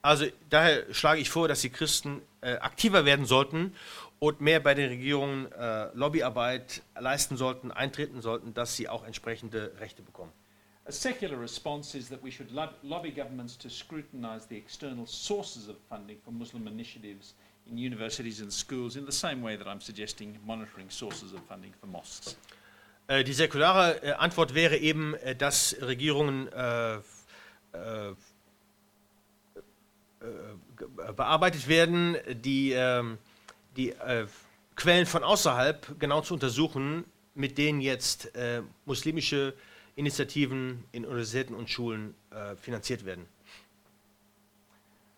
Also 0.00 0.26
daher 0.48 0.94
schlage 0.94 1.20
ich 1.20 1.28
vor, 1.28 1.48
dass 1.48 1.62
die 1.62 1.70
Christen 1.70 2.22
äh, 2.40 2.52
aktiver 2.58 3.04
werden 3.04 3.26
sollten 3.26 3.74
und 4.20 4.40
mehr 4.40 4.60
bei 4.60 4.74
den 4.74 4.88
Regierungen 4.90 5.50
äh, 5.50 5.88
Lobbyarbeit 5.94 6.82
leisten 7.00 7.36
sollten, 7.36 7.72
eintreten 7.72 8.22
sollten, 8.22 8.54
dass 8.54 8.76
sie 8.76 8.88
auch 8.88 9.04
entsprechende 9.04 9.72
Rechte 9.80 10.02
bekommen. 10.02 10.30
A 10.84 10.92
secular 10.92 11.40
response 11.40 11.98
is 11.98 12.08
that 12.08 12.22
we 12.22 12.30
should 12.30 12.52
lob- 12.52 12.76
lobby 12.84 13.10
governments 13.10 13.58
to 13.58 13.68
scrutinize 13.68 14.46
the 14.48 14.56
external 14.56 15.04
sources 15.04 15.68
of 15.68 15.74
funding 15.88 16.18
for 16.24 16.32
Muslim 16.32 16.68
initiatives 16.68 17.34
in 17.68 17.76
universities 17.76 18.40
and 18.40 18.52
schools 18.52 18.94
in 18.94 19.04
the 19.04 19.10
same 19.10 19.42
way 19.42 19.56
that 19.56 19.66
I'm 19.66 19.80
suggesting 19.80 20.38
monitoring 20.46 20.88
sources 20.90 21.32
of 21.32 21.40
funding 21.48 21.72
for 21.80 21.88
mosques. 21.88 22.36
Äh, 23.08 23.24
die 23.24 23.32
säkulare 23.32 24.02
äh, 24.02 24.12
Antwort 24.12 24.54
wäre 24.54 24.76
eben, 24.76 25.14
äh, 25.14 25.36
dass 25.36 25.76
Regierungen 25.80 26.48
ge- 30.76 30.88
bearbeitet 31.14 31.68
werden, 31.68 32.16
die, 32.42 32.72
ähm, 32.72 33.18
die 33.76 33.94
Quellen 34.76 35.06
von 35.06 35.22
außerhalb 35.22 36.00
genau 36.00 36.22
zu 36.22 36.34
untersuchen, 36.34 37.04
mit 37.34 37.58
denen 37.58 37.82
jetzt 37.82 38.32
muslimische 38.86 39.52
Initiativen 39.94 40.84
in 40.92 41.04
Universitäten 41.04 41.54
und 41.54 41.68
Schulen 41.68 42.14
finanziert 42.58 43.04
werden. 43.04 43.26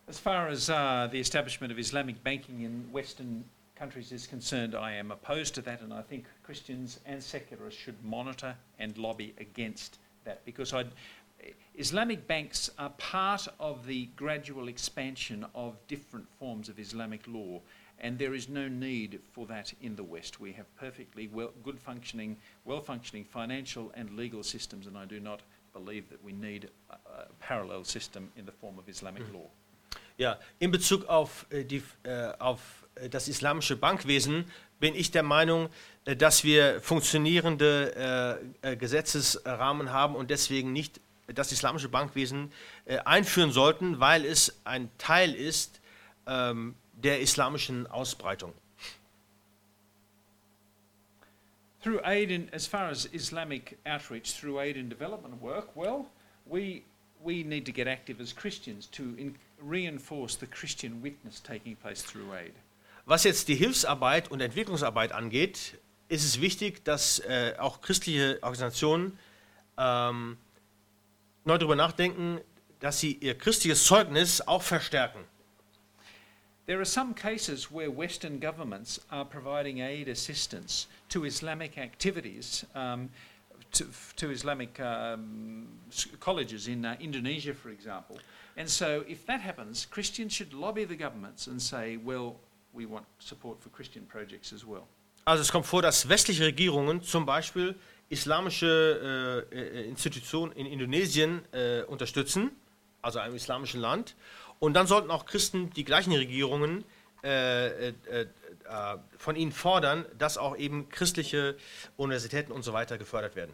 As 0.08 0.18
far 0.18 0.48
as 0.48 0.68
uh, 0.68 1.06
the 1.12 1.20
establishment 1.20 1.72
of 1.72 1.78
Islamic 1.78 2.22
banking 2.24 2.64
in 2.64 2.92
Western 2.92 3.44
countries 3.78 4.10
is 4.12 4.26
concerned, 4.26 4.74
I 4.74 4.92
am 4.92 5.10
opposed 5.10 5.54
to 5.54 5.62
that, 5.62 5.80
and 5.80 5.92
I 5.92 6.02
think 6.02 6.24
Christians 6.42 6.98
and 7.06 7.22
secularists 7.22 7.80
should 7.80 8.02
monitor 8.04 8.54
and 8.78 8.96
lobby 8.98 9.34
against 9.38 9.98
that 10.24 10.44
because 10.44 10.72
I'd, 10.72 10.88
Islamic 11.76 12.26
banks 12.26 12.70
are 12.78 12.90
part 12.90 13.46
of 13.60 13.86
the 13.86 14.06
gradual 14.16 14.68
expansion 14.68 15.46
of 15.54 15.76
different 15.86 16.26
forms 16.38 16.68
of 16.68 16.80
Islamic 16.80 17.20
law, 17.28 17.60
and 18.00 18.18
there 18.18 18.34
is 18.34 18.48
no 18.48 18.66
need 18.66 19.20
for 19.32 19.46
that 19.46 19.72
in 19.80 19.94
the 19.94 20.04
West. 20.04 20.40
We 20.40 20.52
have 20.52 20.66
perfectly 20.76 21.28
well, 21.28 21.52
good 21.62 21.78
functioning, 21.78 22.36
well 22.64 22.80
functioning 22.80 23.24
financial 23.24 23.92
and 23.94 24.16
legal 24.16 24.42
systems, 24.42 24.86
and 24.86 24.98
I 24.98 25.04
do 25.04 25.20
not 25.20 25.40
believe 25.72 26.08
that 26.10 26.22
we 26.24 26.32
need 26.32 26.68
a, 26.90 26.94
a 26.94 27.26
parallel 27.38 27.84
system 27.84 28.30
in 28.36 28.44
the 28.44 28.52
form 28.52 28.78
of 28.78 28.88
Islamic 28.88 29.22
hmm. 29.22 29.36
law. 29.36 29.46
Ja, 30.18 30.36
in 30.58 30.72
Bezug 30.72 31.04
auf, 31.08 31.46
äh, 31.50 31.62
die, 31.62 31.80
äh, 32.02 32.32
auf 32.40 32.87
das 33.10 33.28
islamische 33.28 33.76
Bankwesen 33.76 34.44
bin 34.80 34.94
ich 34.94 35.10
der 35.10 35.22
Meinung, 35.22 35.68
äh, 36.04 36.16
dass 36.16 36.44
wir 36.44 36.80
funktionierende 36.80 38.40
äh, 38.62 38.72
äh, 38.72 38.76
Gesetzesrahmen 38.76 39.92
haben 39.92 40.14
und 40.14 40.30
deswegen 40.30 40.72
nicht 40.72 41.00
das 41.26 41.52
islamische 41.52 41.88
Bankwesen 41.88 42.52
äh, 42.86 42.98
einführen 42.98 43.52
sollten, 43.52 44.00
weil 44.00 44.24
es 44.24 44.60
ein 44.64 44.90
Teil 44.98 45.34
ist 45.34 45.80
ähm, 46.26 46.74
der 46.94 47.20
islamischen 47.20 47.86
Ausbreitung. 47.86 48.52
Through 51.82 52.00
aid 52.04 52.30
in, 52.30 52.52
as 52.52 52.66
far 52.66 52.90
as 52.90 53.06
Islamic 53.12 53.78
outreach 53.84 54.34
through 54.38 54.58
aid 54.58 54.76
and 54.76 54.90
development 54.90 55.40
work, 55.40 55.76
well, 55.76 56.06
we, 56.44 56.82
we 57.22 57.44
need 57.44 57.64
to 57.66 57.72
get 57.72 57.86
active 57.86 58.20
as 58.20 58.34
Christians 58.34 58.88
to 58.88 59.14
in, 59.16 59.36
reinforce 59.60 60.36
the 60.36 60.46
Christian 60.46 61.00
witness 61.02 61.40
taking 61.40 61.76
place 61.76 62.02
through 62.02 62.32
aid. 62.34 62.52
Was 63.08 63.24
jetzt 63.24 63.48
die 63.48 63.54
Hilfsarbeit 63.54 64.30
und 64.30 64.42
Entwicklungsarbeit 64.42 65.12
angeht, 65.12 65.78
ist 66.08 66.26
es 66.26 66.42
wichtig, 66.42 66.84
dass 66.84 67.20
äh, 67.20 67.54
auch 67.56 67.80
christliche 67.80 68.38
Organisationen 68.42 69.18
ähm, 69.78 70.36
neu 71.46 71.56
darüber 71.56 71.74
nachdenken, 71.74 72.38
dass 72.80 73.00
sie 73.00 73.14
ihr 73.14 73.34
christliches 73.34 73.84
Zeugnis 73.84 74.42
auch 74.42 74.60
verstärken. 74.60 75.20
There 76.66 76.76
are 76.76 76.84
some 76.84 77.14
cases 77.14 77.72
where 77.72 77.90
Western 77.90 78.38
governments 78.40 79.00
are 79.08 79.24
providing 79.24 79.80
aid 79.80 80.10
assistance 80.10 80.86
to 81.08 81.24
Islamic 81.24 81.78
activities, 81.78 82.66
um, 82.74 83.08
to, 83.72 83.84
to 84.16 84.30
Islamic 84.30 84.78
um, 84.80 85.66
colleges 86.20 86.68
in 86.68 86.84
uh, 86.84 86.94
Indonesia, 87.00 87.54
for 87.54 87.70
example. 87.70 88.18
And 88.58 88.68
so, 88.68 89.02
if 89.08 89.24
that 89.24 89.40
happens, 89.40 89.86
Christians 89.86 90.34
should 90.34 90.52
lobby 90.52 90.84
the 90.84 90.96
governments 90.96 91.46
and 91.46 91.62
say, 91.62 91.96
well, 91.96 92.36
we 92.72 92.88
want 92.88 93.06
support 93.18 93.60
for 93.60 93.70
Christian 93.72 94.06
projects 94.06 94.52
as 94.52 94.64
well. 94.66 94.82
Also 95.24 95.42
es 95.42 95.52
kommt 95.52 95.66
vor, 95.66 95.82
dass 95.82 96.08
westliche 96.08 96.44
Regierungen 96.44 97.02
zum 97.02 97.26
Beispiel 97.26 97.74
islamische 98.08 99.46
äh, 99.52 99.56
äh, 99.56 99.88
Institutionen 99.88 100.52
in 100.52 100.66
Indonesien 100.66 101.42
äh, 101.52 101.82
unterstützen, 101.82 102.50
also 103.02 103.18
einem 103.18 103.34
islamischen 103.34 103.80
Land. 103.80 104.16
Und 104.58 104.74
dann 104.74 104.86
sollten 104.86 105.10
auch 105.10 105.26
Christen 105.26 105.70
die 105.70 105.84
gleichen 105.84 106.12
Regierungen 106.12 106.84
äh, 107.22 107.88
äh, 107.88 107.92
äh, 108.10 108.26
von 109.18 109.36
ihnen 109.36 109.52
fordern, 109.52 110.06
dass 110.18 110.38
auch 110.38 110.56
eben 110.56 110.88
christliche 110.88 111.56
Universitäten 111.96 112.52
und 112.52 112.62
so 112.62 112.72
weiter 112.72 112.96
gefördert 112.96 113.36
werden. 113.36 113.52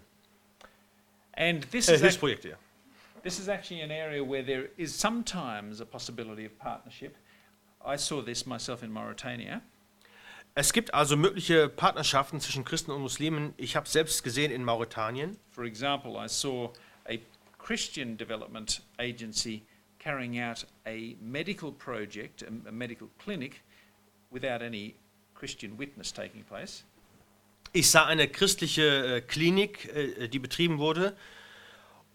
And 1.32 1.68
this 1.72 1.88
Äh, 1.88 1.94
is, 1.94 2.00
Hilfsprojekte, 2.00 2.50
ja. 2.50 2.56
this 3.22 3.38
is 3.38 3.48
actually 3.48 3.82
an 3.82 3.90
area 3.90 4.22
where 4.22 4.44
there 4.44 4.68
is 4.76 4.96
sometimes 4.96 5.80
a 5.80 5.84
possibility 5.84 6.46
of 6.46 6.56
partnership. 6.58 7.16
I 7.84 7.96
saw 7.96 8.22
this 8.22 8.46
myself 8.46 8.82
in 8.82 8.90
Mauritania. 8.90 9.60
Es 10.56 10.72
gibt 10.72 10.94
also 10.94 11.16
mögliche 11.16 11.68
Partnerschaften 11.68 12.40
zwischen 12.40 12.64
Christen 12.64 12.92
und 12.92 13.02
Muslimen. 13.02 13.54
Ich 13.56 13.74
habe 13.74 13.88
selbst 13.88 14.22
gesehen 14.22 14.52
in 14.52 14.62
Mauretanien. 14.62 15.36
For 15.50 15.64
example, 15.64 16.12
I 16.16 16.28
saw 16.28 16.72
a 17.08 17.18
Christian 17.58 18.16
development 18.16 18.82
agency 18.98 19.62
carrying 19.98 20.38
out 20.40 20.64
a 20.86 21.16
medical 21.20 21.72
project, 21.72 22.42
a, 22.42 22.68
a 22.68 22.72
medical 22.72 23.08
clinic, 23.18 23.62
without 24.30 24.62
any 24.62 24.94
Christian 25.34 25.76
witness 25.76 26.12
taking 26.12 26.44
place. 26.44 26.84
Ich 27.72 27.90
sah 27.90 28.06
eine 28.06 28.28
christliche 28.28 29.16
äh, 29.16 29.20
Klinik, 29.20 29.86
äh, 29.92 30.28
die 30.28 30.38
betrieben 30.38 30.78
wurde, 30.78 31.16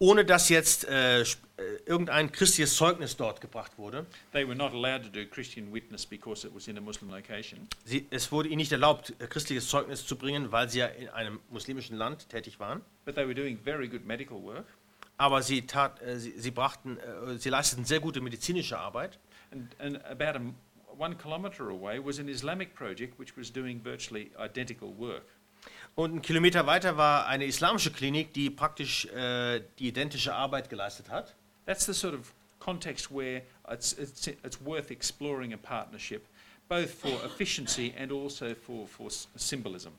ohne 0.00 0.24
dass 0.24 0.48
jetzt 0.48 0.88
äh, 0.88 1.20
äh, 1.20 1.24
irgendein 1.84 2.32
christliches 2.32 2.74
Zeugnis 2.74 3.16
dort 3.18 3.40
gebracht 3.42 3.76
wurde. 3.76 4.06
They 4.32 4.46
were 4.46 4.56
not 4.56 4.72
allowed 4.72 5.04
to 5.04 5.10
do 5.10 5.26
Christian 5.26 5.72
witness 5.72 6.06
because 6.06 6.46
it 6.46 6.54
was 6.54 6.68
in 6.68 6.78
a 6.78 6.80
Muslim 6.80 7.10
location. 7.10 7.68
Sie, 7.84 8.06
es 8.10 8.32
wurde 8.32 8.48
ihnen 8.48 8.58
nicht 8.58 8.72
erlaubt, 8.72 9.14
äh, 9.18 9.26
christliches 9.26 9.68
Zeugnis 9.68 10.06
zu 10.06 10.16
bringen, 10.16 10.50
weil 10.52 10.70
sie 10.70 10.78
ja 10.78 10.86
in 10.86 11.08
einem 11.10 11.38
muslimischen 11.50 11.98
Land 11.98 12.30
tätig 12.30 12.58
waren. 12.58 12.80
But 13.04 13.14
they 13.14 13.26
were 13.26 13.34
doing 13.34 13.58
very 13.62 13.88
good 13.88 14.06
medical 14.06 14.42
work. 14.42 14.64
Aber 15.18 15.42
sie, 15.42 15.66
tat, 15.66 16.00
äh, 16.00 16.18
sie, 16.18 16.32
sie, 16.38 16.50
brachten, 16.50 16.96
äh, 16.96 17.36
sie 17.36 17.50
leisteten 17.50 17.84
sehr 17.84 18.00
gute 18.00 18.22
medizinische 18.22 18.78
Arbeit. 18.78 19.18
And, 19.52 19.76
and 19.80 20.04
about 20.06 20.38
a 20.38 20.40
one 20.96 21.14
kilometre 21.14 21.68
away 21.68 21.98
was 21.98 22.18
an 22.18 22.28
Islamic 22.28 22.74
project 22.74 23.18
which 23.18 23.36
was 23.36 23.50
doing 23.50 23.82
virtually 23.82 24.30
identical 24.38 24.94
work. 24.98 25.26
Und 25.94 26.12
einen 26.12 26.22
Kilometer 26.22 26.66
weiter 26.66 26.96
war 26.96 27.26
eine 27.26 27.44
islamische 27.44 27.90
Klinik, 27.90 28.32
die 28.32 28.50
praktisch 28.50 29.06
äh, 29.06 29.62
die 29.78 29.88
identische 29.88 30.34
Arbeit 30.34 30.70
geleistet 30.70 31.10
hat. 31.10 31.34
That's 31.66 31.86
the 31.86 31.92
sort 31.92 32.14
of 32.14 32.32
context 32.58 33.10
where 33.10 33.42
it's, 33.70 33.92
it's, 33.92 34.26
it's 34.26 34.64
worth 34.64 34.90
exploring 34.90 35.52
a 35.52 35.56
partnership. 35.56 36.22
both 36.70 36.90
for 36.94 37.10
efficiency 37.24 37.92
and 37.98 38.12
also 38.12 38.54
for, 38.54 38.86
for 38.86 39.10
symbolism. 39.36 39.92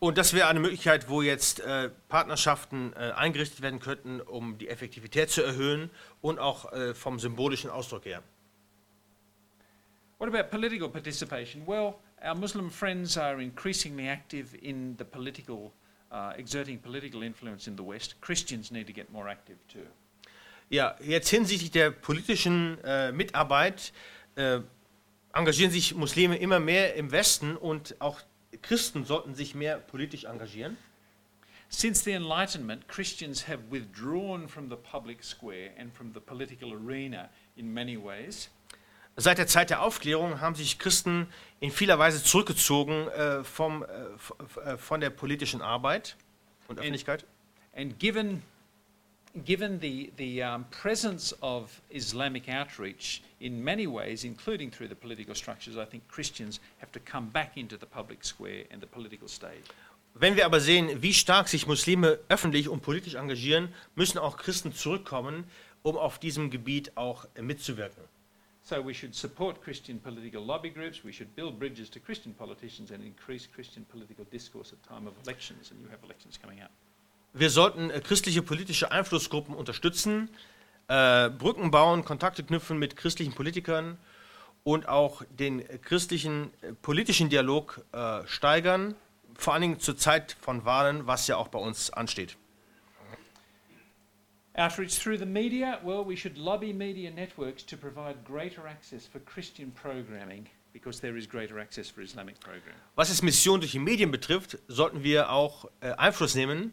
Und 0.00 0.18
das 0.18 0.32
wäre 0.32 0.48
eine 0.48 0.58
Möglichkeit, 0.58 1.08
wo 1.08 1.22
jetzt 1.22 1.60
äh, 1.60 1.88
Partnerschaften 2.08 2.92
äh, 2.94 3.12
eingerichtet 3.12 3.60
werden 3.60 3.78
könnten, 3.78 4.20
um 4.20 4.58
die 4.58 4.68
Effektivität 4.68 5.30
zu 5.30 5.44
erhöhen 5.44 5.90
und 6.20 6.40
auch 6.40 6.72
äh, 6.72 6.92
vom 6.92 7.20
symbolischen 7.20 7.70
Ausdruck 7.70 8.04
her. 8.06 8.20
What 10.18 10.34
about 10.34 10.50
political 10.50 10.88
participation? 10.88 11.64
Well, 11.68 11.94
our 12.24 12.34
Muslim 12.34 12.70
friends 12.70 13.16
are 13.16 13.40
increasingly 13.40 14.08
active 14.08 14.56
in 14.62 14.96
the 14.96 15.04
political, 15.04 15.72
uh, 16.10 16.32
exerting 16.36 16.78
political 16.78 17.22
influence 17.22 17.66
in 17.66 17.76
the 17.76 17.82
West. 17.82 18.20
Christians 18.20 18.70
need 18.70 18.86
to 18.86 18.92
get 18.92 19.12
more 19.12 19.28
active 19.28 19.56
too. 19.68 19.86
Ja, 20.70 20.96
jetzt 21.00 21.28
hinsichtlich 21.28 21.70
der 21.70 21.90
politischen 21.90 22.82
äh, 22.82 23.12
Mitarbeit 23.12 23.92
äh, 24.36 24.60
engagieren 25.34 25.70
sich 25.70 25.94
Muslime 25.94 26.36
immer 26.36 26.60
mehr 26.60 26.94
im 26.94 27.10
Westen 27.10 27.56
und 27.56 27.94
auch 28.00 28.20
Christen 28.62 29.04
sollten 29.04 29.34
sich 29.34 29.54
mehr 29.54 29.78
politisch 29.78 30.24
engagieren. 30.24 30.76
Since 31.68 32.04
the 32.04 32.12
Enlightenment, 32.12 32.86
Christians 32.86 33.48
have 33.48 33.70
withdrawn 33.70 34.46
from 34.46 34.68
the 34.68 34.76
public 34.76 35.24
square 35.24 35.70
and 35.78 35.92
from 35.92 36.12
the 36.12 36.20
political 36.20 36.72
arena 36.74 37.30
in 37.56 37.72
many 37.72 37.96
ways. 37.96 38.50
Seit 39.16 39.38
der 39.38 39.46
Zeit 39.46 39.68
der 39.70 39.82
Aufklärung 39.82 40.40
haben 40.40 40.54
sich 40.54 40.78
Christen 40.78 41.26
in 41.60 41.70
vieler 41.70 41.98
Weise 41.98 42.24
zurückgezogen 42.24 43.08
äh, 43.08 43.44
vom, 43.44 43.84
äh, 43.84 44.70
äh, 44.70 44.76
von 44.78 45.00
der 45.00 45.10
politischen 45.10 45.60
Arbeit 45.60 46.16
und 46.68 46.78
Öffentlichkeit. 46.78 47.26
And 47.76 47.98
given, 47.98 48.42
given 49.44 49.80
the, 49.80 50.12
the 50.16 50.42
um, 50.42 50.64
presence 50.70 51.36
of 51.42 51.82
Islamic 51.90 52.48
outreach 52.48 53.22
in 53.38 53.62
many 53.62 53.86
ways, 53.86 54.24
including 54.24 54.70
through 54.70 54.88
the 54.88 54.94
political 54.94 55.34
structures, 55.34 55.76
I 55.76 55.84
think 55.84 56.08
Christians 56.08 56.60
have 56.80 56.90
to 56.92 57.00
come 57.00 57.28
back 57.30 57.56
into 57.56 57.76
the 57.78 57.86
public 57.86 58.24
square 58.24 58.64
and 58.72 58.80
the 58.80 58.88
political 58.88 59.28
stage. 59.28 59.64
Wenn 60.14 60.36
wir 60.36 60.46
aber 60.46 60.60
sehen, 60.60 61.02
wie 61.02 61.14
stark 61.14 61.48
sich 61.48 61.66
Muslime 61.66 62.18
öffentlich 62.28 62.68
und 62.68 62.82
politisch 62.82 63.14
engagieren, 63.14 63.72
müssen 63.94 64.18
auch 64.18 64.36
Christen 64.36 64.74
zurückkommen, 64.74 65.44
um 65.82 65.96
auf 65.96 66.18
diesem 66.18 66.50
Gebiet 66.50 66.96
auch 66.96 67.26
mitzuwirken. 67.40 68.11
So 68.64 68.80
we 68.80 68.94
should 68.94 69.14
support 69.14 69.60
Christian 69.60 69.98
political 69.98 70.44
lobby 70.44 70.70
groups, 70.70 71.02
we 71.04 71.12
should 71.12 71.34
build 71.34 71.58
bridges 71.58 71.90
to 71.90 71.98
Christian 71.98 72.32
politicians 72.32 72.92
and 72.92 73.02
increase 73.04 73.48
Christian 73.52 73.84
political 73.84 74.24
discourse 74.30 74.72
at 74.72 74.80
time 74.88 75.08
of 75.08 75.14
elections, 75.24 75.72
and 75.72 75.80
you 75.80 75.88
have 75.88 75.98
elections 76.04 76.38
coming 76.40 76.60
up. 76.62 76.70
Wir 77.34 77.50
sollten 77.50 77.90
äh, 77.90 78.00
christliche 78.00 78.42
politische 78.42 78.92
Einflussgruppen 78.92 79.54
unterstützen, 79.54 80.28
äh, 80.88 81.28
Brücken 81.30 81.70
bauen, 81.72 82.04
Kontakte 82.04 82.44
knüpfen 82.44 82.78
mit 82.78 82.94
christlichen 82.96 83.32
Politikern 83.34 83.98
und 84.62 84.86
auch 84.88 85.22
den 85.30 85.64
christlichen 85.82 86.52
äh, 86.62 86.72
politischen 86.74 87.30
Dialog 87.30 87.84
äh, 87.92 88.24
steigern, 88.26 88.94
vor 89.34 89.54
allen 89.54 89.62
Dingen 89.62 89.80
zur 89.80 89.96
Zeit 89.96 90.36
von 90.40 90.64
Wahlen, 90.64 91.06
was 91.08 91.26
ja 91.26 91.36
auch 91.36 91.48
bei 91.48 91.58
uns 91.58 91.90
ansteht. 91.90 92.36
Outreach 94.56 94.98
through 94.98 95.18
the 95.18 95.26
media, 95.26 95.78
well, 95.82 96.04
we 96.04 96.14
should 96.14 96.36
lobby 96.36 96.72
media 96.72 97.10
networks 97.10 97.62
to 97.64 97.76
provide 97.76 98.22
greater 98.24 98.66
access 98.66 99.06
for 99.06 99.18
Christian 99.20 99.70
programming 99.70 100.46
because 100.72 101.00
there 101.00 101.16
is 101.16 101.26
greater 101.26 101.58
access 101.58 101.88
for 101.88 102.02
Islamic 102.02 102.38
programming. 102.40 102.80
Was 102.94 103.10
es 103.10 103.22
Mission 103.22 103.60
durch 103.60 103.72
die 103.72 103.78
Medien 103.78 104.10
betrifft, 104.10 104.58
sollten 104.68 105.02
wir 105.02 105.30
auch 105.30 105.70
äh, 105.80 105.92
Einfluss 105.92 106.34
nehmen 106.34 106.72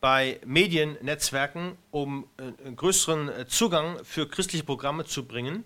bei 0.00 0.38
Mediennetzwerken, 0.44 1.78
um 1.90 2.28
äh, 2.36 2.72
größeren 2.72 3.28
äh, 3.30 3.46
Zugang 3.46 4.04
für 4.04 4.28
christliche 4.28 4.64
Programme 4.64 5.06
zu 5.06 5.26
bringen. 5.26 5.64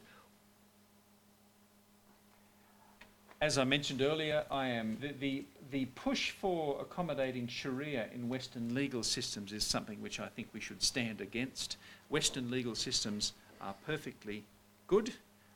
As 3.41 3.57
I 3.57 3.63
mentioned 3.63 4.03
earlier, 4.03 4.45
I 4.51 4.67
am 4.67 4.99
the, 5.01 5.13
the, 5.13 5.45
the 5.71 5.85
push 5.95 6.33
for 6.33 6.81
accommodating 6.81 7.47
Sharia 7.47 8.09
in 8.13 8.29
Western 8.29 8.75
legal 8.75 9.05
systems 9.05 9.53
is 9.53 9.63
something 9.63 10.03
which 10.03 10.19
I 10.19 10.27
think 10.27 10.49
we 10.53 10.59
should 10.59 10.83
stand 10.83 11.21
against. 11.21 11.77
Western 12.09 12.51
legal 12.51 12.75
systems 12.75 13.35
are 13.61 13.75
perfectly 13.87 14.43
good, 14.89 15.13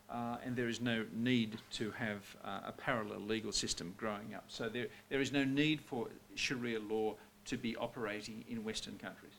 uh, 0.09 0.37
and 0.45 0.55
there 0.55 0.69
is 0.69 0.81
no 0.81 1.05
need 1.13 1.59
to 1.73 1.91
have 1.91 2.21
uh, 2.45 2.69
a 2.69 2.73
parallel 2.73 3.19
legal 3.19 3.51
system 3.51 3.95
growing 3.99 4.33
up. 4.37 4.45
So 4.47 4.69
there, 4.69 4.87
there 5.09 5.21
is 5.21 5.33
no 5.33 5.43
need 5.43 5.81
for 5.81 6.07
Sharia 6.37 6.79
law 6.79 7.17
to 7.47 7.57
be 7.57 7.75
operating 7.77 8.45
in 8.49 8.63
Western 8.65 8.97
countries. 8.97 9.33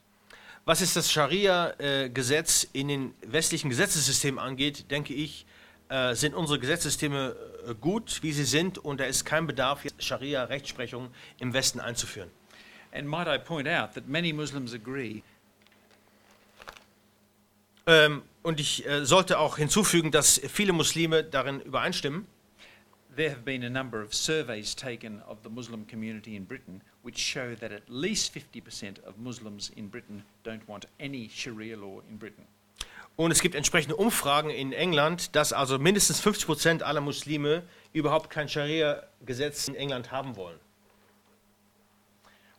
Was 0.65 0.81
es 0.81 0.93
das 0.93 1.11
Scharia-Gesetz 1.11 2.67
in 2.73 2.89
den 2.89 3.13
westlichen 3.21 3.69
Gesetzessystemen 3.69 4.39
angeht, 4.39 4.91
denke 4.91 5.13
ich, 5.13 5.45
äh, 5.89 6.15
sind 6.15 6.34
unsere 6.34 6.60
Gesetzessysteme 6.60 7.35
äh, 7.68 7.73
gut, 7.76 8.19
wie 8.23 8.31
sie 8.31 8.45
sind, 8.45 8.77
und 8.77 8.99
da 8.99 9.05
ist 9.05 9.26
kein 9.26 9.47
Bedarf, 9.47 9.84
Scharia-Rechtsprechung 9.99 11.10
im 11.39 11.53
Westen 11.53 11.80
einzuführen. 11.80 12.30
And 12.91 13.07
might 13.07 13.27
I 13.27 13.38
point 13.38 13.68
out 13.68 13.93
that 13.95 14.07
many 14.07 14.34
Muslims 14.34 14.73
agree 14.73 15.23
Ähm, 17.85 18.22
und 18.43 18.60
ich 18.60 18.85
äh, 18.85 19.05
sollte 19.05 19.39
auch 19.39 19.57
hinzufügen, 19.57 20.11
dass 20.11 20.39
viele 20.47 20.73
Muslime 20.73 21.23
darin 21.23 21.60
übereinstimmen. 21.60 22.26
There 23.15 23.30
have 23.30 23.41
been 23.41 23.64
a 23.64 23.69
number 23.69 24.01
of 24.01 24.14
surveys 24.14 24.76
taken 24.76 25.22
of 25.23 25.39
the 25.43 25.49
Muslim 25.49 25.85
community 25.85 26.35
in 26.35 26.45
Britain 26.45 26.81
which 27.03 27.19
show 27.19 27.53
that 27.53 27.72
at 27.72 27.89
least 27.89 28.34
50% 28.34 29.03
of 29.05 29.18
Muslims 29.18 29.69
in 29.76 29.89
Britain 29.89 30.23
don't 30.43 30.65
want 30.68 30.88
any 30.99 31.30
Sharia 31.30 31.77
law 31.77 32.01
in 32.10 32.18
Britain. 32.18 32.45
Und 33.15 33.31
es 33.31 33.41
gibt 33.41 33.53
entsprechende 33.53 33.95
Umfragen 33.95 34.49
in 34.49 34.73
England, 34.73 35.35
dass 35.35 35.53
also 35.53 35.77
mindestens 35.77 36.19
50 36.19 36.45
Prozent 36.45 36.84
aller 36.84 37.02
Muslime 37.02 37.64
überhaupt 37.94 38.30
kein 38.30 38.49
Scharia-Gesetz 38.49 39.68
in 39.68 39.76
England 39.76 40.11
haben 40.11 40.35
wollen. 40.35 40.60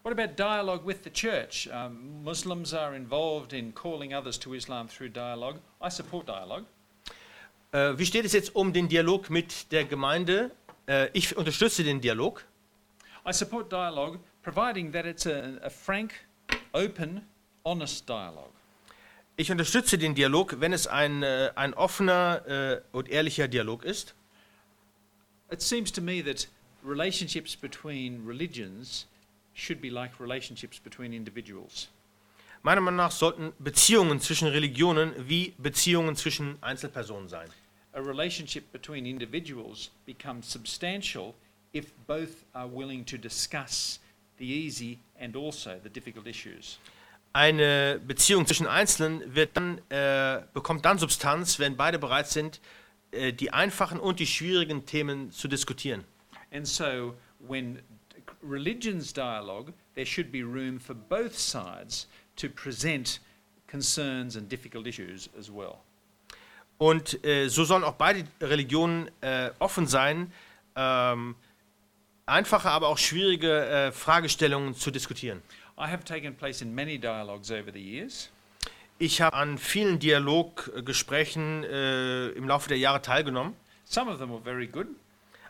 What 0.05 0.13
about 0.13 0.37
dialogue 0.37 0.87
with 0.87 0.99
the 1.03 1.11
church? 1.11 1.69
Um, 1.73 2.23
Muslims 2.23 2.75
are 2.75 2.95
involved 2.95 3.53
in 3.53 3.75
calling 3.75 4.15
others 4.15 4.39
to 4.41 4.55
Islam 4.55 4.87
through 4.87 5.11
dialogue. 5.11 5.59
I 5.81 5.89
support 5.89 6.29
dialogue. 6.29 6.67
Äh, 7.73 7.99
wie 7.99 8.05
steht 8.05 8.25
es 8.25 8.33
jetzt 8.33 8.55
um 8.55 8.73
den 8.73 8.89
Dialog 8.89 9.31
mit 9.31 9.73
der 9.73 9.85
Gemeinde? 9.85 10.51
Äh, 10.87 11.09
ich 11.15 11.37
unterstütze 11.37 11.83
den 11.83 12.01
Dialog. 12.01 12.45
I 13.27 13.33
support 13.33 13.73
dialogue 13.73 14.19
providing 14.43 14.93
that 14.93 15.07
it's 15.07 15.27
a, 15.27 15.59
a 15.63 15.71
frank, 15.71 16.13
open, 16.75 17.23
honest 17.65 18.07
dialogue. 18.07 18.53
Ich 19.37 19.51
unterstütze 19.51 19.99
den 19.99 20.15
Dialog, 20.15 20.61
wenn 20.61 20.73
es 20.73 20.87
ein, 20.87 21.25
äh, 21.25 21.51
ein 21.57 21.75
offener 21.75 22.47
äh, 22.47 22.97
und 22.97 23.09
ehrlicher 23.09 23.49
Dialog 23.49 23.85
ist. 23.85 24.15
It 25.51 25.61
seems 25.61 25.91
to 25.91 26.01
me 26.01 26.23
that 26.23 26.47
relationships 26.85 27.57
between 27.57 28.25
religions 28.25 29.09
should 29.55 29.81
be 29.81 29.89
like 29.89 30.21
relationships 30.21 30.79
between 30.79 31.13
individuals. 31.13 31.89
Meiner 32.63 32.81
Meinung 32.81 32.99
nach 32.99 33.11
sollten 33.11 33.53
Beziehungen 33.59 34.21
zwischen 34.21 34.49
Religionen 34.49 35.13
wie 35.29 35.53
Beziehungen 35.59 36.15
zwischen 36.15 36.57
Einzelpersonen 36.63 37.29
sein. 37.29 37.49
A 37.93 38.01
relationship 38.01 38.71
between 38.73 39.05
individuals 39.05 39.91
becomes 40.07 40.51
substantial 40.51 41.35
if 41.73 41.93
both 42.07 42.45
are 42.53 42.69
willing 42.69 43.05
to 43.05 43.17
discuss 43.17 43.99
the 44.39 44.45
easy 44.45 44.99
and 45.21 45.37
also 45.37 45.73
the 45.83 45.91
difficult 45.91 46.27
issues. 46.27 46.79
Eine 47.35 48.01
Beziehung 48.07 48.47
zwischen 48.47 48.69
Einzelnen 48.69 49.35
wird 49.35 49.57
dann, 49.57 49.79
äh, 49.89 50.43
bekommt 50.53 50.85
dann 50.85 50.99
Substanz, 50.99 51.59
wenn 51.59 51.77
beide 51.77 51.99
bereit 51.99 52.29
sind, 52.29 52.61
äh, 53.11 53.33
die 53.33 53.53
einfachen 53.53 53.99
und 53.99 54.21
die 54.21 54.27
schwierigen 54.29 54.87
Themen 54.87 55.33
zu 55.33 55.49
diskutieren. 55.49 56.05
And 56.53 56.65
so, 56.65 57.17
when 57.41 57.81
religions 58.41 59.13
dialogue, 59.13 59.73
there 59.97 60.07
should 60.07 60.31
be 60.31 60.43
room 60.43 60.79
for 60.79 60.95
both 60.95 61.37
sides 61.37 62.07
to 62.37 62.49
present 62.49 63.21
concerns 63.67 64.37
and 64.37 64.49
difficult 64.49 64.87
issues 64.87 65.29
as 65.37 65.51
well. 65.51 65.79
Und 66.79 67.25
äh, 67.25 67.49
so 67.49 67.65
sollen 67.65 67.83
auch 67.83 67.95
beide 67.95 68.25
Religionen 68.41 69.11
äh, 69.21 69.51
offen 69.59 69.89
sein, 69.89 70.33
ähm, 70.77 71.35
einfache, 72.27 72.71
aber 72.71 72.89
auch 72.89 72.99
schwierige 72.99 73.67
äh, 73.67 73.91
Fragestellungen 73.91 74.75
zu 74.75 74.93
diskutieren. 74.93 75.43
I 75.77 75.89
have 75.89 76.05
taken 76.05 76.35
place 76.35 76.63
in 76.63 76.75
many 76.75 76.99
dialogues 76.99 77.51
over 77.51 77.73
the 77.73 77.81
years. 77.81 78.31
Ich 78.99 79.21
habe 79.21 79.37
an 79.37 79.59
vielen 79.59 79.99
Dialoggesprächen 79.99 81.65
äh, 81.65 82.29
im 82.29 82.47
Laufe 82.47 82.69
der 82.69 82.79
Jahre 82.79 83.03
teilgenommen. 83.03 83.55
Some 83.85 84.11
of 84.11 84.19
them 84.19 84.31
were 84.31 84.41
very 84.41 84.67
good, 84.67 84.87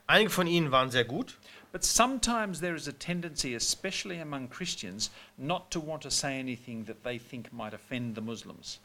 Einige 0.06 0.30
von 0.30 0.46
ihnen 0.46 0.70
waren 0.70 0.90
sehr 0.90 1.04
gut, 1.04 1.38
but 1.72 1.82
sometimes 1.82 2.60
there 2.60 2.74
is 2.74 2.86
a 2.88 2.92
tendency, 2.92 3.54
especially 3.54 4.20
among 4.20 4.50
Christians, 4.50 5.10
not 5.38 5.70
to 5.70 5.80
want 5.80 6.02
to 6.02 6.10
say 6.10 6.38
anything 6.38 6.84
that 6.86 7.02
they 7.04 7.18
think 7.18 7.52
might 7.52 7.72
offend 7.72 8.14
the 8.14 8.20
Muslims. 8.20 8.80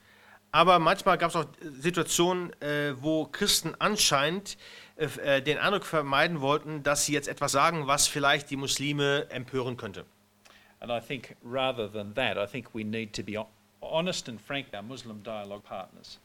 aber 0.52 0.80
manchmal 0.80 1.18
gab 1.18 1.30
es 1.30 1.36
auch 1.36 1.46
Situationen, 1.62 2.52
äh, 2.62 2.94
wo 3.02 3.26
Christen 3.26 3.76
anscheinend 3.80 4.58
äh, 4.96 5.38
äh, 5.38 5.42
den 5.42 5.58
Eindruck 5.58 5.86
vermeiden 5.86 6.42
wollten, 6.42 6.84
dass 6.84 7.06
sie 7.06 7.14
jetzt 7.14 7.28
etwas 7.28 7.52
sagen, 7.52 7.88
was 7.88 8.08
vielleicht 8.08 8.50
die 8.50 8.56
Muslime 8.56 9.30
empören 9.30 9.78
könnte. 9.78 10.06
And 10.82 10.92
I 10.92 11.00
think 11.06 11.36
rather 11.44 11.88
than 11.92 12.14
that, 12.16 12.38
I 12.38 12.46
think 12.50 12.74
we 12.74 12.84
need 12.84 13.14
to 13.14 13.24
be 13.24 13.36
ho- 13.38 13.50
honest 13.82 14.30
and 14.30 14.40
frank 14.40 14.68
with 14.68 14.76
our 14.76 14.82
Muslim 14.84 15.22
dialogue 15.24 15.64
partners. 15.64 16.20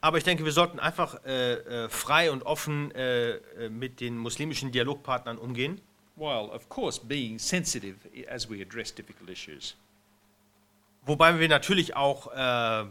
Aber 0.00 0.18
ich 0.18 0.24
denke, 0.24 0.44
wir 0.44 0.52
sollten 0.52 0.78
einfach 0.78 1.24
äh, 1.24 1.54
äh, 1.54 1.88
frei 1.88 2.30
und 2.30 2.44
offen 2.44 2.92
äh, 2.92 3.30
äh, 3.36 3.68
mit 3.68 4.00
den 4.00 4.16
muslimischen 4.16 4.70
Dialogpartnern 4.72 5.38
umgehen. 5.38 5.80
while, 6.16 6.50
of 6.52 6.68
course, 6.68 7.00
being 7.00 7.38
sensitive 7.38 7.96
as 8.28 8.50
we 8.50 8.60
address 8.60 8.92
difficult 8.92 9.30
issues. 9.30 9.76
Wobei 11.06 11.38
wir 11.38 11.48
natürlich 11.48 11.94
auch 11.94 12.32
äh, 12.34 12.80
äh, 12.80 12.86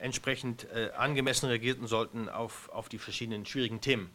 entsprechend 0.00 0.66
angemessen 0.96 1.46
reagieren 1.46 1.86
sollten 1.86 2.28
auf, 2.28 2.68
auf 2.70 2.88
die 2.88 2.98
verschiedenen 2.98 3.46
schwierigen 3.46 3.80
Themen. 3.80 4.10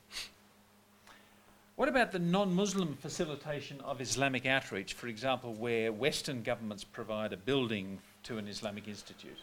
What 1.77 1.89
about 1.89 2.11
the 2.11 2.17
non 2.17 2.55
Muslim 2.55 2.97
facilitation 2.99 3.79
of 3.81 4.01
Islamic 4.01 4.47
outreach, 4.47 4.95
for 4.95 5.07
example, 5.07 5.53
where 5.53 5.91
Western 5.91 6.41
governments 6.41 6.83
provide 6.83 7.33
a 7.33 7.37
building 7.37 7.99
to 8.23 8.39
an 8.39 8.47
Islamic 8.47 8.87
institute? 8.87 9.37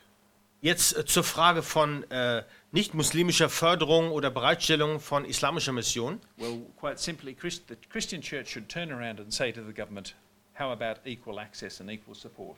Jetzt 0.61 0.97
äh, 0.97 1.05
zur 1.05 1.23
Frage 1.23 1.63
von 1.63 2.03
äh, 2.11 2.43
nicht-muslimischer 2.73 3.49
Förderung 3.49 4.11
oder 4.11 4.31
Bereitstellung 4.31 4.99
von 4.99 5.25
islamischer 5.25 5.71
Mission. 5.73 6.21
Well, 6.37 6.63
quite 6.77 6.99
simply, 6.99 7.35
Christ- 7.35 7.69
the 7.69 7.77
Christian 7.89 8.21
church 8.21 8.49
should 8.49 8.69
turn 8.69 8.91
around 8.91 9.21
and 9.21 9.33
say 9.33 9.53
to 9.53 9.63
the 9.63 9.73
government, 9.73 10.17
how 10.59 10.73
about 10.73 11.03
equal 11.05 11.39
access 11.39 11.81
and 11.81 11.89
equal 11.89 12.17
support? 12.17 12.57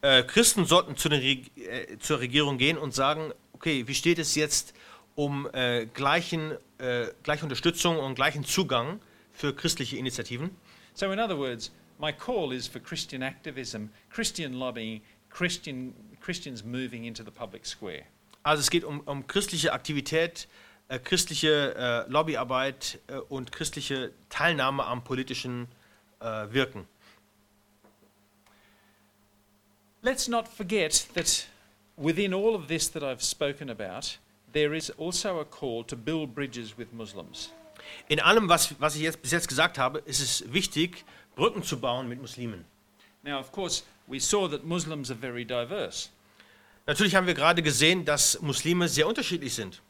Äh, 0.00 0.22
Christen 0.22 0.64
sollten 0.64 0.96
zu 0.96 1.08
Reg 1.08 1.50
äh, 1.58 1.98
zur 1.98 2.20
Regierung 2.20 2.56
gehen 2.56 2.78
und 2.78 2.94
sagen, 2.94 3.34
okay, 3.52 3.86
wie 3.86 3.94
steht 3.94 4.18
es 4.18 4.34
jetzt 4.34 4.72
um 5.14 5.46
äh, 5.52 5.84
gleichen, 5.84 6.56
äh, 6.78 7.06
gleiche 7.22 7.44
Unterstützung 7.44 7.98
und 7.98 8.14
gleichen 8.14 8.44
Zugang 8.44 9.00
für 9.32 9.54
christliche 9.54 9.96
Initiativen? 9.96 10.50
So, 10.94 11.10
in 11.10 11.18
other 11.18 11.38
words, 11.38 11.70
my 11.98 12.12
call 12.12 12.52
is 12.52 12.66
for 12.66 12.80
Christian 12.80 13.22
activism, 13.22 13.90
Christian 14.10 14.54
lobbying, 14.54 15.00
Christian, 15.30 15.94
Christians 16.20 16.64
moving 16.64 17.04
into 17.04 17.22
the 17.22 17.30
public 17.30 17.66
square. 17.66 18.04
Also 18.42 18.60
es 18.60 18.70
geht 18.70 18.84
um, 18.84 19.00
um 19.00 19.26
christliche 19.26 19.72
Aktivität, 19.72 20.48
äh, 20.88 20.98
christliche 20.98 21.74
äh, 21.76 22.10
Lobbyarbeit 22.10 22.98
äh, 23.08 23.16
und 23.16 23.52
christliche 23.52 24.12
Teilnahme 24.30 24.84
am 24.86 25.04
politischen 25.04 25.68
äh, 26.20 26.46
Wirken. 26.50 26.86
Let's 30.00 30.28
not 30.28 30.46
forget 30.48 31.08
that 31.14 31.46
within 31.96 32.32
all 32.32 32.54
of 32.54 32.68
this 32.68 32.90
that 32.92 33.02
I've 33.02 33.22
spoken 33.22 33.68
about, 33.68 34.18
there 34.58 34.74
is 34.74 34.90
also 34.98 35.38
a 35.38 35.44
call 35.44 35.84
to 35.84 35.94
build 35.96 36.34
bridges 36.34 36.76
with 36.76 36.92
Muslims. 36.92 37.52
In 38.08 38.18
allem, 38.18 38.48
was, 38.48 38.74
was 38.80 38.96
ich 38.96 39.02
jetzt 39.02 39.22
bis 39.22 39.30
jetzt 39.30 39.48
gesagt 39.48 39.78
habe, 39.78 40.00
ist 40.04 40.20
es 40.20 40.52
wichtig, 40.52 41.04
Brücken 41.36 41.62
zu 41.62 41.78
bauen 41.78 42.08
mit 42.08 42.20
Muslimen. 42.20 42.64
Now, 43.22 43.38
of 43.38 43.52
course, 43.52 43.84
we 44.08 44.18
saw 44.18 44.48
that 44.48 44.64
Muslims 44.64 45.10
are 45.10 45.18
very 45.18 45.44
diverse. 45.44 46.08
Natürlich 46.86 47.14
haben 47.14 47.26
wir 47.26 47.34
gerade 47.34 47.62
gesehen, 47.62 48.04
dass 48.04 48.40
Muslime 48.40 48.88
sehr 48.88 49.06
unterschiedlich 49.06 49.54
sind. 49.54 49.80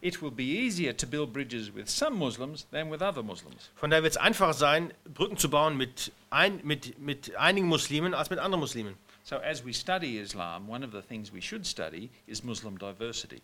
It 0.00 0.20
will 0.20 0.30
be 0.30 0.44
easier 0.44 0.96
to 0.96 1.06
build 1.06 1.32
bridges 1.32 1.72
with 1.74 1.88
some 1.88 2.16
Muslims 2.16 2.66
than 2.70 2.90
with 2.90 3.00
other 3.00 3.22
Muslims. 3.22 3.70
Von 3.76 3.90
daher 3.90 4.02
wird 4.02 4.12
es 4.12 4.16
einfacher 4.16 4.54
sein, 4.54 4.92
Brücken 5.14 5.36
zu 5.36 5.48
bauen 5.48 5.76
mit, 5.76 6.10
ein, 6.30 6.60
mit, 6.64 6.98
mit 6.98 7.36
einigen 7.36 7.68
Muslimen 7.68 8.14
als 8.14 8.30
mit 8.30 8.38
anderen 8.40 8.60
Muslimen. 8.60 8.94
So, 9.22 9.36
as 9.36 9.64
we 9.64 9.72
study 9.72 10.18
Islam, 10.18 10.68
one 10.68 10.84
of 10.84 10.92
the 10.92 11.02
things 11.02 11.32
we 11.32 11.40
should 11.40 11.66
study 11.66 12.10
is 12.26 12.42
Muslim 12.42 12.78
diversity. 12.78 13.42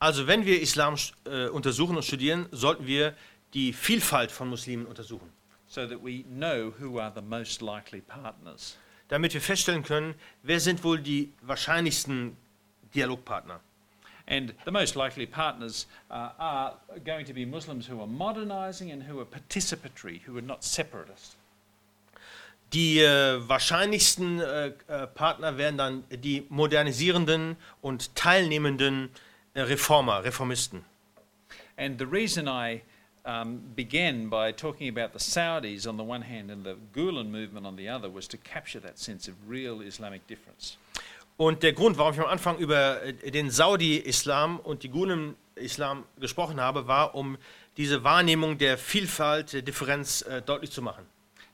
Also 0.00 0.26
wenn 0.26 0.44
wir 0.44 0.60
Islam 0.60 0.96
äh, 1.24 1.46
untersuchen 1.48 1.96
und 1.96 2.04
studieren, 2.04 2.46
sollten 2.50 2.86
wir 2.86 3.14
die 3.54 3.72
Vielfalt 3.72 4.32
von 4.32 4.48
Muslimen 4.48 4.86
untersuchen, 4.86 5.30
so 5.68 5.86
that 5.86 6.02
we 6.02 6.24
know 6.24 6.72
who 6.80 6.98
are 6.98 7.12
the 7.14 7.22
most 7.22 7.60
likely 7.60 8.00
partners. 8.00 8.76
damit 9.10 9.34
wir 9.34 9.40
feststellen 9.40 9.82
können, 9.82 10.14
wer 10.42 10.60
sind 10.60 10.82
wohl 10.84 11.00
die 11.00 11.32
wahrscheinlichsten 11.42 12.36
Dialogpartner. 12.94 13.60
And 14.26 14.54
the 14.64 14.70
most 14.70 14.94
likely 14.94 15.26
partners 15.26 15.88
uh, 16.08 16.30
are 16.38 16.76
going 17.04 17.26
to 17.26 17.34
be 17.34 17.44
Muslims 17.44 17.90
who 17.90 17.98
are 18.00 18.06
modernizing 18.06 18.92
and 18.92 19.02
who 19.02 19.18
are 19.18 19.26
participatory, 19.26 20.20
who 20.26 20.36
are 20.36 20.42
not 20.42 20.62
separatist. 20.62 21.36
Die 22.72 23.00
äh, 23.00 23.40
wahrscheinlichsten 23.48 24.38
äh, 24.38 24.68
äh, 24.86 25.08
Partner 25.08 25.58
wären 25.58 25.76
dann 25.76 26.04
die 26.10 26.46
modernisierenden 26.48 27.56
und 27.80 28.14
teilnehmenden 28.14 29.06
äh, 29.06 29.29
Reformer, 29.54 30.22
Reformisten. 30.22 30.84
And 31.76 31.98
the 31.98 32.06
reason 32.06 32.46
I 32.46 32.82
um, 33.24 33.60
began 33.74 34.28
by 34.28 34.52
talking 34.52 34.88
about 34.88 35.12
the 35.12 35.18
Saudis 35.18 35.86
on 35.86 35.96
the 35.96 36.04
one 36.04 36.22
hand 36.22 36.50
and 36.50 36.64
the 36.64 36.76
Gulen 36.94 37.30
movement 37.30 37.66
on 37.66 37.76
the 37.76 37.88
other 37.88 38.08
was 38.08 38.28
to 38.28 38.36
capture 38.36 38.80
that 38.80 38.98
sense 38.98 39.28
of 39.28 39.34
real 39.48 39.80
Islamic 39.80 40.26
difference. 40.26 40.76
Und 41.36 41.62
der 41.62 41.72
Grund, 41.72 41.96
warum 41.96 42.12
ich 42.12 42.20
am 42.20 42.26
Anfang 42.26 42.58
über 42.58 43.02
äh, 43.02 43.30
den 43.30 43.50
Saudi-Islam 43.50 44.58
und 44.58 44.82
die 44.82 44.90
Gulen-Islam 44.90 46.04
gesprochen 46.20 46.60
habe, 46.60 46.86
war, 46.86 47.14
um 47.14 47.38
diese 47.78 48.04
Wahrnehmung 48.04 48.58
der 48.58 48.76
Vielfalt, 48.76 49.54
der 49.54 49.62
Differenz 49.62 50.20
äh, 50.22 50.42
deutlich 50.42 50.70
zu 50.70 50.82
machen. 50.82 51.06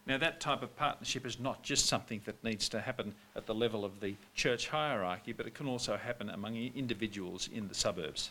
Now, 0.06 0.18
that 0.18 0.38
type 0.38 0.62
of 0.62 0.76
partnership 0.76 1.26
is 1.26 1.40
not 1.40 1.64
just 1.64 1.86
something 1.86 2.20
that 2.26 2.36
needs 2.44 2.68
to 2.68 2.80
happen 2.80 3.12
at 3.34 3.46
the 3.46 3.54
level 3.54 3.84
of 3.84 3.98
the 4.00 4.14
church 4.36 4.68
hierarchy, 4.70 5.32
but 5.32 5.46
it 5.46 5.54
can 5.54 5.66
also 5.66 5.96
happen 5.96 6.30
among 6.30 6.54
individuals 6.54 7.48
in 7.48 7.68
the 7.68 7.74
suburbs. 7.74 8.30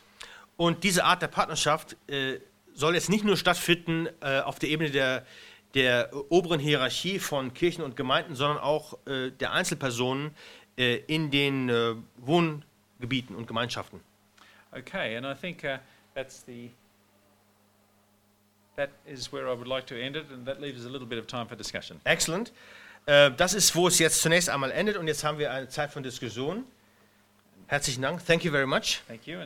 Und 0.58 0.86
diese 0.86 1.04
Art 1.04 1.22
der 1.22 1.28
Partnerschaft 1.28 1.98
äh, 2.08 2.40
soll 2.74 2.96
jetzt 2.96 3.10
nicht 3.10 3.26
nur 3.26 3.36
stattfinden 3.36 4.08
äh, 4.22 4.40
auf 4.40 4.58
der 4.58 4.70
Ebene 4.70 4.90
der, 4.90 5.26
der 5.74 6.12
oberen 6.30 6.62
Hierarchie 6.62 7.20
von 7.20 7.54
Kirchen 7.54 7.84
und 7.84 7.98
Gemeinden, 7.98 8.36
sondern 8.36 8.60
auch 8.60 8.98
äh, 9.06 9.32
der 9.32 9.52
Einzelpersonen 9.52 10.34
äh, 10.78 10.96
in 11.08 11.30
den 11.30 11.68
äh, 11.68 11.96
Wohngebieten 12.18 13.36
und 13.36 13.48
Gemeinschaften. 13.48 14.00
Okay, 14.72 15.18
and 15.18 15.26
I 15.26 15.34
think 15.34 15.64
uh, 15.64 15.78
that's 16.14 16.44
the. 16.46 16.70
That 18.76 18.90
is 19.06 19.32
where 19.32 19.48
I 19.48 19.58
would 19.58 19.68
like 19.68 19.86
to 19.88 19.96
end 19.96 20.16
it, 20.16 20.26
and 20.32 20.46
that 20.46 20.60
leaves 20.60 20.86
a 20.86 20.90
little 20.90 21.08
bit 21.08 21.20
of 21.20 21.28
time 21.28 21.48
for 21.48 21.56
discussion. 21.56 22.00
Excellent. 22.04 22.52
Äh, 23.06 23.32
das 23.32 23.54
ist, 23.54 23.76
wo 23.76 23.88
es 23.88 24.00
jetzt 24.00 24.22
zunächst 24.22 24.50
einmal 24.50 24.72
endet 24.72 24.98
und 24.98 25.08
jetzt 25.08 25.24
haben 25.24 25.38
wir 25.38 25.52
eine 25.52 25.70
Zeit 25.70 25.92
von 25.92 26.04
Diskussion. 26.04 26.66
Herzlichen 27.68 28.02
Dank. 28.02 28.26
Thank 28.26 28.44
you 28.44 28.52
very 28.52 28.68
much. 28.68 29.02
Thank 29.08 29.28
you. 29.28 29.40